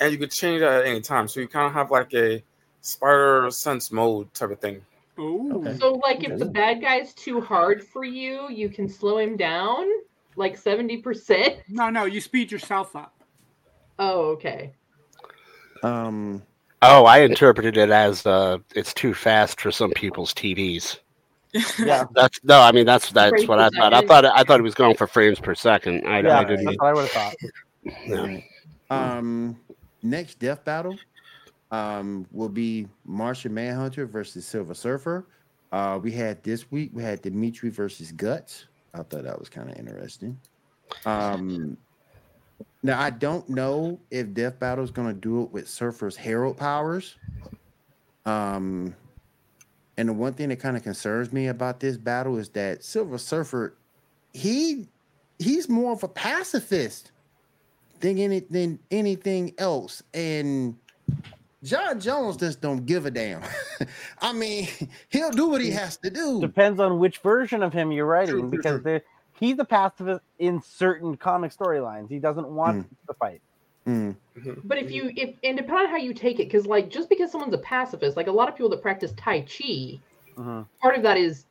and 0.00 0.12
you 0.12 0.18
could 0.18 0.30
change 0.30 0.60
that 0.60 0.80
at 0.80 0.86
any 0.86 1.00
time. 1.00 1.28
So 1.28 1.40
you 1.40 1.48
kind 1.48 1.66
of 1.66 1.72
have 1.72 1.90
like 1.90 2.12
a 2.14 2.42
spider 2.80 3.48
sense 3.50 3.90
mode 3.90 4.32
type 4.34 4.50
of 4.50 4.60
thing. 4.60 4.82
Ooh. 5.18 5.52
Okay. 5.56 5.78
So, 5.78 5.92
like, 6.04 6.24
if 6.24 6.38
the 6.38 6.46
bad 6.46 6.80
guy's 6.80 7.12
too 7.12 7.40
hard 7.40 7.86
for 7.86 8.04
you, 8.04 8.48
you 8.50 8.70
can 8.70 8.88
slow 8.88 9.18
him 9.18 9.36
down 9.36 9.86
like 10.36 10.60
70%. 10.60 11.58
No, 11.68 11.90
no, 11.90 12.06
you 12.06 12.20
speed 12.20 12.50
yourself 12.50 12.96
up. 12.96 13.14
Oh, 13.98 14.30
okay. 14.30 14.72
Um, 15.82 16.42
Oh, 16.84 17.04
I 17.04 17.20
interpreted 17.20 17.76
it 17.76 17.90
as 17.90 18.26
uh, 18.26 18.58
it's 18.74 18.92
too 18.92 19.14
fast 19.14 19.60
for 19.60 19.70
some 19.70 19.92
people's 19.92 20.34
TVs. 20.34 20.98
Yeah, 21.78 22.04
That's 22.14 22.40
no, 22.44 22.60
I 22.60 22.72
mean 22.72 22.86
that's 22.86 23.10
that's 23.12 23.30
Frames 23.30 23.48
what 23.48 23.58
I 23.58 23.68
thought. 23.70 23.92
I 23.92 24.06
thought 24.06 24.24
I 24.24 24.42
thought 24.42 24.58
he 24.58 24.62
was 24.62 24.74
going 24.74 24.96
for 24.96 25.06
frames 25.06 25.38
per 25.38 25.54
second. 25.54 26.06
I, 26.06 26.20
yeah, 26.20 26.38
I 26.38 26.44
didn't. 26.44 26.64
that's 26.64 26.78
what 26.78 26.86
I 26.86 26.92
would 26.94 27.08
have 27.08 27.10
thought. 27.10 27.34
no. 28.06 28.42
um, 28.90 29.60
next 30.02 30.38
death 30.38 30.64
battle 30.64 30.96
um, 31.70 32.26
will 32.30 32.48
be 32.48 32.86
Martian 33.04 33.52
Manhunter 33.52 34.06
versus 34.06 34.46
Silver 34.46 34.74
Surfer. 34.74 35.26
Uh, 35.72 35.98
we 36.02 36.12
had 36.12 36.42
this 36.42 36.70
week, 36.70 36.90
we 36.92 37.02
had 37.02 37.22
Dimitri 37.22 37.70
versus 37.70 38.12
Guts. 38.12 38.66
I 38.94 38.98
thought 38.98 39.24
that 39.24 39.38
was 39.38 39.48
kind 39.48 39.70
of 39.70 39.78
interesting. 39.78 40.38
Um, 41.06 41.78
now, 42.82 43.00
I 43.00 43.10
don't 43.10 43.48
know 43.48 43.98
if 44.10 44.34
Death 44.34 44.58
Battle 44.58 44.84
is 44.84 44.90
going 44.90 45.08
to 45.08 45.14
do 45.14 45.42
it 45.42 45.50
with 45.50 45.68
Surfer's 45.68 46.14
Herald 46.14 46.58
powers. 46.58 47.16
Um, 48.26 48.94
and 49.96 50.08
the 50.08 50.12
one 50.12 50.32
thing 50.32 50.48
that 50.48 50.60
kind 50.60 50.76
of 50.76 50.82
concerns 50.82 51.32
me 51.32 51.48
about 51.48 51.80
this 51.80 51.96
battle 51.96 52.38
is 52.38 52.48
that 52.50 52.82
Silver 52.82 53.18
Surfer, 53.18 53.74
he 54.32 54.88
he's 55.38 55.68
more 55.68 55.92
of 55.92 56.02
a 56.02 56.08
pacifist 56.08 57.12
than 58.00 58.18
any 58.18 58.40
than 58.40 58.78
anything 58.90 59.54
else. 59.58 60.02
And 60.14 60.76
J'onn 61.64 62.02
J'onzz 62.02 62.38
just 62.38 62.60
don't 62.60 62.86
give 62.86 63.06
a 63.06 63.10
damn. 63.10 63.42
I 64.20 64.32
mean, 64.32 64.68
he'll 65.10 65.30
do 65.30 65.48
what 65.48 65.60
he 65.60 65.70
has 65.70 65.96
to 65.98 66.10
do. 66.10 66.40
Depends 66.40 66.80
on 66.80 66.98
which 66.98 67.18
version 67.18 67.62
of 67.62 67.72
him 67.72 67.92
you're 67.92 68.06
writing, 68.06 68.50
because 68.50 68.80
he's 69.38 69.58
a 69.58 69.64
pacifist 69.64 70.22
in 70.38 70.60
certain 70.62 71.16
comic 71.16 71.54
storylines. 71.54 72.08
He 72.08 72.18
doesn't 72.18 72.48
want 72.48 72.86
hmm. 72.86 72.94
the 73.06 73.14
fight. 73.14 73.42
Mm, 73.86 74.14
But 74.64 74.78
if 74.78 74.90
you, 74.92 75.10
if 75.16 75.34
and 75.42 75.56
depending 75.56 75.86
on 75.86 75.90
how 75.90 75.96
you 75.96 76.14
take 76.14 76.38
it, 76.38 76.44
because 76.44 76.66
like 76.66 76.88
just 76.88 77.08
because 77.08 77.32
someone's 77.32 77.54
a 77.54 77.58
pacifist, 77.58 78.16
like 78.16 78.28
a 78.28 78.32
lot 78.32 78.48
of 78.48 78.54
people 78.54 78.70
that 78.70 78.80
practice 78.82 79.12
Tai 79.16 79.40
Chi, 79.40 79.98
Mhm. 80.36 80.66
part 80.80 80.96
of 80.96 81.02
that 81.02 81.16
is 81.16 81.44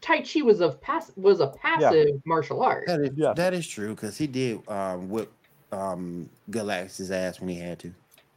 Tai 0.00 0.20
Chi 0.22 0.42
was 0.42 0.60
of 0.60 0.80
pass 0.80 1.10
was 1.16 1.40
a 1.40 1.48
passive 1.48 2.20
martial 2.24 2.62
art. 2.62 2.86
that 2.86 3.00
is 3.00 3.10
Yeah. 3.16 3.32
that 3.34 3.54
is 3.54 3.66
true 3.66 3.94
because 3.94 4.16
he 4.16 4.26
did 4.26 4.66
um, 4.68 5.08
whip 5.08 5.32
um, 5.72 6.30
Galactus' 6.50 7.10
ass 7.10 7.40
when 7.40 7.48
he 7.48 7.56
had 7.58 7.80
to. 7.80 7.92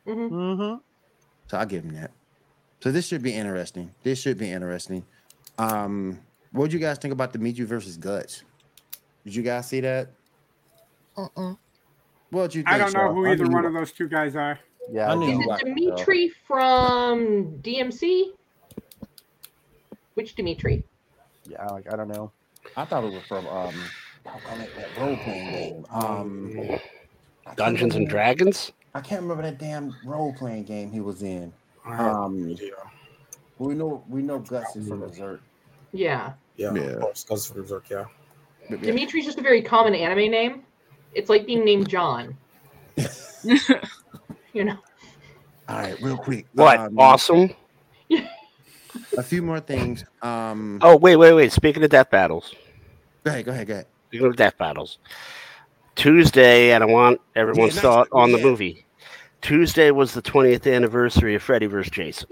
Mhm. 0.07 0.31
Mm-hmm. 0.31 0.77
So 1.47 1.57
I'll 1.57 1.65
give 1.67 1.83
him 1.83 1.93
that. 1.93 2.11
So 2.79 2.91
this 2.91 3.05
should 3.07 3.21
be 3.21 3.33
interesting. 3.33 3.93
This 4.03 4.19
should 4.19 4.37
be 4.39 4.49
interesting. 4.51 5.05
Um, 5.59 6.19
what 6.51 6.63
would 6.63 6.73
you 6.73 6.79
guys 6.79 6.97
think 6.97 7.11
about 7.11 7.33
Dimitri 7.33 7.65
versus 7.65 7.97
Guts? 7.97 8.43
Did 9.25 9.35
you 9.35 9.43
guys 9.43 9.67
see 9.67 9.81
that? 9.81 10.09
Uh-uh. 11.15 11.55
What 12.29 12.53
you? 12.55 12.63
I 12.65 12.77
don't 12.77 12.93
know 12.93 12.99
Shaw? 13.07 13.13
who 13.13 13.27
either 13.27 13.47
one 13.47 13.65
of 13.65 13.73
those 13.73 13.91
two 13.91 14.07
guys 14.07 14.35
are. 14.35 14.59
Yeah. 14.91 15.11
I 15.11 15.15
knew 15.15 15.27
Is 15.27 15.33
you 15.37 15.41
it 15.43 15.47
liked 15.47 15.63
it, 15.63 15.65
though. 15.67 15.73
Dimitri 15.95 16.29
from 16.45 17.59
DMC? 17.61 18.31
Which 20.15 20.35
Dimitri? 20.35 20.83
Yeah, 21.47 21.65
like 21.67 21.91
I 21.91 21.95
don't 21.95 22.07
know. 22.07 22.31
I 22.75 22.85
thought 22.85 23.03
it 23.03 23.13
was 23.13 23.23
from 23.23 23.47
um, 23.47 23.73
doggone 24.25 24.61
it, 24.61 24.69
that 24.75 24.97
role 24.99 25.15
playing 25.17 25.51
game. 25.51 25.85
Um, 25.91 26.51
I 26.59 26.65
can't 27.45 27.57
Dungeons 27.57 27.81
and 27.95 28.05
remember- 28.05 28.11
Dragons. 28.11 28.71
I 28.95 29.01
can't 29.01 29.21
remember 29.21 29.43
that 29.43 29.59
damn 29.59 29.95
role 30.05 30.33
playing 30.33 30.63
game 30.63 30.91
he 30.91 31.01
was 31.01 31.21
in. 31.21 31.53
I 31.85 31.95
have 31.95 32.05
no 32.15 32.23
Um, 32.23 32.49
idea. 32.51 32.73
we 33.59 33.75
know 33.75 34.03
we 34.09 34.21
know 34.23 34.39
Guts 34.39 34.75
is 34.75 34.87
from 34.87 35.01
Berserk. 35.01 35.41
Yeah, 35.93 36.33
Yeah, 36.57 36.73
Yeah. 36.73 36.81
of 36.81 36.99
course, 37.01 37.23
because 37.23 37.49
of 37.49 37.55
Berserk, 37.57 37.89
yeah. 37.89 38.05
But 38.69 38.79
yeah. 38.79 38.87
Dimitri's 38.87 39.25
just 39.25 39.37
a 39.37 39.41
very 39.41 39.61
common 39.61 39.93
anime 39.95 40.31
name. 40.31 40.63
It's 41.13 41.29
like 41.29 41.45
being 41.45 41.63
named 41.65 41.89
John. 41.89 42.35
you 44.53 44.63
know. 44.63 44.77
All 45.69 45.77
right, 45.77 46.01
real 46.01 46.17
quick. 46.17 46.47
What? 46.53 46.79
um, 46.79 46.97
awesome. 46.99 47.49
A 49.17 49.23
few 49.23 49.41
more 49.41 49.59
things. 49.59 50.03
Um, 50.21 50.79
Oh, 50.81 50.95
wait, 50.95 51.15
wait, 51.17 51.33
wait. 51.33 51.51
Speaking 51.51 51.83
of 51.83 51.89
death 51.89 52.09
battles, 52.09 52.53
go 53.23 53.31
ahead, 53.31 53.45
go 53.45 53.51
ahead, 53.51 53.67
go 53.67 53.73
ahead. 53.73 53.85
speaking 54.07 54.27
of 54.27 54.35
death 54.35 54.57
battles, 54.57 54.99
Tuesday, 55.95 56.71
and 56.71 56.83
I 56.83 56.87
want 56.87 57.19
everyone's 57.35 57.75
nice. 57.75 57.81
thought 57.81 58.07
on 58.11 58.31
the 58.31 58.37
Yeah. 58.37 58.43
movie. 58.45 58.85
Tuesday 59.41 59.91
was 59.91 60.13
the 60.13 60.21
20th 60.21 60.65
anniversary 60.71 61.35
of 61.35 61.43
Freddy 61.43 61.67
vs. 61.67 61.91
Jason. 61.91 62.27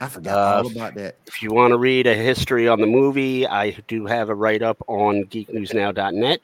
I 0.00 0.08
forgot 0.08 0.36
Uh, 0.36 0.58
all 0.62 0.66
about 0.66 0.94
that. 0.96 1.16
If 1.26 1.42
you 1.42 1.50
want 1.52 1.72
to 1.72 1.78
read 1.78 2.06
a 2.06 2.14
history 2.14 2.68
on 2.68 2.80
the 2.80 2.86
movie, 2.86 3.46
I 3.46 3.70
do 3.88 4.06
have 4.06 4.28
a 4.28 4.34
write 4.34 4.62
up 4.62 4.76
on 4.86 5.24
geeknewsnow.net. 5.24 6.40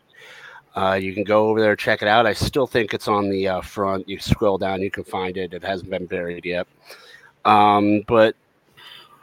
Uh, 0.74 0.98
you 1.00 1.12
can 1.12 1.24
go 1.24 1.48
over 1.48 1.60
there, 1.60 1.74
check 1.74 2.02
it 2.02 2.08
out. 2.08 2.26
I 2.26 2.32
still 2.32 2.66
think 2.66 2.94
it's 2.94 3.08
on 3.08 3.28
the 3.28 3.48
uh, 3.48 3.60
front. 3.60 4.08
You 4.08 4.18
scroll 4.20 4.58
down, 4.58 4.82
you 4.82 4.90
can 4.90 5.04
find 5.04 5.36
it. 5.36 5.52
It 5.52 5.64
hasn't 5.64 5.90
been 5.90 6.06
buried 6.06 6.44
yet. 6.44 6.66
Um, 7.44 8.02
but 8.06 8.36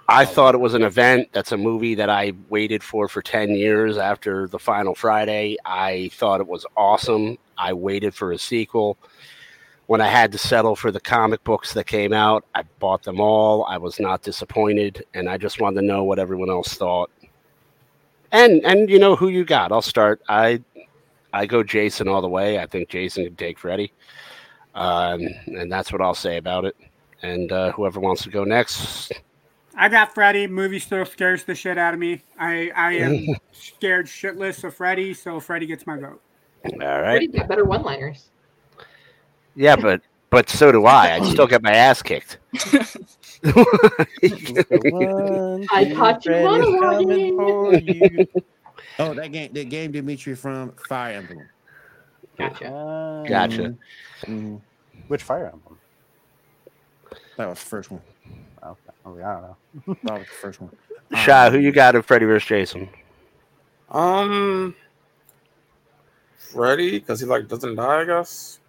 I 0.10 0.26
thought 0.26 0.56
it 0.56 0.60
was 0.60 0.74
an 0.74 0.84
event. 0.84 1.30
That's 1.34 1.52
a 1.52 1.58
movie 1.58 1.96
that 1.96 2.10
I 2.10 2.34
waited 2.50 2.82
for 2.82 3.08
for 3.08 3.22
10 3.22 3.52
years 3.52 3.98
after 3.98 4.48
the 4.48 4.60
final 4.60 4.96
Friday. 4.96 5.58
I 5.66 6.10
thought 6.14 6.40
it 6.40 6.48
was 6.48 6.66
awesome. 6.78 7.38
I 7.58 7.74
waited 7.74 8.16
for 8.16 8.32
a 8.32 8.38
sequel. 8.38 8.98
When 9.88 10.02
I 10.02 10.08
had 10.08 10.32
to 10.34 10.38
settle 10.38 10.76
for 10.76 10.92
the 10.92 11.00
comic 11.00 11.44
books 11.44 11.74
that 11.74 11.88
came 11.88 12.14
out, 12.14 12.46
I 12.56 12.64
bought 12.80 13.04
them 13.04 13.20
all. 13.20 13.64
I 13.66 13.78
was 13.78 14.00
not 14.00 14.22
disappointed, 14.22 15.06
and 15.14 15.30
I 15.30 15.38
just 15.38 15.62
wanted 15.62 15.82
to 15.82 15.88
know 15.88 16.04
what 16.04 16.20
everyone 16.20 16.50
else 16.50 16.74
thought. 16.74 17.10
And 18.32 18.66
and 18.66 18.90
you 18.90 19.00
know 19.00 19.16
who 19.16 19.30
you 19.30 19.46
got. 19.46 19.72
I'll 19.72 19.82
start. 19.82 20.22
I 20.28 20.62
I 21.34 21.46
go 21.46 21.64
Jason 21.64 22.08
all 22.08 22.22
the 22.22 22.30
way. 22.30 22.60
I 22.60 22.66
think 22.66 22.90
Jason 22.90 23.26
can 23.26 23.36
take 23.36 23.60
Freddy, 23.60 23.92
um, 24.76 25.22
and 25.48 25.72
that's 25.72 25.92
what 25.92 26.02
I'll 26.02 26.16
say 26.16 26.38
about 26.38 26.66
it. 26.66 26.76
And 27.22 27.52
uh, 27.52 27.72
whoever 27.72 28.00
wants 28.00 28.24
to 28.24 28.30
go 28.30 28.44
next, 28.44 29.12
I 29.76 29.90
got 29.90 30.14
Freddy. 30.14 30.48
Movie 30.48 30.80
still 30.80 31.06
scares 31.06 31.44
the 31.44 31.56
shit 31.56 31.78
out 31.78 31.94
of 31.94 32.00
me. 32.00 32.22
I 32.40 32.72
I 32.76 32.94
am 32.94 33.36
scared 33.52 34.08
shitless 34.08 34.64
of 34.64 34.76
Freddy, 34.76 35.14
so 35.14 35.40
Freddy 35.40 35.66
gets 35.66 35.86
my 35.86 35.98
vote. 35.98 36.22
all 36.66 36.80
right. 36.80 37.18
Freddie's 37.18 37.36
got 37.36 37.48
better 37.48 37.66
one-liners. 37.66 38.30
Yeah, 39.56 39.76
but 39.76 40.02
but 40.30 40.50
so 40.50 40.72
do 40.72 40.86
I. 40.86 41.16
I 41.16 41.30
still 41.30 41.48
get 41.48 41.64
my 41.64 41.72
ass 41.72 42.02
kicked. 42.02 42.38
One, 43.44 43.54
I 45.72 45.86
two, 45.86 45.96
caught 45.96 46.26
you 46.26 46.78
Freddy's 46.80 48.28
running. 49.00 49.04
coming 49.04 49.04
for 49.04 49.04
you. 49.04 49.10
Oh, 49.10 49.14
that 49.14 49.32
game, 49.32 49.54
that 49.54 49.70
game 49.70 49.92
Dimitri 49.92 50.36
from 50.36 50.72
Fire 50.88 51.18
Emblem. 51.18 51.50
Gotcha. 52.38 52.68
Uh, 52.68 53.24
Gotcha. 53.24 53.76
Mhm. 54.26 54.62
Which 55.08 55.24
Fire 55.24 55.50
Emblem? 55.52 55.78
That 57.38 57.48
was 57.50 57.60
the 57.60 57.66
first 57.66 57.92
one. 57.92 58.02
Okay. 58.64 58.80
I, 59.06 59.10
I 59.10 59.14
don't 59.14 59.22
know. 59.22 59.98
That 60.04 60.14
was 60.20 60.28
the 60.28 60.34
first 60.42 60.62
one. 60.62 60.72
Shy, 61.16 61.50
who 61.50 61.60
you 61.60 61.72
got 61.72 61.96
in 61.96 62.02
Freddy 62.02 62.26
vs. 62.26 62.48
Jason? 62.48 62.90
Um, 63.90 64.76
Freddy, 66.36 67.00
because 67.00 67.20
he 67.20 67.26
like 67.26 67.48
doesn't 67.48 67.76
die. 67.76 68.02
I 68.02 68.06
guess. 68.06 68.60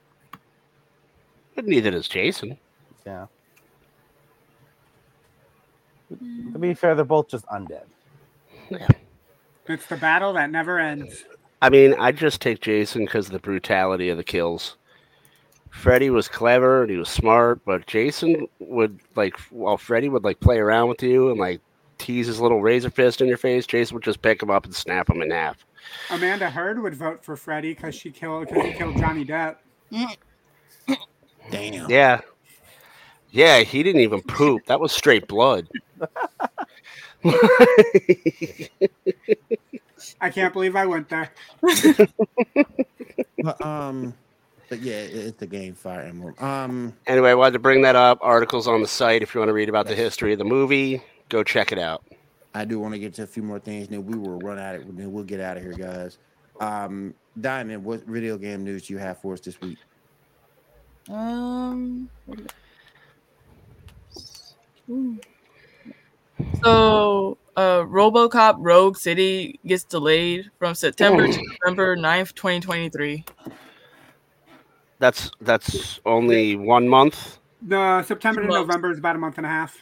But 1.54 1.66
neither 1.66 1.90
does 1.90 2.06
Jason. 2.08 2.56
Yeah. 3.04 3.26
To 6.10 6.58
be 6.58 6.72
fair, 6.74 6.94
they're 6.94 7.04
both 7.04 7.28
just 7.28 7.44
undead. 7.46 7.84
It's 9.68 9.86
the 9.86 9.96
battle 9.96 10.32
that 10.34 10.50
never 10.50 10.78
ends. 10.78 11.24
I 11.60 11.70
mean, 11.70 11.94
I 11.98 12.12
just 12.12 12.40
take 12.40 12.60
Jason 12.60 13.04
because 13.04 13.26
of 13.26 13.32
the 13.32 13.38
brutality 13.38 14.08
of 14.08 14.16
the 14.16 14.24
kills. 14.24 14.76
Freddy 15.70 16.08
was 16.10 16.28
clever 16.28 16.82
and 16.82 16.90
he 16.90 16.96
was 16.96 17.08
smart, 17.08 17.64
but 17.64 17.86
Jason 17.86 18.46
would 18.58 19.00
like 19.16 19.38
while 19.50 19.76
Freddy 19.76 20.08
would 20.08 20.24
like 20.24 20.40
play 20.40 20.58
around 20.58 20.88
with 20.88 21.02
you 21.02 21.30
and 21.30 21.38
like 21.38 21.60
tease 21.98 22.26
his 22.26 22.40
little 22.40 22.62
razor 22.62 22.90
fist 22.90 23.20
in 23.20 23.28
your 23.28 23.36
face, 23.36 23.66
Jason 23.66 23.94
would 23.94 24.04
just 24.04 24.22
pick 24.22 24.42
him 24.42 24.50
up 24.50 24.64
and 24.64 24.74
snap 24.74 25.10
him 25.10 25.20
in 25.20 25.30
half. 25.30 25.64
Amanda 26.10 26.48
Heard 26.48 26.80
would 26.80 26.94
vote 26.94 27.24
for 27.24 27.36
Freddy 27.36 27.74
because 27.74 27.94
she 27.94 28.10
killed 28.10 28.48
because 28.48 28.64
he 28.64 28.72
killed 28.72 28.96
Johnny 28.96 29.24
Depp. 29.24 29.56
Damn. 31.50 31.90
Yeah. 31.90 32.20
Yeah, 33.30 33.60
he 33.60 33.82
didn't 33.82 34.00
even 34.00 34.22
poop. 34.22 34.64
That 34.66 34.80
was 34.80 34.92
straight 34.92 35.28
blood. 35.28 35.68
I 40.20 40.30
can't 40.30 40.52
believe 40.52 40.76
I 40.76 40.86
went 40.86 41.08
there. 41.08 41.30
But, 43.42 43.64
um, 43.64 44.14
but 44.68 44.80
yeah, 44.80 44.94
it- 44.96 45.14
it's 45.14 45.38
the 45.38 45.46
game 45.46 45.74
Fire 45.74 46.00
Emblem. 46.02 46.34
Um, 46.38 46.92
anyway, 47.06 47.30
I 47.30 47.34
wanted 47.34 47.52
to 47.52 47.58
bring 47.60 47.82
that 47.82 47.96
up. 47.96 48.18
Articles 48.20 48.66
on 48.68 48.80
the 48.82 48.88
site 48.88 49.22
if 49.22 49.34
you 49.34 49.40
want 49.40 49.48
to 49.48 49.52
read 49.54 49.68
about 49.68 49.86
the 49.86 49.94
history 49.94 50.32
of 50.32 50.38
the 50.38 50.44
movie, 50.44 51.02
go 51.28 51.42
check 51.42 51.72
it 51.72 51.78
out. 51.78 52.04
I 52.54 52.64
do 52.64 52.80
want 52.80 52.94
to 52.94 52.98
get 52.98 53.14
to 53.14 53.22
a 53.22 53.26
few 53.26 53.42
more 53.42 53.58
things. 53.58 53.88
Then 53.88 54.06
we 54.06 54.16
will 54.16 54.38
run 54.38 54.58
at 54.58 54.74
it. 54.76 54.96
Then 54.96 55.12
we'll 55.12 55.24
get 55.24 55.40
out 55.40 55.56
of 55.56 55.62
here, 55.62 55.72
guys. 55.72 56.18
Um, 56.60 57.14
Diamond, 57.40 57.84
what 57.84 58.04
video 58.04 58.36
game 58.36 58.64
news 58.64 58.86
do 58.88 58.94
you 58.94 58.98
have 58.98 59.20
for 59.20 59.34
us 59.34 59.40
this 59.40 59.60
week? 59.60 59.78
Um. 61.08 62.08
So, 66.64 67.38
uh, 67.56 67.80
RoboCop 67.82 68.56
Rogue 68.58 68.96
City 68.96 69.58
gets 69.66 69.84
delayed 69.84 70.50
from 70.58 70.74
September 70.74 71.26
to 71.26 71.42
November 71.64 71.96
9th, 71.96 72.34
2023. 72.34 73.24
That's 74.98 75.30
that's 75.40 76.00
only 76.04 76.56
one 76.56 76.88
month. 76.88 77.38
The 77.62 78.02
September 78.02 78.42
to 78.42 78.48
November 78.48 78.90
is 78.90 78.98
about 78.98 79.16
a 79.16 79.18
month 79.18 79.36
and 79.38 79.46
a 79.46 79.48
half, 79.48 79.76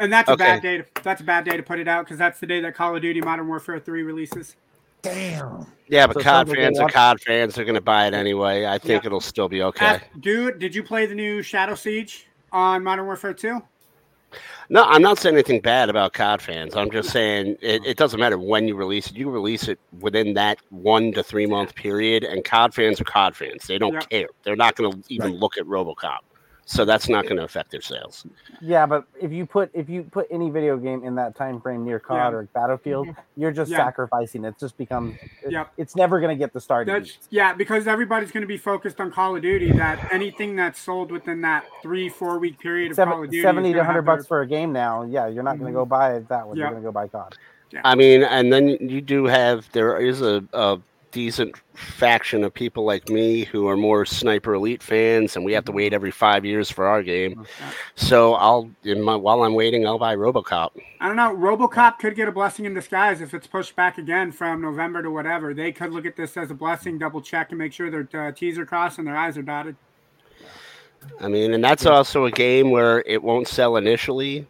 and 0.00 0.12
that's 0.12 0.28
a 0.28 0.32
Okay. 0.32 0.44
bad 0.44 0.62
day. 0.62 0.78
To, 0.78 0.84
that's 1.04 1.20
a 1.20 1.24
bad 1.24 1.44
day 1.44 1.56
to 1.56 1.62
put 1.62 1.78
it 1.78 1.86
out 1.86 2.04
because 2.04 2.18
that's 2.18 2.40
the 2.40 2.46
day 2.46 2.60
that 2.60 2.74
Call 2.74 2.94
of 2.96 3.02
Duty 3.02 3.20
Modern 3.20 3.46
Warfare 3.46 3.78
Three 3.78 4.02
releases. 4.02 4.56
Damn. 5.02 5.66
Yeah, 5.88 6.06
but 6.08 6.14
So 6.14 6.20
COD 6.22 6.24
sounds 6.24 6.48
like 6.48 6.56
they 6.58 6.64
fans 6.64 6.78
are 6.78 6.82
want- 6.82 6.92
COD 6.92 7.20
fans. 7.20 7.54
They're 7.54 7.64
going 7.64 7.74
to 7.76 7.80
buy 7.80 8.06
it 8.06 8.12
anyway. 8.14 8.66
I 8.66 8.76
think 8.78 9.02
Yeah. 9.02 9.06
it'll 9.06 9.20
still 9.20 9.48
be 9.48 9.62
okay. 9.62 9.86
Ask- 9.86 10.04
dude, 10.20 10.58
did 10.58 10.74
you 10.74 10.82
play 10.82 11.06
the 11.06 11.14
new 11.14 11.42
Shadow 11.42 11.74
Siege 11.74 12.26
on 12.52 12.82
Modern 12.84 13.06
Warfare 13.06 13.32
Two? 13.32 13.62
No, 14.68 14.84
I'm 14.84 15.02
not 15.02 15.18
saying 15.18 15.34
anything 15.34 15.60
bad 15.60 15.88
about 15.90 16.12
COD 16.12 16.40
fans. 16.40 16.76
I'm 16.76 16.90
just 16.90 17.10
saying 17.12 17.56
it, 17.60 17.82
oh. 17.84 17.88
it 17.88 17.96
doesn't 17.96 18.20
matter 18.20 18.38
when 18.38 18.68
you 18.68 18.74
release 18.76 19.08
it. 19.10 19.16
You 19.16 19.30
release 19.30 19.68
it 19.68 19.78
within 20.00 20.34
that 20.34 20.58
one 20.70 21.12
to 21.12 21.22
three 21.22 21.46
month 21.46 21.74
period, 21.74 22.24
and 22.24 22.44
COD 22.44 22.74
fans 22.74 23.00
are 23.00 23.04
COD 23.04 23.34
fans. 23.36 23.66
They 23.66 23.78
don't 23.78 23.94
Yeah. 23.94 24.00
care. 24.00 24.28
They're 24.44 24.56
not 24.56 24.76
going 24.76 24.92
to 24.92 25.02
even 25.12 25.32
Right. 25.32 25.40
look 25.40 25.58
at 25.58 25.64
RoboCop, 25.64 26.18
so 26.64 26.84
that's 26.84 27.08
not 27.08 27.24
going 27.24 27.36
to 27.36 27.42
affect 27.44 27.70
their 27.70 27.80
sales. 27.80 28.24
Yeah, 28.60 28.86
but 28.86 29.04
if 29.20 29.32
you 29.32 29.46
put 29.46 29.70
if 29.74 29.88
you 29.88 30.02
put 30.04 30.26
any 30.30 30.50
video 30.50 30.76
game 30.76 31.02
in 31.04 31.14
that 31.16 31.34
time 31.36 31.60
frame 31.60 31.84
near 31.84 31.98
COD 31.98 32.16
Yeah. 32.32 32.36
or 32.38 32.42
Battlefield, 32.54 33.08
you're 33.36 33.50
just 33.52 33.70
Yeah. 33.70 33.78
sacrificing. 33.78 34.44
It 34.44 34.58
just 34.58 34.76
becomes. 34.76 35.16
It, 35.44 35.52
Yep. 35.52 35.72
It's 35.78 35.96
never 35.96 36.20
gonna 36.20 36.36
get 36.36 36.52
the 36.52 36.60
start. 36.60 36.86
That's 36.86 37.18
yeah, 37.30 37.52
because 37.52 37.86
everybody's 37.86 38.30
going 38.30 38.42
to 38.42 38.46
be 38.46 38.56
focused 38.58 39.00
on 39.00 39.10
Call 39.10 39.36
of 39.36 39.42
Duty. 39.42 39.72
That 39.72 40.12
anything 40.12 40.56
that's 40.56 40.78
sold 40.80 41.10
within 41.10 41.40
that 41.42 41.64
three 41.82 42.08
four 42.08 42.38
week 42.38 42.58
period 42.58 42.92
of 42.92 42.96
Call 42.96 43.24
of 43.24 43.30
Duty, 43.30 43.42
Seventy 43.42 43.72
to 43.72 43.78
hundred 43.84 43.96
have 43.96 44.04
their- 44.06 44.16
bucks 44.16 44.26
for 44.26 44.40
a 44.42 44.46
game 44.46 44.72
now. 44.72 45.02
Yeah, 45.02 45.26
you're 45.26 45.42
not 45.42 45.58
gonna 45.58 45.70
Mhm. 45.70 45.74
go 45.74 45.84
buy 45.84 46.18
that 46.18 46.46
one. 46.46 46.56
Yeah. 46.56 46.64
You're 46.64 46.72
gonna 46.72 46.84
go 46.84 46.92
buy 46.92 47.08
COD. 47.08 47.36
I 47.84 47.94
mean, 47.94 48.24
and 48.24 48.52
then 48.52 48.66
you 48.68 49.00
do 49.00 49.26
have 49.26 49.70
there 49.72 49.96
is 49.98 50.22
a, 50.22 50.42
a 50.52 50.78
decent 51.10 51.56
faction 51.74 52.44
of 52.44 52.52
people 52.54 52.84
like 52.84 53.08
me 53.08 53.44
who 53.44 53.68
are 53.68 53.76
more 53.76 54.04
Sniper 54.04 54.54
Elite 54.54 54.82
fans, 54.82 55.36
and 55.36 55.44
we 55.44 55.52
have 55.52 55.64
to 55.64 55.72
wait 55.72 55.92
every 55.92 56.10
five 56.10 56.44
years 56.44 56.70
for 56.70 56.86
our 56.86 57.02
game. 57.02 57.46
So 57.94 58.34
I'll 58.34 58.70
in 58.84 59.02
my 59.02 59.16
while 59.16 59.42
I'm 59.42 59.54
waiting, 59.54 59.86
I'll 59.86 59.98
buy 59.98 60.16
RoboCop. 60.16 60.70
I 61.00 61.06
don't 61.06 61.16
know. 61.16 61.34
RoboCop 61.34 61.98
could 61.98 62.16
get 62.16 62.28
a 62.28 62.32
blessing 62.32 62.64
in 62.64 62.74
disguise 62.74 63.20
if 63.20 63.34
it's 63.34 63.46
pushed 63.46 63.74
back 63.76 63.98
again 63.98 64.32
from 64.32 64.60
November 64.60 65.02
to 65.02 65.10
whatever. 65.10 65.54
They 65.54 65.72
could 65.72 65.92
look 65.92 66.06
at 66.06 66.16
this 66.16 66.36
as 66.36 66.50
a 66.50 66.54
blessing, 66.54 66.98
double 66.98 67.20
check, 67.20 67.50
and 67.50 67.58
make 67.58 67.72
sure 67.72 67.90
their 67.90 68.28
uh, 68.28 68.32
T's 68.32 68.58
are 68.58 68.66
crossed 68.66 68.98
and 68.98 69.06
their 69.06 69.16
I's 69.16 69.36
are 69.36 69.42
dotted. 69.42 69.76
I 71.20 71.28
mean, 71.28 71.54
and 71.54 71.64
that's 71.64 71.86
also 71.86 72.26
a 72.26 72.30
game 72.30 72.70
where 72.70 73.02
it 73.06 73.22
won't 73.22 73.48
sell 73.48 73.76
initially, 73.76 74.46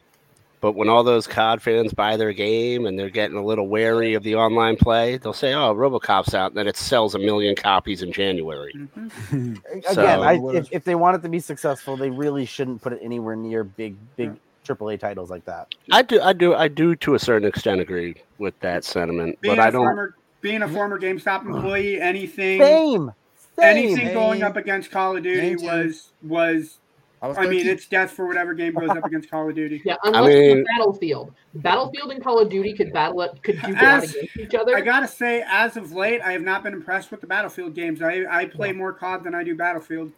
but 0.61 0.73
when 0.73 0.89
all 0.89 1.03
those 1.03 1.27
COD 1.27 1.63
fans 1.63 1.93
buy 1.95 2.17
their 2.17 2.33
game 2.33 2.87
and 2.87 2.99
they're 2.99 3.09
getting 3.11 3.37
a 3.37 3.45
little 3.45 3.67
wary 3.69 4.15
of 4.15 4.23
the 4.23 4.35
online 4.35 4.77
play, 4.77 5.17
they'll 5.17 5.33
say, 5.33 5.55
"Oh, 5.55 5.75
RoboCop's 5.75 6.35
out," 6.35 6.51
and 6.53 6.57
then 6.59 6.67
it 6.69 6.77
sells 6.77 7.15
a 7.15 7.19
million 7.19 7.55
copies 7.57 8.03
in 8.03 8.13
January. 8.13 8.73
Mm-hmm. 8.75 9.55
Again, 9.73 9.95
So- 9.95 10.05
I, 10.05 10.39
if, 10.57 10.69
if 10.73 10.85
they 10.85 10.95
want 10.95 11.17
it 11.17 11.23
to 11.23 11.29
be 11.29 11.41
successful, 11.41 11.97
they 11.97 12.11
really 12.11 12.45
shouldn't 12.45 12.83
put 12.83 12.93
it 12.93 13.01
anywhere 13.03 13.37
near 13.37 13.65
big 13.65 13.97
big 14.17 14.33
AAA 14.67 15.01
titles 15.01 15.31
like 15.31 15.45
that. 15.47 15.69
I 15.91 16.03
do, 16.03 16.21
I 16.21 16.33
do, 16.33 16.55
I 16.55 16.69
do 16.69 16.95
to 16.97 17.15
a 17.15 17.19
certain 17.19 17.49
extent 17.49 17.81
agree 17.81 18.17
with 18.39 18.59
that 18.61 18.85
sentiment, 18.85 19.41
Being 19.41 19.57
but 19.57 19.63
I 19.63 19.71
don't. 19.71 19.85
former 19.85 20.15
being 20.43 20.63
a 20.63 20.69
former 20.69 20.99
GameStop 21.01 21.45
employee, 21.47 22.01
anything 22.01 22.61
Same. 22.61 23.13
Same. 23.59 23.65
anything 23.77 24.15
going 24.15 24.43
up 24.43 24.57
against 24.57 24.91
Call 24.91 25.17
of 25.17 25.23
Duty 25.23 25.41
Same, 25.41 25.59
same. 25.59 25.67
was 25.85 26.11
was 26.23 26.79
I, 27.23 27.29
I 27.29 27.47
mean, 27.49 27.67
it's 27.67 27.87
death 27.87 28.13
for 28.13 28.27
whatever 28.27 28.55
game 28.55 28.73
goes 28.73 28.89
up 28.89 29.05
against 29.05 29.31
Call 29.31 29.49
of 29.49 29.55
Duty. 29.55 29.83
Yeah, 29.85 29.97
unless 30.05 30.31
it's 30.33 30.55
mean- 30.55 30.65
Battlefield. 30.79 31.35
Battlefield 31.55 32.13
and 32.13 32.23
Call 32.23 32.39
of 32.39 32.49
Duty 32.49 32.73
could 32.73 32.93
battle 32.95 33.21
it, 33.23 33.43
could 33.43 33.57
duke 33.61 33.71
it 33.71 33.77
out 33.77 34.03
As- 34.05 34.15
against 34.15 34.37
each 34.39 34.55
other. 34.55 34.75
I 34.77 34.81
gotta 34.81 35.07
say, 35.09 35.45
as 35.47 35.77
of 35.77 35.93
late, 35.93 36.23
I 36.23 36.33
have 36.33 36.41
not 36.43 36.63
been 36.63 36.73
impressed 36.73 37.11
with 37.11 37.21
the 37.21 37.27
Battlefield 37.27 37.75
games. 37.75 38.01
I, 38.01 38.25
I 38.31 38.47
play 38.47 38.73
more 38.73 38.93
COD 38.95 39.25
than 39.25 39.35
I 39.35 39.45
do 39.45 39.55
Battlefield. 39.55 40.13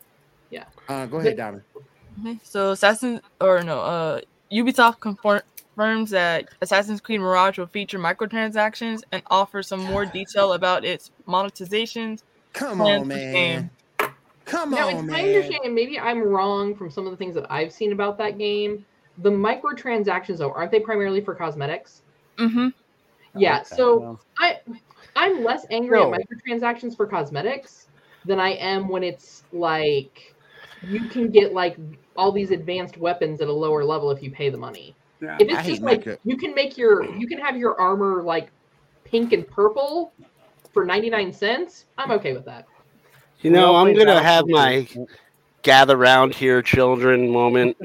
Yeah. 0.50 0.64
Uh, 0.88 1.06
go 1.06 1.18
ahead, 1.18 1.36
Diamond. 1.36 1.62
Okay, 2.20 2.38
So 2.44 2.70
Assassin 2.70 3.20
or 3.40 3.62
no, 3.64 3.80
uh, 3.80 4.20
Ubisoft 4.52 5.00
confirms 5.00 6.10
that 6.10 6.50
Assassin's 6.60 7.00
Creed 7.00 7.20
Mirage 7.20 7.58
will 7.58 7.66
feature 7.66 7.98
microtransactions 7.98 9.02
and 9.10 9.22
offer 9.28 9.62
some 9.62 9.80
more 9.80 10.04
detail 10.12 10.52
about 10.52 10.84
its 10.84 11.10
monetizations. 11.26 12.22
Come 12.52 12.80
on, 12.80 13.00
for 13.00 13.08
the 13.08 13.14
man. 13.14 13.70
Game. 14.44 14.52
Come 14.52 14.70
now, 14.70 14.88
on, 14.88 14.94
it's 14.94 15.02
my 15.02 15.22
man. 15.22 15.34
understanding, 15.34 15.74
maybe 15.74 15.98
I'm 15.98 16.22
wrong 16.22 16.74
from 16.74 16.90
some 16.90 17.06
of 17.06 17.10
the 17.10 17.16
things 17.16 17.34
that 17.34 17.50
I've 17.50 17.72
seen 17.72 17.92
about 17.92 18.18
that 18.18 18.38
game. 18.38 18.84
The 19.18 19.30
microtransactions, 19.30 20.38
though, 20.38 20.52
aren't 20.52 20.70
they 20.70 20.80
primarily 20.80 21.20
for 21.20 21.34
cosmetics? 21.34 22.02
Mm-hmm. 22.38 22.68
Yeah, 23.36 23.56
Okay, 23.60 23.76
so 23.76 23.98
well, 23.98 24.20
I 24.38 24.60
I'm 25.16 25.42
less 25.42 25.66
angry 25.70 25.98
No. 25.98 26.12
at 26.14 26.20
microtransactions 26.20 26.96
for 26.96 27.06
cosmetics 27.06 27.88
than 28.24 28.38
I 28.38 28.50
am 28.50 28.88
when 28.88 29.02
it's 29.02 29.44
like 29.52 30.34
you 30.82 31.08
can 31.08 31.30
get 31.30 31.52
like 31.52 31.76
all 32.16 32.32
these 32.32 32.50
advanced 32.50 32.98
weapons 32.98 33.40
at 33.40 33.48
a 33.48 33.52
lower 33.52 33.84
level 33.84 34.10
if 34.10 34.22
you 34.22 34.30
pay 34.30 34.50
the 34.50 34.58
money. 34.58 34.94
Yeah. 35.20 35.36
If 35.40 35.48
it's 35.48 35.60
hate 35.60 35.68
just 35.70 35.82
like 35.82 35.98
micro- 35.98 36.18
you 36.24 36.36
can 36.36 36.54
make 36.54 36.76
your 36.76 37.04
you 37.16 37.26
can 37.26 37.38
have 37.38 37.56
your 37.56 37.80
armor 37.80 38.22
like 38.22 38.50
pink 39.04 39.32
and 39.32 39.46
purple 39.46 40.12
for 40.72 40.84
99 40.84 41.32
cents, 41.32 41.86
I'm 41.98 42.10
okay 42.12 42.32
with 42.32 42.44
that. 42.46 42.66
You 43.42 43.50
know, 43.50 43.74
I'm 43.76 43.94
gonna 43.94 44.22
have 44.22 44.46
my 44.46 44.86
gather 45.62 45.96
round 45.96 46.34
here, 46.34 46.62
children 46.62 47.30
moment, 47.30 47.76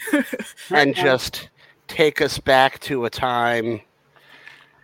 and 0.70 0.94
just 0.94 1.48
take 1.88 2.20
us 2.20 2.38
back 2.38 2.80
to 2.80 3.04
a 3.04 3.10
time 3.10 3.80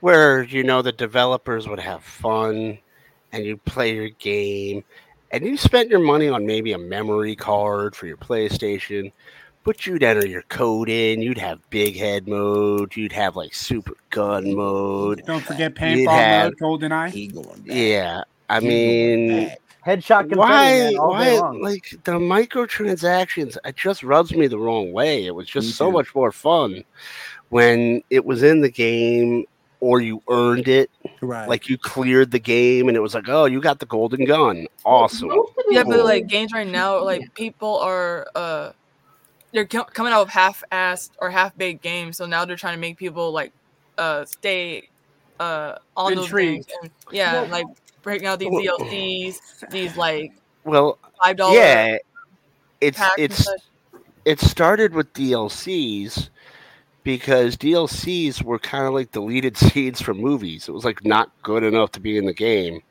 where 0.00 0.42
you 0.42 0.62
know 0.62 0.82
the 0.82 0.92
developers 0.92 1.68
would 1.68 1.80
have 1.80 2.02
fun, 2.04 2.78
and 3.32 3.44
you 3.44 3.56
play 3.56 3.94
your 3.94 4.10
game, 4.10 4.84
and 5.32 5.44
you 5.44 5.56
spent 5.56 5.90
your 5.90 6.00
money 6.00 6.28
on 6.28 6.46
maybe 6.46 6.72
a 6.72 6.78
memory 6.78 7.34
card 7.34 7.96
for 7.96 8.06
your 8.06 8.16
PlayStation. 8.16 9.12
But 9.64 9.86
you'd 9.86 10.02
enter 10.02 10.26
your 10.26 10.42
code 10.42 10.88
in. 10.88 11.22
You'd 11.22 11.38
have 11.38 11.60
big 11.70 11.96
head 11.96 12.26
mode. 12.26 12.96
You'd 12.96 13.12
have 13.12 13.36
like 13.36 13.54
super 13.54 13.94
gun 14.10 14.56
mode. 14.56 15.22
Don't 15.24 15.40
forget 15.40 15.70
You'd 15.80 16.08
paintball 16.08 16.44
mode, 16.60 16.80
GoldenEye. 16.80 17.10
He 17.10 17.28
going 17.28 17.60
back. 17.60 17.76
Yeah, 17.76 18.22
I 18.48 18.58
mean, 18.58 19.46
back. 19.46 19.58
Headshot 19.86 20.28
confetti 20.30 20.36
why 20.36 20.78
man, 20.78 20.94
why 20.96 21.38
like 21.60 21.90
the 22.04 22.12
microtransactions 22.12 23.56
it 23.64 23.76
just 23.76 24.02
rubs 24.02 24.32
me 24.32 24.46
the 24.46 24.58
wrong 24.58 24.92
way 24.92 25.26
it 25.26 25.34
was 25.34 25.48
just 25.48 25.66
Me 25.68 25.72
so 25.72 25.86
too. 25.86 25.92
much 25.92 26.14
more 26.14 26.30
fun 26.30 26.84
when 27.48 28.02
it 28.10 28.24
was 28.24 28.42
in 28.42 28.60
the 28.60 28.70
game 28.70 29.44
or 29.80 30.00
you 30.00 30.22
earned 30.28 30.68
it 30.68 30.88
right. 31.20 31.48
like 31.48 31.68
you 31.68 31.76
cleared 31.76 32.30
the 32.30 32.38
game 32.38 32.86
and 32.86 32.96
it 32.96 33.00
was 33.00 33.14
like 33.14 33.28
oh 33.28 33.46
you 33.46 33.60
got 33.60 33.80
the 33.80 33.86
golden 33.86 34.24
gun 34.24 34.66
awesome 34.84 35.28
Most 35.28 35.50
of 35.58 35.64
the 35.68 35.74
Yeah, 35.74 35.82
but 35.82 36.04
like 36.04 36.28
games 36.28 36.52
right 36.52 36.66
now, 36.66 37.02
like 37.02 37.34
people 37.34 37.78
are 37.80 38.28
uh, 38.36 38.70
they're 39.52 39.66
co- 39.66 39.84
coming 39.84 40.12
out 40.12 40.20
with 40.26 40.32
half-assed 40.32 41.10
or 41.20 41.28
half-baked 41.28 41.82
games. 41.82 42.16
So 42.16 42.24
now 42.26 42.44
they're 42.44 42.56
trying 42.56 42.74
to 42.76 42.80
make 42.80 42.96
people 42.96 43.32
like 43.32 43.52
uh 43.98 44.24
stay 44.24 44.88
uh 45.40 45.78
on 45.96 46.14
those 46.14 46.30
games. 46.32 46.66
And, 46.80 46.90
yeah, 47.10 47.32
Well- 47.42 47.50
like 47.50 47.66
breaking 48.02 48.26
out 48.26 48.38
these 48.38 48.48
Well- 48.52 48.78
DLCs, 48.78 49.70
these 49.70 49.96
like 49.96 50.32
well 50.64 50.98
five 51.22 51.36
dollar 51.36 51.54
yeah 51.56 51.98
it's 52.80 53.00
it's 53.18 53.48
it 54.24 54.40
started 54.40 54.94
with 54.94 55.12
DLCs 55.14 56.28
because 57.04 57.56
DLCs 57.56 58.42
were 58.42 58.58
kind 58.58 58.86
of 58.86 58.94
like 58.94 59.10
deleted 59.12 59.56
scenes 59.58 60.00
from 60.00 60.18
movies. 60.18 60.68
It 60.68 60.72
was 60.72 60.84
like 60.84 61.04
not 61.04 61.30
good 61.42 61.64
enough 61.64 61.92
to 61.92 62.00
be 62.00 62.16
in 62.16 62.26
the 62.26 62.32
game. 62.32 62.82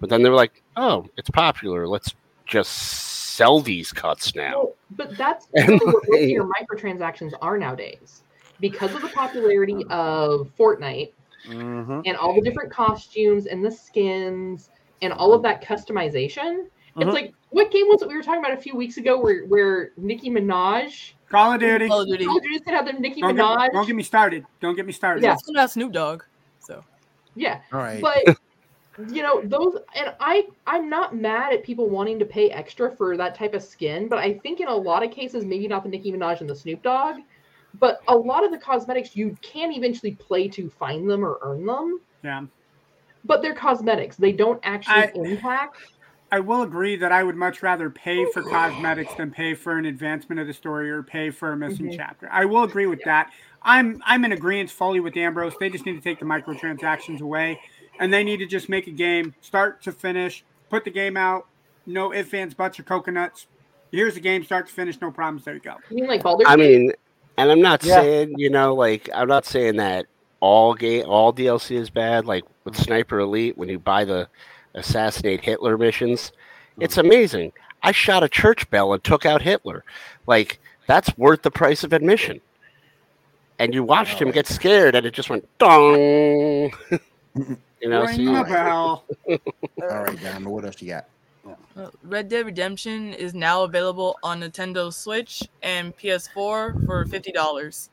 But 0.00 0.08
then 0.08 0.22
they 0.22 0.30
were 0.30 0.36
like, 0.36 0.62
"Oh, 0.76 1.06
it's 1.16 1.30
popular. 1.30 1.86
Let's 1.86 2.14
just 2.46 2.72
sell 2.72 3.60
these 3.60 3.92
cuts 3.92 4.34
now." 4.34 4.52
Well, 4.54 4.74
but 4.92 5.16
that's 5.16 5.46
And 5.54 5.68
really 5.68 5.84
what 5.86 6.08
like- 6.10 6.28
your 6.30 6.48
microtransactions 6.48 7.32
are 7.42 7.58
nowadays. 7.58 8.22
Because 8.60 8.94
of 8.94 9.02
the 9.02 9.08
popularity 9.08 9.84
of 9.90 10.50
Fortnite 10.58 11.12
Mhm. 11.46 12.02
and 12.06 12.16
all 12.16 12.34
the 12.34 12.40
different 12.42 12.70
costumes 12.72 13.46
and 13.46 13.64
the 13.64 13.70
skins 13.70 14.70
and 15.02 15.12
all 15.12 15.32
of 15.32 15.42
that 15.42 15.62
customization, 15.64 16.66
Mhm. 16.96 17.02
it's 17.02 17.12
like 17.12 17.32
what 17.50 17.70
game 17.70 17.86
was 17.88 18.02
it 18.02 18.08
we 18.08 18.14
were 18.16 18.22
talking 18.22 18.40
about 18.40 18.52
a 18.56 18.60
few 18.60 18.76
weeks 18.76 18.96
ago 18.96 19.18
where 19.18 19.44
where 19.46 19.92
Nicki 19.96 20.30
Minaj 20.30 21.12
Call 21.30 21.52
of 21.52 21.60
Duty. 21.60 21.86
Call 21.88 22.00
of 22.00 22.08
Duty. 22.08 22.24
Call 22.24 22.38
of 22.38 22.42
Duty 22.42 22.58
could 22.60 22.74
have 22.74 22.86
the 22.86 22.92
Nicki 22.92 23.20
Don't 23.20 23.36
Minaj. 23.36 23.58
get, 23.66 23.72
don't 23.72 23.86
get 23.86 23.94
me 23.96 24.02
started. 24.02 24.44
Don't 24.60 24.74
get 24.74 24.84
me 24.84 24.92
started. 24.92 25.22
Yeah. 25.22 25.34
It's 25.34 25.48
not 25.48 25.70
Snoop 25.70 25.92
Dogg. 25.92 26.24
So 26.58 26.84
Yeah. 27.36 27.60
All 27.72 27.78
right. 27.78 28.00
But 28.02 28.36
you 29.14 29.22
know, 29.22 29.40
those 29.44 29.76
and 29.94 30.12
I 30.20 30.46
I'm 30.66 30.90
not 30.90 31.14
mad 31.14 31.52
at 31.54 31.62
people 31.62 31.88
wanting 31.88 32.18
to 32.18 32.24
pay 32.24 32.50
extra 32.50 32.94
for 32.96 33.16
that 33.16 33.34
type 33.34 33.54
of 33.54 33.62
skin, 33.62 34.08
but 34.08 34.18
I 34.18 34.34
think 34.34 34.60
in 34.60 34.66
a 34.68 34.74
lot 34.74 35.02
of 35.04 35.10
cases, 35.10 35.44
maybe 35.44 35.68
not 35.68 35.84
the 35.84 35.88
Nicki 35.88 36.12
Minaj 36.12 36.40
and 36.40 36.50
the 36.50 36.56
Snoop 36.56 36.82
Dogg, 36.82 37.20
but 37.78 38.00
a 38.08 38.16
lot 38.16 38.44
of 38.44 38.50
the 38.50 38.58
cosmetics 38.58 39.14
you 39.16 39.36
can 39.42 39.72
eventually 39.72 40.12
play 40.16 40.48
to 40.48 40.68
find 40.70 41.08
them 41.08 41.24
or 41.24 41.38
earn 41.42 41.64
them. 41.66 42.00
Yeah. 42.22 42.44
But 43.24 43.42
they're 43.42 43.54
cosmetics. 43.54 44.16
They 44.16 44.32
don't 44.32 44.60
actually 44.62 44.94
I- 44.94 45.12
impact. 45.30 45.76
I 46.32 46.38
will 46.38 46.62
agree 46.62 46.94
that 46.94 47.10
I 47.10 47.24
would 47.24 47.34
much 47.34 47.60
rather 47.60 47.90
pay 47.90 48.24
for 48.32 48.42
cosmetics 48.42 49.12
than 49.14 49.32
pay 49.32 49.52
for 49.54 49.78
an 49.78 49.84
advancement 49.86 50.40
of 50.40 50.46
the 50.46 50.52
story 50.52 50.88
or 50.88 51.02
pay 51.02 51.30
for 51.30 51.50
a 51.52 51.56
missing 51.56 51.86
Mhm. 51.86 51.96
chapter. 51.96 52.28
I 52.30 52.44
will 52.44 52.62
agree 52.62 52.86
with 52.86 53.02
that. 53.04 53.32
I'm 53.62 54.00
I'm 54.06 54.24
in 54.24 54.30
agreement 54.30 54.70
fully 54.70 55.00
with 55.00 55.16
Ambrose. 55.16 55.54
They 55.58 55.68
just 55.68 55.84
need 55.86 55.96
to 55.96 56.00
take 56.00 56.20
the 56.20 56.24
microtransactions 56.24 57.20
away, 57.20 57.60
and 57.98 58.12
they 58.12 58.22
need 58.22 58.36
to 58.36 58.46
just 58.46 58.68
make 58.68 58.86
a 58.86 58.92
game 58.92 59.34
start 59.40 59.82
to 59.82 59.92
finish. 59.92 60.44
Put 60.68 60.84
the 60.84 60.90
game 60.92 61.16
out. 61.16 61.46
No 61.84 62.14
ifs, 62.14 62.32
ands, 62.32 62.54
buts, 62.54 62.78
or 62.78 62.84
coconuts. 62.84 63.48
Here's 63.90 64.14
the 64.14 64.20
game, 64.20 64.44
start 64.44 64.68
to 64.68 64.72
finish, 64.72 65.00
no 65.00 65.10
problems. 65.10 65.44
There 65.44 65.54
you 65.54 65.60
go. 65.60 65.78
You 65.90 65.96
mean 65.96 66.06
like 66.06 66.22
Baldur's 66.22 66.46
I 66.48 66.54
Gate? 66.54 66.78
mean, 66.80 66.92
and 67.40 67.50
I'm 67.50 67.62
not 67.62 67.82
Yeah. 67.82 68.00
saying, 68.00 68.34
you 68.38 68.50
know, 68.50 68.74
like 68.74 69.08
I'm 69.14 69.28
not 69.28 69.46
saying 69.46 69.76
that 69.76 70.06
all 70.40 70.74
game 70.74 71.06
all 71.08 71.32
DLC 71.32 71.76
is 71.76 71.88
bad. 71.88 72.26
Like 72.26 72.44
with 72.64 72.76
Sniper 72.76 73.20
Elite, 73.20 73.56
when 73.56 73.68
you 73.68 73.78
buy 73.78 74.04
the 74.04 74.28
assassinate 74.74 75.42
Hitler 75.42 75.78
missions, 75.78 76.32
hmm. 76.76 76.82
it's 76.82 76.98
amazing. 76.98 77.52
I 77.82 77.92
shot 77.92 78.22
a 78.22 78.28
church 78.28 78.68
bell 78.68 78.92
and 78.92 79.02
took 79.02 79.24
out 79.24 79.40
Hitler. 79.40 79.84
Like 80.26 80.60
that's 80.86 81.16
worth 81.16 81.42
the 81.42 81.50
price 81.50 81.82
of 81.82 81.92
admission. 81.94 82.40
And 83.58 83.74
you 83.74 83.84
watched 83.84 84.20
him 84.20 84.30
get 84.30 84.46
scared, 84.46 84.94
and 84.94 85.04
it 85.04 85.12
just 85.12 85.28
went 85.28 85.46
dong. 85.58 86.72
you 87.34 87.88
know, 87.88 88.06
so 88.06 88.12
you- 88.12 88.34
the 88.34 88.44
bell. 88.44 89.04
All 89.28 89.38
right, 89.78 90.22
Diamond. 90.22 90.46
What 90.46 90.64
else 90.64 90.80
you 90.80 90.88
got? 90.88 91.06
Uh, 91.76 91.88
Red 92.04 92.28
Dead 92.28 92.46
Redemption 92.46 93.12
is 93.14 93.34
now 93.34 93.62
available 93.64 94.18
on 94.22 94.40
Nintendo 94.40 94.92
Switch 94.92 95.42
and 95.62 95.96
PS4 95.96 96.84
for 96.86 97.04
fifty 97.06 97.32
dollars. 97.32 97.90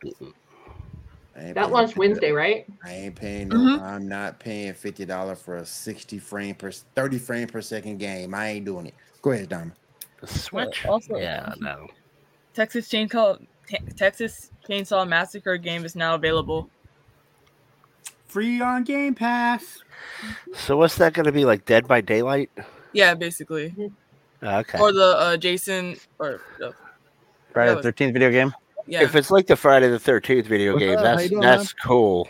That 1.36 1.56
paying- 1.56 1.69
launched 1.72 1.98
Wednesday, 1.98 2.32
right? 2.32 2.65
I 2.84 2.94
ain't 2.94 3.15
paying. 3.15 3.49
No, 3.49 3.57
Mhm. 3.57 3.82
I'm 3.82 4.07
not 4.07 4.40
paying 4.40 4.74
fifty 4.74 5.06
dollars 5.06 5.40
for 5.41 5.57
a 5.57 5.65
sixty 5.65 6.18
frame 6.19 6.56
per 6.56 6.72
thirty 6.72 7.19
frame 7.19 7.48
per 7.48 7.61
second 7.61 7.99
game. 7.99 8.34
I 8.34 8.48
ain't 8.49 8.65
doing 8.65 8.88
it. 8.88 8.95
Go 9.22 9.32
ahead, 9.32 9.49
Diamond. 9.49 9.74
the 10.19 10.28
Switch. 10.28 10.84
also- 10.88 11.15
yeah, 11.18 11.53
no. 11.60 11.88
Texas 12.56 12.90
Chainsaw 12.90 13.40
Te- 13.68 13.78
Texas 13.95 14.49
Chainsaw 14.68 15.07
Massacre 15.07 15.57
game 15.57 15.86
is 15.86 15.95
now 15.95 16.15
available. 16.15 16.69
Free 18.26 18.60
on 18.60 18.84
Game 18.84 19.14
Pass. 19.14 19.80
So 20.56 20.76
what's 20.76 20.95
that 20.98 21.14
going 21.14 21.26
to 21.28 21.32
be 21.32 21.45
like? 21.45 21.65
Dead 21.65 21.88
by 21.88 22.02
Daylight? 22.02 22.49
Yeah, 22.93 23.14
basically, 23.14 23.73
Okay. 24.43 24.80
or 24.80 24.91
the 24.91 25.15
uh, 25.18 25.38
Jason 25.38 25.97
or 26.19 26.41
uh, 26.64 26.72
Friday 27.53 27.76
the 27.76 27.81
Thirteenth 27.81 28.14
video 28.14 28.31
game. 28.31 28.53
yeah. 28.88 29.03
If 29.03 29.15
it's 29.15 29.31
like 29.31 29.47
the 29.47 29.55
Friday 29.55 29.89
the 29.89 29.99
Thirteenth 29.99 30.47
video 30.47 30.73
What's 30.73 30.85
game, 30.85 30.97
up? 30.97 31.03
That's 31.03 31.30
doing, 31.30 31.41
that's 31.41 31.73
cool. 31.73 32.27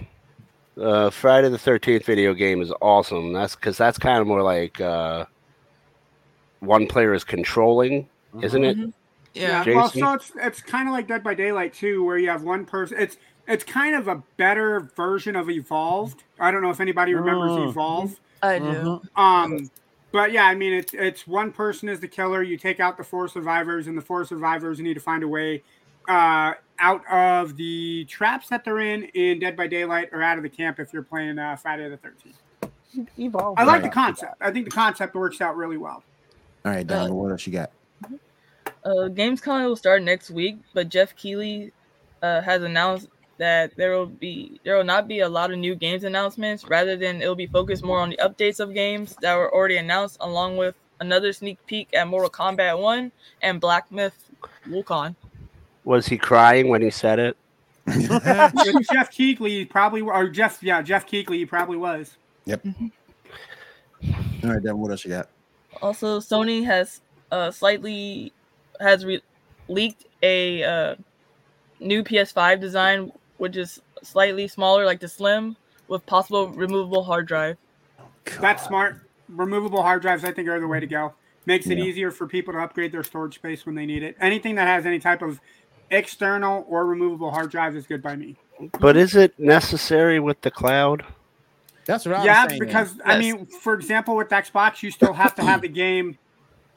Uh, 0.79 1.09
Friday 1.09 1.49
the 1.49 1.57
Thirteenth 1.57 2.05
video 2.05 2.33
game 2.33 2.61
is 2.61 2.71
awesome. 2.81 3.33
That's 3.33 3.55
because 3.55 3.77
that's 3.77 3.97
kind 3.97 4.19
of 4.19 4.27
more 4.27 4.41
like 4.43 4.79
uh, 4.81 5.25
one 6.59 6.87
player 6.87 7.13
is 7.13 7.23
controlling, 7.23 8.07
isn't 8.41 8.63
it? 8.63 8.77
Mhm. 8.77 8.93
yeah. 9.33 9.63
Yeah, 9.65 9.75
well, 9.75 9.89
so 9.89 10.13
it's 10.13 10.31
it's 10.37 10.61
kind 10.61 10.87
of 10.87 10.93
like 10.93 11.07
Dead 11.07 11.23
by 11.23 11.33
Daylight 11.33 11.73
too, 11.73 12.03
where 12.03 12.17
you 12.17 12.29
have 12.29 12.43
one 12.43 12.65
person. 12.65 12.97
It's 12.99 13.17
it's 13.47 13.63
kind 13.63 13.95
of 13.95 14.07
a 14.07 14.21
better 14.37 14.91
version 14.95 15.35
of 15.35 15.49
Evolved. 15.49 16.23
I 16.39 16.51
don't 16.51 16.61
know 16.61 16.69
if 16.71 16.79
anybody 16.81 17.13
remembers 17.13 17.51
Mm. 17.51 17.69
Evolve. 17.69 18.19
I 18.43 18.59
do. 18.59 19.01
Um, 19.15 19.69
but 20.11 20.31
yeah, 20.31 20.45
I 20.45 20.55
mean, 20.55 20.73
it's 20.73 20.93
it's 20.93 21.27
one 21.27 21.51
person 21.51 21.89
is 21.89 21.99
the 21.99 22.07
killer. 22.07 22.41
You 22.41 22.57
take 22.57 22.79
out 22.79 22.97
the 22.97 23.03
four 23.03 23.27
survivors, 23.27 23.87
and 23.87 23.97
the 23.97 24.01
four 24.01 24.25
survivors 24.25 24.79
need 24.79 24.93
to 24.93 24.99
find 24.99 25.23
a 25.23 25.27
way 25.27 25.63
uh, 26.07 26.53
out 26.79 27.05
of 27.11 27.57
the 27.57 28.05
traps 28.05 28.49
that 28.49 28.63
they're 28.63 28.79
in 28.79 29.03
in 29.13 29.39
Dead 29.39 29.55
by 29.55 29.67
Daylight, 29.67 30.09
or 30.11 30.21
out 30.21 30.37
of 30.37 30.43
the 30.43 30.49
camp 30.49 30.79
if 30.79 30.93
you're 30.93 31.03
playing 31.03 31.37
uh, 31.39 31.55
Friday 31.55 31.89
the 31.89 31.97
Thirteenth. 31.97 32.37
Evolve. 33.19 33.59
I 33.59 33.63
like 33.63 33.83
the 33.83 33.89
concept. 33.89 34.35
I 34.41 34.49
think 34.51 34.65
the 34.65 34.71
concept 34.71 35.13
works 35.13 35.41
out 35.41 35.55
really 35.57 35.77
well. 35.77 36.03
All 36.65 36.71
right, 36.71 36.87
Diamond. 36.87 37.13
What 37.15 37.31
else 37.31 37.45
you 37.45 37.53
got? 37.53 37.71
Uh, 38.83 39.09
Gamescom 39.09 39.65
will 39.65 39.75
start 39.75 40.01
next 40.01 40.31
week, 40.31 40.57
but 40.73 40.87
Geoff 40.89 41.15
Keighley 41.15 41.73
uh, 42.21 42.41
has 42.41 42.63
announced 42.63 43.09
that 43.37 43.75
there 43.75 43.91
will 43.91 44.07
be 44.07 44.59
there 44.63 44.75
will 44.75 44.83
not 44.83 45.07
be 45.07 45.19
a 45.19 45.29
lot 45.29 45.51
of 45.51 45.57
new 45.57 45.75
games 45.75 46.03
announcements. 46.03 46.65
Rather 46.65 46.95
than 46.95 47.21
it 47.21 47.27
will 47.27 47.35
be 47.35 47.47
focused 47.47 47.83
more 47.83 47.99
on 47.99 48.09
the 48.09 48.17
updates 48.17 48.59
of 48.59 48.73
games 48.73 49.15
that 49.21 49.35
were 49.35 49.53
already 49.53 49.77
announced, 49.77 50.17
along 50.21 50.57
with 50.57 50.75
another 50.99 51.31
sneak 51.33 51.57
peek 51.67 51.89
at 51.93 52.07
Mortal 52.07 52.29
Kombat 52.29 52.79
One 52.79 53.11
and 53.41 53.61
Black 53.61 53.91
Myth 53.91 54.29
Wukong. 54.67 55.15
Was 55.83 56.07
he 56.07 56.17
crying 56.17 56.69
when 56.69 56.81
he 56.81 56.89
said 56.89 57.19
it? 57.19 57.37
With 57.87 58.87
Geoff 58.91 59.09
Keighley 59.11 59.63
probably 59.63 60.01
or 60.01 60.27
Jeff 60.27 60.61
yeah 60.61 60.81
Geoff 60.81 61.05
Keighley 61.05 61.37
he 61.37 61.45
probably 61.45 61.77
was. 61.77 62.17
Yep. 62.43 62.65
All 64.43 64.49
right, 64.51 64.61
then 64.61 64.77
what 64.77 64.91
else 64.91 65.05
you 65.05 65.11
got? 65.11 65.29
Also, 65.81 66.19
Sony 66.19 66.65
has 66.65 67.01
uh, 67.31 67.51
slightly 67.51 68.33
has 68.79 69.05
re- 69.05 69.23
leaked 69.67 70.05
a 70.21 70.63
uh, 70.63 70.95
new 71.79 72.03
PS5 72.03 72.59
design, 72.59 73.11
which 73.37 73.55
is 73.57 73.81
slightly 74.03 74.47
smaller, 74.47 74.85
like 74.85 74.99
the 74.99 75.07
Slim, 75.07 75.55
with 75.87 76.05
possible 76.05 76.49
removable 76.49 77.03
hard 77.03 77.27
drive. 77.27 77.57
That's 78.39 78.65
smart. 78.65 79.01
Removable 79.29 79.81
hard 79.81 80.01
drives 80.01 80.23
I 80.23 80.31
think 80.31 80.47
are 80.47 80.59
the 80.59 80.67
way 80.67 80.79
to 80.79 80.87
go. 80.87 81.13
Makes 81.45 81.67
it 81.67 81.77
Yeah. 81.77 81.85
easier 81.85 82.11
for 82.11 82.27
people 82.27 82.53
to 82.53 82.59
upgrade 82.59 82.91
their 82.91 83.03
storage 83.03 83.35
space 83.35 83.65
when 83.65 83.75
they 83.75 83.85
need 83.85 84.03
it. 84.03 84.17
Anything 84.19 84.55
that 84.55 84.67
has 84.67 84.85
any 84.85 84.99
type 84.99 85.21
of 85.21 85.39
external 85.89 86.65
or 86.67 86.85
removable 86.85 87.31
hard 87.31 87.49
drive 87.49 87.75
is 87.75 87.87
good 87.87 88.01
by 88.01 88.15
me. 88.15 88.35
But 88.79 88.97
is 88.97 89.15
it 89.15 89.37
necessary 89.39 90.19
with 90.19 90.41
the 90.41 90.51
cloud? 90.51 91.05
That's 91.85 92.05
right. 92.05 92.25
Yeah, 92.25 92.47
saying. 92.47 92.59
because 92.59 92.99
I 93.05 93.17
mean, 93.17 93.45
for 93.45 93.73
example, 93.73 94.15
with 94.17 94.27
Xbox, 94.29 94.83
you 94.83 94.91
still 94.91 95.13
have 95.13 95.35
to 95.35 95.43
have 95.43 95.61
the 95.61 95.67
game. 95.85 96.17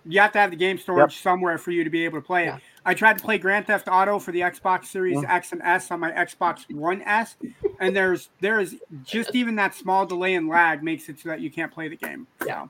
You 0.06 0.20
have 0.20 0.32
to 0.32 0.38
have 0.38 0.50
the 0.50 0.56
game 0.56 0.78
storage 0.78 1.16
somewhere 1.18 1.58
for 1.58 1.72
you 1.72 1.82
to 1.84 1.90
be 1.90 2.04
able 2.04 2.18
to 2.20 2.24
play 2.26 2.44
it. 2.44 2.46
Yeah. 2.46 2.58
I 2.84 2.94
tried 2.94 3.18
to 3.18 3.24
play 3.24 3.36
Grand 3.38 3.66
Theft 3.66 3.88
Auto 3.88 4.18
for 4.18 4.32
the 4.32 4.40
Xbox 4.40 4.86
Series 4.86 5.22
X 5.24 5.52
and 5.52 5.60
S 5.62 5.90
on 5.90 6.00
my 6.00 6.10
Xbox 6.12 6.70
One 6.74 7.02
S, 7.02 7.36
and 7.78 7.94
there's 7.94 8.30
there 8.40 8.58
is 8.60 8.76
just 9.04 9.34
even 9.34 9.54
that 9.56 9.74
small 9.74 10.06
delay 10.06 10.34
and 10.34 10.48
lag 10.48 10.82
makes 10.82 11.08
it 11.08 11.20
so 11.20 11.28
that 11.28 11.40
you 11.40 11.50
can't 11.50 11.70
play 11.72 11.88
the 11.88 11.96
game. 11.96 12.26
Yeah. 12.46 12.66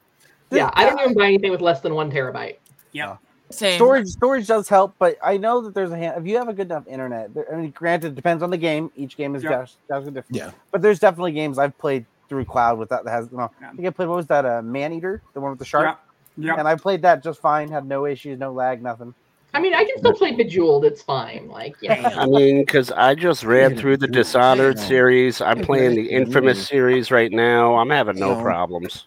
So, 0.51 0.57
Yeah, 0.57 0.71
I 0.75 0.85
don't 0.85 0.99
even 1.01 1.15
buy 1.15 1.27
anything 1.27 1.53
with 1.53 1.61
less 1.61 1.81
than 1.81 1.95
one 1.95 2.11
terabyte. 2.11 2.57
yeah. 2.93 3.17
Same. 3.53 3.77
Storage 3.79 4.07
storage 4.07 4.47
does 4.47 4.69
help, 4.69 4.95
but 5.01 5.17
I 5.25 5.37
know 5.37 5.61
that 5.63 5.75
there's 5.75 5.91
a 5.91 5.97
hand. 5.97 6.15
If 6.17 6.25
you 6.29 6.37
have 6.39 6.49
a 6.49 6.53
good 6.53 6.69
enough 6.69 6.87
internet, 6.87 7.35
there, 7.35 7.53
I 7.53 7.57
mean, 7.57 7.71
granted, 7.73 8.13
it 8.13 8.15
depends 8.15 8.45
on 8.45 8.51
the 8.51 8.57
game. 8.57 8.93
Each 8.95 9.17
game 9.17 9.35
is 9.35 9.43
Yeah. 9.43 9.63
just 9.63 9.79
different. 9.89 10.27
Yeah. 10.31 10.53
But 10.71 10.83
there's 10.83 11.01
definitely 11.01 11.33
games 11.33 11.59
I've 11.59 11.77
played 11.77 12.07
through 12.29 12.45
cloud 12.45 12.79
with 12.79 12.89
that 12.91 13.03
that 13.05 13.11
has. 13.11 13.29
You 13.33 13.39
know, 13.39 13.51
Yeah. 13.61 13.71
I 13.71 13.73
think 13.75 13.89
I 13.89 13.91
played 13.91 14.09
what 14.09 14.15
was 14.19 14.27
that? 14.29 14.47
Uh, 14.47 14.63
Man 14.63 14.93
Eater, 14.93 15.21
the 15.35 15.41
one 15.41 15.51
with 15.51 15.59
the 15.59 15.65
shark. 15.65 15.99
Yeah. 16.37 16.55
And 16.57 16.69
I 16.69 16.77
played 16.77 17.03
that 17.03 17.25
just 17.25 17.41
fine. 17.41 17.69
Had 17.69 17.87
no 17.87 18.07
issues, 18.07 18.39
no 18.39 18.53
lag, 18.53 18.81
nothing. 18.85 19.15
I 19.53 19.61
mean, 19.61 19.75
I 19.75 19.85
can 19.85 19.99
still 19.99 20.15
play 20.15 20.33
Bejeweled. 20.33 20.85
It's 20.85 21.03
fine. 21.03 21.49
Like, 21.49 21.77
yeah. 21.81 22.15
I 22.17 22.27
mean, 22.27 22.61
because 22.61 22.93
I 22.93 23.15
just 23.15 23.43
ran 23.43 23.77
through 23.77 23.97
the 23.97 24.07
Dishonored 24.07 24.79
series. 24.79 25.41
I'm 25.41 25.61
playing 25.63 25.97
the 25.97 26.09
Infamous 26.11 26.67
series 26.69 27.11
right 27.11 27.33
now. 27.33 27.77
I'm 27.77 27.91
having 27.91 28.19
no 28.19 28.41
problems. 28.41 29.07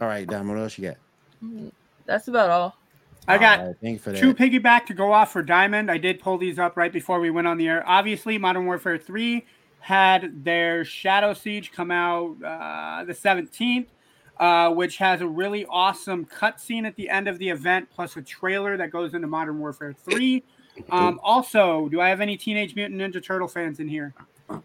All 0.00 0.08
right, 0.08 0.26
Dom, 0.26 0.48
what 0.48 0.58
else 0.58 0.78
you 0.78 0.88
got? 0.88 1.72
That's 2.06 2.28
about 2.28 2.50
all. 2.50 2.76
I 3.28 3.38
got 3.38 3.60
All 3.60 3.74
right, 3.82 4.00
for. 4.00 4.14
Two 4.14 4.34
piggyback 4.34 4.86
to 4.86 4.94
go 4.94 5.12
off 5.12 5.32
for 5.32 5.42
Diamond. 5.42 5.90
I 5.90 5.98
did 5.98 6.20
pull 6.20 6.38
these 6.38 6.58
up 6.58 6.76
right 6.76 6.92
before 6.92 7.20
we 7.20 7.30
went 7.30 7.46
on 7.46 7.56
the 7.56 7.68
air. 7.68 7.84
Obviously, 7.86 8.36
Modern 8.38 8.66
Warfare 8.66 8.98
3 8.98 9.44
had 9.78 10.44
their 10.44 10.84
Shadow 10.84 11.34
Siege 11.34 11.72
come 11.72 11.90
out 11.90 12.36
uh, 12.42 13.04
the 13.04 13.12
17th, 13.12 13.86
uh, 14.38 14.70
which 14.70 14.96
has 14.98 15.20
a 15.20 15.26
really 15.26 15.66
awesome 15.66 16.26
cutscene 16.26 16.86
at 16.86 16.96
the 16.96 17.08
end 17.08 17.28
of 17.28 17.38
the 17.38 17.48
event, 17.48 17.88
plus 17.94 18.16
a 18.16 18.22
trailer 18.22 18.76
that 18.76 18.90
goes 18.90 19.14
into 19.14 19.26
Modern 19.26 19.58
Warfare 19.58 19.94
3. 20.08 20.42
Um, 20.90 21.20
also, 21.22 21.90
do 21.90 22.00
I 22.00 22.08
have 22.08 22.22
any 22.22 22.34
Teenage 22.38 22.74
Mutant 22.74 22.98
Ninja 22.98 23.22
Turtle 23.22 23.46
fans 23.46 23.78
in 23.78 23.88
here? 23.88 24.14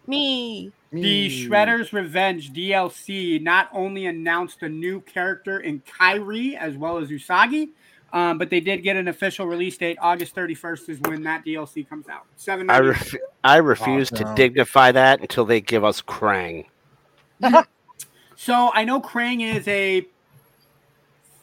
Me. 0.06 0.72
The 0.90 1.28
Shredder's 1.28 1.92
Revenge 1.92 2.52
DLC 2.52 3.42
not 3.42 3.68
only 3.74 4.06
announced 4.06 4.62
a 4.62 4.70
new 4.70 5.02
character 5.02 5.60
in 5.60 5.82
Karai 5.82 6.56
as 6.56 6.76
well 6.76 6.96
as 6.96 7.10
Usagi, 7.10 7.68
um, 8.12 8.38
but 8.38 8.48
they 8.48 8.60
did 8.60 8.82
get 8.82 8.96
an 8.96 9.08
official 9.08 9.46
release 9.46 9.76
date. 9.76 9.98
August 10.00 10.34
31st 10.34 10.88
is 10.88 11.00
when 11.00 11.22
that 11.24 11.44
DLC 11.44 11.86
comes 11.86 12.08
out. 12.08 12.24
Seven. 12.36 12.70
I 12.70 12.78
ref- 12.80 13.14
I 13.44 13.56
refuse 13.58 14.08
to 14.10 14.32
dignify 14.34 14.92
that 14.92 15.20
until 15.20 15.44
they 15.44 15.60
give 15.60 15.84
us 15.84 16.00
Krang. 16.00 16.64
So 18.40 18.70
I 18.72 18.84
know 18.84 19.00
Krang 19.00 19.42
is 19.42 19.66
a 19.66 20.06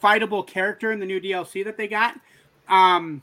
fightable 0.02 0.48
character 0.48 0.94
in 0.94 1.02
the 1.02 1.06
new 1.06 1.20
DLC 1.20 1.66
that 1.66 1.76
they 1.76 1.90
got. 1.90 2.18
Um, 2.70 3.22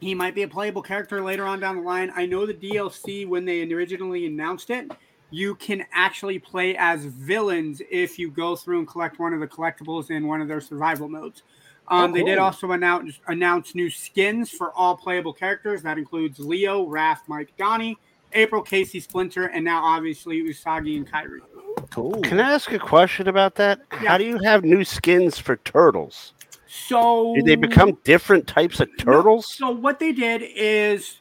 he 0.00 0.14
might 0.14 0.34
be 0.34 0.42
a 0.42 0.48
playable 0.48 0.82
character 0.82 1.22
later 1.22 1.46
on 1.46 1.58
down 1.58 1.76
the 1.76 1.82
line. 1.82 2.12
I 2.14 2.26
know 2.26 2.44
the 2.44 2.52
DLC 2.52 3.26
when 3.26 3.46
they 3.46 3.62
originally 3.72 4.26
announced 4.26 4.68
it, 4.68 4.92
you 5.30 5.54
can 5.54 5.86
actually 5.94 6.38
play 6.38 6.76
as 6.76 7.06
villains 7.06 7.80
if 7.90 8.18
you 8.18 8.30
go 8.30 8.54
through 8.54 8.80
and 8.80 8.86
collect 8.86 9.18
one 9.18 9.32
of 9.32 9.40
the 9.40 9.48
collectibles 9.48 10.10
in 10.10 10.26
one 10.26 10.42
of 10.42 10.46
their 10.46 10.60
survival 10.60 11.08
modes. 11.08 11.42
Um, 11.88 12.10
Oh, 12.10 12.14
They 12.14 12.22
did 12.22 12.36
also 12.36 12.70
announce 12.72 13.18
announce 13.28 13.74
new 13.74 13.88
skins 13.88 14.50
for 14.50 14.72
all 14.74 14.94
playable 14.94 15.32
characters. 15.32 15.80
That 15.82 15.96
includes 15.96 16.38
Leo, 16.38 16.84
Raph, 16.86 17.20
Mike, 17.28 17.54
Donnie, 17.56 17.96
April, 18.34 18.60
Casey, 18.60 19.00
Splinter, 19.00 19.46
and 19.46 19.64
now 19.64 19.82
obviously 19.82 20.42
Usagi 20.42 20.98
and 20.98 21.10
Karai. 21.10 21.40
Cool. 21.90 22.20
Can 22.22 22.40
I 22.40 22.52
ask 22.52 22.72
a 22.72 22.78
question 22.78 23.28
about 23.28 23.54
that? 23.56 23.80
Yeah. 24.02 24.10
How 24.10 24.18
do 24.18 24.24
you 24.24 24.38
have 24.44 24.64
new 24.64 24.84
skins 24.84 25.38
for 25.38 25.56
turtles? 25.56 26.34
So 26.66 27.34
Do 27.34 27.42
they 27.42 27.56
become 27.56 27.98
different 28.04 28.46
types 28.46 28.80
of 28.80 28.88
turtles? 28.98 29.54
So 29.54 29.70
what 29.70 29.98
they 29.98 30.12
did 30.12 30.42
is 30.42 31.20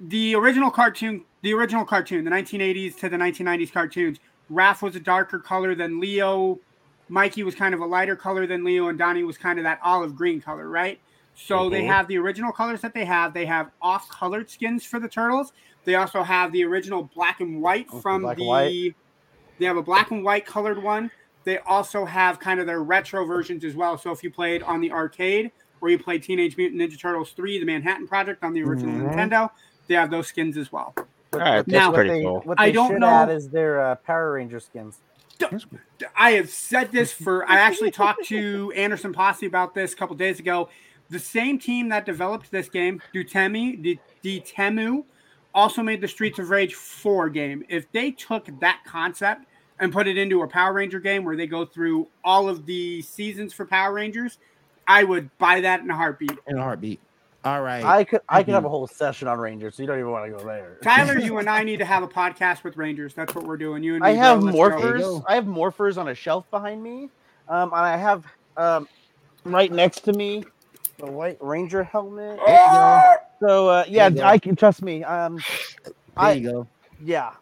the 0.00 0.34
original 0.34 0.70
cartoon, 0.70 1.24
the 1.42 1.52
original 1.52 1.84
cartoon, 1.84 2.24
the 2.24 2.30
1980s 2.30 2.96
to 2.98 3.08
the 3.08 3.16
1990s 3.16 3.70
cartoons. 3.72 4.18
Raph 4.50 4.82
was 4.82 4.96
a 4.96 5.00
darker 5.00 5.38
color 5.38 5.74
than 5.74 6.00
Leo. 6.00 6.58
Mikey 7.08 7.42
was 7.42 7.54
kind 7.54 7.74
of 7.74 7.80
a 7.80 7.86
lighter 7.86 8.16
color 8.16 8.46
than 8.46 8.64
Leo, 8.64 8.88
and 8.88 8.98
Donnie 8.98 9.24
was 9.24 9.36
kind 9.38 9.58
of 9.58 9.64
that 9.64 9.78
olive 9.82 10.14
green 10.14 10.40
color, 10.40 10.68
right? 10.68 11.00
So 11.34 11.70
they 11.70 11.82
Mhm. 11.82 11.86
have 11.86 12.08
the 12.08 12.18
original 12.18 12.52
colors 12.52 12.80
that 12.80 12.94
they 12.94 13.04
have. 13.04 13.32
They 13.32 13.46
have 13.46 13.70
off-colored 13.80 14.50
skins 14.50 14.84
for 14.84 14.98
the 14.98 15.08
turtles. 15.08 15.52
They 15.84 15.94
also 15.94 16.22
have 16.22 16.52
the 16.52 16.64
original 16.64 17.10
black 17.14 17.40
and 17.40 17.62
white 17.62 17.88
Okay, 17.88 18.00
from 18.00 18.22
the. 18.22 18.44
white. 18.44 18.94
They 19.58 19.66
have 19.66 19.76
a 19.76 19.82
black 19.82 20.10
and 20.10 20.24
white 20.24 20.46
colored 20.46 20.82
one. 20.82 21.10
They 21.44 21.58
also 21.60 22.04
have 22.04 22.38
kind 22.38 22.60
of 22.60 22.66
their 22.66 22.82
retro 22.82 23.24
versions 23.24 23.64
as 23.64 23.74
well. 23.74 23.96
So 23.98 24.10
if 24.12 24.22
you 24.22 24.30
played 24.30 24.62
on 24.62 24.80
the 24.80 24.90
arcade 24.92 25.50
or 25.80 25.88
you 25.88 25.98
played 25.98 26.22
Teenage 26.22 26.56
Mutant 26.56 26.80
Ninja 26.80 26.98
Turtles 27.00 27.32
3, 27.32 27.58
the 27.58 27.64
Manhattan 27.64 28.06
Project 28.06 28.44
on 28.44 28.52
the 28.52 28.62
original 28.62 28.94
Mhm. 28.94 29.14
Nintendo, 29.14 29.50
they 29.86 29.94
have 29.94 30.10
those 30.10 30.26
skins 30.28 30.56
as 30.56 30.70
well. 30.72 30.94
All 31.32 31.40
right, 31.40 31.56
what 31.58 31.66
they- 31.66 31.72
that's 31.72 31.86
what 31.86 31.94
pretty 31.94 32.10
they, 32.10 32.22
cool. 32.22 32.40
What 32.44 32.60
I 32.60 32.66
they 32.66 32.72
don't 32.72 32.90
should 32.90 33.00
know- 33.00 33.06
add 33.08 33.30
is 33.30 33.48
their 33.50 33.80
uh, 33.80 33.94
Power 33.96 34.32
Ranger 34.32 34.60
skins. 34.60 35.00
I 36.16 36.32
have 36.32 36.50
said 36.50 36.90
this 36.90 37.12
for, 37.12 37.48
I 37.48 37.60
actually 37.60 37.92
talked 37.92 38.24
to 38.26 38.72
Anderson 38.76 39.12
Posse 39.12 39.46
about 39.46 39.74
this 39.74 39.92
a 39.92 39.96
couple 39.96 40.16
days 40.16 40.40
ago. 40.40 40.68
The 41.10 41.18
same 41.18 41.58
team 41.58 41.88
that 41.90 42.04
developed 42.04 42.50
this 42.50 42.68
game, 42.68 43.00
Dotemu, 43.14 43.80
D- 43.82 44.00
Dotemu, 44.22 45.04
also 45.54 45.82
made 45.82 46.00
the 46.00 46.08
Streets 46.08 46.38
of 46.38 46.50
Rage 46.50 46.74
4 46.74 47.28
game. 47.30 47.64
If 47.68 47.90
they 47.92 48.10
took 48.10 48.48
that 48.60 48.80
concept 48.86 49.46
and 49.78 49.92
put 49.92 50.06
it 50.06 50.16
into 50.16 50.42
a 50.42 50.48
Power 50.48 50.72
Ranger 50.72 51.00
game 51.00 51.24
where 51.24 51.36
they 51.36 51.46
go 51.46 51.64
through 51.64 52.08
all 52.24 52.48
of 52.48 52.66
the 52.66 53.02
seasons 53.02 53.52
for 53.52 53.64
Power 53.64 53.92
Rangers, 53.92 54.38
I 54.86 55.04
would 55.04 55.36
buy 55.38 55.60
that 55.60 55.80
in 55.80 55.90
a 55.90 55.96
heartbeat. 55.96 56.38
In 56.46 56.58
a 56.58 56.62
heartbeat. 56.62 57.00
All 57.44 57.62
right. 57.62 57.84
I 57.84 58.04
could 58.04 58.20
I 58.28 58.42
could 58.42 58.54
have 58.54 58.64
a 58.64 58.68
whole 58.68 58.86
session 58.86 59.28
on 59.28 59.38
Rangers, 59.38 59.76
so 59.76 59.82
you 59.82 59.86
don't 59.86 59.98
even 59.98 60.10
want 60.10 60.30
to 60.30 60.36
go 60.36 60.44
there. 60.44 60.76
Tyler, 60.82 61.18
you 61.18 61.38
and 61.38 61.48
I 61.48 61.62
need 61.62 61.78
to 61.78 61.84
have 61.84 62.02
a 62.02 62.08
podcast 62.08 62.64
with 62.64 62.76
Rangers. 62.76 63.14
That's 63.14 63.34
what 63.34 63.44
we're 63.44 63.56
doing. 63.56 63.82
You 63.82 63.94
and 63.94 64.04
I 64.04 64.12
me, 64.12 64.18
have 64.18 64.40
go. 64.40 64.46
Morphers. 64.48 65.24
I 65.26 65.36
have 65.36 65.44
morphers 65.44 65.96
on 65.98 66.08
a 66.08 66.14
shelf 66.14 66.50
behind 66.50 66.82
me, 66.82 67.10
um, 67.48 67.72
and 67.72 67.80
I 67.80 67.96
have 67.96 68.26
um, 68.56 68.88
right 69.44 69.70
next 69.70 70.00
to 70.04 70.12
me 70.12 70.44
the 70.98 71.06
white 71.06 71.38
ranger 71.40 71.82
helmet. 71.84 72.38
So 73.40 73.68
uh, 73.68 73.84
yeah, 73.88 74.08
There 74.08 74.16
you 74.18 74.22
go. 74.22 74.26
I 74.28 74.38
can 74.38 74.56
trust 74.56 74.82
me. 74.82 75.04
Um, 75.04 75.36
there 75.84 75.92
I 76.16 76.32
you 76.32 76.50
go. 76.50 76.66
yeah. 77.02 77.32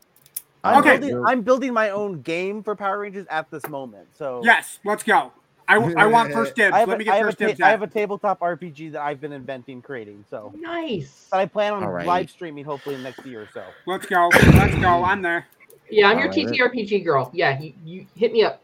I'm, 0.63 0.81
Okay. 0.81 0.99
building, 0.99 1.25
I'm 1.27 1.43
building 1.43 1.73
my 1.73 1.91
own 1.91 2.23
game 2.23 2.63
for 2.63 2.75
Power 2.75 2.99
Rangers 2.99 3.27
at 3.31 3.51
this 3.51 3.67
moment. 3.69 4.09
So 4.19 4.43
Yes, 4.45 4.79
let's 4.85 5.03
go. 5.03 5.33
I, 5.69 5.77
I 5.77 6.07
want 6.07 6.33
first 6.33 6.55
dibs. 6.57 6.75
I 6.75 6.81
have, 6.81 6.89
Let 6.89 6.99
me 6.99 7.07
a, 7.07 7.13
I, 7.13 7.15
get 7.15 7.17
have 7.19 7.23
a 7.23 7.29
first 7.29 7.39
ta- 7.39 7.47
dibs. 7.47 7.61
I 7.61 7.69
have 7.71 7.83
a 7.83 7.87
tabletop 7.87 8.41
RPG 8.41 8.93
that 8.93 9.01
I've 9.03 9.21
been 9.21 9.33
inventing, 9.33 9.81
creating. 9.83 10.25
So 10.29 10.53
Nice. 10.57 11.29
But 11.31 11.39
I 11.41 11.47
plan 11.47 11.73
on 11.73 11.83
All 11.85 11.91
right. 11.91 12.07
live 12.07 12.31
streaming 12.31 12.65
hopefully 12.65 12.97
next 12.99 13.25
year 13.25 13.43
or 13.43 13.49
so. 13.55 13.65
Let's 13.87 14.07
go. 14.07 14.29
Let's 14.33 14.75
go. 14.77 15.03
I'm 15.05 15.23
there. 15.23 15.47
Yeah, 15.91 16.09
I'm 16.09 16.19
your 16.19 16.29
Alright. 16.29 16.49
TTRPG 16.49 17.05
girl. 17.05 17.31
Yeah, 17.33 17.61
you, 17.61 17.73
you 17.85 18.07
hit 18.17 18.33
me 18.33 18.43
up. 18.43 18.63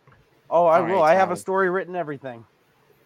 Oh, 0.51 0.67
I 0.67 0.81
All 0.81 0.87
will. 0.87 0.95
right, 0.97 1.13
I 1.13 1.15
have 1.15 1.31
a 1.31 1.37
story 1.37 1.71
written, 1.71 1.95
everything. 1.97 2.45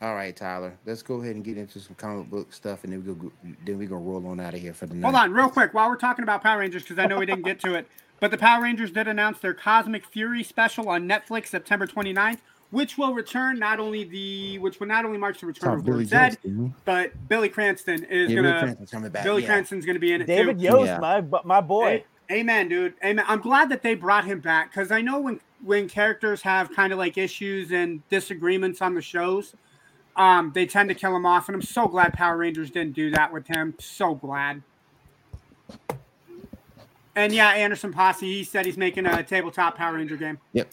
All 0.03 0.15
right, 0.15 0.37
Tyler. 0.37 0.77
Let's 0.85 1.03
go 1.03 1.23
ahead 1.23 1.37
and 1.37 1.45
get 1.45 1.57
into 1.57 1.81
some 1.81 1.95
comic 1.97 2.29
book 2.29 2.53
stuff, 2.53 2.85
and 2.85 2.93
then 2.93 3.05
we 3.05 3.15
go. 3.15 3.33
Then 3.65 3.79
we 3.79 3.87
gonna 3.87 4.01
roll 4.03 4.27
on 4.27 4.41
out 4.41 4.53
of 4.55 4.61
here 4.61 4.75
for 4.75 4.87
the 4.87 4.95
night. 4.95 5.05
Hold 5.11 5.15
on, 5.15 5.33
real 5.33 5.49
quick, 5.49 5.73
while 5.73 5.89
we're 5.89 5.97
talking 5.97 6.23
about 6.23 6.43
Power 6.43 6.59
Rangers, 6.59 6.83
because 6.83 6.99
I 6.99 7.07
know 7.07 7.19
we 7.19 7.27
didn't 7.27 7.45
get 7.45 7.61
to 7.61 7.75
it. 7.75 7.89
But 8.21 8.31
the 8.31 8.39
Power 8.39 8.63
Rangers 8.63 8.91
did 8.91 9.09
announce 9.09 9.39
their 9.41 9.55
Cosmic 9.55 10.07
Fury 10.07 10.43
special 10.43 10.89
on 10.89 11.09
Netflix 11.09 11.47
September 11.49 11.87
29th. 11.87 12.39
which 12.71 12.99
will 12.99 13.15
return 13.15 13.59
not 13.61 13.79
only 13.79 14.03
the 14.05 14.59
which 14.59 14.81
will 14.81 14.89
not 14.89 15.05
only 15.05 15.17
mark 15.17 15.39
the 15.39 15.47
return 15.47 15.71
Saw 15.71 15.75
of 15.77 15.85
Billy 15.85 16.05
Billy 16.05 16.31
Zedd, 16.37 16.73
but 16.85 17.13
Billy 17.29 17.49
Cranston 17.49 18.03
is 18.05 18.29
Yeah, 18.31 18.37
gonna 18.37 18.59
Cranston's 18.61 18.91
coming 18.91 19.11
back. 19.11 19.23
Billy 19.23 19.43
yeah. 19.43 19.49
Cranston's 19.49 19.87
gonna 19.87 20.01
be 20.01 20.13
in 20.13 20.21
it 20.23 20.27
David 20.27 20.59
too. 20.59 20.65
Yost, 20.65 20.87
Yeah. 20.87 20.99
my 20.99 21.21
bu- 21.21 21.45
my 21.45 21.61
boy. 21.61 22.05
A- 22.29 22.35
Amen, 22.35 22.69
dude. 22.69 22.95
Amen. 23.05 23.25
I'm 23.29 23.41
glad 23.41 23.69
that 23.69 23.83
they 23.83 23.95
brought 23.95 24.25
him 24.25 24.41
back 24.41 24.73
because 24.73 24.91
I 24.91 25.01
know 25.01 25.21
when 25.21 25.41
when 25.65 25.89
characters 25.89 26.43
have 26.43 26.71
kind 26.75 26.93
of 26.93 26.99
like 26.99 27.17
issues 27.17 27.71
and 27.71 28.07
disagreements 28.09 28.83
on 28.83 28.95
the 28.95 29.01
shows, 29.01 29.55
um, 30.17 30.53
they 30.55 30.67
tend 30.67 30.89
to 30.89 30.95
kill 30.95 31.15
him 31.15 31.27
off, 31.27 31.49
and 31.49 31.55
I'm 31.55 31.63
so 31.63 31.87
glad 31.87 32.13
Power 32.15 32.37
Rangers 32.37 32.71
didn't 32.71 32.95
do 32.95 33.11
that 33.11 33.33
with 33.33 33.47
him. 33.47 33.75
So 33.79 34.15
glad. 34.15 34.63
And 37.15 37.33
yeah, 37.33 37.49
Anderson 37.51 37.93
Posse, 37.93 38.27
he 38.27 38.45
said 38.45 38.67
he's 38.67 38.77
making 38.77 39.07
a 39.07 39.23
tabletop 39.23 39.77
Power 39.77 39.95
Ranger 39.95 40.17
game. 40.17 40.39
Yep. 40.53 40.69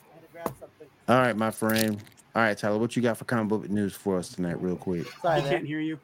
All 1.07 1.18
right, 1.18 1.36
my 1.36 1.52
friend. 1.52 2.02
All 2.36 2.41
right, 2.41 2.57
Tyler, 2.57 2.78
what 2.80 2.95
you 2.95 3.02
got 3.02 3.18
for 3.18 3.26
comic 3.26 3.48
book 3.48 3.70
news 3.70 3.94
for 3.94 4.18
us 4.18 4.30
tonight, 4.30 4.61
real 4.61 4.76
quick? 4.76 5.06
Sorry, 5.22 5.38
He 5.38 5.44
man. 5.44 5.52
can't 5.53 5.65
hear 5.68 5.80
you. 5.80 5.99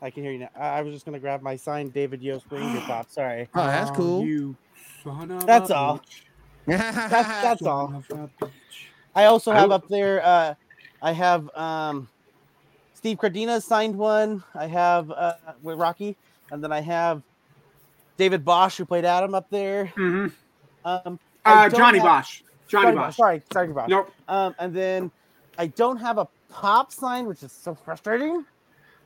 I 0.00 0.10
can 0.10 0.22
hear 0.22 0.32
you 0.32 0.38
now. 0.40 0.50
I 0.56 0.78
I 0.78 0.82
was 0.82 0.94
just 0.94 1.04
gonna 1.04 1.18
grab 1.18 1.42
my 1.42 1.56
signed 1.56 1.92
David 1.92 2.22
Yost 2.22 2.46
Ranger 2.50 2.80
pop. 2.82 3.10
Sorry. 3.10 3.48
Oh, 3.54 3.66
that's 3.66 3.90
cool. 3.90 4.24
You 4.24 4.56
son 5.04 5.30
of 5.30 5.44
That's 5.46 5.70
a 5.70 5.76
all. 5.76 5.98
bitch. 5.98 6.22
That's 6.66 7.10
that's 7.10 7.62
Son 7.62 7.68
all. 7.68 7.94
of 7.96 8.18
a 8.18 8.44
bitch. 8.44 8.50
I 9.14 9.24
also 9.24 9.52
have 9.52 9.70
I- 9.70 9.74
up 9.74 9.88
there. 9.88 10.24
Uh, 10.24 10.54
I 11.02 11.12
have 11.12 11.50
um, 11.56 12.08
Steve 13.08 13.18
Cardenas 13.20 13.64
signed 13.64 13.96
one. 13.96 14.44
I 14.54 14.66
have 14.66 15.10
uh, 15.10 15.32
with 15.62 15.78
Rocky, 15.78 16.14
and 16.50 16.62
then 16.62 16.72
I 16.72 16.82
have 16.82 17.22
David 18.18 18.44
Bosch 18.44 18.76
who 18.76 18.84
played 18.84 19.06
Adam 19.06 19.34
up 19.34 19.48
there. 19.48 19.86
Mhm. 19.96 20.30
Um, 20.84 21.18
Uh, 21.42 21.70
Johnny 21.70 21.96
have- 22.00 22.06
Bosch. 22.06 22.42
Johnny 22.68 22.94
Bosch. 22.94 23.16
Sorry, 23.16 23.40
sorry, 23.50 23.68
Bosch. 23.68 23.88
Nope. 23.88 24.12
Um, 24.28 24.54
and 24.58 24.74
then 24.74 25.10
I 25.56 25.68
don't 25.68 25.96
have 25.96 26.18
a 26.18 26.28
pop 26.50 26.92
sign, 26.92 27.24
which 27.26 27.42
is 27.42 27.50
so 27.50 27.74
frustrating. 27.74 28.44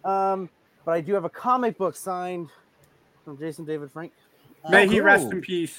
Um, 0.05 0.51
but 0.85 0.93
I 0.97 1.01
do 1.01 1.15
have 1.15 1.25
a 1.25 1.31
comic 1.31 1.79
book 1.79 1.95
signed 1.95 2.49
from 3.25 3.39
Jason 3.39 3.65
David 3.65 3.93
Frank. 3.93 4.11
May 4.69 4.85
Oh, 4.85 4.91
he 4.91 5.01
rest 5.01 5.31
in 5.31 5.41
peace. 5.43 5.79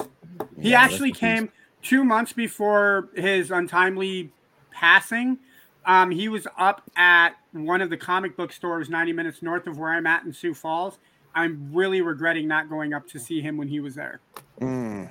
He 0.61 0.69
Yeah, 0.71 0.79
actually 0.81 1.09
in 1.09 1.15
peace. 1.15 1.19
came 1.19 1.51
two 1.81 2.05
months 2.05 2.31
before 2.31 3.09
his 3.17 3.51
untimely 3.51 4.31
passing. 4.71 5.39
Um, 5.85 6.11
he 6.11 6.29
was 6.29 6.47
up 6.57 6.81
at 6.95 7.31
one 7.51 7.81
of 7.81 7.89
the 7.89 7.97
comic 7.97 8.37
book 8.37 8.53
stores 8.53 8.89
90 8.89 9.13
minutes 9.13 9.41
north 9.41 9.67
of 9.67 9.77
where 9.77 9.91
I'm 9.91 10.07
at 10.07 10.23
in 10.23 10.33
Sioux 10.33 10.53
Falls. 10.53 10.97
I'm 11.35 11.69
really 11.73 12.01
regretting 12.01 12.47
not 12.47 12.69
going 12.69 12.93
up 12.93 13.07
to 13.09 13.19
see 13.19 13.41
him 13.41 13.57
when 13.57 13.67
he 13.67 13.79
was 13.79 13.95
there. 13.95 14.19
Mm. 14.61 15.09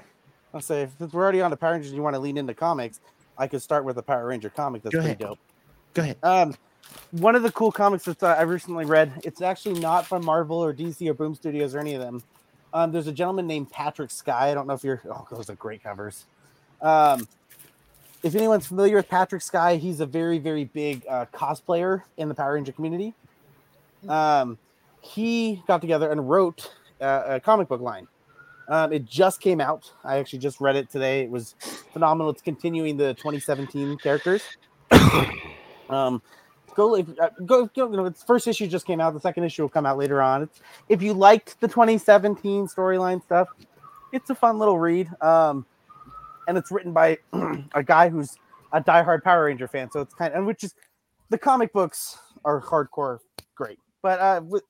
I'll 0.55 0.61
say 0.61 0.83
if 0.83 1.13
we're 1.13 1.23
already 1.23 1.41
on 1.41 1.51
the 1.51 1.57
Power 1.57 1.73
Rangers 1.73 1.91
and 1.91 1.97
you 1.97 2.03
want 2.03 2.15
to 2.15 2.21
lean 2.21 2.37
into 2.37 2.55
comics, 2.55 3.01
I 3.37 3.47
could 3.47 3.63
start 3.63 3.85
with 3.85 3.99
a 3.99 4.03
Power 4.03 4.27
Ranger 4.27 4.51
comic 4.51 4.83
that's 4.83 4.95
Go 4.95 5.01
pretty 5.01 5.15
ahead. 5.15 5.19
dope. 5.19 5.39
Go 5.95 6.03
ahead. 6.03 6.17
Um, 6.23 6.55
one 7.13 7.35
of 7.35 7.43
the 7.43 7.51
cool 7.53 7.73
comics 7.73 8.05
that 8.05 8.23
uh, 8.23 8.37
I've 8.39 8.49
recently 8.49 8.85
read, 8.85 9.13
it's 9.25 9.41
actually 9.41 9.81
not 9.81 10.07
from 10.07 10.25
Marvel 10.25 10.63
or 10.63 10.73
DC 10.73 11.07
or 11.09 11.15
Boom 11.15 11.35
Studios 11.35 11.75
or 11.75 11.81
any 11.81 11.95
of 11.95 12.01
them. 12.01 12.23
Um, 12.75 12.93
there's 12.93 13.07
a 13.07 13.13
gentleman 13.13 13.47
named 13.47 13.71
Patrick 13.71 14.11
Sky. 14.11 14.51
I 14.51 14.55
don't 14.55 14.67
know 14.67 14.75
if 14.75 14.83
you're. 14.85 15.03
Oh, 15.11 15.27
those 15.31 15.51
are 15.51 15.55
great 15.57 15.83
covers. 15.83 16.25
Um, 16.81 17.29
if 18.23 18.35
anyone's 18.35 18.67
familiar 18.67 18.97
with 18.97 19.09
Patrick 19.09 19.43
Sky, 19.43 19.77
he's 19.77 20.01
a 20.01 20.07
very, 20.07 20.39
very 20.39 20.65
big 20.65 21.05
uh, 21.09 21.27
cosplayer 21.33 22.03
in 22.17 22.29
the 22.29 22.35
Power 22.35 22.55
Ranger 22.55 22.73
community. 22.73 23.15
Um, 24.09 24.59
he 25.01 25.63
got 25.67 25.81
together 25.81 26.11
and 26.11 26.29
wrote 26.29 26.73
uh, 27.01 27.23
a 27.27 27.41
comic 27.41 27.69
book 27.69 27.81
line. 27.81 28.07
Um, 28.69 28.93
it 28.93 29.05
just 29.05 29.41
came 29.41 29.61
out. 29.61 29.93
I 30.05 30.19
actually 30.19 30.39
just 30.39 30.61
read 30.61 30.77
it 30.77 30.89
today. 30.89 31.23
It 31.23 31.31
was 31.31 31.57
phenomenal. 31.93 32.31
It's 32.31 32.43
continuing 32.43 32.97
the 32.97 33.15
2017 33.15 33.99
characters. 33.99 34.43
um, 35.91 36.23
go, 36.77 36.95
if, 36.95 37.07
uh, 37.21 37.31
go, 37.45 37.67
go. 37.67 37.91
You 37.91 37.97
know, 37.97 38.07
its 38.07 38.23
first 38.23 38.47
issue 38.47 38.69
just 38.69 38.87
came 38.87 39.01
out. 39.01 39.15
The 39.15 39.21
second 39.21 39.45
issue 39.45 39.63
will 39.63 39.69
come 39.69 39.85
out 39.85 39.99
later 39.99 40.23
on. 40.23 40.45
It's, 40.45 40.61
if 40.89 41.03
you 41.03 41.13
liked 41.13 41.61
the 41.61 41.67
2017 41.67 42.69
storyline 42.69 43.23
stuff, 43.23 43.49
it's 44.13 44.31
a 44.31 44.35
fun 44.35 44.59
little 44.59 44.79
read. 44.79 45.11
Um, 45.21 45.67
and 46.49 46.59
it's 46.59 46.71
written 46.71 46.93
by 46.93 47.19
a 47.75 47.83
guy 47.83 48.09
who's 48.09 48.37
a 48.73 48.81
diehard 48.81 49.23
Power 49.23 49.45
Ranger 49.45 49.69
fan. 49.69 49.91
So 49.91 50.01
it's 50.01 50.15
kind 50.15 50.33
of, 50.33 50.39
and 50.39 50.47
which 50.47 50.65
is 50.65 50.75
the 51.31 51.39
comic 51.39 51.73
books 51.73 52.19
are 52.45 52.61
hardcore 52.61 53.19
great, 53.55 53.79
but 54.03 54.19
uh, 54.21 54.41
with, 54.45 54.65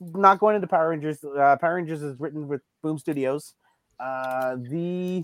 not 0.00 0.38
going 0.40 0.56
into 0.56 0.66
Power 0.66 0.90
Rangers. 0.90 1.22
Uh, 1.22 1.56
Power 1.60 1.74
Rangers 1.74 2.02
is 2.02 2.18
written 2.18 2.48
with 2.48 2.62
Boom 2.82 2.98
Studios. 2.98 3.54
Uh, 3.98 4.56
the 4.56 5.22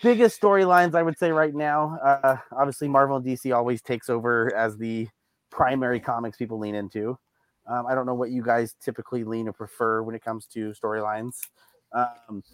biggest 0.00 0.40
storylines 0.40 0.94
I 0.94 1.02
would 1.02 1.18
say 1.18 1.32
right 1.32 1.54
now, 1.54 1.98
uh, 2.04 2.36
obviously 2.52 2.86
Marvel 2.86 3.16
and 3.16 3.26
DC 3.26 3.54
always 3.54 3.82
takes 3.82 4.08
over 4.08 4.54
as 4.54 4.76
the 4.76 5.08
primary 5.50 5.98
comics 5.98 6.36
people 6.36 6.58
lean 6.58 6.76
into. 6.76 7.18
Um, 7.68 7.86
I 7.88 7.94
don't 7.94 8.06
know 8.06 8.14
what 8.14 8.30
you 8.30 8.42
guys 8.42 8.74
typically 8.80 9.24
lean 9.24 9.48
or 9.48 9.52
prefer 9.52 10.02
when 10.02 10.14
it 10.14 10.22
comes 10.22 10.46
to 10.54 10.72
storylines. 10.72 11.34
Um, 11.92 12.44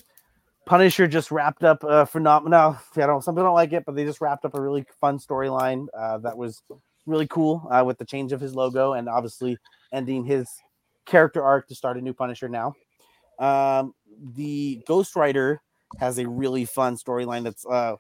Punisher 0.66 1.06
just 1.06 1.30
wrapped 1.30 1.64
up 1.64 1.82
a 1.84 2.05
phenomenal. 2.05 2.76
I 2.97 3.01
don't. 3.06 3.22
Some 3.22 3.34
people 3.34 3.44
don't 3.44 3.55
like 3.55 3.72
it, 3.72 3.84
but 3.86 3.94
they 3.94 4.05
just 4.05 4.20
wrapped 4.20 4.44
up 4.44 4.55
a 4.55 4.60
really 4.60 4.84
fun 5.01 5.18
storyline 5.18 5.86
uh, 5.97 6.18
that 6.18 6.36
was 6.36 6.62
really 7.06 7.28
cool 7.28 7.66
uh, 7.70 7.84
with 7.84 7.98
the 7.98 8.05
change 8.05 8.32
of 8.32 8.40
his 8.40 8.55
logo 8.55 8.94
and 8.94 9.09
obviously 9.09 9.56
ending 9.93 10.24
his 10.24 10.48
character 11.06 11.43
arc 11.43 11.68
to 11.68 11.74
start 11.74 11.97
a 11.97 12.01
new 12.01 12.12
Punisher 12.12 12.48
now. 12.48 12.74
Um, 13.38 13.94
the 14.34 14.82
Ghost 14.88 15.14
Rider 15.14 15.60
has 16.01 16.18
a 16.18 16.28
really 16.28 16.64
fun 16.64 16.97
storyline 16.97 17.44
that's 17.44 17.64
uh, 17.64 17.94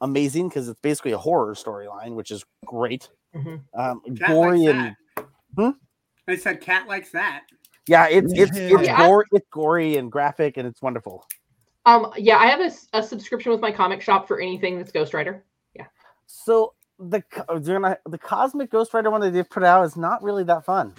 amazing 0.00 0.48
because 0.48 0.68
it's 0.68 0.80
basically 0.80 1.12
a 1.12 1.18
horror 1.18 1.54
storyline, 1.54 2.14
which 2.14 2.30
is 2.30 2.44
great. 2.64 3.08
Mhm. 3.34 3.62
Um, 3.74 4.00
gory 4.26 4.66
and 4.66 4.94
that. 5.16 5.26
Hmm? 5.56 5.70
They 6.26 6.36
said 6.36 6.60
cat 6.60 6.86
likes 6.86 7.10
that. 7.10 7.42
yeah, 7.88 8.06
it's 8.08 8.32
it's 8.32 8.52
it's 8.56 8.82
Yeah. 8.86 8.96
gory, 8.98 9.24
it's 9.32 9.46
gory 9.50 9.96
and 9.96 10.12
graphic, 10.12 10.56
and 10.56 10.68
it's 10.68 10.80
wonderful. 10.80 11.26
Um, 11.84 12.12
yeah, 12.16 12.36
I 12.38 12.46
have 12.46 12.60
a, 12.60 12.70
a 12.98 13.02
subscription 13.02 13.50
with 13.52 13.60
my 13.60 13.72
comic 13.72 14.00
shop 14.02 14.28
for 14.28 14.40
anything 14.40 14.76
that's 14.78 14.92
Ghost 14.92 15.14
Rider. 15.14 15.44
Yeah. 15.74 15.86
So 16.26 16.74
the 16.98 17.22
co- 17.22 17.58
gonna- 17.58 17.98
the 18.06 18.18
Cosmic 18.18 18.70
Ghost 18.70 18.94
Rider 18.94 19.10
one 19.10 19.20
that 19.22 19.32
they've 19.32 19.48
put 19.48 19.64
out 19.64 19.84
is 19.84 19.96
not 19.96 20.22
really 20.22 20.44
that 20.44 20.64
fun. 20.64 20.94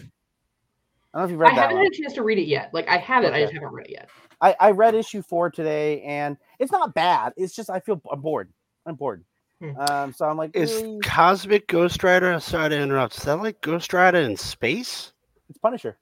I 1.13 1.19
don't 1.19 1.21
know 1.21 1.23
if 1.25 1.31
you've 1.31 1.39
read 1.39 1.51
I 1.53 1.55
that 1.55 1.61
haven't 1.61 1.77
one. 1.77 1.85
had 1.85 1.93
a 1.93 1.95
chance 1.95 2.13
to 2.13 2.23
read 2.23 2.37
it 2.39 2.47
yet. 2.47 2.73
Like 2.73 2.87
I 2.89 2.97
have 2.97 3.23
it, 3.23 3.33
I 3.33 3.41
just 3.41 3.53
haven't 3.53 3.71
read 3.71 3.85
it 3.85 3.91
yet. 3.91 4.09
I, 4.41 4.55
I 4.59 4.71
read 4.71 4.93
issue 4.95 5.21
four 5.21 5.49
today, 5.49 6.01
and 6.01 6.35
it's 6.59 6.71
not 6.71 6.93
bad. 6.93 7.33
It's 7.37 7.55
just 7.55 7.69
I 7.69 7.79
feel 7.79 8.01
I'm 8.11 8.19
bored. 8.19 8.51
I'm 8.85 8.95
bored. 8.95 9.23
Hmm. 9.61 9.77
Um, 9.77 10.11
so 10.13 10.25
I'm 10.25 10.35
like, 10.35 10.53
Is 10.55 10.81
"Eh, 10.81 10.97
Cosmic 11.03 11.67
Ghost 11.67 12.03
Rider? 12.03 12.37
Sorry 12.41 12.69
to 12.69 12.77
interrupt. 12.77 13.15
Is 13.17 13.23
that 13.23 13.35
like 13.37 13.61
Ghost 13.61 13.93
Rider 13.93 14.17
in 14.17 14.35
space? 14.35 15.13
it's 15.49 15.57
Punisher. 15.59 15.97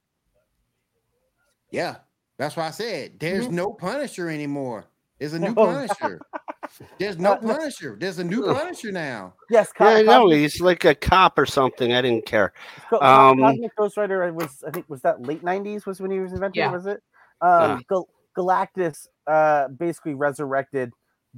Yeah, 1.71 1.97
that's 2.41 2.55
why 2.57 2.67
I 2.67 2.71
said 2.71 3.13
there's 3.19 3.45
Mm-hmm. 3.45 3.55
no 3.55 3.71
Punisher 3.73 4.29
anymore. 4.29 4.85
There's 5.19 5.33
a 5.33 5.39
new 5.39 5.53
Punisher. 5.53 6.19
There's 6.97 7.17
no 7.19 7.33
Uh. 7.33 7.37
Punisher. 7.37 7.95
There's 7.99 8.17
a 8.19 8.23
new 8.23 8.43
Punisher 8.43 8.91
now. 8.91 9.33
Yes, 9.51 9.71
Co- 9.71 9.87
Yeah, 9.87 9.97
I 9.97 10.01
know. 10.01 10.21
Cosmic, 10.23 10.39
He's 10.39 10.61
like 10.61 10.83
a 10.85 10.95
cop 10.95 11.37
or 11.37 11.45
something. 11.45 11.93
I 11.93 12.01
didn't 12.01 12.25
care. 12.25 12.53
Co- 12.89 12.97
Co- 12.99 13.05
um, 13.05 13.39
Cosmic 13.39 13.75
Ghost 13.75 13.97
Rider 13.97 14.33
was 14.33 14.63
I 14.67 14.71
think 14.71 14.89
was 14.89 15.01
that 15.03 15.21
late 15.21 15.43
'90s 15.43 15.85
was 15.85 16.01
when 16.01 16.09
he 16.11 16.19
was 16.19 16.33
invented. 16.33 16.55
Yeah. 16.57 16.71
Was 16.71 16.87
it? 16.87 17.01
Um, 17.41 17.49
Yeah. 17.71 17.79
Gal- 17.89 18.09
Galactus 18.37 19.07
uh, 19.27 19.67
basically 19.67 20.15
resurrected 20.15 20.91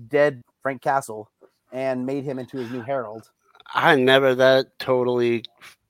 dead 0.08 0.42
Frank 0.62 0.82
Castle 0.82 1.30
and 1.74 2.06
made 2.06 2.24
him 2.24 2.40
into 2.40 2.58
his 2.58 2.72
new 2.72 2.82
Herald. 2.82 3.30
I 3.74 3.96
never. 3.96 4.36
That 4.36 4.80
totally 4.80 5.44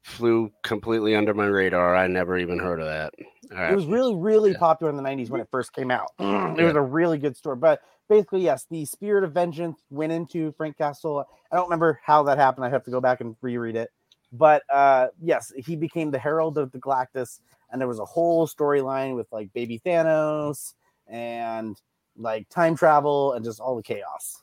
flew 0.03 0.51
completely 0.63 1.15
under 1.15 1.33
my 1.33 1.45
radar. 1.45 1.95
I 1.95 2.07
never 2.07 2.37
even 2.37 2.57
heard 2.57 2.79
of 2.79 2.87
that. 2.87 3.13
All 3.51 3.57
It 3.71 3.75
was 3.75 3.85
really, 3.85 4.15
really 4.15 4.51
Yeah. 4.51 4.57
popular 4.57 4.89
in 4.89 4.95
the 4.95 5.03
90s 5.03 5.29
when 5.29 5.41
it 5.41 5.47
first 5.51 5.73
came 5.73 5.91
out. 5.91 6.11
it 6.19 6.63
was 6.63 6.75
a 6.75 6.81
really 6.81 7.17
good 7.17 7.35
story. 7.35 7.55
But 7.57 7.81
basically, 8.09 8.41
yes, 8.41 8.65
the 8.69 8.85
spirit 8.85 9.23
of 9.23 9.31
vengeance 9.33 9.79
went 9.89 10.11
into 10.11 10.51
Frank 10.53 10.77
Castle. 10.77 11.25
I 11.51 11.55
don't 11.55 11.65
remember 11.65 11.99
how 12.03 12.23
that 12.23 12.37
happened. 12.37 12.65
I 12.65 12.69
have 12.69 12.83
to 12.85 12.91
go 12.91 13.01
back 13.01 13.21
and 13.21 13.35
reread 13.41 13.75
it. 13.75 13.89
But 14.31 14.63
uh, 14.71 15.07
yes, 15.21 15.51
he 15.55 15.75
became 15.75 16.09
the 16.11 16.17
herald 16.19 16.57
of 16.57 16.71
the 16.71 16.79
Galactus, 16.79 17.39
and 17.71 17.79
there 17.79 17.87
was 17.87 17.99
a 17.99 18.05
whole 18.05 18.47
storyline 18.47 19.15
with 19.15 19.27
like 19.31 19.53
baby 19.53 19.79
Thanos 19.85 20.73
and 21.07 21.79
like 22.17 22.49
time 22.49 22.75
travel 22.75 23.33
and 23.33 23.45
just 23.45 23.59
all 23.59 23.75
the 23.75 23.83
chaos. 23.83 24.41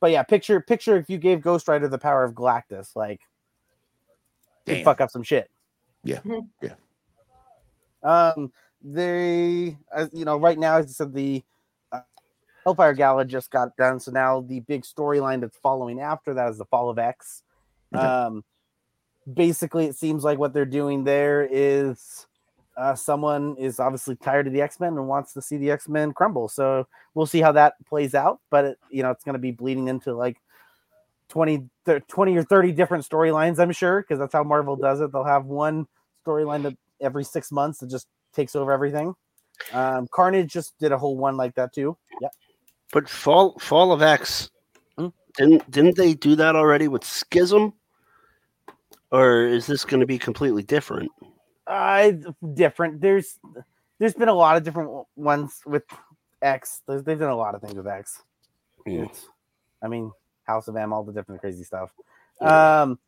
But 0.00 0.12
yeah, 0.12 0.22
picture 0.22 0.60
picture 0.62 0.96
if 0.96 1.10
you 1.10 1.18
gave 1.18 1.42
Ghost 1.42 1.68
Rider 1.68 1.88
the 1.88 1.98
power 1.98 2.24
of 2.24 2.32
Galactus, 2.32 2.96
like 2.96 3.20
he'd 4.64 4.82
fuck 4.82 5.02
up 5.02 5.10
some 5.10 5.22
shit. 5.22 5.50
Yeah, 6.02 6.20
Mhm. 6.20 6.48
yeah. 6.62 6.74
Um, 8.02 8.52
they, 8.82 9.76
as 9.94 10.10
you 10.12 10.24
know, 10.24 10.36
right 10.38 10.58
now, 10.58 10.78
as 10.78 10.86
I 10.86 10.88
said, 10.88 11.14
the 11.14 11.42
uh, 11.92 12.00
Hellfire 12.64 12.94
Gala 12.94 13.24
just 13.24 13.50
got 13.50 13.76
done, 13.76 14.00
so 14.00 14.10
now 14.10 14.40
the 14.40 14.60
big 14.60 14.82
storyline 14.82 15.40
that's 15.40 15.58
following 15.58 16.00
after 16.00 16.34
that 16.34 16.50
is 16.50 16.58
the 16.58 16.64
Fall 16.64 16.90
of 16.90 16.98
X. 16.98 17.42
Okay. 17.94 18.04
Um, 18.04 18.44
basically, 19.32 19.86
it 19.86 19.96
seems 19.96 20.24
like 20.24 20.38
what 20.38 20.52
they're 20.52 20.64
doing 20.64 21.04
there 21.04 21.46
is 21.50 22.26
uh, 22.76 22.94
someone 22.94 23.56
is 23.58 23.78
obviously 23.78 24.16
tired 24.16 24.46
of 24.46 24.52
the 24.52 24.62
X 24.62 24.80
Men 24.80 24.96
and 24.96 25.06
wants 25.08 25.32
to 25.34 25.42
see 25.42 25.56
the 25.56 25.70
X 25.70 25.88
Men 25.88 26.12
crumble. 26.12 26.48
So 26.48 26.86
we'll 27.14 27.26
see 27.26 27.40
how 27.40 27.52
that 27.52 27.74
plays 27.86 28.14
out. 28.14 28.40
But 28.50 28.64
it, 28.64 28.78
you 28.90 29.02
know, 29.02 29.10
it's 29.10 29.24
going 29.24 29.34
to 29.34 29.40
be 29.40 29.50
bleeding 29.50 29.88
into 29.88 30.14
like 30.14 30.38
20, 31.28 31.68
thir- 31.84 32.00
20 32.00 32.36
or 32.36 32.42
30 32.42 32.72
different 32.72 33.08
storylines, 33.08 33.58
I'm 33.58 33.72
sure, 33.72 34.00
because 34.00 34.18
that's 34.18 34.32
how 34.32 34.44
Marvel 34.44 34.76
does 34.76 35.00
it. 35.00 35.12
They'll 35.12 35.24
have 35.24 35.44
one 35.44 35.86
storyline 36.26 36.62
that 36.62 36.76
every 37.00 37.24
six 37.24 37.50
months 37.50 37.78
that 37.78 37.90
just 37.90 38.06
takes 38.34 38.54
over 38.54 38.72
everything. 38.72 39.14
Um, 39.72 40.08
Carnage 40.10 40.52
just 40.52 40.78
did 40.78 40.92
a 40.92 40.98
whole 40.98 41.16
one 41.16 41.36
like 41.36 41.54
that 41.54 41.72
too. 41.72 41.96
Yeah. 42.20 42.28
But 42.92 43.08
Fall 43.08 43.58
Fall 43.58 43.92
of 43.92 44.02
X 44.02 44.50
Hmm? 44.96 45.08
didn't 45.36 45.70
didn't 45.70 45.96
they 45.96 46.14
do 46.14 46.36
that 46.36 46.56
already 46.56 46.88
with 46.88 47.04
Schism? 47.04 47.72
Or 49.12 49.46
is 49.46 49.66
this 49.66 49.84
going 49.84 50.00
to 50.00 50.06
be 50.06 50.18
completely 50.18 50.62
different? 50.62 51.10
Uh, 51.66 52.12
different. 52.54 53.00
There's 53.00 53.38
there's 53.98 54.14
been 54.14 54.28
a 54.28 54.34
lot 54.34 54.56
of 54.56 54.62
different 54.62 55.06
ones 55.16 55.60
with 55.66 55.84
X. 56.42 56.82
They've 56.86 57.04
done 57.18 57.30
a 57.30 57.36
lot 57.36 57.54
of 57.54 57.60
things 57.60 57.74
with 57.74 57.86
X. 57.86 58.22
Yeah. 58.86 59.06
I 59.82 59.88
mean, 59.88 60.12
House 60.44 60.68
of 60.68 60.76
M, 60.76 60.92
all 60.92 61.02
the 61.02 61.12
different 61.12 61.40
crazy 61.40 61.64
stuff. 61.64 61.92
Um, 62.40 62.98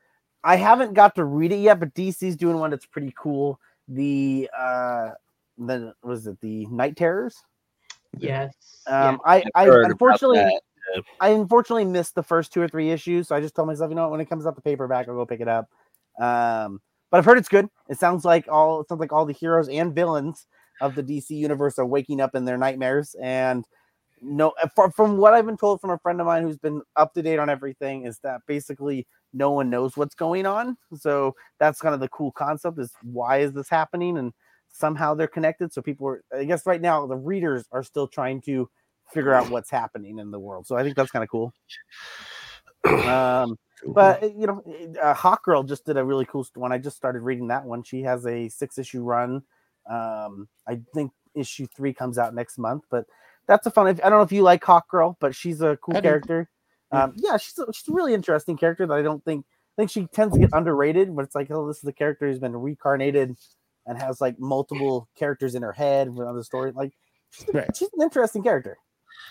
I 0.45 0.57
haven't 0.57 0.95
got 0.95 1.15
to 1.15 1.25
read 1.25 1.53
it 1.53 1.61
yet, 1.61 1.81
but 1.81 1.95
DC's 1.95 2.37
doing 2.37 2.59
one 2.59 2.71
that's 2.71 2.87
pretty 2.87 3.13
cool. 3.17 3.61
The 3.89 4.49
uh, 4.57 5.11
the 5.59 5.95
was 6.03 6.27
it 6.27 6.41
the 6.41 6.67
Night 6.67 6.97
Terrors? 6.97 7.37
Yes. 8.19 8.55
Um, 8.87 9.21
I 9.25 9.45
I 9.55 9.65
heard 9.67 9.85
about 9.85 9.93
unfortunately. 9.93 10.59
I 11.21 11.29
unfortunately 11.29 11.85
missed 11.85 12.15
the 12.15 12.23
first 12.23 12.53
two 12.53 12.61
or 12.61 12.69
three 12.69 12.91
issues, 12.91 13.29
so 13.29 13.37
I 13.37 13.41
just 13.41 13.55
told 13.55 13.69
myself, 13.69 13.89
you 13.89 13.95
know, 13.95 14.03
what, 14.03 14.11
when 14.11 14.21
it 14.21 14.29
comes 14.29 14.47
out 14.47 14.57
the 14.57 14.63
paperback, 14.63 15.09
I'll 15.09 15.15
go 15.15 15.25
pick 15.25 15.41
it 15.41 15.49
up. 15.49 15.69
Um, 16.21 16.81
but 17.11 17.19
I've 17.19 17.25
heard 17.25 17.39
it's 17.39 17.49
good. 17.49 17.69
It 17.89 17.99
sounds 17.99 18.25
like 18.25 18.47
all 18.49 18.81
it 18.81 18.89
sounds 18.89 19.01
like 19.01 19.13
all 19.13 19.25
the 19.25 19.33
heroes 19.33 19.69
and 19.69 19.95
villains 19.95 20.47
of 20.81 20.95
the 20.95 21.03
DC 21.03 21.31
universe 21.31 21.79
are 21.79 21.87
waking 21.87 22.21
up 22.21 22.35
in 22.35 22.45
their 22.45 22.59
nightmares. 22.59 23.15
And 23.21 23.65
no, 24.23 24.53
from, 24.75 24.93
from 24.93 25.17
what 25.17 25.35
I've 25.35 25.47
been 25.47 25.57
told 25.57 25.81
from 25.81 25.91
a 25.91 25.99
friend 25.99 26.21
of 26.21 26.27
mine 26.27 26.43
who's 26.43 26.59
been 26.59 26.83
up 26.97 27.13
to 27.15 27.23
date 27.23 27.39
on 27.39 27.51
everything, 27.51 28.07
is 28.07 28.19
that 28.21 28.41
basically 28.47 29.07
no 29.33 29.51
one 29.51 29.69
knows 29.69 29.97
what's 29.97 30.15
going 30.15 30.47
on. 30.47 30.77
So 30.97 31.35
that's 31.59 31.81
kind 31.81 31.95
of 31.95 32.01
the 32.01 32.09
cool 32.09 32.33
concept: 32.33 32.79
is 32.79 32.93
why 33.03 33.39
is 33.39 33.53
this 33.53 33.69
happening? 33.69 34.19
And 34.19 34.33
somehow 34.71 35.15
they're 35.15 35.27
connected. 35.27 35.73
So 35.73 35.83
people 35.83 36.07
are, 36.09 36.23
I 36.35 36.45
guess, 36.45 36.67
right 36.67 36.81
now 36.81 37.07
the 37.07 37.17
readers 37.17 37.65
are 37.73 37.83
still 37.83 38.07
trying 38.07 38.41
to 38.43 38.69
figure 39.13 39.35
out 39.35 39.51
what's 39.51 39.71
happening 39.71 40.19
in 40.19 40.31
the 40.31 40.41
world. 40.41 40.67
So 40.67 40.77
I 40.77 40.83
think 40.83 40.97
that's 40.97 41.11
kind 41.11 41.23
of 41.23 41.29
cool. 41.29 41.53
Um, 42.85 43.59
but 43.87 44.23
uh, 44.23 44.27
you 44.27 44.47
know, 44.47 44.63
uh, 45.01 45.15
Hawk 45.15 45.45
Girl 45.45 45.63
just 45.63 45.85
did 45.85 45.97
a 45.97 46.05
really 46.05 46.25
cool 46.25 46.47
one. 46.55 46.73
I 46.73 46.79
just 46.79 46.97
started 46.97 47.23
reading 47.23 47.49
that 47.49 47.65
one. 47.65 47.83
She 47.83 48.03
has 48.03 48.27
a 48.27 48.49
six 48.49 48.79
issue 48.79 49.03
run. 49.03 49.43
Um, 49.89 50.49
I 50.67 50.81
think 50.95 51.13
issue 51.35 51.67
three 51.75 51.93
comes 51.93 52.19
out 52.19 52.35
next 52.35 52.59
month, 52.59 52.85
but 52.91 53.07
that's 53.47 53.67
a 53.67 53.71
fun. 53.71 53.87
I 53.89 53.93
don't 53.93 54.11
know 54.13 54.23
if 54.23 54.33
you 54.33 54.43
like 54.43 54.63
Hawk 54.65 54.89
Girl, 54.89 55.17
but 55.21 55.35
she's 55.35 55.61
a 55.61 55.77
cool 55.79 55.95
character. 56.01 56.49
Um, 56.91 57.15
yeah, 57.17 57.37
she's 57.39 57.59
a, 57.59 57.73
she's 57.73 57.89
a 57.89 57.93
really 57.93 58.15
interesting 58.15 58.57
character 58.57 58.87
that 58.87 58.95
I 58.95 59.03
don't 59.03 59.25
think 59.25 59.45
I 59.47 59.83
think 59.83 59.91
she 59.91 60.07
tends 60.09 60.35
to 60.35 60.41
get 60.41 60.51
underrated. 60.53 61.15
But 61.17 61.25
it's 61.25 61.35
like, 61.35 61.51
oh, 61.51 61.67
this 61.67 61.77
is 61.79 61.83
the 61.83 61.93
character 61.93 62.27
who's 62.29 62.39
been 62.39 62.55
reincarnated 62.57 63.37
and 63.87 63.99
has 63.99 64.21
like 64.21 64.39
multiple 64.39 65.09
characters 65.17 65.55
in 65.55 65.63
her 65.63 65.73
head 65.73 66.09
with 66.15 66.27
other 66.29 66.43
story. 66.43 66.73
Like, 66.73 66.93
she's, 67.31 67.49
a- 67.49 67.53
Right. 67.53 67.77
she's 67.77 67.89
an 67.97 68.03
interesting 68.03 68.43
character. 68.43 68.79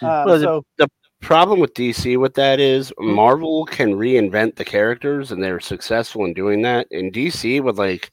Um, 0.02 0.26
Well, 0.26 0.40
the- 0.40 0.64
so 0.80 0.88
Problem 1.22 1.60
with 1.60 1.76
DC 1.76 2.18
with 2.18 2.34
that 2.34 2.60
is 2.60 2.92
Hmm. 2.98 3.12
Marvel 3.12 3.66
can 3.66 3.94
reinvent 3.94 4.56
the 4.56 4.66
characters 4.66 5.32
and 5.32 5.42
they're 5.44 5.60
successful 5.60 6.26
in 6.26 6.34
doing 6.34 6.64
that. 6.64 6.88
In 6.90 7.12
DC, 7.12 7.62
with 7.62 7.78
like 7.78 8.12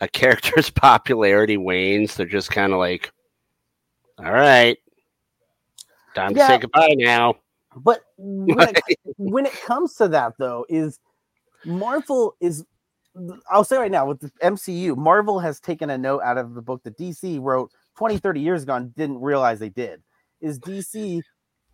a 0.00 0.08
character's 0.08 0.68
popularity 0.70 1.56
wanes, 1.56 2.16
they're 2.16 2.26
just 2.26 2.50
kind 2.50 2.72
of 2.72 2.80
like, 2.80 3.12
all 4.18 4.32
right, 4.32 4.76
time 6.14 6.34
Yeah. 6.34 6.48
to 6.48 6.54
say 6.54 6.58
goodbye 6.58 6.94
now. 6.96 7.34
But 7.76 8.02
when 8.16 8.68
it, 8.68 8.98
when 9.16 9.46
it 9.46 9.52
comes 9.62 9.94
to 9.96 10.08
that, 10.08 10.34
though, 10.38 10.64
is 10.68 11.00
Marvel 11.64 12.36
is 12.40 12.64
I'll 13.50 13.64
say 13.64 13.76
right 13.78 13.90
now 13.90 14.06
with 14.06 14.20
the 14.20 14.30
MCU, 14.42 14.96
Marvel 14.96 15.38
has 15.38 15.60
taken 15.60 15.90
a 15.90 15.98
note 15.98 16.22
out 16.22 16.36
of 16.38 16.54
the 16.54 16.62
book 16.62 16.82
that 16.84 16.98
DC 16.98 17.40
wrote 17.40 17.70
20, 17.96 18.18
30 18.18 18.40
years 18.40 18.62
ago 18.64 18.74
and 18.74 18.94
didn't 18.96 19.20
realize 19.20 19.60
they 19.60 19.68
did. 19.68 20.02
Is 20.40 20.58
DC 20.58 21.22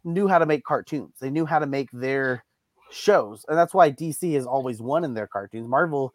knew 0.05 0.29
how 0.29 0.39
to 0.39 0.47
make 0.47 0.65
cartoons, 0.65 1.15
they 1.21 1.31
knew 1.31 1.47
how 1.47 1.59
to 1.59 1.67
make 1.67 1.91
their 1.93 2.45
shows, 2.91 3.45
and 3.49 3.57
that's 3.59 3.75
why 3.75 3.91
DC 3.91 4.35
has 4.35 4.47
always 4.47 4.81
won 4.83 5.05
in 5.05 5.15
their 5.15 5.27
cartoons. 5.27 5.69
Marvel 5.69 6.13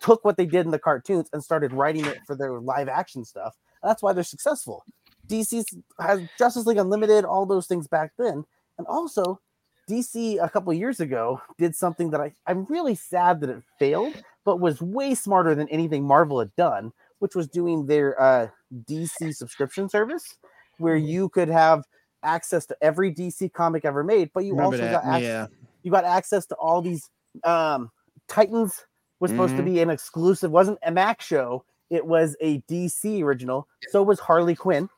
took 0.00 0.24
what 0.24 0.36
they 0.36 0.46
did 0.46 0.64
in 0.64 0.70
the 0.72 0.78
cartoons 0.78 1.28
and 1.32 1.42
started 1.42 1.72
writing 1.72 2.04
it 2.04 2.18
for 2.26 2.34
their 2.36 2.60
live 2.60 2.88
action 2.88 3.24
stuff. 3.24 3.56
And 3.82 3.88
that's 3.90 4.02
why 4.02 4.12
they're 4.12 4.24
successful. 4.24 4.84
DC 5.30 5.64
has 6.00 6.22
Justice 6.38 6.66
League 6.66 6.78
Unlimited, 6.78 7.24
all 7.24 7.46
those 7.46 7.66
things 7.66 7.86
back 7.88 8.12
then. 8.18 8.44
And 8.78 8.86
also, 8.88 9.40
DC 9.88 10.38
a 10.42 10.48
couple 10.48 10.72
years 10.72 11.00
ago 11.00 11.40
did 11.58 11.74
something 11.74 12.10
that 12.10 12.20
I, 12.20 12.32
I'm 12.46 12.64
really 12.66 12.94
sad 12.94 13.40
that 13.40 13.50
it 13.50 13.62
failed, 13.78 14.16
but 14.44 14.60
was 14.60 14.80
way 14.82 15.14
smarter 15.14 15.54
than 15.54 15.68
anything 15.68 16.04
Marvel 16.06 16.38
had 16.40 16.54
done, 16.56 16.92
which 17.18 17.34
was 17.34 17.48
doing 17.48 17.86
their 17.86 18.20
uh, 18.20 18.48
DC 18.88 19.34
subscription 19.34 19.88
service, 19.88 20.38
where 20.78 20.96
you 20.96 21.28
could 21.28 21.48
have 21.48 21.84
access 22.22 22.66
to 22.66 22.76
every 22.82 23.12
DC 23.12 23.52
comic 23.52 23.84
ever 23.84 24.04
made, 24.04 24.30
but 24.34 24.44
you 24.44 24.56
Remember 24.56 24.76
also 24.76 24.86
that? 24.86 24.88
got 24.88 25.04
access 25.04 25.22
Yeah. 25.22 25.46
you 25.82 25.90
got 25.90 26.04
access 26.04 26.46
to 26.46 26.54
all 26.56 26.82
these 26.82 27.08
um 27.44 27.90
titans 28.28 28.84
was 29.20 29.30
supposed 29.30 29.56
to 29.56 29.62
Mhm. 29.62 29.64
be 29.64 29.80
an 29.80 29.90
exclusive 29.90 30.50
wasn't 30.50 30.78
a 30.82 30.90
Max 30.90 31.24
show 31.24 31.64
it 31.90 32.06
was 32.06 32.36
a 32.40 32.60
dc 32.62 33.22
original 33.22 33.66
so 33.86 34.02
was 34.02 34.20
harley 34.20 34.54
quinn 34.54 34.88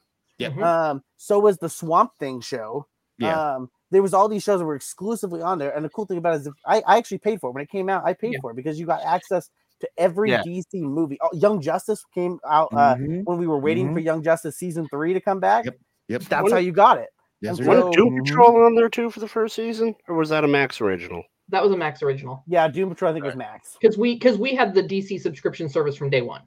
Yep. 0.42 0.52
Mhm. 0.54 0.62
um 0.64 1.02
so 1.16 1.38
was 1.38 1.58
the 1.58 1.68
swamp 1.68 2.10
thing 2.18 2.40
show 2.40 2.86
Yeah. 3.18 3.38
um 3.54 3.70
there 3.90 4.02
was 4.02 4.14
all 4.14 4.28
these 4.28 4.42
shows 4.42 4.58
that 4.60 4.64
were 4.66 4.74
exclusively 4.76 5.42
on 5.42 5.58
there 5.58 5.74
and 5.74 5.84
the 5.84 5.88
cool 5.90 6.06
thing 6.06 6.18
about 6.18 6.34
it 6.34 6.40
is 6.42 6.46
if 6.46 6.54
I, 6.66 6.82
I 6.86 6.98
actually 6.98 7.18
paid 7.18 7.40
for 7.40 7.50
it 7.50 7.54
when 7.54 7.62
it 7.62 7.70
came 7.70 7.88
out 7.88 8.04
i 8.04 8.12
paid 8.12 8.32
Yeah. 8.34 8.38
for 8.40 8.50
it 8.50 8.56
because 8.56 8.78
you 8.78 8.86
got 8.86 9.02
access 9.04 9.48
to 9.80 9.88
every 9.98 10.30
Yeah. 10.30 10.42
dc 10.42 10.66
movie 10.74 11.18
oh, 11.22 11.30
young 11.32 11.60
justice 11.60 12.02
came 12.14 12.38
out 12.48 12.68
uh 12.72 12.94
Mhm. 12.96 13.22
when 13.24 13.38
we 13.38 13.46
were 13.46 13.58
waiting 13.58 13.92
for 13.92 14.00
young 14.00 14.22
justice 14.22 14.56
season 14.56 14.86
three 14.90 15.12
to 15.14 15.20
come 15.20 15.40
back 15.40 15.64
Yep. 15.66 15.76
Yep. 16.08 16.22
that's 16.22 16.42
What 16.42 16.52
how 16.52 16.58
you 16.58 16.72
got 16.72 16.98
it 16.98 17.08
Yes, 17.40 17.58
and 17.58 17.66
Wasn't 17.66 17.86
so- 17.86 17.90
Doom 18.04 18.18
Patrol 18.24 18.64
on 18.64 18.76
there 18.76 18.88
too 18.88 19.10
for 19.10 19.18
the 19.18 19.26
first 19.26 19.56
season, 19.56 19.96
or 20.06 20.14
was 20.14 20.28
that 20.28 20.44
a 20.44 20.46
Max 20.48 20.80
original? 20.80 21.24
That 21.48 21.60
was 21.60 21.72
a 21.72 21.76
Max 21.76 22.00
original 22.00 22.44
yeah 22.46 22.68
doom 22.68 22.88
patrol 22.88 23.10
i 23.10 23.12
think 23.12 23.24
was 23.24 23.34
max 23.34 23.76
because 23.80 23.98
we 23.98 24.14
because 24.14 24.38
we 24.38 24.54
had 24.54 24.72
the 24.74 24.82
DC 24.82 25.18
subscription 25.20 25.68
service 25.68 25.96
from 25.96 26.08
day 26.08 26.22
one. 26.22 26.42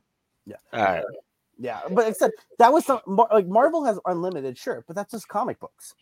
Yeah. 0.45 0.55
All 0.71 0.81
right. 0.81 1.03
Yeah, 1.57 1.79
but 1.91 2.07
except 2.07 2.33
that 2.59 2.71
was 2.71 2.85
some 2.85 2.99
like 3.05 3.47
Marvel 3.47 3.85
has 3.85 3.99
unlimited, 4.05 4.57
sure, 4.57 4.83
but 4.87 4.95
that's 4.95 5.11
just 5.11 5.27
comic 5.27 5.59
books. 5.59 5.95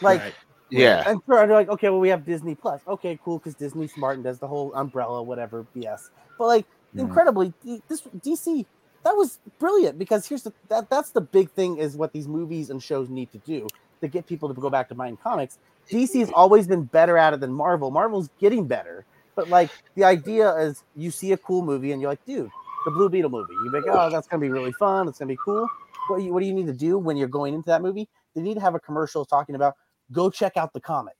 Like, 0.00 0.20
Right. 0.20 0.34
Yeah. 0.70 1.02
and 1.06 1.20
sure, 1.26 1.46
they're 1.46 1.56
like, 1.56 1.68
okay, 1.68 1.88
well, 1.90 1.98
we 1.98 2.08
have 2.10 2.24
Disney 2.24 2.54
Plus. 2.54 2.80
Okay, 2.86 3.18
cool, 3.24 3.38
because 3.38 3.56
Disney's 3.56 3.92
smart 3.92 4.16
and 4.16 4.24
does 4.24 4.38
the 4.38 4.46
whole 4.46 4.72
umbrella, 4.74 5.20
whatever 5.22 5.66
BS. 5.74 6.10
But 6.38 6.46
like, 6.46 6.66
Mhm. 6.94 7.00
incredibly, 7.00 7.52
this 7.88 8.02
DC 8.22 8.66
that 9.02 9.16
was 9.16 9.38
brilliant 9.58 9.98
because 9.98 10.26
here's 10.26 10.42
the 10.42 10.52
that 10.68 10.90
that's 10.90 11.10
the 11.10 11.20
big 11.22 11.50
thing 11.52 11.78
is 11.78 11.96
what 11.96 12.12
these 12.12 12.28
movies 12.28 12.70
and 12.70 12.82
shows 12.82 13.08
need 13.08 13.32
to 13.32 13.38
do 13.38 13.66
to 14.00 14.08
get 14.08 14.26
people 14.26 14.52
to 14.52 14.60
go 14.60 14.70
back 14.70 14.88
to 14.88 14.94
buying 14.94 15.16
comics. 15.16 15.58
DC 15.90 16.20
has 16.20 16.30
always 16.32 16.66
been 16.66 16.84
better 16.84 17.16
at 17.18 17.32
it 17.32 17.40
than 17.40 17.52
Marvel. 17.52 17.90
Marvel's 17.90 18.28
getting 18.38 18.66
better, 18.66 19.06
but 19.34 19.48
like 19.48 19.70
the 19.96 20.04
idea 20.04 20.54
is 20.56 20.84
you 20.94 21.10
see 21.10 21.32
a 21.32 21.36
cool 21.38 21.62
movie 21.62 21.92
and 21.92 22.00
you're 22.00 22.10
like, 22.10 22.24
dude, 22.26 22.50
the 22.84 22.90
Blue 22.90 23.08
Beetle 23.08 23.30
movie. 23.30 23.54
You're 23.64 23.72
like, 23.72 23.84
oh, 23.90 24.10
that's 24.10 24.26
gonna 24.26 24.40
be 24.40 24.50
really 24.50 24.72
fun. 24.72 25.08
It's 25.08 25.18
gonna 25.18 25.28
be 25.28 25.38
cool. 25.44 25.66
What 26.08 26.18
do 26.18 26.24
you, 26.24 26.32
what 26.32 26.40
do 26.40 26.46
you 26.46 26.54
need 26.54 26.66
to 26.66 26.72
do 26.72 26.98
when 26.98 27.16
you're 27.16 27.28
going 27.28 27.54
into 27.54 27.66
that 27.66 27.82
movie? 27.82 28.08
They 28.34 28.42
need 28.42 28.54
to 28.54 28.60
have 28.60 28.74
a 28.74 28.80
commercial 28.80 29.24
talking 29.24 29.54
about 29.54 29.74
go 30.12 30.30
check 30.30 30.56
out 30.56 30.72
the 30.72 30.80
comic. 30.80 31.14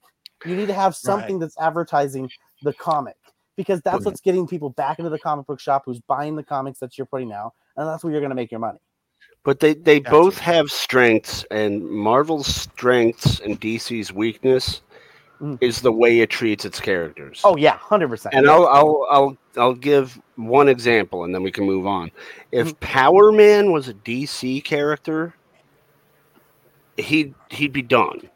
You 0.44 0.56
need 0.56 0.66
to 0.66 0.74
have 0.74 0.96
something 0.96 1.38
that's 1.38 1.56
advertising 1.58 2.30
the 2.62 2.72
comic 2.72 3.16
because 3.56 3.80
that's 3.82 4.04
what's 4.04 4.20
getting 4.20 4.46
people 4.46 4.70
back 4.70 4.98
into 4.98 5.10
the 5.10 5.18
comic 5.18 5.46
book 5.46 5.60
shop 5.60 5.82
who's 5.84 6.00
buying 6.00 6.34
the 6.34 6.42
comics 6.42 6.78
that 6.78 6.96
you're 6.96 7.06
putting 7.06 7.32
out, 7.32 7.52
and 7.76 7.86
that's 7.86 8.02
where 8.02 8.12
you're 8.12 8.22
gonna 8.22 8.34
make 8.34 8.50
your 8.50 8.60
money. 8.60 8.78
But 9.44 9.60
they, 9.60 9.74
they 9.74 10.00
Gotcha. 10.00 10.10
both 10.10 10.38
have 10.38 10.70
strengths, 10.70 11.44
and 11.50 11.82
Marvel's 11.88 12.46
strengths 12.46 13.40
and 13.40 13.60
DC's 13.60 14.12
weakness 14.12 14.80
Mm. 15.40 15.56
is 15.62 15.80
the 15.80 15.90
way 15.92 16.20
it 16.20 16.28
treats 16.28 16.64
its 16.66 16.78
characters. 16.80 17.40
Oh 17.44 17.56
yeah, 17.56 17.76
hundred 17.78 18.08
percent. 18.08 18.34
and 18.34 18.48
I'll, 18.48 18.66
I'll 18.66 19.06
I'll 19.10 19.36
I'll 19.56 19.74
give 19.74 20.20
one 20.36 20.68
example, 20.68 21.24
and 21.24 21.34
then 21.34 21.42
we 21.42 21.50
can 21.50 21.64
move 21.64 21.86
on. 21.86 22.10
If 22.52 22.66
Mm-hmm. 22.68 22.76
Power 22.80 23.32
Man 23.32 23.72
was 23.72 23.88
a 23.88 23.94
DC 23.94 24.62
character, 24.64 25.34
he'd 26.98 27.34
he'd 27.48 27.72
be 27.72 27.80
done. 27.82 28.28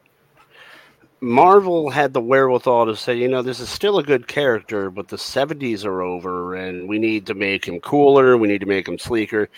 Marvel 1.21 1.89
had 1.91 2.13
the 2.13 2.21
wherewithal 2.21 2.87
to 2.87 2.97
say, 2.97 3.15
you 3.17 3.29
know, 3.29 3.41
this 3.43 3.59
is 3.61 3.69
still 3.71 3.99
a 3.99 4.03
good 4.03 4.27
character, 4.29 4.91
but 4.91 5.09
the 5.09 5.17
70s 5.17 5.85
are 5.87 6.03
over 6.03 6.55
and 6.55 6.87
we 6.87 6.99
need 6.99 7.25
to 7.27 7.35
make 7.35 7.67
him 7.67 7.81
cooler, 7.81 8.37
we 8.37 8.47
need 8.47 8.61
to 8.61 8.67
make 8.67 8.87
him 8.87 8.99
sleeker. 8.99 9.49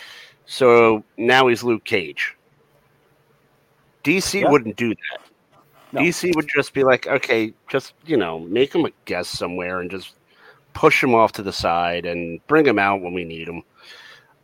So 0.47 1.02
now 1.16 1.48
he's 1.48 1.64
Luke 1.64 1.85
Cage. 1.85 2.36
DC 4.05 4.43
Yeah. 4.43 4.51
wouldn't 4.51 4.77
do 4.77 4.90
that. 4.90 5.20
No. 5.93 6.01
DC 6.01 6.35
would 6.35 6.49
just 6.49 6.75
be 6.75 6.85
like, 6.85 7.07
okay, 7.07 7.53
just, 7.69 7.95
you 8.05 8.17
know, 8.17 8.41
make 8.41 8.75
him 8.75 8.85
a 8.85 8.91
guest 9.05 9.39
somewhere 9.39 9.81
and 9.81 9.91
just 9.91 10.15
push 10.75 11.03
him 11.03 11.15
off 11.15 11.33
to 11.33 11.43
the 11.43 11.53
side 11.53 12.05
and 12.07 12.45
bring 12.49 12.67
him 12.67 12.79
out 12.79 13.01
when 13.01 13.15
we 13.15 13.25
need 13.25 13.49
him. 13.49 13.63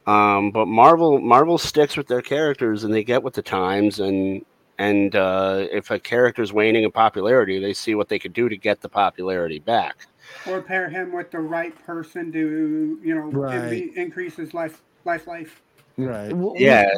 Um, 0.07 0.51
but 0.51 0.67
Marvel 0.67 1.21
Marvel 1.21 1.59
sticks 1.59 1.97
with 1.97 2.09
their 2.09 2.23
characters 2.23 2.85
and 2.85 2.93
they 2.93 3.05
get 3.05 3.23
with 3.23 3.35
the 3.35 3.43
times 3.43 4.01
and 4.01 4.45
And 4.79 5.15
uh, 5.15 5.67
if 5.71 5.91
a 5.91 5.99
character's 5.99 6.53
waning 6.53 6.83
in 6.85 6.91
popularity, 6.91 7.61
they 7.61 7.75
see 7.75 7.95
what 7.95 8.09
they 8.09 8.19
could 8.19 8.33
do 8.33 8.49
to 8.49 8.57
get 8.57 8.81
the 8.81 8.89
popularity 8.89 9.59
back. 9.61 10.07
Or 10.47 10.61
pair 10.63 10.89
him 10.89 11.13
with 11.13 11.31
the 11.31 11.39
right 11.39 11.75
person 11.85 12.33
to, 12.33 12.99
you 13.05 13.15
know, 13.15 13.31
Right. 13.31 13.95
increase 13.95 14.35
his 14.37 14.55
life 14.55 14.81
life 15.05 15.27
life. 15.27 15.61
Right. 15.99 16.31
W- 16.31 16.55
Yeah, 16.57 16.89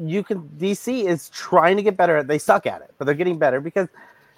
you 0.00 0.22
can 0.22 0.48
DC 0.58 1.04
is 1.04 1.28
trying 1.30 1.76
to 1.76 1.82
get 1.82 1.96
better 1.96 2.16
at 2.18 2.26
they 2.26 2.38
suck 2.38 2.66
at 2.66 2.82
it, 2.82 2.94
but 2.98 3.04
they're 3.04 3.14
getting 3.14 3.38
better 3.38 3.60
because 3.60 3.88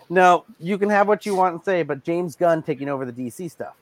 no, 0.08 0.44
you 0.58 0.78
can 0.78 0.88
have 0.88 1.08
what 1.08 1.26
you 1.26 1.34
want 1.34 1.54
and 1.54 1.64
say, 1.64 1.82
but 1.82 2.04
James 2.04 2.36
Gunn 2.36 2.62
taking 2.62 2.88
over 2.88 3.04
the 3.04 3.12
DC 3.12 3.50
stuff. 3.50 3.74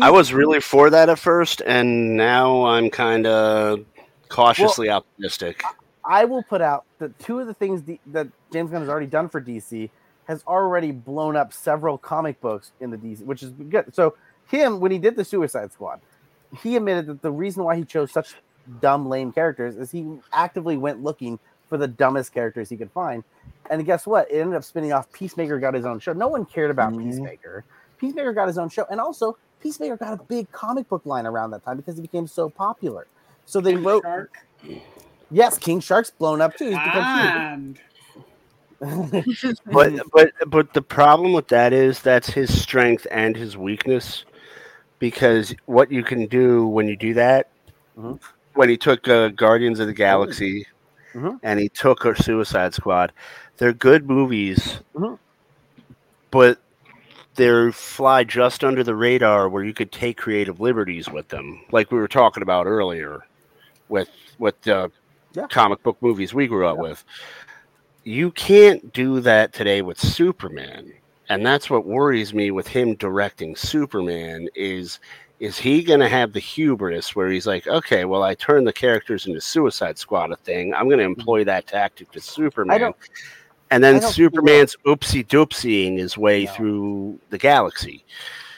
I 0.00 0.10
was 0.10 0.32
really 0.32 0.60
for 0.60 0.90
that 0.90 1.08
at 1.08 1.18
first, 1.18 1.62
and 1.66 2.16
now 2.16 2.64
I'm 2.64 2.90
kind 2.90 3.26
of 3.26 3.84
cautiously 4.28 4.90
optimistic. 4.90 5.62
I 6.04 6.24
will 6.24 6.42
put 6.42 6.60
out 6.60 6.84
that 6.98 7.18
two 7.18 7.40
of 7.40 7.46
the 7.46 7.54
things 7.54 7.82
D- 7.82 8.00
that 8.06 8.28
James 8.52 8.70
Gunn 8.70 8.80
has 8.80 8.88
already 8.88 9.06
done 9.06 9.28
for 9.28 9.40
DC 9.40 9.90
has 10.24 10.44
already 10.46 10.92
blown 10.92 11.34
up 11.34 11.52
several 11.52 11.98
comic 11.98 12.40
books 12.40 12.70
in 12.80 12.90
the 12.90 12.96
DC, 12.96 13.24
which 13.24 13.42
is 13.42 13.50
good. 13.50 13.92
So 13.94 14.14
him 14.46 14.78
when 14.78 14.92
he 14.92 14.98
did 14.98 15.16
the 15.16 15.24
Suicide 15.24 15.72
Squad, 15.72 16.00
he 16.62 16.76
admitted 16.76 17.06
that 17.06 17.22
the 17.22 17.32
reason 17.32 17.64
why 17.64 17.76
he 17.76 17.84
chose 17.84 18.12
such 18.12 18.34
dumb, 18.80 19.08
lame 19.08 19.32
characters 19.32 19.76
is 19.76 19.90
he 19.90 20.18
actively 20.32 20.76
went 20.76 21.02
looking 21.02 21.38
for 21.68 21.76
the 21.76 21.88
dumbest 21.88 22.32
characters 22.32 22.68
he 22.68 22.76
could 22.76 22.90
find. 22.90 23.24
And 23.70 23.84
guess 23.84 24.06
what? 24.06 24.30
It 24.30 24.40
ended 24.40 24.56
up 24.56 24.64
spinning 24.64 24.92
off. 24.92 25.10
Peacemaker 25.12 25.58
got 25.58 25.74
his 25.74 25.84
own 25.84 26.00
show. 26.00 26.12
No 26.12 26.28
one 26.28 26.44
cared 26.44 26.70
about 26.70 26.92
Mhm. 26.92 27.04
Peacemaker. 27.04 27.64
Peacemaker 27.98 28.32
got 28.32 28.48
his 28.48 28.58
own 28.58 28.68
show, 28.68 28.86
and 28.90 29.00
also 29.00 29.36
Peacemaker 29.60 29.96
got 29.96 30.18
a 30.18 30.22
big 30.24 30.50
comic 30.52 30.88
book 30.88 31.04
line 31.04 31.26
around 31.26 31.50
that 31.50 31.64
time 31.64 31.76
because 31.76 31.96
he 31.96 32.02
became 32.02 32.26
so 32.26 32.48
popular. 32.48 33.06
So 33.46 33.60
they 33.60 33.76
wrote, 33.76 34.02
Shark 34.02 34.32
yes, 35.30 35.58
King 35.58 35.80
Shark's 35.80 36.10
blown 36.10 36.40
up 36.40 36.56
too. 36.56 36.66
He's 36.70 36.78
become 36.78 37.04
and 37.04 37.78
huge. 38.80 39.56
But 39.66 39.92
but 40.12 40.32
but 40.46 40.72
the 40.72 40.82
problem 40.82 41.32
with 41.34 41.48
that 41.48 41.72
is 41.72 42.00
that's 42.00 42.30
his 42.30 42.60
strength 42.60 43.06
and 43.10 43.36
his 43.36 43.56
weakness, 43.56 44.24
because 44.98 45.54
what 45.66 45.92
you 45.92 46.02
can 46.02 46.26
do 46.26 46.66
when 46.66 46.88
you 46.88 46.96
do 46.96 47.14
that, 47.14 47.50
Mhm. 47.98 48.18
When 48.54 48.68
he 48.68 48.76
took 48.76 49.06
uh, 49.08 49.28
Guardians 49.28 49.80
of 49.80 49.86
the 49.86 49.92
Galaxy, 49.94 50.66
Mhm. 51.14 51.40
and 51.42 51.58
he 51.58 51.68
took 51.68 52.04
a 52.04 52.20
Suicide 52.20 52.74
Squad, 52.74 53.12
they're 53.56 53.72
good 53.72 54.08
movies, 54.08 54.80
Mhm. 54.94 55.18
but 56.30 56.58
they 57.36 57.70
fly 57.72 58.24
just 58.24 58.62
under 58.64 58.82
the 58.84 58.94
radar 58.94 59.48
where 59.48 59.64
you 59.64 59.72
could 59.72 59.92
take 59.92 60.16
creative 60.18 60.60
liberties 60.60 61.08
with 61.08 61.28
them, 61.28 61.60
like 61.72 61.90
we 61.90 61.98
were 61.98 62.08
talking 62.08 62.42
about 62.42 62.66
earlier, 62.66 63.20
with 63.88 64.08
with 64.38 64.60
the 64.62 64.90
Yeah. 65.34 65.46
comic 65.48 65.82
book 65.82 65.96
movies 66.00 66.34
we 66.34 66.46
grew 66.46 66.66
up 66.66 66.78
with. 66.78 67.04
You 68.04 68.30
can't 68.32 68.92
do 68.92 69.20
that 69.20 69.52
today 69.52 69.82
with 69.82 69.98
Superman, 69.98 70.92
and 71.28 71.44
that's 71.44 71.68
what 71.70 71.84
worries 71.86 72.32
me 72.34 72.50
with 72.50 72.66
him 72.66 72.94
directing 72.94 73.54
Superman. 73.56 74.48
Is 74.54 74.98
is 75.40 75.58
he 75.58 75.82
going 75.82 76.00
to 76.00 76.08
have 76.08 76.34
the 76.34 76.38
hubris 76.38 77.16
where 77.16 77.28
he's 77.28 77.46
like, 77.46 77.66
okay, 77.66 78.04
well, 78.04 78.22
I 78.22 78.34
turned 78.34 78.66
the 78.66 78.72
characters 78.74 79.26
into 79.26 79.40
Suicide 79.40 79.98
Squad 79.98 80.30
a 80.30 80.36
thing. 80.36 80.74
I'm 80.74 80.86
going 80.86 80.98
to 80.98 81.04
mm-hmm. 81.04 81.18
employ 81.18 81.44
that 81.44 81.66
tactic 81.66 82.12
to 82.12 82.20
Superman. 82.20 82.92
and 83.70 83.82
then 83.82 83.94
don't 83.94 84.02
think 84.02 84.14
he 84.14 84.22
will. 84.22 84.30
Superman's 84.30 84.76
oopsie 84.84 85.26
doopsying 85.26 85.98
his 85.98 86.18
way 86.18 86.44
No. 86.44 86.52
through 86.52 87.20
the 87.30 87.38
galaxy. 87.38 88.04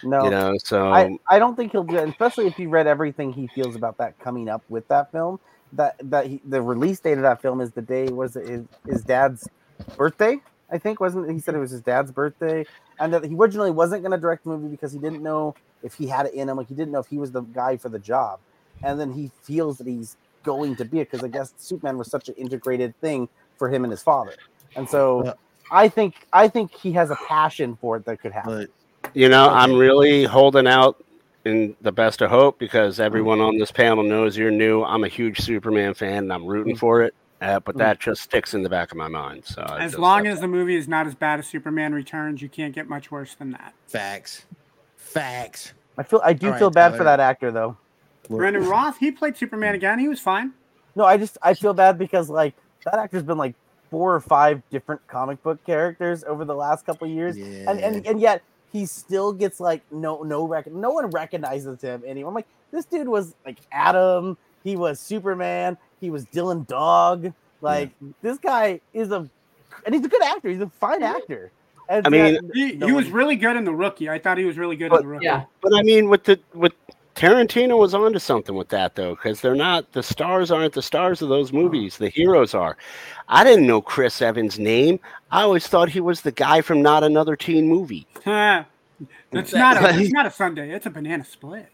no, 0.03 0.25
You 0.25 0.31
know, 0.31 0.59
so 0.59 0.93
I, 0.93 1.17
I 1.29 1.39
don't 1.39 1.55
think 1.55 1.71
he'll 1.71 1.85
do 1.85 1.99
it, 1.99 2.09
especially 2.09 2.49
if 2.49 2.57
he 2.57 2.67
read 2.67 2.89
everything 2.89 3.33
he 3.33 3.47
feels 3.47 3.77
about 3.77 3.97
that 3.99 4.19
coming 4.19 4.49
up 4.49 4.65
with 4.69 4.87
that 4.89 5.13
film. 5.13 5.39
That 5.75 5.97
that 6.11 6.27
he, 6.27 6.43
the 6.45 6.61
release 6.61 7.01
date 7.01 7.13
of 7.17 7.23
that 7.23 7.41
film 7.41 7.63
is 7.63 7.71
the 7.71 7.81
day 7.81 8.09
was 8.09 8.37
it 8.37 8.47
his, 8.47 8.65
his 8.87 9.03
dad's 9.05 9.49
birthday. 9.97 10.39
I 10.73 10.79
think 10.79 11.01
wasn't 11.01 11.31
he 11.31 11.39
said 11.39 11.55
it 11.55 11.59
was 11.59 11.71
his 11.71 11.83
dad's 11.83 12.11
birthday, 12.11 12.65
and 12.99 13.13
that 13.13 13.25
he 13.25 13.35
originally 13.35 13.71
wasn't 13.71 14.03
going 14.03 14.13
to 14.13 14.19
direct 14.19 14.45
the 14.45 14.51
movie 14.51 14.69
because 14.69 14.93
he 14.93 14.99
didn't 14.99 15.23
know 15.23 15.55
if 15.83 15.95
he 15.95 16.07
had 16.07 16.27
it 16.27 16.35
in 16.35 16.49
him. 16.49 16.57
Like 16.57 16.69
he 16.69 16.75
didn't 16.75 16.93
know 16.93 17.01
if 17.01 17.07
he 17.07 17.19
was 17.19 17.31
the 17.31 17.43
guy 17.43 17.77
for 17.77 17.89
the 17.91 17.99
job, 17.99 18.41
and 18.83 18.99
then 18.99 19.13
he 19.13 19.31
feels 19.43 19.79
that 19.79 19.87
he's 19.87 20.17
going 20.43 20.75
to 20.77 20.85
be 20.85 21.01
it 21.01 21.11
because 21.11 21.25
I 21.25 21.29
guess 21.29 21.53
Superman 21.59 21.99
was 21.99 22.11
such 22.11 22.29
an 22.29 22.35
integrated 22.37 22.99
thing 23.01 23.29
for 23.57 23.69
him 23.69 23.85
and 23.85 23.91
his 23.91 24.03
father, 24.03 24.35
and 24.77 24.89
so 24.89 25.25
Yeah. 25.25 25.33
I 25.71 25.89
think 25.89 26.27
I 26.33 26.49
think 26.49 26.73
he 26.75 26.93
has 26.93 27.11
a 27.11 27.17
passion 27.29 27.77
for 27.81 27.97
it 27.97 28.05
that 28.07 28.21
could 28.21 28.33
happen. 28.33 28.69
But 29.03 29.13
you 29.15 29.29
know, 29.29 29.49
I'm 29.51 29.75
really 29.77 30.25
holding 30.25 30.67
out 30.67 31.03
in 31.45 31.75
the 31.81 31.93
best 31.93 32.23
of 32.23 32.31
hope 32.31 32.59
because 32.59 33.01
everyone 33.01 33.41
on 33.41 33.59
this 33.59 33.73
panel 33.73 34.05
knows 34.05 34.37
you're 34.37 34.51
new. 34.51 34.85
I'm 34.85 35.05
a 35.05 35.09
huge 35.09 35.41
Superman 35.41 35.93
fan 35.95 36.19
and 36.25 36.33
I'm 36.33 36.47
rooting 36.47 36.77
Mm. 36.77 36.79
for 36.79 37.03
it. 37.03 37.15
Uh, 37.43 37.61
but 37.61 37.75
Mm. 37.75 37.79
that 37.79 37.99
just 38.01 38.23
sticks 38.23 38.55
in 38.55 38.63
the 38.63 38.69
back 38.69 38.91
of 38.93 38.97
my 38.97 39.09
mind. 39.09 39.45
So 39.45 39.63
I 39.63 39.81
as 39.83 39.93
just- 39.93 40.01
long 40.01 40.27
as 40.27 40.41
the 40.41 40.49
movie 40.49 40.77
is 40.77 40.87
not 40.89 41.07
as 41.07 41.15
bad 41.15 41.39
as 41.39 41.47
Superman 41.47 41.93
Returns, 41.95 42.41
you 42.43 42.49
can't 42.49 42.75
get 42.75 42.89
much 42.89 43.11
worse 43.11 43.35
than 43.35 43.51
that. 43.53 43.75
facts. 43.87 44.45
Facts. 44.97 45.73
I 45.99 46.03
feel 46.03 46.21
I 46.25 46.33
do 46.33 46.47
All 46.47 46.53
right, 46.53 46.59
feel 46.59 46.71
bad 46.71 46.97
for 46.97 47.05
that 47.05 47.21
actor 47.21 47.51
though. 47.51 47.77
Look, 48.29 48.39
Brandon 48.39 48.65
Routh, 48.69 48.97
he 48.99 49.11
played 49.11 49.37
Superman 49.37 49.75
again. 49.75 49.99
He 49.99 50.09
was 50.09 50.21
fine. 50.21 50.53
No, 50.97 51.05
I 51.05 51.17
just 51.17 51.37
I 51.43 51.55
feel 51.55 51.75
bad 51.75 51.99
because 51.99 52.31
like 52.31 52.55
that 52.85 52.95
actor's 52.95 53.23
been 53.23 53.37
like 53.39 53.55
four 53.91 54.15
or 54.15 54.21
five 54.21 54.63
different 54.71 55.07
comic 55.07 55.43
book 55.43 55.63
characters 55.67 56.25
over 56.25 56.45
the 56.47 56.55
last 56.55 56.87
couple 56.87 57.07
of 57.07 57.13
years, 57.13 57.37
and, 57.37 57.79
and 57.81 58.07
and 58.07 58.21
yet 58.21 58.43
he 58.73 58.87
still 58.87 59.33
gets 59.35 59.61
like 59.61 59.83
no 59.91 60.23
no 60.23 60.47
rec- 60.47 60.73
no 60.73 60.91
one 60.91 61.11
recognizes 61.11 61.83
him 61.83 62.03
anymore. 62.07 62.31
I'm 62.31 62.35
like 62.35 62.47
this 62.71 62.87
dude 62.87 63.09
was 63.09 63.35
like 63.45 63.59
Atom, 63.71 64.39
he 64.65 64.77
was 64.77 64.99
Superman, 64.99 65.77
he 66.03 66.11
was 66.11 66.27
Dylan 66.27 66.67
Dog. 66.67 67.33
Like 67.63 67.91
this 68.21 68.37
guy 68.37 68.81
is 68.93 69.11
a 69.13 69.27
and 69.87 69.95
he's 69.95 70.05
a 70.05 70.09
good 70.09 70.23
actor. 70.23 70.51
He's 70.51 70.61
a 70.61 70.69
fine 70.69 71.03
actor. 71.03 71.51
And 71.89 72.07
I 72.07 72.11
mean, 72.11 72.35
yet 72.35 72.43
He, 72.53 72.73
no 72.73 72.87
he 72.87 72.93
was 72.93 73.09
really 73.09 73.37
good 73.37 73.57
in 73.57 73.65
The 73.65 73.73
Rookie. 73.73 74.11
I 74.11 74.19
thought 74.19 74.37
he 74.37 74.45
was 74.45 74.59
really 74.59 74.77
good 74.77 74.91
But- 74.91 75.01
in 75.03 75.07
The 75.07 75.13
Rookie. 75.13 75.25
Yeah. 75.25 75.45
But 75.63 75.73
I 75.75 75.83
mean, 75.83 76.09
with 76.11 76.25
the 76.25 76.39
with 76.53 76.73
Tarantino 77.15 77.79
was 77.79 77.95
onto 77.95 78.19
something 78.19 78.55
with 78.55 78.69
that 78.71 78.95
though, 78.97 79.15
because 79.15 79.41
they're 79.41 79.55
not 79.55 79.91
the 79.93 80.03
stars 80.03 80.51
aren't 80.51 80.73
the 80.73 80.83
stars 80.83 81.23
of 81.23 81.29
those 81.29 81.53
movies. 81.53 81.97
The 81.99 82.09
heroes 82.09 82.53
are. 82.55 82.77
I 83.29 83.45
didn't 83.45 83.67
know 83.67 83.81
Chris 83.81 84.21
Evans' 84.21 84.59
name. 84.59 84.99
I 85.31 85.43
always 85.43 85.67
thought 85.67 85.89
he 85.89 86.01
was 86.01 86.23
the 86.23 86.33
guy 86.33 86.61
from 86.63 86.83
Not 86.83 87.05
Another 87.05 87.37
Teen 87.37 87.69
Movie. 87.69 88.07
Huh. 88.25 88.65
It's 89.33 89.53
not 89.53 89.77
a 89.83 89.99
it's 89.99 90.13
not 90.13 90.27
a 90.27 90.31
Sunday. 90.31 90.71
It's 90.71 90.87
a 90.87 90.91
banana 90.91 91.25
split. 91.25 91.67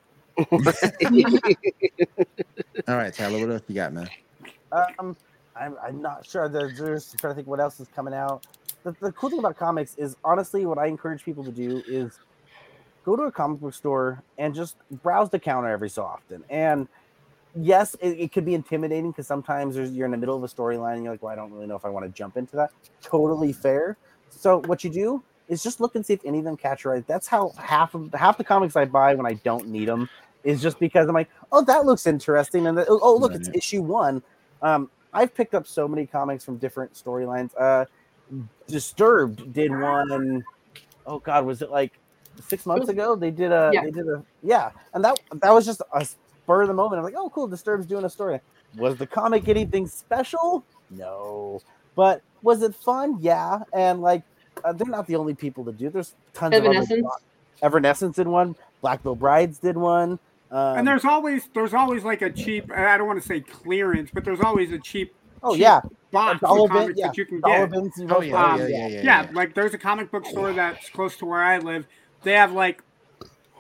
All 2.88 2.96
right, 2.96 3.12
Tyler, 3.14 3.40
what 3.40 3.50
else 3.50 3.62
you 3.68 3.74
got, 3.74 3.92
man? 3.92 4.08
Um, 4.72 5.16
I'm, 5.56 5.76
I'm 5.82 6.02
not 6.02 6.26
sure. 6.26 6.48
There's, 6.48 6.78
there's 6.78 7.12
trying 7.18 7.32
to 7.32 7.36
think 7.36 7.48
what 7.48 7.60
else 7.60 7.80
is 7.80 7.88
coming 7.88 8.14
out. 8.14 8.42
The, 8.84 8.96
the 9.00 9.12
cool 9.12 9.30
thing 9.30 9.40
about 9.40 9.56
comics 9.56 9.94
is 9.96 10.16
honestly, 10.24 10.66
what 10.66 10.78
I 10.78 10.86
encourage 10.86 11.24
people 11.24 11.44
to 11.44 11.52
do 11.52 11.82
is 11.86 12.18
go 13.04 13.16
to 13.16 13.24
a 13.24 13.32
comic 13.32 13.60
book 13.60 13.74
store 13.74 14.22
and 14.38 14.54
just 14.54 14.76
browse 15.02 15.30
the 15.30 15.38
counter 15.38 15.68
every 15.68 15.90
so 15.90 16.04
often. 16.04 16.44
And 16.50 16.88
yes, 17.54 17.96
it, 18.00 18.10
it 18.20 18.32
could 18.32 18.44
be 18.44 18.54
intimidating 18.54 19.10
because 19.10 19.26
sometimes 19.26 19.76
you're 19.76 20.06
in 20.06 20.12
the 20.12 20.16
middle 20.18 20.36
of 20.36 20.44
a 20.44 20.48
storyline 20.48 20.94
and 20.94 21.04
you're 21.04 21.12
like, 21.14 21.22
well, 21.22 21.32
I 21.32 21.36
don't 21.36 21.52
really 21.52 21.66
know 21.66 21.76
if 21.76 21.84
I 21.84 21.88
want 21.88 22.06
to 22.06 22.12
jump 22.12 22.36
into 22.36 22.56
that. 22.56 22.70
Totally 23.02 23.52
fair. 23.52 23.96
So 24.30 24.60
what 24.66 24.84
you 24.84 24.90
do 24.90 25.22
is 25.48 25.62
just 25.62 25.80
look 25.80 25.96
and 25.96 26.04
see 26.04 26.12
if 26.14 26.24
any 26.24 26.38
of 26.38 26.44
them 26.44 26.56
catch 26.56 26.84
your 26.84 26.96
eye. 26.96 27.04
That's 27.06 27.26
how 27.26 27.52
half 27.58 27.94
of 27.94 28.12
half 28.14 28.38
the 28.38 28.44
comics 28.44 28.76
I 28.76 28.84
buy 28.84 29.14
when 29.14 29.26
I 29.26 29.34
don't 29.34 29.68
need 29.68 29.88
them 29.88 30.08
is 30.44 30.62
just 30.62 30.78
because 30.78 31.08
I'm 31.08 31.14
like, 31.14 31.30
oh, 31.52 31.62
that 31.64 31.84
looks 31.84 32.06
interesting, 32.06 32.66
and 32.66 32.78
the, 32.78 32.86
oh, 32.88 33.00
oh, 33.02 33.16
look, 33.16 33.34
it's 33.34 33.48
issue 33.54 33.82
one. 33.82 34.22
Um, 34.62 34.90
I've 35.12 35.34
picked 35.34 35.54
up 35.54 35.66
so 35.66 35.88
many 35.88 36.06
comics 36.06 36.44
from 36.44 36.58
different 36.58 36.94
storylines. 36.94 37.50
Uh, 37.58 37.86
Disturbed 38.66 39.52
did 39.52 39.70
one. 39.70 40.10
and 40.10 40.44
Oh 41.06 41.18
God, 41.18 41.46
was 41.46 41.62
it 41.62 41.70
like 41.70 41.98
six 42.46 42.66
months 42.66 42.88
ago? 42.88 43.16
They 43.16 43.30
did 43.30 43.52
a. 43.52 43.70
Yeah. 43.72 43.84
They 43.84 43.90
did 43.90 44.06
a. 44.06 44.22
Yeah, 44.42 44.70
and 44.92 45.02
that 45.04 45.18
that 45.32 45.50
was 45.50 45.64
just 45.64 45.80
a 45.94 46.04
spur 46.04 46.62
of 46.62 46.68
the 46.68 46.74
moment. 46.74 46.98
I'm 46.98 47.04
like, 47.04 47.14
oh, 47.16 47.30
cool. 47.30 47.48
Disturbed's 47.48 47.88
doing 47.88 48.04
a 48.04 48.10
story. 48.10 48.40
Was 48.76 48.96
the 48.96 49.06
comic 49.06 49.48
anything 49.48 49.86
special? 49.86 50.64
No, 50.90 51.62
but 51.96 52.22
was 52.42 52.62
it 52.62 52.74
fun? 52.74 53.16
Yeah, 53.20 53.60
and 53.72 54.02
like 54.02 54.22
uh, 54.62 54.74
they're 54.74 54.86
not 54.86 55.06
the 55.06 55.16
only 55.16 55.34
people 55.34 55.64
to 55.64 55.72
do. 55.72 55.88
There's 55.88 56.14
tons 56.34 56.54
of 56.54 56.64
other. 56.64 56.70
Evanescence. 56.74 57.06
Evanescence 57.62 58.16
did 58.16 58.28
one. 58.28 58.54
Black 58.82 59.02
Veil 59.02 59.14
Brides 59.14 59.58
did 59.58 59.76
one. 59.76 60.18
Um, 60.50 60.78
and 60.78 60.88
there's 60.88 61.04
always 61.04 61.48
there's 61.54 61.74
always 61.74 62.04
like 62.04 62.22
a 62.22 62.30
cheap 62.30 62.70
I 62.72 62.96
don't 62.96 63.06
want 63.06 63.20
to 63.20 63.26
say 63.26 63.40
clearance, 63.40 64.10
but 64.12 64.24
there's 64.24 64.40
always 64.40 64.72
a 64.72 64.78
cheap 64.78 65.14
oh 65.42 65.54
cheap 65.54 65.60
yeah, 65.60 65.80
box 66.10 66.40
dollar 66.40 66.60
of 66.64 66.72
bin, 66.72 66.72
comics 66.72 66.96
yeah, 66.96 67.06
that 67.08 67.16
you 67.16 67.26
can 67.26 67.40
dollar 67.42 67.66
get. 67.66 67.70
bins. 67.70 67.92
you 67.98 68.06
Oh 68.08 68.20
yeah, 68.22 68.34
Um, 68.34 68.60
yeah, 68.60 68.68
yeah, 68.68 68.88
yeah, 68.88 69.02
yeah, 69.02 69.02
yeah. 69.02 69.28
like 69.32 69.54
there's 69.54 69.74
a 69.74 69.78
comic 69.78 70.10
book 70.10 70.24
store 70.26 70.52
that's 70.52 70.88
close 70.90 71.16
to 71.18 71.26
where 71.26 71.42
I 71.42 71.58
live. 71.58 71.86
They 72.22 72.32
have 72.32 72.52
like 72.52 72.82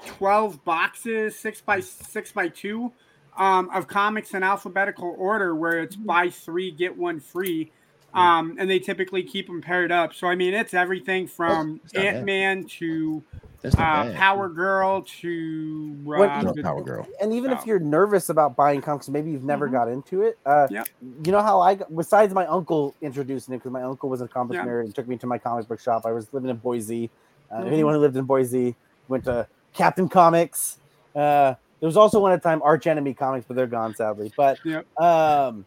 twelve 0.06 0.64
boxes, 0.64 1.38
six 1.38 1.60
by 1.60 1.80
six 1.80 2.32
by 2.32 2.48
two, 2.48 2.92
um, 3.36 3.70
of 3.74 3.86
comics 3.86 4.32
in 4.34 4.42
alphabetical 4.42 5.14
order, 5.18 5.54
where 5.54 5.80
it's 5.80 5.96
buy 5.96 6.30
three 6.30 6.70
get 6.70 6.96
one 6.96 7.20
free. 7.20 7.70
Um, 8.14 8.56
and 8.58 8.70
they 8.70 8.78
typically 8.78 9.22
keep 9.22 9.46
them 9.46 9.60
paired 9.60 9.92
up. 9.92 10.14
So 10.14 10.26
I 10.28 10.34
mean, 10.34 10.54
it's 10.54 10.72
everything 10.72 11.26
from 11.26 11.80
it's. 11.92 12.00
Ant 12.00 12.24
Man 12.24 12.64
to 12.78 13.22
That's 13.22 13.32
not 13.34 13.47
uh. 13.64 14.12
Power 14.14 14.48
Girl 14.48 15.02
to 15.20 15.96
What- 16.04 16.28
uh, 16.30 16.42
No, 16.42 16.54
Power 16.62 16.82
Girl. 16.82 17.06
And 17.20 17.32
even 17.32 17.50
if 17.50 17.66
you're 17.66 17.78
nervous 17.80 18.28
about 18.28 18.54
buying 18.56 18.80
comics, 18.80 19.08
maybe 19.08 19.30
you've 19.30 19.44
never 19.44 19.68
Mhm. 19.68 19.72
got 19.72 19.88
into 19.88 20.22
it. 20.22 20.38
Uh, 20.46 20.68
Yep. 20.70 20.88
You 21.24 21.32
know 21.32 21.42
how 21.42 21.60
I, 21.60 21.74
got, 21.74 21.94
besides 21.94 22.32
my 22.34 22.46
uncle 22.46 22.94
introducing 23.00 23.54
it, 23.54 23.58
because 23.58 23.72
my 23.72 23.82
uncle 23.82 24.08
was 24.08 24.20
a 24.20 24.28
comic 24.28 24.56
Yeah. 24.56 24.64
nerd 24.66 24.84
and 24.84 24.94
took 24.94 25.08
me 25.08 25.16
to 25.18 25.26
my 25.26 25.38
comic 25.38 25.66
book 25.68 25.80
shop. 25.80 26.06
I 26.06 26.12
was 26.12 26.32
living 26.32 26.50
in 26.50 26.56
Boise. 26.56 27.10
Uh, 27.50 27.62
Mhm. 27.62 27.72
Anyone 27.72 27.94
who 27.94 28.00
lived 28.00 28.16
in 28.16 28.24
Boise 28.24 28.76
went 29.08 29.24
to 29.24 29.46
Captain 29.72 30.08
Comics. 30.08 30.78
Uh, 31.16 31.54
there 31.80 31.86
was 31.86 31.96
also 31.96 32.20
one 32.20 32.32
at 32.32 32.42
the 32.42 32.48
time 32.48 32.60
Arch 32.62 32.86
Enemy 32.86 33.14
Comics, 33.14 33.44
but 33.46 33.56
they're 33.56 33.66
gone 33.66 33.94
sadly. 33.94 34.32
But 34.36 34.58
Yep. 34.64 34.86
um, 35.00 35.64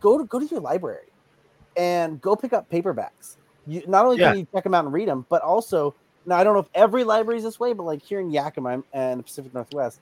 go 0.00 0.16
to 0.18 0.24
go 0.24 0.38
to 0.38 0.46
your 0.46 0.60
library 0.60 1.08
and 1.76 2.20
go 2.20 2.34
pick 2.36 2.52
up 2.52 2.70
paperbacks. 2.70 3.36
You 3.66 3.82
not 3.86 4.04
only 4.04 4.18
Yeah. 4.18 4.30
can 4.30 4.40
you 4.40 4.46
check 4.54 4.64
them 4.64 4.74
out 4.74 4.84
and 4.84 4.92
read 4.92 5.08
them, 5.08 5.26
but 5.28 5.42
also 5.42 5.94
now 6.26 6.36
I 6.36 6.44
don't 6.44 6.54
know 6.54 6.60
if 6.60 6.68
every 6.74 7.04
library 7.04 7.38
is 7.38 7.44
this 7.44 7.58
way, 7.60 7.72
but 7.72 7.84
like 7.84 8.02
here 8.02 8.20
in 8.20 8.30
Yakima 8.30 8.82
and 8.92 9.20
the 9.20 9.24
Pacific 9.24 9.52
Northwest, 9.54 10.00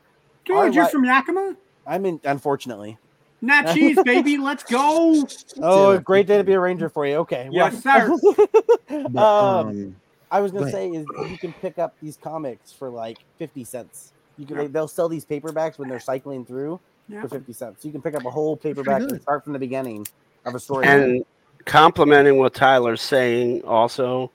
our 0.51 0.67
Dude, 0.67 0.75
you're 0.75 0.85
li- 0.85 0.91
from 0.91 1.05
Yakima? 1.05 1.57
I'm 1.87 2.05
in 2.07 2.21
unfortunately. 2.25 2.99
Not 3.41 3.73
cheese, 3.75 3.99
baby. 4.05 4.37
Let's 4.39 4.65
go. 4.65 5.25
Oh, 5.63 5.93
Yeah. 5.93 6.01
great 6.01 6.27
day 6.27 6.39
to 6.39 6.45
be 6.45 6.55
a 6.55 6.61
ranger 6.61 6.89
for 6.89 7.07
you. 7.07 7.17
Okay. 7.17 7.49
Yes, 7.53 7.85
well- 7.85 8.19
But, 8.89 9.17
um, 9.17 9.69
um, 9.69 9.97
I 10.31 10.41
was 10.41 10.51
gonna 10.53 10.67
go 10.67 10.71
say 10.73 10.89
is 10.91 11.07
you 11.31 11.39
can 11.39 11.53
pick 11.55 11.79
up 11.79 11.95
these 12.03 12.17
comics 12.17 12.73
for 12.73 12.91
like 12.91 13.19
fifty 13.39 13.65
cents. 13.65 14.13
You 14.37 14.47
can 14.47 14.57
they, 14.57 14.67
they'll 14.67 14.89
sell 14.89 15.09
these 15.09 15.25
paperbacks 15.25 15.79
when 15.79 15.89
they're 15.89 16.01
cycling 16.01 16.45
through 16.45 16.81
Yeah. 17.09 17.23
for 17.23 17.29
fifty 17.29 17.53
cents. 17.53 17.85
You 17.85 17.93
can 17.93 18.03
pick 18.03 18.15
up 18.15 18.25
a 18.25 18.31
whole 18.31 18.57
paperback 18.57 19.03
and 19.03 19.21
start 19.23 19.45
from 19.45 19.53
the 19.53 19.59
beginning 19.59 20.07
of 20.45 20.55
a 20.55 20.61
story. 20.61 20.87
And 20.87 21.25
complimenting 21.65 22.39
what 22.39 22.55
Tyler's 22.55 23.03
saying 23.03 23.63
also, 23.65 24.31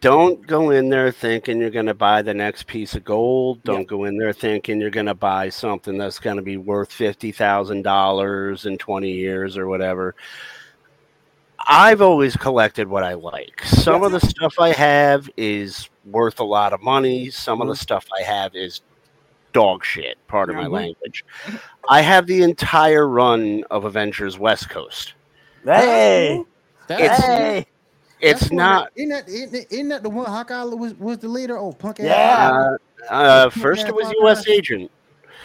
don't 0.00 0.46
go 0.46 0.70
in 0.70 0.88
there 0.88 1.12
thinking 1.12 1.60
you're 1.60 1.70
going 1.70 1.86
to 1.86 1.94
buy 1.94 2.22
the 2.22 2.32
next 2.34 2.66
piece 2.66 2.94
of 2.94 3.04
gold. 3.04 3.62
Don't 3.64 3.86
go 3.86 4.04
in 4.04 4.16
there 4.16 4.32
thinking 4.32 4.80
you're 4.80 4.90
going 4.90 5.06
to 5.06 5.14
buy 5.14 5.48
something 5.50 5.98
that's 5.98 6.18
going 6.18 6.36
to 6.36 6.42
be 6.42 6.56
worth 6.56 6.90
$50,000 6.90 8.66
in 8.66 8.78
20 8.78 9.10
years 9.10 9.56
or 9.58 9.68
whatever. 9.68 10.14
I've 11.66 12.00
always 12.00 12.36
collected 12.36 12.88
what 12.88 13.04
I 13.04 13.14
like. 13.14 13.62
Some 13.64 14.02
of 14.02 14.12
the 14.12 14.20
stuff 14.20 14.58
I 14.58 14.72
have 14.72 15.28
is 15.36 15.90
worth 16.06 16.40
a 16.40 16.44
lot 16.44 16.72
of 16.72 16.82
money. 16.82 17.28
Some 17.28 17.60
of 17.60 17.68
the 17.68 17.76
stuff 17.76 18.06
I 18.18 18.22
have 18.22 18.54
is 18.54 18.80
dog 19.52 19.84
shit, 19.84 20.16
part 20.28 20.48
of 20.48 20.56
my 20.56 20.64
Mhm. 20.64 20.72
language. 20.72 21.24
I 21.88 22.00
have 22.00 22.26
the 22.26 22.42
entire 22.42 23.06
run 23.06 23.64
of 23.70 23.84
Avengers 23.84 24.38
West 24.38 24.70
Coast. 24.70 25.14
hey, 25.64 26.42
that's- 26.86 27.20
hey, 27.22 27.66
It's 28.20 28.40
that's 28.40 28.52
not 28.52 28.90
that- 28.94 29.00
Isn't 29.02 29.08
that, 29.10 29.28
isn't, 29.28 29.54
it- 29.54 29.66
isn't 29.70 29.88
that 29.88 30.02
the 30.02 30.10
one 30.10 30.26
Hawkeye 30.26 30.64
was, 30.64 30.94
was 30.94 31.18
the 31.18 31.28
leader? 31.28 31.56
Oh, 31.58 31.72
punk 31.72 32.00
ass. 32.00 32.06
Yeah. 32.06 32.76
Uh, 33.10 33.12
uh, 33.12 33.50
first, 33.50 33.86
it 33.86 33.94
was 33.94 34.06
Hawkeye. 34.06 34.18
U.S. 34.20 34.48
Agent. 34.48 34.90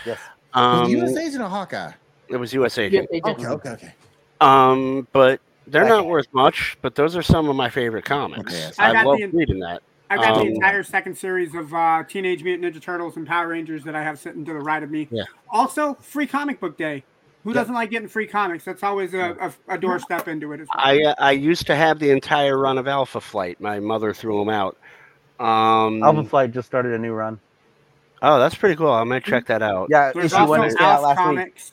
yes. 0.05 0.19
Um, 0.53 0.81
was 0.83 0.91
U.S. 0.91 1.17
agent 1.17 1.41
or 1.43 1.49
Hawkeye? 1.49 1.91
it 2.29 2.37
was 2.37 2.53
U.S. 2.53 2.77
Yeah, 2.77 2.83
Agent. 2.85 3.09
they. 3.11 3.21
Okay, 3.21 3.45
okay, 3.47 3.69
okay. 3.69 3.93
Um, 4.41 5.07
but 5.11 5.39
they're 5.67 5.87
not 5.87 6.05
worth 6.07 6.27
much. 6.33 6.77
But 6.81 6.95
those 6.95 7.15
are 7.15 7.21
some 7.21 7.49
of 7.49 7.55
my 7.55 7.69
favorite 7.69 8.05
comics. 8.05 8.53
Okay. 8.53 8.71
I 8.79 8.89
I, 8.89 8.93
got 8.93 9.05
love 9.05 9.17
the- 9.19 9.27
reading 9.27 9.59
that. 9.59 9.81
I 10.09 10.17
got 10.17 10.37
Um, 10.37 10.47
the 10.47 10.53
entire 10.53 10.83
second 10.83 11.17
series 11.17 11.55
of 11.55 11.73
uh, 11.73 12.03
Teenage 12.07 12.43
Mutant 12.43 12.75
Ninja 12.75 12.79
Turtles 12.81 13.17
and 13.17 13.25
Power 13.25 13.47
Rangers 13.47 13.83
that 13.85 13.95
I 13.95 14.03
have 14.03 14.19
sitting 14.19 14.45
to 14.45 14.53
the 14.53 14.59
right 14.59 14.83
of 14.83 14.91
me. 14.91 15.07
Yeah. 15.09 15.23
Also, 15.49 15.95
free 15.95 16.27
comic 16.27 16.59
book 16.59 16.77
day. 16.77 17.03
Who 17.45 17.51
Yeah. 17.51 17.61
doesn't 17.61 17.73
like 17.75 17.91
getting 17.91 18.09
free 18.09 18.27
comics? 18.27 18.65
That's 18.65 18.83
always 18.83 19.13
a, 19.13 19.53
a, 19.69 19.75
a 19.75 19.77
doorstep 19.77 20.27
into 20.27 20.51
it. 20.51 20.61
As 20.61 20.67
well. 20.75 20.85
I 20.85 21.01
uh, 21.03 21.15
I 21.19 21.31
used 21.31 21.67
to 21.67 21.75
have 21.75 21.99
the 21.99 22.09
entire 22.09 22.57
run 22.57 22.77
of 22.77 22.87
Alpha 22.87 23.21
Flight. 23.21 23.61
My 23.61 23.79
mother 23.79 24.13
threw 24.13 24.39
them 24.39 24.49
out. 24.49 24.75
Um, 25.39 26.03
Alpha 26.03 26.23
Flight 26.23 26.51
just 26.51 26.67
started 26.67 26.93
a 26.93 26.97
new 26.97 27.13
run. 27.13 27.39
oh, 28.21 28.39
that's 28.39 28.55
pretty 28.55 28.75
cool. 28.75 28.91
I'm 28.91 29.07
gonna 29.07 29.21
check 29.21 29.45
that 29.45 29.61
out. 29.61 29.87
Yeah, 29.91 30.11
There's 30.11 30.33
issue 30.33 30.45
one 30.47 30.59
also 30.61 30.63
just 30.63 30.77
came 30.79 30.87
out 30.87 30.93
Alf 30.95 31.03
last 31.03 31.17
week. 31.17 31.37
Comics. 31.37 31.71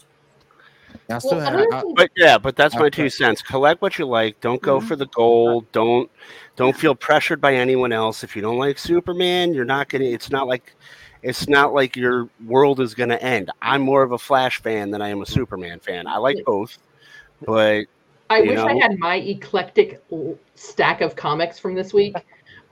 I 1.10 1.18
still 1.18 1.38
Well, 1.38 1.68
have. 1.70 1.84
I, 1.84 1.92
But 1.96 2.10
yeah, 2.16 2.36
but 2.38 2.54
that's 2.54 2.74
my 2.74 2.88
two 2.90 3.08
cents. 3.08 3.40
Collect 3.42 3.80
what 3.82 3.98
you 3.98 4.06
like. 4.06 4.40
Don't 4.40 4.60
go 4.60 4.78
for 4.80 4.94
the 4.94 5.06
gold. 5.06 5.70
Don't 5.72 6.10
don't 6.56 6.76
feel 6.76 6.94
pressured 6.94 7.40
by 7.40 7.54
anyone 7.54 7.92
else. 7.92 8.22
If 8.22 8.36
you 8.36 8.42
don't 8.42 8.58
like 8.58 8.78
Superman, 8.78 9.54
you're 9.54 9.64
not 9.64 9.88
gonna. 9.88 10.04
It's 10.04 10.30
not 10.30 10.46
like 10.48 10.74
it's 11.22 11.48
not 11.48 11.72
like 11.72 11.96
your 11.96 12.28
world 12.46 12.80
is 12.80 12.94
gonna 12.94 13.16
end. 13.16 13.50
I'm 13.60 13.82
more 13.82 14.02
of 14.02 14.12
a 14.12 14.18
Flash 14.18 14.60
fan 14.60 14.90
than 14.90 15.00
I 15.02 15.08
am 15.08 15.22
a 15.22 15.26
Superman 15.26 15.80
fan. 15.80 16.06
I 16.06 16.16
like 16.18 16.36
both, 16.44 16.78
but 17.46 17.86
I 18.30 18.38
you 18.38 18.50
wish 18.50 18.58
I 18.58 18.74
had 18.74 18.98
my 18.98 19.16
eclectic 19.16 20.02
stack 20.54 21.00
of 21.00 21.14
comics 21.16 21.58
from 21.58 21.74
this 21.74 21.92
week, 21.92 22.16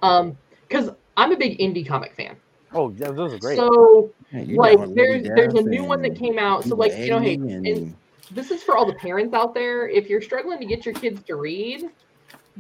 um, 0.03 0.37
because 0.69 0.91
I'm 1.17 1.33
a 1.33 1.37
big 1.37 1.59
indie 1.59 1.87
comic 1.87 2.15
fan. 2.15 2.37
Oh, 2.73 2.91
yeah, 2.97 3.11
those 3.11 3.35
are 3.35 3.39
great. 3.39 3.57
So 3.57 4.11
Man, 4.33 4.49
you 4.49 4.57
like, 4.57 4.79
there's 4.95 5.25
there's 5.25 5.55
a 5.55 5.63
new 5.63 5.85
one 5.85 6.03
that 6.03 6.17
came 6.17 6.39
out. 6.39 6.65
So 6.65 6.77
like, 6.77 6.97
you 6.97 7.11
know, 7.11 7.19
hey, 7.19 7.35
and- 7.35 7.67
and 7.67 7.97
this 8.31 8.51
is 8.53 8.63
for 8.63 8.77
all 8.77 8.87
the 8.87 8.95
parents 8.95 9.35
out 9.35 9.55
there. 9.55 9.89
If 9.89 10.09
you're 10.09 10.23
struggling 10.23 10.61
to 10.61 10.67
get 10.67 10.87
your 10.87 10.95
kids 10.95 11.21
to 11.25 11.35
read, 11.35 11.91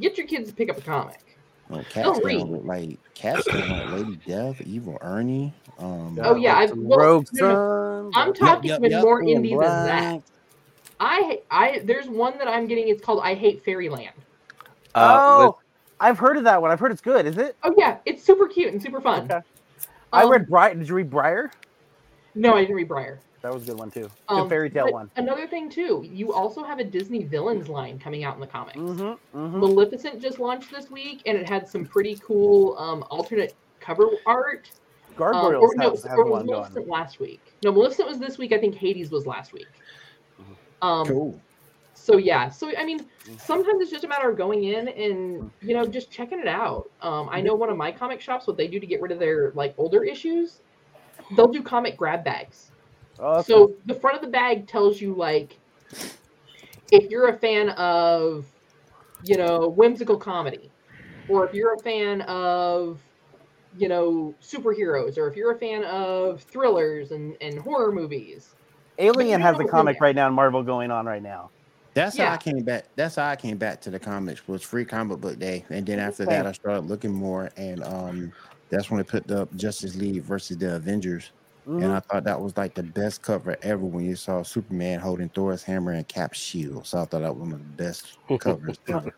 get 0.00 0.18
your 0.18 0.26
kids 0.26 0.50
to 0.50 0.54
pick 0.56 0.68
up 0.68 0.78
a 0.78 0.80
comic. 0.80 1.29
Well, 1.70 1.84
They'll 1.94 2.12
Cats 2.14 2.24
read. 2.24 2.38
down 2.38 2.48
with 2.50 2.64
like 2.64 2.98
Cats 3.14 3.44
down 3.46 3.92
with 3.92 4.00
Lady 4.08 4.20
Death, 4.26 4.60
Evil 4.62 4.98
Ernie. 5.00 5.52
Um, 5.78 6.18
Oh, 6.22 6.34
yeah, 6.36 6.56
I've- 6.58 6.70
some 6.70 6.84
well, 6.84 6.98
Rogue 6.98 7.26
no, 7.34 7.48
no, 7.48 8.10
Sun. 8.12 8.22
I'm 8.22 8.34
talking 8.34 8.68
yep, 8.70 8.80
even 8.80 8.90
yep. 8.90 9.02
more 9.02 9.22
Ian 9.22 9.42
indie 9.42 9.50
than 9.58 9.86
that. 9.86 10.22
I 10.98 11.40
I 11.50 11.80
there's 11.84 12.08
one 12.08 12.36
that 12.38 12.48
I'm 12.48 12.66
getting. 12.66 12.88
It's 12.88 13.02
called 13.02 13.20
I 13.22 13.34
Hate 13.34 13.64
Fairyland. 13.64 14.10
uh, 14.94 15.16
oh, 15.48 15.58
I've 15.98 16.18
heard 16.18 16.36
of 16.36 16.44
that 16.44 16.60
one. 16.60 16.70
I've 16.70 16.80
heard 16.80 16.92
it's 16.92 17.00
good. 17.00 17.24
Is 17.24 17.38
it? 17.38 17.56
Oh 17.62 17.74
yeah, 17.78 17.96
it's 18.04 18.22
super 18.22 18.46
cute 18.46 18.72
and 18.72 18.82
super 18.82 19.00
fun. 19.00 19.24
Okay. 19.30 19.40
I 20.12 20.24
Um, 20.24 20.30
read 20.30 20.48
Briar. 20.48 20.74
Did 20.74 20.88
you 20.88 20.94
read 20.94 21.08
Briar? 21.08 21.50
No, 22.34 22.54
I 22.54 22.60
didn't 22.62 22.76
read 22.76 22.88
Briar. 22.88 23.20
That 23.42 23.54
was 23.54 23.62
a 23.62 23.66
good 23.66 23.78
one 23.78 23.90
too. 23.90 24.10
Um, 24.28 24.42
Good 24.42 24.48
fairy 24.50 24.70
tale 24.70 24.92
one. 24.92 25.10
Another 25.16 25.46
thing 25.46 25.70
too, 25.70 26.06
you 26.10 26.32
also 26.32 26.62
have 26.62 26.78
a 26.78 26.84
Disney 26.84 27.24
villains 27.24 27.68
line 27.68 27.98
coming 27.98 28.22
out 28.24 28.34
in 28.34 28.40
the 28.40 28.46
comics. 28.46 28.78
Mm-hmm, 28.78 29.38
mm-hmm. 29.38 29.60
Maleficent 29.60 30.20
just 30.20 30.38
launched 30.38 30.70
this 30.70 30.90
week, 30.90 31.22
and 31.26 31.38
it 31.38 31.48
had 31.48 31.66
some 31.68 31.86
pretty 31.86 32.18
cool 32.22 32.76
um, 32.78 33.04
alternate 33.10 33.54
cover 33.80 34.08
art. 34.26 34.70
Um, 35.10 35.16
Gargoyles 35.16 35.62
or, 35.62 35.76
no, 35.76 35.90
has, 35.90 36.02
has 36.04 36.18
or 36.18 36.24
was 36.24 36.30
one 36.30 36.46
Maleficent 36.46 36.86
going. 36.86 36.88
last 36.88 37.20
week? 37.20 37.40
No, 37.64 37.72
Maleficent 37.72 38.08
was 38.08 38.18
this 38.18 38.38
week. 38.38 38.52
I 38.52 38.58
think 38.58 38.74
Hades 38.74 39.10
was 39.10 39.26
last 39.26 39.52
week. 39.52 39.68
Um, 40.82 41.06
cool. 41.06 41.40
So 41.94 42.16
yeah, 42.16 42.48
so 42.48 42.72
I 42.76 42.84
mean, 42.84 43.06
sometimes 43.38 43.82
it's 43.82 43.90
just 43.90 44.04
a 44.04 44.08
matter 44.08 44.30
of 44.30 44.36
going 44.36 44.64
in 44.64 44.88
and 44.88 45.50
you 45.60 45.74
know 45.74 45.86
just 45.86 46.10
checking 46.10 46.38
it 46.40 46.48
out. 46.48 46.90
Um, 47.02 47.28
I 47.30 47.40
know 47.40 47.54
one 47.54 47.68
of 47.68 47.76
my 47.76 47.92
comic 47.92 48.20
shops, 48.20 48.46
what 48.46 48.56
they 48.56 48.68
do 48.68 48.80
to 48.80 48.86
get 48.86 49.02
rid 49.02 49.12
of 49.12 49.18
their 49.18 49.52
like 49.52 49.74
older 49.76 50.02
issues, 50.02 50.60
they'll 51.36 51.52
do 51.52 51.62
comic 51.62 51.96
grab 51.96 52.24
bags. 52.24 52.69
Oh, 53.20 53.36
that's 53.36 53.48
So 53.48 53.74
the 53.86 53.94
front 53.94 54.16
of 54.16 54.22
the 54.22 54.28
bag 54.28 54.66
tells 54.66 55.00
you 55.00 55.14
like 55.14 55.58
if 56.90 57.10
you're 57.10 57.28
a 57.28 57.38
fan 57.38 57.70
of 57.70 58.46
you 59.22 59.36
know 59.36 59.68
whimsical 59.68 60.16
comedy, 60.16 60.70
or 61.28 61.46
if 61.46 61.54
you're 61.54 61.74
a 61.74 61.82
fan 61.82 62.22
of 62.22 63.00
you 63.76 63.88
know 63.88 64.34
superheroes, 64.42 65.18
or 65.18 65.28
if 65.28 65.36
you're 65.36 65.52
a 65.52 65.58
fan 65.58 65.84
of 65.84 66.42
thrillers 66.42 67.10
and, 67.12 67.36
and 67.40 67.58
horror 67.58 67.92
movies. 67.92 68.54
Alien 68.98 69.40
has 69.40 69.58
a 69.58 69.64
comic 69.64 69.98
right 70.00 70.14
now 70.14 70.28
in 70.28 70.34
Marvel 70.34 70.62
going 70.62 70.90
on 70.90 71.06
right 71.06 71.22
now. 71.22 71.50
That's 71.94 72.16
how. 72.18 72.28
I 72.28 72.36
came 72.36 72.62
back. 72.64 72.84
That's 72.96 73.16
how 73.16 73.28
I 73.28 73.36
came 73.36 73.56
back 73.56 73.80
to 73.82 73.90
the 73.90 73.98
comics 73.98 74.46
was 74.46 74.62
free 74.62 74.84
comic 74.84 75.20
book 75.20 75.38
day, 75.38 75.64
and 75.70 75.86
then 75.86 75.98
after 75.98 76.24
Okay. 76.24 76.36
that, 76.36 76.46
I 76.46 76.52
started 76.52 76.86
looking 76.86 77.12
more, 77.12 77.50
and 77.56 77.82
um, 77.82 78.30
that's 78.70 78.90
when 78.90 79.00
I 79.00 79.04
put 79.04 79.30
up 79.30 79.54
Justice 79.56 79.96
League 79.96 80.22
versus 80.22 80.58
the 80.58 80.76
Avengers, 80.76 81.32
Mhm. 81.70 81.84
and 81.84 81.92
I 81.92 82.00
thought 82.00 82.24
that 82.24 82.40
was 82.40 82.56
like 82.56 82.74
the 82.74 82.82
best 82.82 83.22
cover 83.22 83.56
ever 83.62 83.84
when 83.84 84.04
you 84.04 84.16
saw 84.16 84.42
Superman 84.42 84.98
holding 85.00 85.28
Thor's 85.28 85.62
hammer 85.62 85.92
and 85.92 86.06
Cap's 86.08 86.38
shield. 86.38 86.86
So 86.86 86.98
I 87.00 87.04
thought 87.04 87.20
that 87.22 87.34
was 87.36 87.40
one 87.40 87.52
of 87.52 87.58
the 87.60 87.82
best 87.82 88.18
covers 88.38 88.78
ever. 88.88 89.12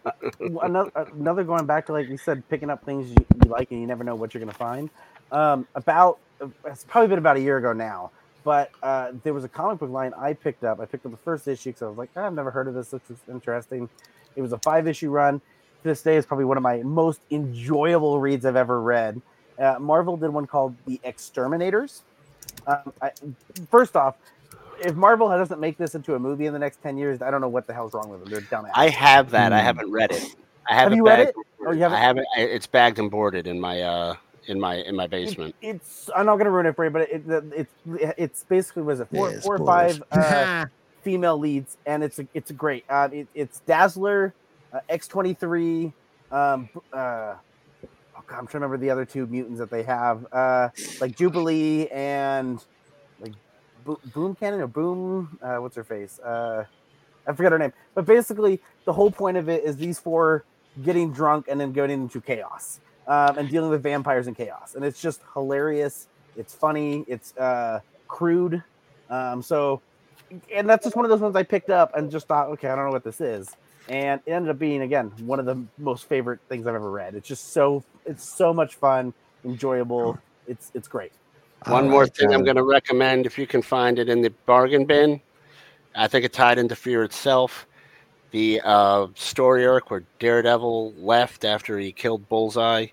another 0.63 0.91
another 1.15 1.45
going 1.45 1.67
back 1.67 1.87
to 1.87 1.93
like 1.93 2.09
you 2.09 2.19
said, 2.19 2.47
picking 2.49 2.69
up 2.71 2.85
things 2.85 3.11
you, 3.11 3.17
you 3.45 3.51
like 3.51 3.71
and 3.71 3.81
you 3.81 3.87
never 3.87 4.05
know 4.05 4.15
what 4.15 4.35
you're 4.35 4.41
gonna 4.41 4.53
find. 4.53 4.91
Um, 5.31 5.67
about 5.75 6.19
it's 6.67 6.85
probably 6.85 7.09
been 7.09 7.19
about 7.19 7.37
a 7.37 7.41
year 7.41 7.57
ago 7.57 7.73
now, 7.73 8.11
but 8.45 8.71
uh, 8.83 9.13
there 9.23 9.33
was 9.33 9.45
a 9.45 9.49
comic 9.49 9.79
book 9.79 9.91
line 9.91 10.13
I 10.19 10.35
picked 10.35 10.65
up. 10.65 10.81
I 10.81 10.85
picked 10.85 11.07
up 11.07 11.13
the 11.13 11.19
first 11.19 11.47
issue 11.49 11.71
because 11.71 11.83
I 11.83 11.89
was 11.89 11.97
like, 11.99 12.11
"Ah, 12.17 12.27
I've 12.27 12.35
never 12.35 12.51
heard 12.51 12.69
of 12.69 12.75
this. 12.75 12.91
This 12.91 13.01
looks 13.09 13.23
interesting. 13.31 13.89
It 14.37 14.43
was 14.43 14.53
a 14.53 14.59
five 14.59 14.87
issue 14.89 15.11
run. 15.11 15.39
To 15.39 15.89
this 15.89 16.03
day, 16.03 16.17
is 16.17 16.27
probably 16.27 16.45
one 16.45 16.57
of 16.57 16.63
my 16.63 16.83
most 16.83 17.21
enjoyable 17.31 18.21
reads 18.21 18.45
I've 18.45 18.57
ever 18.57 18.81
read. 18.81 19.21
Uh, 19.59 19.77
Marvel 19.81 20.17
did 20.17 20.31
one 20.31 20.47
called 20.47 20.75
The 20.87 21.01
Exterminators. 21.05 22.03
Um, 22.67 22.93
I, 23.03 23.11
first 23.71 23.97
off, 23.97 24.17
if 24.85 24.95
Marvel 24.95 25.29
doesn't 25.29 25.61
make 25.61 25.79
this 25.79 25.95
into 25.95 26.15
a 26.15 26.19
movie 26.19 26.47
in 26.47 26.53
the 26.53 26.59
next 26.59 26.83
ten 26.83 26.97
years, 26.97 27.23
I 27.23 27.31
don't 27.31 27.41
know 27.41 27.49
what 27.49 27.67
the 27.67 27.75
hell's 27.75 27.95
wrong 27.95 28.09
with 28.09 28.21
them. 28.21 28.31
They're 28.31 28.41
dumbass. 28.43 28.71
I 28.75 28.89
have 28.89 29.31
that. 29.31 29.53
I 29.53 29.61
Hmm. 29.61 29.67
haven't 29.67 29.91
read 29.91 30.11
it. 30.11 30.23
I 30.69 30.75
have, 30.75 30.91
Have 30.91 30.97
you 30.97 31.05
read 31.05 31.21
it? 31.21 31.35
Oh, 31.37 31.43
boarded. 31.65 31.77
you 31.79 31.83
haven't? 31.83 31.99
I 31.99 32.01
haven't. 32.01 32.27
I- 32.37 32.41
It's 32.43 32.67
bagged 32.67 32.99
and 32.99 33.11
boarded 33.11 33.47
in 33.47 33.61
my 33.61 33.83
uh 33.83 34.15
in 34.47 34.61
my 34.61 34.77
in 34.77 34.95
my 34.97 35.05
It- 35.05 35.11
basement. 35.11 35.55
it's 35.61 36.09
I'm 36.15 36.27
not 36.27 36.37
gonna 36.39 36.51
ruin 36.51 36.67
it 36.67 36.77
for 36.77 36.85
you, 36.85 36.91
but 36.91 37.03
it, 37.03 37.23
it 37.29 37.45
it's 37.57 37.75
it's 38.19 38.45
basically 38.45 38.83
was 38.83 39.01
it 39.01 39.09
four 39.11 39.31
Yeah, 39.31 39.41
four 39.41 39.57
or 39.57 39.67
five 39.67 40.03
uh, 40.13 40.67
female 41.03 41.37
leads, 41.39 41.77
and 41.87 42.03
it's 42.05 42.19
a, 42.21 42.27
it's 42.35 42.51
a 42.51 42.55
great. 42.55 42.85
Uh, 42.89 43.09
it, 43.13 43.29
it's 43.35 43.61
Dazzler, 43.67 44.35
uh, 44.73 44.81
X 44.89 45.09
twenty 45.09 45.35
three, 45.35 45.93
um, 46.31 46.69
b- 46.73 46.81
uh, 46.93 47.35
oh 47.37 47.39
God, 48.15 48.22
I'm 48.33 48.47
trying 48.47 48.63
to 48.63 48.67
remember 48.67 48.79
the 48.79 48.91
other 48.91 49.05
two 49.05 49.27
mutants 49.27 49.59
that 49.61 49.71
they 49.71 49.83
have, 49.85 50.27
uh, 50.33 50.71
like 51.01 51.17
Jubilee 51.17 51.89
and 51.89 52.65
like 53.21 53.35
Bo- 53.85 54.01
Boom 54.15 54.35
Cannon 54.35 54.61
or 54.61 54.67
Boom. 54.67 55.39
Uh, 55.43 55.57
what's 55.57 55.77
her 55.77 55.85
face? 55.85 56.19
Uh, 56.19 56.65
I 57.27 57.33
forget 57.33 57.53
her 57.53 57.59
name. 57.59 57.73
But 57.95 58.07
basically, 58.07 58.61
the 58.85 58.93
whole 58.93 59.11
point 59.11 59.37
of 59.37 59.49
it 59.49 59.65
is 59.65 59.77
these 59.77 59.99
four 59.99 60.45
getting 60.83 61.13
drunk 61.13 61.47
and 61.49 61.61
then 61.61 61.73
going 61.73 61.91
into 61.91 62.21
chaos 62.21 62.81
um, 63.07 63.39
and 63.39 63.49
dealing 63.49 63.71
with 63.71 63.83
vampires 63.83 64.27
and 64.27 64.37
chaos, 64.37 64.75
and 64.75 64.85
it's 64.85 65.01
just 65.01 65.21
hilarious. 65.35 66.09
It's 66.37 66.55
funny. 66.55 67.05
It's 67.07 67.37
uh, 67.37 67.81
crude. 68.09 68.63
Um, 69.11 69.43
so, 69.43 69.83
and 70.55 70.69
that's 70.69 70.85
just 70.85 70.97
one 70.97 71.05
of 71.05 71.11
those 71.11 71.21
ones 71.21 71.37
I 71.37 71.43
picked 71.43 71.71
up 71.71 71.95
and 71.95 72.11
just 72.11 72.27
thought, 72.27 72.49
okay, 72.51 72.69
I 72.69 72.75
don't 72.75 72.87
know 72.87 72.93
what 72.93 73.05
this 73.05 73.21
is, 73.21 73.51
and 73.89 74.21
it 74.27 74.31
ended 74.31 74.51
up 74.51 74.59
being 74.59 74.83
again 74.83 75.13
one 75.21 75.39
of 75.39 75.47
the 75.47 75.63
most 75.79 76.07
favorite 76.09 76.41
things 76.49 76.67
I've 76.67 76.75
ever 76.75 76.91
read. 76.91 77.15
It's 77.15 77.29
just 77.29 77.53
so 77.53 77.85
it's 78.07 78.29
so 78.29 78.53
much 78.53 78.75
fun, 78.77 79.13
enjoyable. 79.45 80.19
It's 80.47 80.71
it's 80.75 80.89
great. 80.89 81.13
One 81.67 81.89
more 81.89 82.03
right, 82.03 82.17
thing 82.17 82.35
I'm 82.35 82.43
going 82.43 82.57
to 82.57 82.65
recommend 82.65 83.25
if 83.25 83.39
you 83.39 83.47
can 83.47 83.63
find 83.63 83.99
it 83.99 84.09
in 84.09 84.21
the 84.21 84.31
bargain 84.47 84.85
bin. 84.85 85.21
I 85.95 86.09
think 86.09 86.25
it 86.25 86.33
tied 86.33 86.59
into 86.59 86.75
Fear 86.75 87.05
itself. 87.05 87.67
The 88.33 88.61
uh, 88.65 89.09
story 89.15 89.67
arc 89.67 89.91
where 89.91 90.03
Daredevil 90.19 90.95
left 90.97 91.45
after 91.45 91.79
he 91.79 91.93
killed 91.93 92.29
Bullseye, 92.29 92.87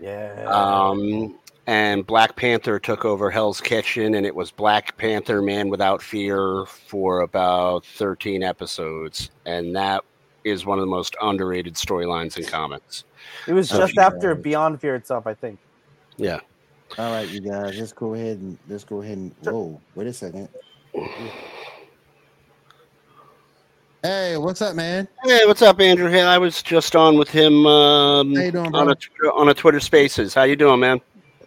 Yeah. 0.00 0.44
um, 0.46 1.38
and 1.66 2.06
Black 2.06 2.36
Panther 2.36 2.78
took 2.78 3.04
over 3.04 3.28
Hell's 3.30 3.60
Kitchen, 3.60 4.14
and 4.14 4.24
it 4.24 4.34
was 4.34 4.52
Black 4.52 4.96
Panther 4.96 5.42
Man 5.42 5.68
Without 5.68 6.00
Fear 6.00 6.66
for 6.66 7.20
about 7.20 7.84
13 7.84 8.44
episodes, 8.44 9.30
and 9.44 9.74
that 9.74 10.04
is 10.46 10.64
one 10.64 10.78
of 10.78 10.82
the 10.82 10.90
most 10.90 11.16
underrated 11.20 11.74
storylines 11.74 12.38
in 12.38 12.44
comics. 12.44 13.04
it 13.48 13.52
was 13.52 13.72
Oh, 13.72 13.78
just 13.78 13.98
after 13.98 14.34
God. 14.34 14.42
Beyond 14.44 14.80
Fear 14.80 14.94
itself, 14.94 15.26
I 15.26 15.34
think. 15.34 15.58
Yeah. 16.16 16.40
All 16.98 17.12
right, 17.12 17.28
you 17.28 17.40
guys, 17.40 17.78
let's 17.78 17.92
go 17.92 18.14
ahead 18.14 18.38
and 18.38 18.56
let's 18.68 18.84
go 18.84 19.02
ahead 19.02 19.18
and 19.18 19.34
whoa, 19.42 19.80
wait 19.96 20.06
a 20.06 20.12
second. 20.12 20.48
Hey, 24.02 24.36
what's 24.36 24.62
up, 24.62 24.76
man? 24.76 25.08
Hey, 25.24 25.46
what's 25.46 25.62
up, 25.62 25.80
Andrew? 25.80 26.08
Hey, 26.08 26.22
I 26.22 26.38
was 26.38 26.62
just 26.62 26.94
on 26.94 27.18
with 27.18 27.28
him 27.28 27.66
um, 27.66 28.34
doing, 28.34 28.54
on 28.56 28.70
bro? 28.70 28.92
a 28.92 29.32
on 29.34 29.48
a 29.48 29.54
Twitter 29.54 29.80
Spaces. 29.80 30.32
How 30.32 30.44
you 30.44 30.54
doing, 30.54 30.78
man? 30.78 31.00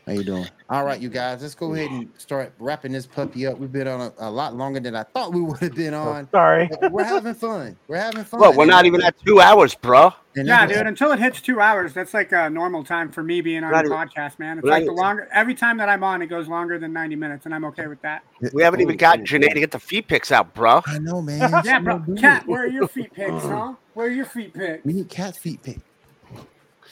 How 0.10 0.16
you 0.16 0.24
doing? 0.24 0.48
All 0.72 0.86
right, 0.86 1.00
you 1.00 1.08
guys, 1.08 1.44
let's 1.44 1.54
go 1.54 1.76
ahead 1.76 1.92
and 1.92 2.10
start 2.18 2.52
wrapping 2.58 2.94
this 2.94 3.06
puppy 3.06 3.46
up. 3.46 3.60
We've 3.60 3.72
been 3.72 3.88
on 3.88 4.02
a, 4.02 4.14
a 4.18 4.32
lot 4.32 4.56
longer 4.56 4.80
than 4.80 4.96
I 4.96 5.04
thought 5.04 5.32
we 5.32 5.42
would 5.42 5.60
have 5.60 5.76
been 5.76 5.94
oh, 5.94 6.02
on. 6.02 6.30
Sorry. 6.32 6.68
we're 6.90 7.04
having 7.04 7.36
fun. 7.36 7.78
We're 7.88 7.98
having 7.98 8.24
fun. 8.24 8.40
Well, 8.40 8.54
we're 8.54 8.66
not 8.66 8.88
even 8.88 9.04
at 9.04 9.14
two 9.24 9.40
hours, 9.40 9.76
bro. 9.76 10.12
And 10.36 10.48
Yeah, 10.48 10.66
dude. 10.66 10.88
Until 10.88 11.12
it 11.12 11.20
hits 11.20 11.42
two 11.42 11.62
hours, 11.62 11.94
that's 11.94 12.16
like 12.16 12.32
a 12.32 12.50
normal 12.50 12.84
time 12.84 13.12
for 13.12 13.22
me 13.22 13.42
being 13.42 13.64
on 13.64 13.72
Not 13.72 13.86
a 13.86 13.90
podcast, 13.90 14.40
man. 14.40 14.58
It's 14.58 14.66
like 14.66 14.86
the 14.86 14.94
longer 14.94 15.30
every 15.32 15.54
time 15.54 15.78
that 15.78 15.90
I'm 15.90 16.04
on, 16.04 16.24
it 16.24 16.28
goes 16.28 16.48
longer 16.48 16.80
than 16.80 16.92
ninety 16.92 17.16
minutes, 17.16 17.46
and 17.46 17.54
I'm 17.54 17.66
okay 17.66 17.86
with 17.86 18.02
that. 18.02 18.24
We 18.52 18.64
haven't 18.64 18.82
even 18.82 18.98
gotten 18.98 19.26
Janae 19.26 19.54
to 19.54 19.60
get 19.60 19.70
the 19.70 19.80
feet 19.80 20.08
picks 20.08 20.32
out, 20.32 20.56
bro. 20.56 20.82
I 20.88 20.98
know, 20.98 21.22
man. 21.22 21.52
Yeah, 21.66 21.80
bro. 21.80 22.04
Cat, 22.18 22.48
where 22.48 22.64
are 22.64 22.68
your 22.68 22.88
feet 22.88 23.14
pics, 23.14 23.44
huh? 23.44 23.74
Where 23.94 24.08
are 24.08 24.12
your 24.12 24.26
feet 24.26 24.56
pics? 24.56 24.84
We 24.84 24.94
need 24.94 25.10
cat's 25.10 25.38
feet 25.38 25.62
picked. 25.62 25.82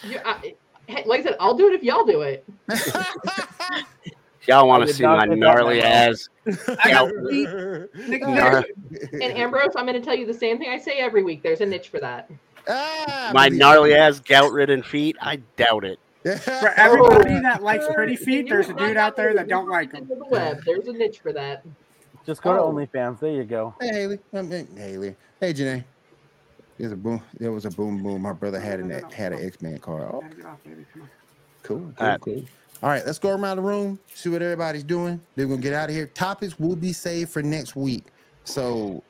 Yeah, 0.05 0.21
I, 0.23 0.37
hey, 0.39 0.55
like 1.05 1.21
I 1.21 1.23
said, 1.23 1.35
I'll 1.39 1.55
do 1.57 1.67
it 1.67 1.73
if 1.73 1.83
y'all 1.83 2.05
do 2.05 2.21
it. 2.21 2.45
Y'all 4.47 4.65
want 4.67 4.87
to 4.87 4.93
see 4.93 5.03
my 5.03 5.25
gnarly 5.25 5.81
ass. 5.81 6.29
I 6.47 6.91
got 6.91 7.11
Gout- 7.11 7.29
feet. 7.29 7.47
gnar- 7.49 8.63
And 9.11 9.23
Ambrose, 9.37 9.73
I'm 9.75 9.85
going 9.85 9.99
to 9.99 10.05
tell 10.05 10.15
you 10.15 10.25
the 10.25 10.33
same 10.33 10.57
thing 10.57 10.69
I 10.69 10.77
say 10.77 10.99
every 10.99 11.21
week. 11.23 11.43
There's 11.43 11.59
a 11.59 11.65
niche 11.65 11.89
for 11.89 11.99
that. 11.99 12.29
Ah, 12.69 13.31
my 13.33 13.49
gnarly 13.49 13.93
ass 13.93 14.19
gout 14.21 14.51
ridden 14.53 14.81
feet. 14.83 15.17
I 15.21 15.37
doubt 15.57 15.83
it. 15.83 15.99
For 16.41 16.73
everybody 16.75 17.39
that 17.41 17.63
likes 17.63 17.85
pretty 17.93 18.17
feet, 18.17 18.49
there's 18.49 18.67
a 18.67 18.73
dude 18.73 18.97
out 18.97 19.15
there 19.15 19.33
that 19.33 19.47
don't 19.47 19.69
like 19.69 19.93
them. 19.93 20.07
the 20.09 20.25
web. 20.29 20.59
There's 20.65 20.85
a 20.87 20.91
niche 20.93 21.19
for 21.19 21.31
that. 21.31 21.63
Just 22.25 22.41
go 22.41 22.53
to 22.53 22.59
Oh. 22.59 22.73
OnlyFans. 22.73 23.21
There 23.21 23.31
you 23.31 23.45
go. 23.45 23.73
Hey 23.79 23.87
Haley. 23.93 24.19
Um, 24.33 24.49
hey, 24.51 24.67
Haley. 24.75 25.15
Hey 25.39 25.53
Janae. 25.53 25.85
There's 26.77 26.93
a 26.93 26.97
boom. 26.97 27.23
There 27.39 27.51
was 27.53 27.65
a 27.65 27.71
boom 27.71 28.03
boom. 28.03 28.23
My 28.23 28.33
brother 28.33 28.59
had 28.59 28.79
an 28.81 28.91
had 29.11 29.33
an 29.33 29.45
X 29.45 29.61
Men 29.61 29.79
card. 29.79 30.09
Oh, 30.13 30.25
Get 30.35 30.45
off, 30.45 30.63
baby. 30.63 30.85
Come 30.93 31.03
on. 31.03 31.09
cool. 31.63 31.93
Cool, 31.95 31.95
All 31.99 32.07
right. 32.13 32.21
cool. 32.21 32.45
All 32.83 32.89
right, 32.89 33.05
let's 33.05 33.19
go 33.19 33.31
around 33.31 33.57
the 33.57 33.63
room, 33.63 33.99
see 34.13 34.29
what 34.29 34.41
everybody's 34.41 34.83
doing. 34.85 35.21
They're 35.35 35.47
gonna 35.47 35.61
get 35.61 35.73
out 35.73 35.89
of 35.89 35.95
here. 35.95 36.07
Topics 36.07 36.59
will 36.59 36.75
be 36.77 36.93
saved 36.93 37.31
for 37.31 37.43
next 37.43 37.75
week. 37.75 38.11
So 38.45 39.03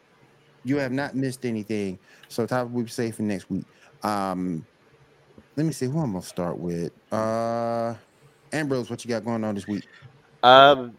you 0.64 0.78
have 0.78 0.92
not 0.94 1.16
missed 1.16 1.46
anything. 1.46 2.00
So 2.30 2.46
topics 2.48 2.74
will 2.74 2.84
be 2.84 2.90
saved 2.92 3.18
for 3.18 3.24
next 3.24 3.50
week. 3.50 3.68
Um 4.04 4.68
let 5.58 5.66
me 5.66 5.74
see 5.74 5.88
who 5.88 6.00
I'm 6.00 6.14
gonna 6.14 6.24
start 6.24 6.60
with. 6.60 6.94
Uh 7.12 7.96
Ambrose, 8.54 8.90
what 8.90 9.06
you 9.06 9.10
got 9.10 9.26
going 9.26 9.44
on 9.44 9.56
this 9.56 9.68
week? 9.68 9.86
Um, 10.44 10.96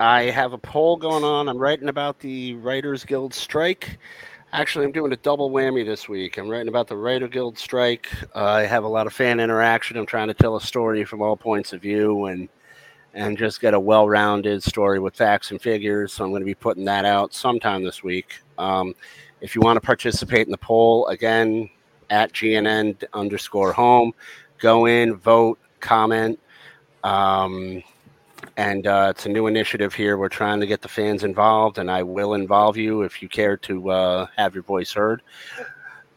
I 0.00 0.24
have 0.24 0.52
a 0.52 0.58
poll 0.58 0.96
going 0.96 1.24
on. 1.24 1.48
I'm 1.48 1.58
writing 1.58 1.88
about 1.88 2.20
the 2.20 2.54
Writers 2.54 3.04
Guild 3.04 3.34
strike. 3.34 3.98
Actually, 4.54 4.84
I'm 4.84 4.92
doing 4.92 5.12
a 5.12 5.16
double 5.16 5.50
whammy 5.50 5.82
this 5.82 6.10
week. 6.10 6.36
I'm 6.36 6.46
writing 6.46 6.68
about 6.68 6.86
the 6.86 6.96
Writer 6.96 7.26
Guild 7.26 7.56
strike. 7.56 8.12
Uh, 8.34 8.44
I 8.44 8.62
have 8.66 8.84
a 8.84 8.88
lot 8.88 9.06
of 9.06 9.14
fan 9.14 9.40
interaction. 9.40 9.96
I'm 9.96 10.04
trying 10.04 10.28
to 10.28 10.34
tell 10.34 10.56
a 10.56 10.60
story 10.60 11.06
from 11.06 11.22
all 11.22 11.38
points 11.38 11.72
of 11.72 11.80
view 11.80 12.26
and 12.26 12.50
and 13.14 13.38
just 13.38 13.62
get 13.62 13.72
a 13.72 13.80
well-rounded 13.80 14.62
story 14.62 14.98
with 14.98 15.14
facts 15.14 15.52
and 15.52 15.60
figures. 15.60 16.12
So 16.12 16.24
I'm 16.24 16.30
going 16.30 16.42
to 16.42 16.46
be 16.46 16.54
putting 16.54 16.84
that 16.84 17.06
out 17.06 17.32
sometime 17.32 17.82
this 17.82 18.02
week. 18.02 18.40
Um, 18.58 18.94
if 19.40 19.54
you 19.54 19.62
want 19.62 19.78
to 19.78 19.80
participate 19.80 20.46
in 20.46 20.50
the 20.50 20.58
poll, 20.58 21.06
again 21.06 21.70
at 22.10 22.32
GNN 22.34 23.04
underscore 23.14 23.72
home, 23.72 24.12
go 24.58 24.84
in, 24.84 25.14
vote, 25.16 25.58
comment. 25.80 26.38
Um, 27.04 27.82
and 28.56 28.86
uh, 28.86 29.08
it's 29.10 29.26
a 29.26 29.28
new 29.28 29.46
initiative 29.46 29.94
here. 29.94 30.16
We're 30.18 30.28
trying 30.28 30.60
to 30.60 30.66
get 30.66 30.82
the 30.82 30.88
fans 30.88 31.24
involved, 31.24 31.78
and 31.78 31.90
I 31.90 32.02
will 32.02 32.34
involve 32.34 32.76
you 32.76 33.02
if 33.02 33.22
you 33.22 33.28
care 33.28 33.56
to 33.58 33.90
uh, 33.90 34.26
have 34.36 34.54
your 34.54 34.62
voice 34.64 34.92
heard. 34.92 35.22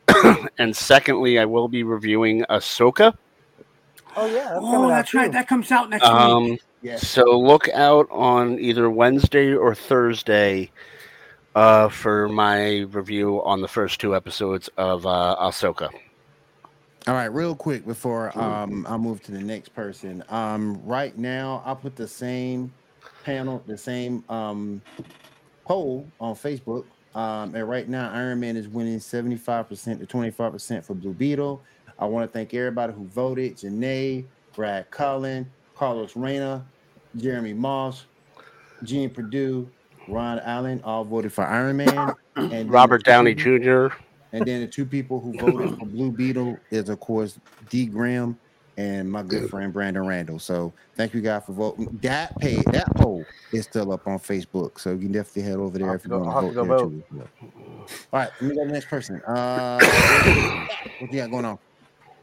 and 0.57 0.75
secondly, 0.75 1.39
I 1.39 1.45
will 1.45 1.67
be 1.67 1.83
reviewing 1.83 2.43
Ahsoka. 2.49 3.15
Oh 4.15 4.25
yeah. 4.27 4.33
That's 4.33 4.51
Oh, 4.57 4.71
coming 4.71 4.83
out 4.83 4.87
that's 4.89 5.13
right. 5.13 5.25
too. 5.27 5.31
That 5.33 5.47
comes 5.47 5.71
out 5.71 5.89
next 5.89 6.03
week. 6.03 6.11
Um, 6.11 6.57
Yes. 6.81 7.07
so 7.07 7.23
look 7.39 7.67
out 7.69 8.07
on 8.11 8.59
either 8.59 8.89
Wednesday 8.91 9.53
or 9.55 9.73
Thursday 9.73 10.69
uh, 11.55 11.89
for 11.89 12.29
my 12.29 12.81
review 12.91 13.41
on 13.43 13.61
the 13.61 13.67
first 13.67 13.99
two 13.99 14.15
episodes 14.15 14.69
of 14.77 15.05
uh, 15.07 15.35
Ahsoka. 15.39 15.89
All 17.07 17.13
right, 17.13 17.25
real 17.25 17.55
quick 17.55 17.85
before 17.85 18.37
um 18.39 18.87
I 18.89 18.97
move 18.97 19.21
to 19.23 19.31
the 19.31 19.41
next 19.41 19.69
person. 19.69 20.23
Um 20.29 20.81
right 20.83 21.15
now 21.17 21.61
I'll 21.65 21.75
put 21.75 21.95
the 21.95 22.07
same 22.07 22.73
panel, 23.23 23.63
the 23.67 23.77
same 23.77 24.23
um 24.29 24.81
poll 25.65 26.11
on 26.19 26.33
Facebook. 26.35 26.85
Um 27.13 27.53
and 27.55 27.69
right 27.69 27.87
now 27.87 28.11
Iron 28.11 28.39
Man 28.39 28.57
is 28.57 28.67
winning 28.67 28.99
75% 28.99 29.99
to 29.99 30.07
25% 30.07 30.85
for 30.85 30.95
Blue 30.95 31.13
Beetle. 31.13 31.63
I 31.99 32.05
want 32.05 32.27
to 32.27 32.33
thank 32.33 32.53
everybody 32.55 32.93
who 32.93 33.07
voted, 33.07 33.57
Janae, 33.57 34.25
Brad 34.55 34.89
Cullen, 34.89 35.53
Carlos 35.75 36.15
Reyna, 36.15 36.65
Jeremy 37.15 37.53
Moss, 37.53 38.07
Gene 38.83 39.11
Purdue, 39.11 39.71
Ron 40.07 40.39
Allen, 40.39 40.81
all 40.83 41.03
voted 41.03 41.33
for 41.33 41.45
Iron 41.45 41.77
Man. 41.77 42.15
And 42.51 42.69
Robert 42.69 43.03
Downey 43.05 43.33
Jr. 43.33 43.89
Jr. 44.35 44.37
And 44.37 44.47
then 44.47 44.61
the 44.61 44.67
two 44.67 44.85
people 44.85 45.19
who 45.19 45.33
voted 45.39 45.77
for 45.79 45.85
Blue 45.85 46.11
Beetle 46.11 46.57
is, 46.71 46.89
of 46.89 46.99
course, 46.99 47.39
D. 47.69 47.85
Graham 47.85 48.37
and 48.77 49.09
my 49.09 49.23
good 49.23 49.49
friend 49.49 49.71
Brandon 49.71 50.05
Randall. 50.05 50.39
So 50.39 50.73
thank 50.95 51.13
you 51.13 51.21
guys 51.21 51.43
for 51.45 51.53
voting. 51.53 51.97
That 52.01 52.37
pay 52.39 52.55
that 52.71 52.93
poll 52.95 53.23
is 53.53 53.63
still 53.63 53.91
up 53.91 54.05
on 54.07 54.19
Facebook, 54.19 54.79
so 54.79 54.91
you 54.91 54.99
can 54.99 55.11
definitely 55.13 55.43
head 55.43 55.59
over 55.59 55.77
there 55.77 55.89
I'll 55.89 55.95
if 55.95 56.05
you 56.05 56.11
want 56.11 56.25
to 56.25 56.53
vote 56.53 56.67
there 56.67 56.77
go 56.77 56.89
too. 56.89 57.03
All 58.11 58.19
right, 58.19 58.29
let 58.41 58.49
me 58.49 58.55
go 58.55 58.61
to 58.61 58.67
the 58.67 58.73
next 58.73 58.89
person. 58.89 59.21
Uh, 59.21 59.79
what 60.99 61.11
you 61.11 61.19
got 61.19 61.31
going 61.31 61.45
on? 61.45 61.57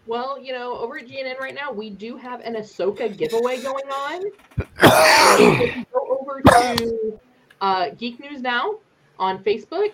Well, 0.06 0.38
you 0.38 0.52
know, 0.52 0.76
over 0.76 0.98
at 0.98 1.06
GNN 1.06 1.38
right 1.38 1.54
now, 1.54 1.70
we 1.72 1.88
do 1.88 2.16
have 2.16 2.40
an 2.40 2.56
Ahsoka 2.56 3.16
giveaway 3.16 3.62
going 3.62 3.88
on. 3.88 4.22
if 4.58 5.76
you 5.76 5.86
go 5.92 6.18
over 6.20 6.42
to 6.42 7.20
uh, 7.60 7.90
Geek 7.90 8.18
News 8.18 8.42
Now 8.42 8.78
on 9.18 9.42
Facebook, 9.44 9.92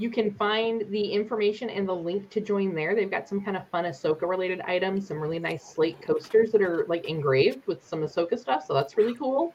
you 0.00 0.08
can 0.08 0.32
find 0.32 0.90
the 0.90 1.12
information 1.12 1.68
and 1.68 1.86
the 1.86 1.94
link 1.94 2.30
to 2.30 2.40
join 2.40 2.74
there. 2.74 2.94
They've 2.94 3.10
got 3.10 3.28
some 3.28 3.44
kind 3.44 3.54
of 3.54 3.68
fun 3.68 3.84
Ahsoka 3.84 4.22
related 4.22 4.62
items, 4.62 5.06
some 5.06 5.20
really 5.20 5.38
nice 5.38 5.62
slate 5.62 6.00
coasters 6.00 6.50
that 6.52 6.62
are 6.62 6.86
like 6.88 7.04
engraved 7.04 7.66
with 7.66 7.84
some 7.84 8.00
Ahsoka 8.00 8.38
stuff. 8.38 8.64
So 8.66 8.72
that's 8.72 8.96
really 8.96 9.14
cool. 9.14 9.54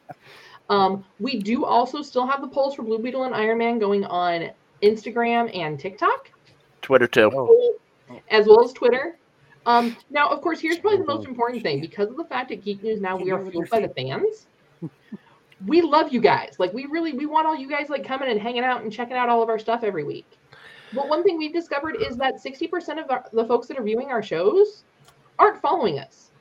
Um, 0.70 1.04
we 1.20 1.40
do 1.40 1.66
also 1.66 2.04
still 2.04 2.28
have 2.28 2.42
the 2.42 2.48
polls 2.48 2.76
for 2.76 2.84
Blue 2.84 3.00
Beetle 3.00 3.24
and 3.24 3.34
Iron 3.34 3.58
Man 3.58 3.80
going 3.80 4.06
on 4.06 4.52
Instagram 4.84 5.50
and 5.58 5.80
TikTok 5.80 6.30
Twitter 6.84 7.08
too. 7.08 7.32
Oh. 7.34 7.80
as 8.30 8.46
well 8.46 8.64
as 8.64 8.72
Twitter. 8.72 9.18
Um, 9.66 9.98
now, 10.12 10.30
of 10.30 10.42
course, 10.42 10.60
here's 10.60 10.78
probably 10.78 11.00
the 11.00 11.06
most 11.06 11.28
important 11.28 11.64
thing 11.64 11.82
because 11.82 12.10
of 12.10 12.18
the 12.18 12.26
fact 12.26 12.50
that 12.50 12.64
Geek 12.64 12.84
News 12.84 13.02
now 13.02 13.18
we 13.18 13.32
are 13.32 13.44
fueled 13.44 13.70
by 13.72 13.80
the 13.80 13.90
fans. 13.90 14.46
We 15.66 15.82
love 15.82 16.12
you 16.12 16.22
guys. 16.22 16.56
Like 16.60 16.74
we 16.74 16.86
really 16.86 17.14
we 17.14 17.26
want 17.26 17.48
all 17.48 17.56
you 17.56 17.70
guys 17.70 17.90
like 17.90 18.06
coming 18.06 18.30
and 18.30 18.40
hanging 18.40 18.64
out 18.64 18.84
and 18.84 18.92
checking 18.92 19.16
out 19.16 19.30
all 19.30 19.42
of 19.42 19.50
our 19.50 19.60
stuff 19.60 19.84
every 19.84 20.04
week. 20.04 20.38
But 20.94 21.08
one 21.10 21.24
thing 21.24 21.38
we've 21.38 21.54
discovered 21.54 21.98
is 22.02 22.16
that 22.18 22.36
60% 22.36 23.04
of 23.04 23.10
our, 23.10 23.26
the 23.34 23.46
folks 23.46 23.68
that 23.68 23.78
are 23.78 23.84
viewing 23.84 24.10
our 24.10 24.22
shows 24.24 24.84
aren't 25.40 25.62
following 25.62 26.00
us. 26.00 26.32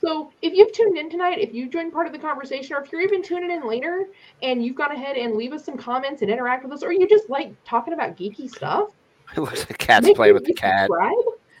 So 0.00 0.32
if 0.40 0.54
you've 0.54 0.72
tuned 0.72 0.96
in 0.96 1.10
tonight, 1.10 1.38
if 1.38 1.52
you 1.52 1.68
joined 1.68 1.92
part 1.92 2.06
of 2.06 2.12
the 2.12 2.18
conversation, 2.18 2.74
or 2.74 2.82
if 2.82 2.90
you're 2.90 3.02
even 3.02 3.22
tuning 3.22 3.50
in 3.50 3.68
later 3.68 4.06
and 4.42 4.64
you've 4.64 4.76
gone 4.76 4.92
ahead 4.92 5.16
and 5.16 5.34
leave 5.36 5.52
us 5.52 5.64
some 5.64 5.76
comments 5.76 6.22
and 6.22 6.30
interact 6.30 6.64
with 6.64 6.72
us, 6.72 6.82
or 6.82 6.92
you 6.92 7.06
just 7.06 7.28
like 7.28 7.52
talking 7.64 7.92
about 7.92 8.16
geeky 8.16 8.48
stuff, 8.48 8.88
It 9.36 9.40
looks 9.40 9.60
like 9.60 9.78
cat's 9.78 10.10
playing 10.12 10.34
with 10.34 10.44
the 10.44 10.54
cat. 10.54 10.88
subscribe 10.88 11.14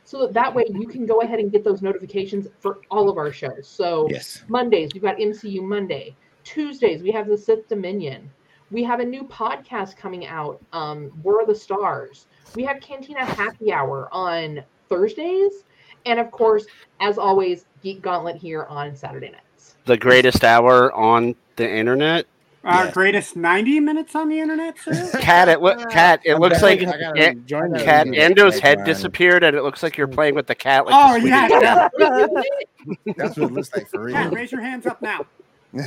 so 0.04 0.20
that 0.22 0.32
that 0.32 0.54
way 0.54 0.64
you 0.70 0.88
can 0.88 1.06
go 1.06 1.20
ahead 1.20 1.38
and 1.38 1.52
get 1.52 1.62
those 1.62 1.82
notifications 1.82 2.48
for 2.58 2.78
all 2.90 3.08
of 3.10 3.18
our 3.18 3.30
shows. 3.30 3.68
So 3.68 4.08
Yes. 4.10 4.42
Mondays, 4.48 4.90
we've 4.94 5.02
got 5.02 5.18
MCU 5.18 5.62
Monday. 5.62 6.16
Tuesdays, 6.54 7.02
we 7.02 7.12
have 7.12 7.28
the 7.28 7.38
Sith 7.38 7.68
Dominion. 7.68 8.28
We 8.70 8.82
have 8.84 9.00
a 9.00 9.04
new 9.04 9.22
podcast 9.24 9.96
coming 9.96 10.26
out, 10.26 10.60
um, 10.72 11.10
War 11.22 11.40
of 11.40 11.46
the 11.48 11.54
Stars. 11.54 12.26
We 12.54 12.64
have 12.64 12.80
Cantina 12.80 13.24
Happy 13.24 13.72
Hour 13.72 14.08
on 14.12 14.62
Thursdays. 14.88 15.64
And 16.06 16.18
of 16.18 16.30
course, 16.30 16.66
as 17.00 17.18
always, 17.18 17.66
Geek 17.82 18.02
Gauntlet 18.02 18.36
here 18.36 18.64
on 18.64 18.96
Saturday 18.96 19.30
nights. 19.30 19.76
The 19.84 19.96
greatest 19.96 20.42
hour 20.44 20.92
on 20.92 21.34
the 21.56 21.68
internet. 21.70 22.26
Our 22.64 22.86
Yeah. 22.86 22.90
greatest 22.90 23.36
90 23.36 23.80
minutes 23.80 24.14
on 24.14 24.28
the 24.28 24.38
internet, 24.38 24.78
sir? 24.78 25.10
Cat, 25.20 25.48
it 25.48 25.60
look 25.62 25.88
cat. 25.90 26.20
It 26.24 26.34
I'm 26.34 26.40
looks 26.40 26.62
like 26.62 26.80
definitely- 26.80 27.06
I 27.06 27.08
gotta 27.14 27.28
An- 27.30 27.46
join 27.46 27.70
that 27.72 27.84
cat 27.84 28.06
again. 28.08 28.32
Endo's 28.34 28.58
head 28.58 28.78
um, 28.78 28.84
disappeared, 28.84 29.42
and 29.44 29.56
it 29.56 29.62
looks 29.62 29.82
like 29.82 29.96
you're 29.96 30.06
playing 30.08 30.34
with 30.34 30.46
the 30.46 30.54
cat. 30.54 30.84
Like 30.86 30.94
Oh, 30.96 31.20
the 31.20 31.28
yeah. 31.28 31.88
Yeah. 31.98 33.12
That's 33.16 33.36
what 33.38 33.50
it 33.50 33.54
looks 33.54 33.74
like 33.74 33.88
for 33.88 34.10
Cat, 34.10 34.26
real. 34.26 34.34
raise 34.34 34.52
your 34.52 34.60
hands 34.60 34.86
up 34.86 35.00
now. 35.00 35.24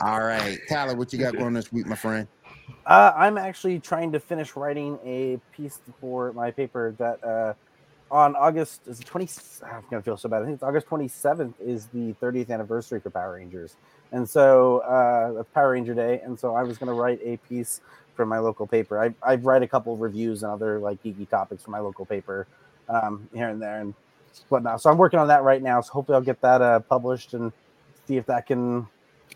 All 0.00 0.22
right, 0.22 0.58
Tyler, 0.68 0.94
what 0.94 1.12
you 1.12 1.18
got 1.18 1.36
going 1.36 1.54
this 1.54 1.72
week, 1.72 1.86
my 1.86 1.96
friend? 1.96 2.28
Uh, 2.84 3.12
I'm 3.16 3.38
actually 3.38 3.78
trying 3.78 4.12
to 4.12 4.20
finish 4.20 4.54
writing 4.56 4.98
a 5.04 5.38
piece 5.56 5.80
for 6.00 6.32
my 6.34 6.50
paper 6.50 6.94
that 6.98 7.24
uh, 7.24 7.54
on 8.10 8.36
August 8.36 8.82
is 8.86 9.00
it 9.00 9.06
20. 9.06 9.26
I'm 9.64 9.82
gonna 9.90 10.02
feel 10.02 10.18
so 10.18 10.28
bad. 10.28 10.42
I 10.42 10.44
think 10.44 10.54
it's 10.56 10.62
August 10.62 10.86
27th 10.88 11.54
is 11.64 11.86
the 11.86 12.14
30th 12.20 12.50
anniversary 12.50 13.00
for 13.00 13.08
Power 13.08 13.34
Rangers, 13.34 13.76
and 14.12 14.28
so 14.28 14.80
uh, 14.80 15.44
Power 15.54 15.70
Ranger 15.70 15.94
Day. 15.94 16.20
And 16.22 16.38
so 16.38 16.54
I 16.54 16.62
was 16.62 16.76
gonna 16.76 16.94
write 16.94 17.20
a 17.24 17.38
piece 17.48 17.80
for 18.14 18.26
my 18.26 18.38
local 18.38 18.66
paper. 18.66 19.02
I 19.02 19.14
I 19.22 19.36
write 19.36 19.62
a 19.62 19.68
couple 19.68 19.96
reviews 19.96 20.42
and 20.42 20.52
other 20.52 20.78
like 20.78 21.02
geeky 21.02 21.26
topics 21.28 21.62
for 21.62 21.70
my 21.70 21.80
local 21.80 22.04
paper 22.04 22.46
um, 22.90 23.28
here 23.32 23.48
and 23.48 23.62
there 23.62 23.80
and 23.80 23.94
whatnot. 24.48 24.80
So 24.80 24.90
I'm 24.90 24.98
working 24.98 25.18
on 25.18 25.28
that 25.28 25.42
right 25.42 25.62
now. 25.62 25.80
So 25.80 25.92
hopefully 25.92 26.16
I'll 26.16 26.22
get 26.22 26.40
that 26.40 26.62
uh, 26.62 26.80
published 26.80 27.34
and 27.34 27.52
see 28.06 28.16
if 28.16 28.26
that 28.26 28.46
can 28.46 28.86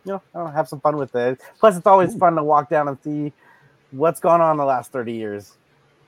you 0.07 0.13
know, 0.13 0.23
I 0.35 0.39
don't 0.39 0.47
know, 0.49 0.53
have 0.53 0.69
some 0.69 0.81
fun 0.81 0.97
with 0.97 1.15
it. 1.15 1.41
Plus, 1.59 1.77
it's 1.77 1.87
always 1.87 2.15
fun 2.15 2.37
to 2.37 2.45
walk 2.45 2.71
down 2.71 2.89
and 2.89 2.99
see 3.03 3.33
what's 3.91 4.21
gone 4.21 4.41
on 4.41 4.57
the 4.57 4.65
last 4.65 4.93
30 4.93 5.13
years. 5.13 5.57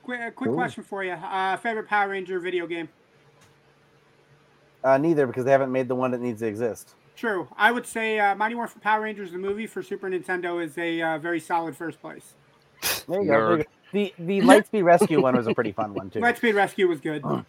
Quick, 0.03 0.35
quick 0.35 0.47
Cool. 0.49 0.55
question 0.55 0.83
for 0.83 1.03
you. 1.03 1.11
Uh, 1.11 1.57
favorite 1.57 1.87
Power 1.87 2.09
Ranger 2.09 2.39
video 2.39 2.65
game? 2.65 2.87
Uh, 4.83 4.97
neither, 4.97 5.27
because 5.27 5.43
they 5.43 5.51
haven't 5.51 5.71
made 5.71 5.87
the 5.87 5.95
one 5.95 6.11
that 6.11 6.21
needs 6.21 6.39
to 6.39 6.47
exist. 6.47 6.95
True. 7.15 7.49
I 7.57 7.71
would 7.71 7.85
say 7.85 8.17
uh, 8.17 8.33
Mighty 8.35 8.55
Morphin 8.55 8.81
Power 8.81 9.01
Rangers, 9.01 9.33
the 9.33 9.37
movie 9.37 9.67
for 9.67 9.83
Super 9.83 10.09
Nintendo, 10.09 10.63
is 10.63 10.77
a 10.77 11.01
uh, 11.01 11.17
very 11.17 11.41
solid 11.41 11.75
first 11.75 11.99
place. 11.99 12.35
There 13.09 13.21
you, 13.21 13.27
go, 13.27 13.33
there 13.33 13.57
you 13.57 13.63
go. 13.63 13.69
The 13.91 14.13
the 14.19 14.39
Lightspeed 14.41 14.83
Rescue 14.83 15.21
one 15.21 15.35
was 15.35 15.47
a 15.47 15.53
pretty 15.53 15.73
fun 15.73 15.93
one 15.93 16.09
too. 16.09 16.19
Lightspeed 16.19 16.53
Rescue 16.53 16.87
was 16.87 17.01
good. 17.01 17.23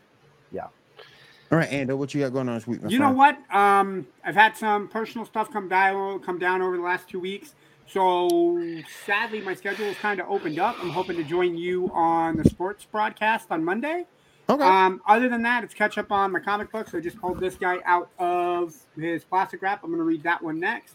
All 1.53 1.59
right, 1.59 1.69
Ando, 1.71 1.97
what 1.97 2.15
you 2.15 2.21
got 2.21 2.33
going 2.33 2.49
on 2.49 2.55
this 2.55 2.67
week, 2.67 2.81
You 2.89 3.01
know 3.01 3.11
what? 3.11 3.37
Um, 3.53 4.07
I've 4.25 4.37
had 4.37 4.57
some 4.57 4.87
personal 4.87 5.27
stuff 5.27 5.53
come 5.53 5.69
down 5.69 6.21
come 6.21 6.39
down 6.39 6.63
over 6.63 6.77
the 6.77 6.83
last 6.83 7.09
two 7.09 7.19
weeks. 7.19 7.55
So 7.89 8.61
sadly, 9.05 9.41
my 9.41 9.55
schedule 9.55 9.87
is 9.87 9.97
kind 9.97 10.21
of 10.21 10.31
opened 10.31 10.61
up. 10.61 10.77
I'm 10.81 10.91
hoping 10.91 11.17
to 11.17 11.25
join 11.25 11.57
you 11.57 11.91
on 11.93 12.37
the 12.37 12.49
sports 12.49 12.85
broadcast 12.85 13.51
on 13.51 13.65
Monday. 13.65 14.07
Okay. 14.49 14.63
Um, 14.63 15.01
other 15.09 15.29
than 15.29 15.43
that, 15.43 15.65
it's 15.65 15.75
catch 15.75 15.99
up 15.99 16.13
on 16.13 16.31
my 16.31 16.39
comic 16.39 16.71
books. 16.71 16.95
I 16.95 17.01
just 17.01 17.21
pulled 17.21 17.41
this 17.41 17.57
guy 17.57 17.79
out 17.85 18.11
of 18.21 18.75
his 18.97 19.25
plastic 19.25 19.61
wrap. 19.61 19.83
I'm 19.83 19.91
going 19.91 19.99
to 19.99 20.05
read 20.05 20.23
that 20.23 20.41
one 20.43 20.61
next. 20.61 20.95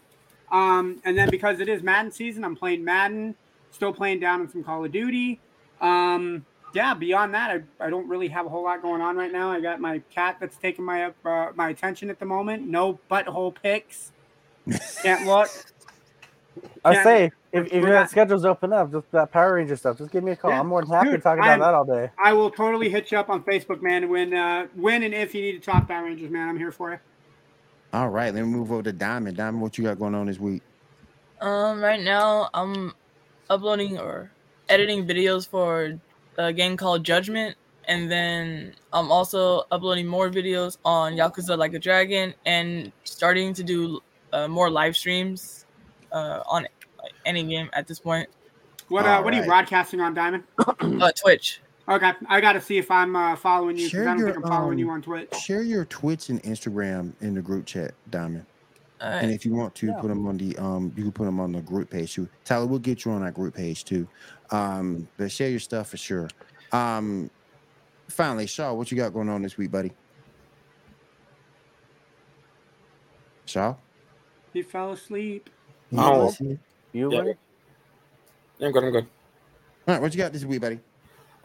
Um, 0.52 1.02
and 1.04 1.18
then 1.18 1.30
because 1.30 1.60
it 1.60 1.68
is 1.68 1.84
Madden 1.84 2.12
season, 2.14 2.46
I'm 2.46 2.56
playing 2.56 2.84
Madden. 2.84 3.36
Still 3.72 3.94
playing 3.94 4.22
down 4.22 4.40
in 4.40 4.50
some 4.50 4.64
Call 4.64 4.86
of 4.86 4.92
Duty. 4.94 5.42
Um, 5.82 6.46
yeah, 6.76 6.94
beyond 6.94 7.34
that, 7.34 7.50
I, 7.80 7.86
I 7.86 7.90
don't 7.90 8.08
really 8.08 8.28
have 8.28 8.46
a 8.46 8.50
whole 8.50 8.64
lot 8.64 8.82
going 8.82 9.02
on 9.02 9.16
right 9.16 9.32
now. 9.32 9.50
I 9.52 9.62
got 9.62 9.80
my 9.80 10.00
cat 10.12 10.38
that's 10.40 10.58
taking 10.58 10.84
my 10.86 11.12
uh, 11.26 11.52
my 11.56 11.70
attention 11.70 12.10
at 12.10 12.20
the 12.20 12.26
moment. 12.26 12.68
No 12.68 13.00
butthole 13.10 13.56
pics. 13.56 14.12
Can't 15.02 15.26
look. 15.26 15.50
I 16.84 16.94
Yeah, 16.94 17.04
say, 17.04 17.24
if, 17.52 17.66
if 17.68 17.72
we're 17.74 17.80
your 17.90 18.00
not- 18.00 18.10
schedule's 18.10 18.46
open 18.46 18.72
up, 18.74 18.92
just 18.92 19.12
that 19.12 19.32
Power 19.32 19.56
Ranger 19.56 19.76
stuff, 19.76 19.98
just 19.98 20.12
give 20.12 20.24
me 20.24 20.32
a 20.32 20.36
call. 20.36 20.52
Yeah, 20.52 20.60
I'm 20.62 20.68
more 20.68 20.82
than 20.82 20.92
happy 20.92 21.10
dude, 21.10 21.20
to 21.20 21.22
talk 21.24 21.38
about 21.38 21.50
I'm- 21.50 21.60
that 21.60 21.74
all 21.74 21.86
day. 21.86 22.10
I 22.18 22.34
will 22.34 22.50
totally 22.52 22.90
hit 22.90 23.12
you 23.12 23.18
up 23.18 23.30
on 23.30 23.44
Facebook, 23.44 23.82
man. 23.82 24.10
When 24.10 24.34
uh, 24.34 24.68
when 24.76 25.04
and 25.04 25.14
if 25.14 25.34
you 25.36 25.42
need 25.42 25.54
to 25.54 25.60
talk 25.60 25.88
Power 25.88 26.06
Rangers, 26.06 26.30
man, 26.30 26.50
I'm 26.50 26.58
here 26.58 26.72
for 26.72 26.92
you. 26.92 27.00
All 27.94 28.10
right, 28.10 28.34
let 28.34 28.42
me 28.44 28.50
move 28.50 28.72
over 28.72 28.84
to 28.84 28.92
Diamond. 28.92 29.38
Diamond, 29.38 29.62
what 29.62 29.78
you 29.78 29.84
got 29.86 29.98
going 30.00 30.16
on 30.16 30.26
this 30.28 30.40
week? 30.40 30.62
Um, 31.40 31.82
right 31.82 32.02
now 32.02 32.50
I'm 32.54 32.94
uploading 33.50 33.98
or 34.00 34.32
editing 34.70 35.06
videos 35.06 35.48
for 35.48 36.00
a 36.38 36.54
game 36.54 36.78
called 36.78 37.04
Judgment, 37.04 37.56
and 37.88 38.10
then 38.10 38.74
I'm 38.94 39.12
also 39.12 39.64
uploading 39.72 40.08
more 40.08 40.30
videos 40.30 40.78
on 40.86 41.14
Yakuza 41.14 41.58
Like 41.58 41.74
a 41.74 41.80
Dragon, 41.80 42.34
and 42.46 42.92
starting 43.04 43.54
to 43.54 43.64
do 43.64 44.00
uh, 44.34 44.48
more 44.48 44.70
live 44.70 44.96
streams 44.96 45.66
uh, 46.12 46.42
on 46.48 46.68
any 47.26 47.44
game 47.44 47.70
at 47.74 47.88
this 47.88 48.00
point. 48.00 48.28
What 48.90 49.06
uh, 49.06 49.10
All 49.10 49.24
what 49.24 49.34
are 49.34 49.38
you 49.38 49.46
broadcasting 49.46 50.02
on, 50.02 50.14
Diamond? 50.14 50.44
Uh, 50.60 51.12
Twitch. 51.20 51.62
Okay, 51.88 52.12
I 52.28 52.42
got 52.42 52.54
to 52.54 52.62
see 52.62 52.78
if 52.78 52.90
I'm 52.90 53.16
uh, 53.16 53.36
following 53.36 53.78
you 53.78 53.86
because 53.88 53.92
Share 53.92 54.08
I 54.08 54.12
don't 54.12 54.20
your, 54.20 54.34
think 54.34 54.46
I'm 54.46 54.52
following 54.52 54.80
you 54.80 54.88
um, 54.90 54.96
on 54.96 55.02
Twitch. 55.04 55.34
Share 55.36 55.62
your 55.62 55.86
Twitch 55.86 56.30
and 56.30 56.42
Instagram 56.44 57.14
in 57.22 57.36
the 57.36 57.42
group 57.42 57.66
chat, 57.68 57.94
Diamond. 58.10 58.46
Uh, 59.00 59.20
And 59.22 59.32
if 59.32 59.46
you 59.46 59.54
want 59.54 59.76
to 59.76 59.88
Yeah. 59.88 59.94
put 60.00 60.08
them 60.08 60.26
on 60.28 60.38
the 60.38 60.58
um, 60.58 60.92
you 60.96 61.04
can 61.04 61.12
put 61.12 61.26
them 61.26 61.40
on 61.40 61.52
the 61.52 61.62
group 61.62 61.90
page 61.92 62.14
too. 62.14 62.28
Tyler, 62.44 62.66
we'll 62.66 62.80
get 62.80 63.06
you 63.06 63.12
on 63.12 63.22
our 63.22 63.32
group 63.32 63.54
page 63.54 63.86
too. 63.86 64.08
Um, 64.52 65.08
but 65.18 65.32
share 65.32 65.50
your 65.50 65.60
stuff 65.60 65.90
for 65.90 65.98
sure. 65.98 66.28
Um, 66.72 67.30
finally, 68.10 68.48
Shaw, 68.48 68.74
what 68.74 68.92
you 68.92 68.98
got 68.98 69.14
going 69.14 69.30
on 69.30 69.42
this 69.42 69.58
week, 69.58 69.72
buddy? 69.72 69.92
Shaw. 73.46 73.76
He 74.54 74.62
fell 74.62 74.92
asleep. 74.92 75.50
You 75.92 76.00
Oh. 76.00 76.18
want 76.20 76.32
to 76.32 76.44
see? 76.44 76.60
You 76.94 77.12
Yeah. 77.12 77.18
Larry? 77.18 77.38
Yeah, 78.58 78.68
I'm 78.68 78.74
good. 78.74 78.84
I'm 78.84 78.92
good. 78.92 79.08
All 79.88 79.94
right, 79.94 80.02
what 80.02 80.14
you 80.14 80.18
got 80.18 80.34
this 80.34 80.46
week, 80.46 80.62
buddy? 80.62 80.80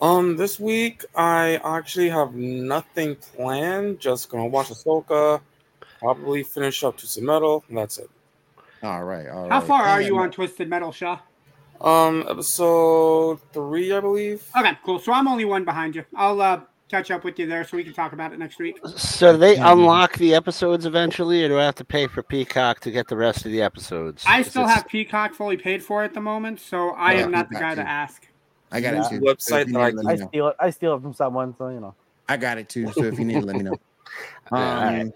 Um, 0.01 0.36
this 0.36 0.59
week 0.59 1.05
I 1.14 1.60
actually 1.62 2.09
have 2.09 2.35
nothing 2.35 3.16
planned. 3.16 4.01
Just 4.01 4.31
gonna 4.31 4.47
watch 4.47 4.68
Ahsoka, 4.68 5.43
probably 5.98 6.43
finish 6.43 6.82
up 6.85 6.97
Twisted 6.97 7.22
Metal, 7.24 7.62
and 7.68 7.77
that's 7.77 7.98
it. 7.98 8.09
All 8.82 9.05
right, 9.05 9.28
all 9.28 9.43
right. 9.43 9.52
How 9.52 9.60
far 9.60 9.82
I 9.82 9.90
are 9.90 10.01
you 10.01 10.16
on 10.16 10.31
Twisted 10.31 10.70
Metal, 10.70 10.90
Shaw? 10.90 11.18
Um, 11.81 12.27
episode 12.28 13.40
three, 13.52 13.93
I 13.93 14.01
believe. 14.01 14.43
Okay, 14.59 14.77
cool. 14.85 14.98
So 14.98 15.12
I'm 15.12 15.27
only 15.28 15.44
one 15.44 15.65
behind 15.65 15.94
you. 15.94 16.05
I'll 16.15 16.40
uh, 16.40 16.61
catch 16.90 17.11
up 17.11 17.24
with 17.24 17.39
you 17.39 17.47
there 17.47 17.65
so 17.65 17.77
we 17.77 17.85
can 17.85 17.94
talk 17.94 18.12
about 18.12 18.32
it 18.32 18.39
next 18.39 18.59
week. 18.59 18.78
So 18.97 19.32
do 19.32 19.39
they 19.39 19.55
Yeah. 19.57 19.73
unlock 19.73 20.15
the 20.19 20.35
episodes 20.35 20.85
eventually, 20.85 21.43
or 21.44 21.48
do 21.48 21.59
I 21.59 21.65
have 21.65 21.77
to 21.77 21.85
pay 21.85 22.07
for 22.07 22.23
Peacock 22.23 22.81
to 22.81 22.90
get 22.90 23.09
the 23.09 23.16
rest 23.16 23.47
of 23.47 23.52
the 23.52 23.62
episodes? 23.62 24.24
I 24.27 24.43
still 24.43 24.65
it- 24.65 24.70
have 24.70 24.89
Peacock 24.89 25.32
fully 25.35 25.57
paid 25.57 25.82
for 25.82 26.02
at 26.02 26.12
the 26.12 26.20
moment, 26.20 26.61
so 26.61 26.90
I 26.90 27.15
Yeah, 27.15 27.20
am 27.24 27.31
not 27.31 27.48
the 27.48 27.55
Peacock 27.57 27.77
guy 27.77 27.82
to 27.82 27.89
ask. 27.89 28.27
I 28.73 28.81
got 28.81 28.94
it 28.94 29.09
too. 29.09 29.20
Website 29.24 29.40
So 29.40 29.57
if 29.57 29.69
you 29.69 29.74
that 29.74 29.94
need 29.94 30.07
I 30.09 30.12
I 30.12 30.16
steal 30.16 30.48
it. 30.48 30.57
I 30.61 30.70
steal 30.70 30.94
it 30.97 31.02
from 31.02 31.15
someone, 31.15 31.55
so 31.57 31.69
you 31.70 31.81
know. 31.81 31.94
I 32.28 32.36
got 32.36 32.59
it 32.59 32.69
too. 32.69 32.93
So 32.93 33.05
if 33.05 33.19
you 33.19 33.24
need 33.24 33.40
to 33.40 33.47
let 33.47 33.57
me 33.57 33.62
know. 33.62 33.74
Yeah, 34.52 34.89
Um, 35.02 35.12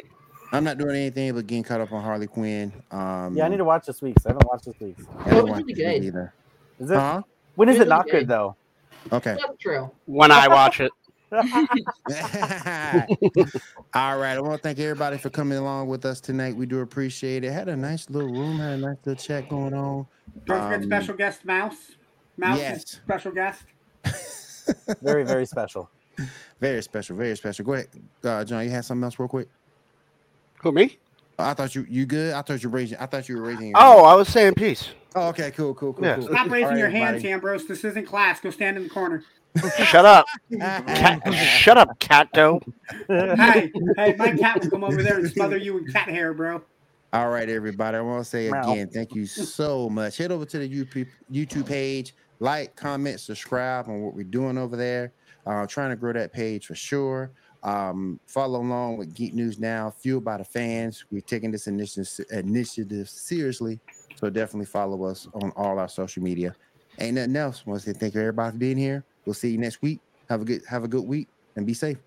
I'm 0.53 0.63
not 0.63 0.79
doing 0.79 0.95
anything 0.95 1.35
but 1.35 1.47
getting 1.49 1.65
caught 1.65 1.81
up 1.81 1.91
on 1.93 2.03
Harley 2.05 2.29
Quinn. 2.29 2.73
Um, 2.93 3.37
Yeah, 3.37 3.47
I 3.47 3.49
need 3.49 3.57
to 3.57 3.65
watch 3.65 3.87
this 3.87 4.01
week's. 4.01 4.25
I 4.25 4.29
haven't 4.29 4.47
watched 4.47 4.67
this 4.67 4.75
week's. 4.79 5.03
I 5.27 5.31
haven't 5.31 5.49
watched 5.49 5.63
really 5.67 5.73
it 5.73 5.79
yet 5.79 5.95
good. 5.97 6.05
either. 6.05 6.35
Is 6.81 6.91
it? 6.91 6.95
Huh? 6.97 7.23
When 7.55 7.69
is 7.69 7.79
it 7.79 7.89
not 7.89 8.09
good 8.09 8.29
though? 8.29 8.57
Okay. 9.13 9.37
That's 9.39 9.59
true. 9.61 9.91
when 10.07 10.31
I 10.33 10.49
watch 10.49 10.81
it. 10.81 10.91
All 13.95 14.19
right. 14.19 14.37
I 14.37 14.41
want 14.41 14.55
to 14.55 14.63
thank 14.63 14.79
everybody 14.79 15.19
for 15.19 15.31
coming 15.31 15.59
along 15.59 15.89
with 15.89 16.05
us 16.05 16.21
tonight. 16.21 16.57
We 16.57 16.67
do 16.67 16.81
appreciate 16.81 17.45
it. 17.45 17.53
Had 17.53 17.69
a 17.69 17.77
nice 17.77 18.09
little 18.09 18.31
room, 18.31 18.59
had 18.59 18.73
a 18.75 18.77
nice 18.79 18.97
little 19.05 19.23
chat 19.23 19.49
going 19.49 19.75
on. 19.75 20.07
Don't 20.47 20.63
forget 20.63 20.79
Um, 20.81 20.85
special 20.85 21.15
guest 21.15 21.45
Mouse. 21.45 21.97
Mouse 22.37 22.57
is 22.59 22.63
yes. 22.63 23.01
special 23.05 23.33
guest. 23.33 23.65
very, 25.03 25.25
very 25.25 25.47
special. 25.47 25.91
Very 26.61 26.83
special, 26.83 27.17
very 27.17 27.37
special. 27.37 27.65
Go 27.65 27.75
ahead, 27.75 27.89
uh, 28.23 28.45
John. 28.45 28.65
You 28.65 28.71
had 28.71 28.85
something 28.85 29.05
else, 29.05 29.19
real 29.19 29.29
quick. 29.29 29.49
Who 30.63 30.73
me? 30.73 30.99
I 31.39 31.55
thought 31.55 31.75
you 31.75 31.87
you 31.89 32.07
good. 32.07 32.33
I 32.35 32.43
thought 32.43 32.63
you 32.63 32.69
raising. 32.69 32.99
I 32.99 33.07
thought 33.07 33.29
you 33.29 33.37
were 33.37 33.43
raising. 33.43 33.69
Your 33.69 33.77
Oh, 33.77 34.05
I 34.05 34.15
was 34.15 34.29
saying 34.29 34.55
peace. 34.55 34.89
Oh, 35.15 35.29
okay. 35.29 35.51
Cool. 35.51 35.75
Cool. 35.75 35.93
Cool. 35.93 36.05
Yeah. 36.05 36.17
cool. 36.17 36.29
Stop 36.29 36.51
raising 36.51 36.69
All 36.69 36.77
your 36.77 36.87
right, 36.87 36.95
hands, 36.97 37.09
everybody. 37.17 37.33
Ambrose. 37.33 37.67
This 37.67 37.85
isn't 37.85 38.07
class. 38.07 38.41
Go 38.41 38.51
stand 38.51 38.77
in 38.77 38.85
the 38.85 38.89
corner. 38.89 39.25
Shut 39.85 40.05
up, 40.05 40.27
cat. 40.59 41.33
Shut 41.35 41.79
up, 41.79 41.97
cat 42.01 42.29
doe. 42.33 42.61
hey, 43.07 43.71
hey, 43.97 44.15
my 44.19 44.37
cat 44.37 44.61
will 44.61 44.71
come 44.71 44.83
over 44.83 45.01
there 45.01 45.19
and 45.19 45.31
smother 45.31 45.57
you 45.57 45.79
in 45.79 45.87
cat 45.87 46.09
hair, 46.09 46.35
bro. 46.35 46.61
All 47.13 47.29
right, 47.29 47.49
everybody. 47.49 47.97
I 47.97 48.01
want 48.01 48.25
to 48.25 48.29
say 48.29 48.51
Meow. 48.51 48.73
again, 48.73 48.89
thank 48.89 49.15
you 49.15 49.27
so 49.27 49.89
much. 49.89 50.17
Head 50.17 50.33
over 50.33 50.45
to 50.45 50.59
the 50.59 50.69
YouTube 50.69 51.07
YouTube 51.31 51.67
page, 51.67 52.17
like, 52.41 52.75
comment, 52.75 53.21
subscribe 53.21 53.87
on 53.89 54.03
what 54.03 54.15
we're 54.15 54.25
doing 54.25 54.59
over 54.59 54.77
there. 54.77 55.13
Uh, 55.47 55.65
trying 55.67 55.91
to 55.91 55.97
grow 55.97 56.13
that 56.13 56.33
page 56.33 56.67
for 56.67 56.75
sure. 56.75 57.31
Um, 57.65 58.21
follow 58.27 58.61
along 58.61 58.99
with 58.99 59.15
Geek 59.15 59.33
News 59.35 59.59
Now, 59.59 59.91
fueled 59.91 60.25
by 60.25 60.37
the 60.37 60.45
fans. 60.45 61.05
We're 61.11 61.23
taking 61.23 61.51
this 61.51 61.67
initiative, 61.67 62.27
initiative 62.31 63.09
seriously. 63.09 63.81
So 64.17 64.29
definitely 64.31 64.67
follow 64.67 65.05
us 65.05 65.27
on 65.35 65.51
all 65.57 65.79
our 65.79 65.89
social 65.89 66.23
media. 66.23 66.55
Ain't 66.99 67.17
nothing 67.17 67.37
else. 67.37 67.67
Want 67.67 67.81
to 67.81 67.87
say 67.93 67.99
thank 67.99 68.15
you 68.15 68.21
everybody 68.21 68.53
for 68.53 68.59
being 68.59 68.77
here. 68.77 69.03
We'll 69.25 69.35
see 69.35 69.51
you 69.51 69.59
next 69.59 69.83
week. 69.83 70.01
Have 70.29 70.43
a 70.43 70.45
good 70.45 70.63
have 70.69 70.85
a 70.85 70.89
good 70.89 71.05
week 71.05 71.29
and 71.57 71.67
be 71.67 71.75
safe. 71.75 71.99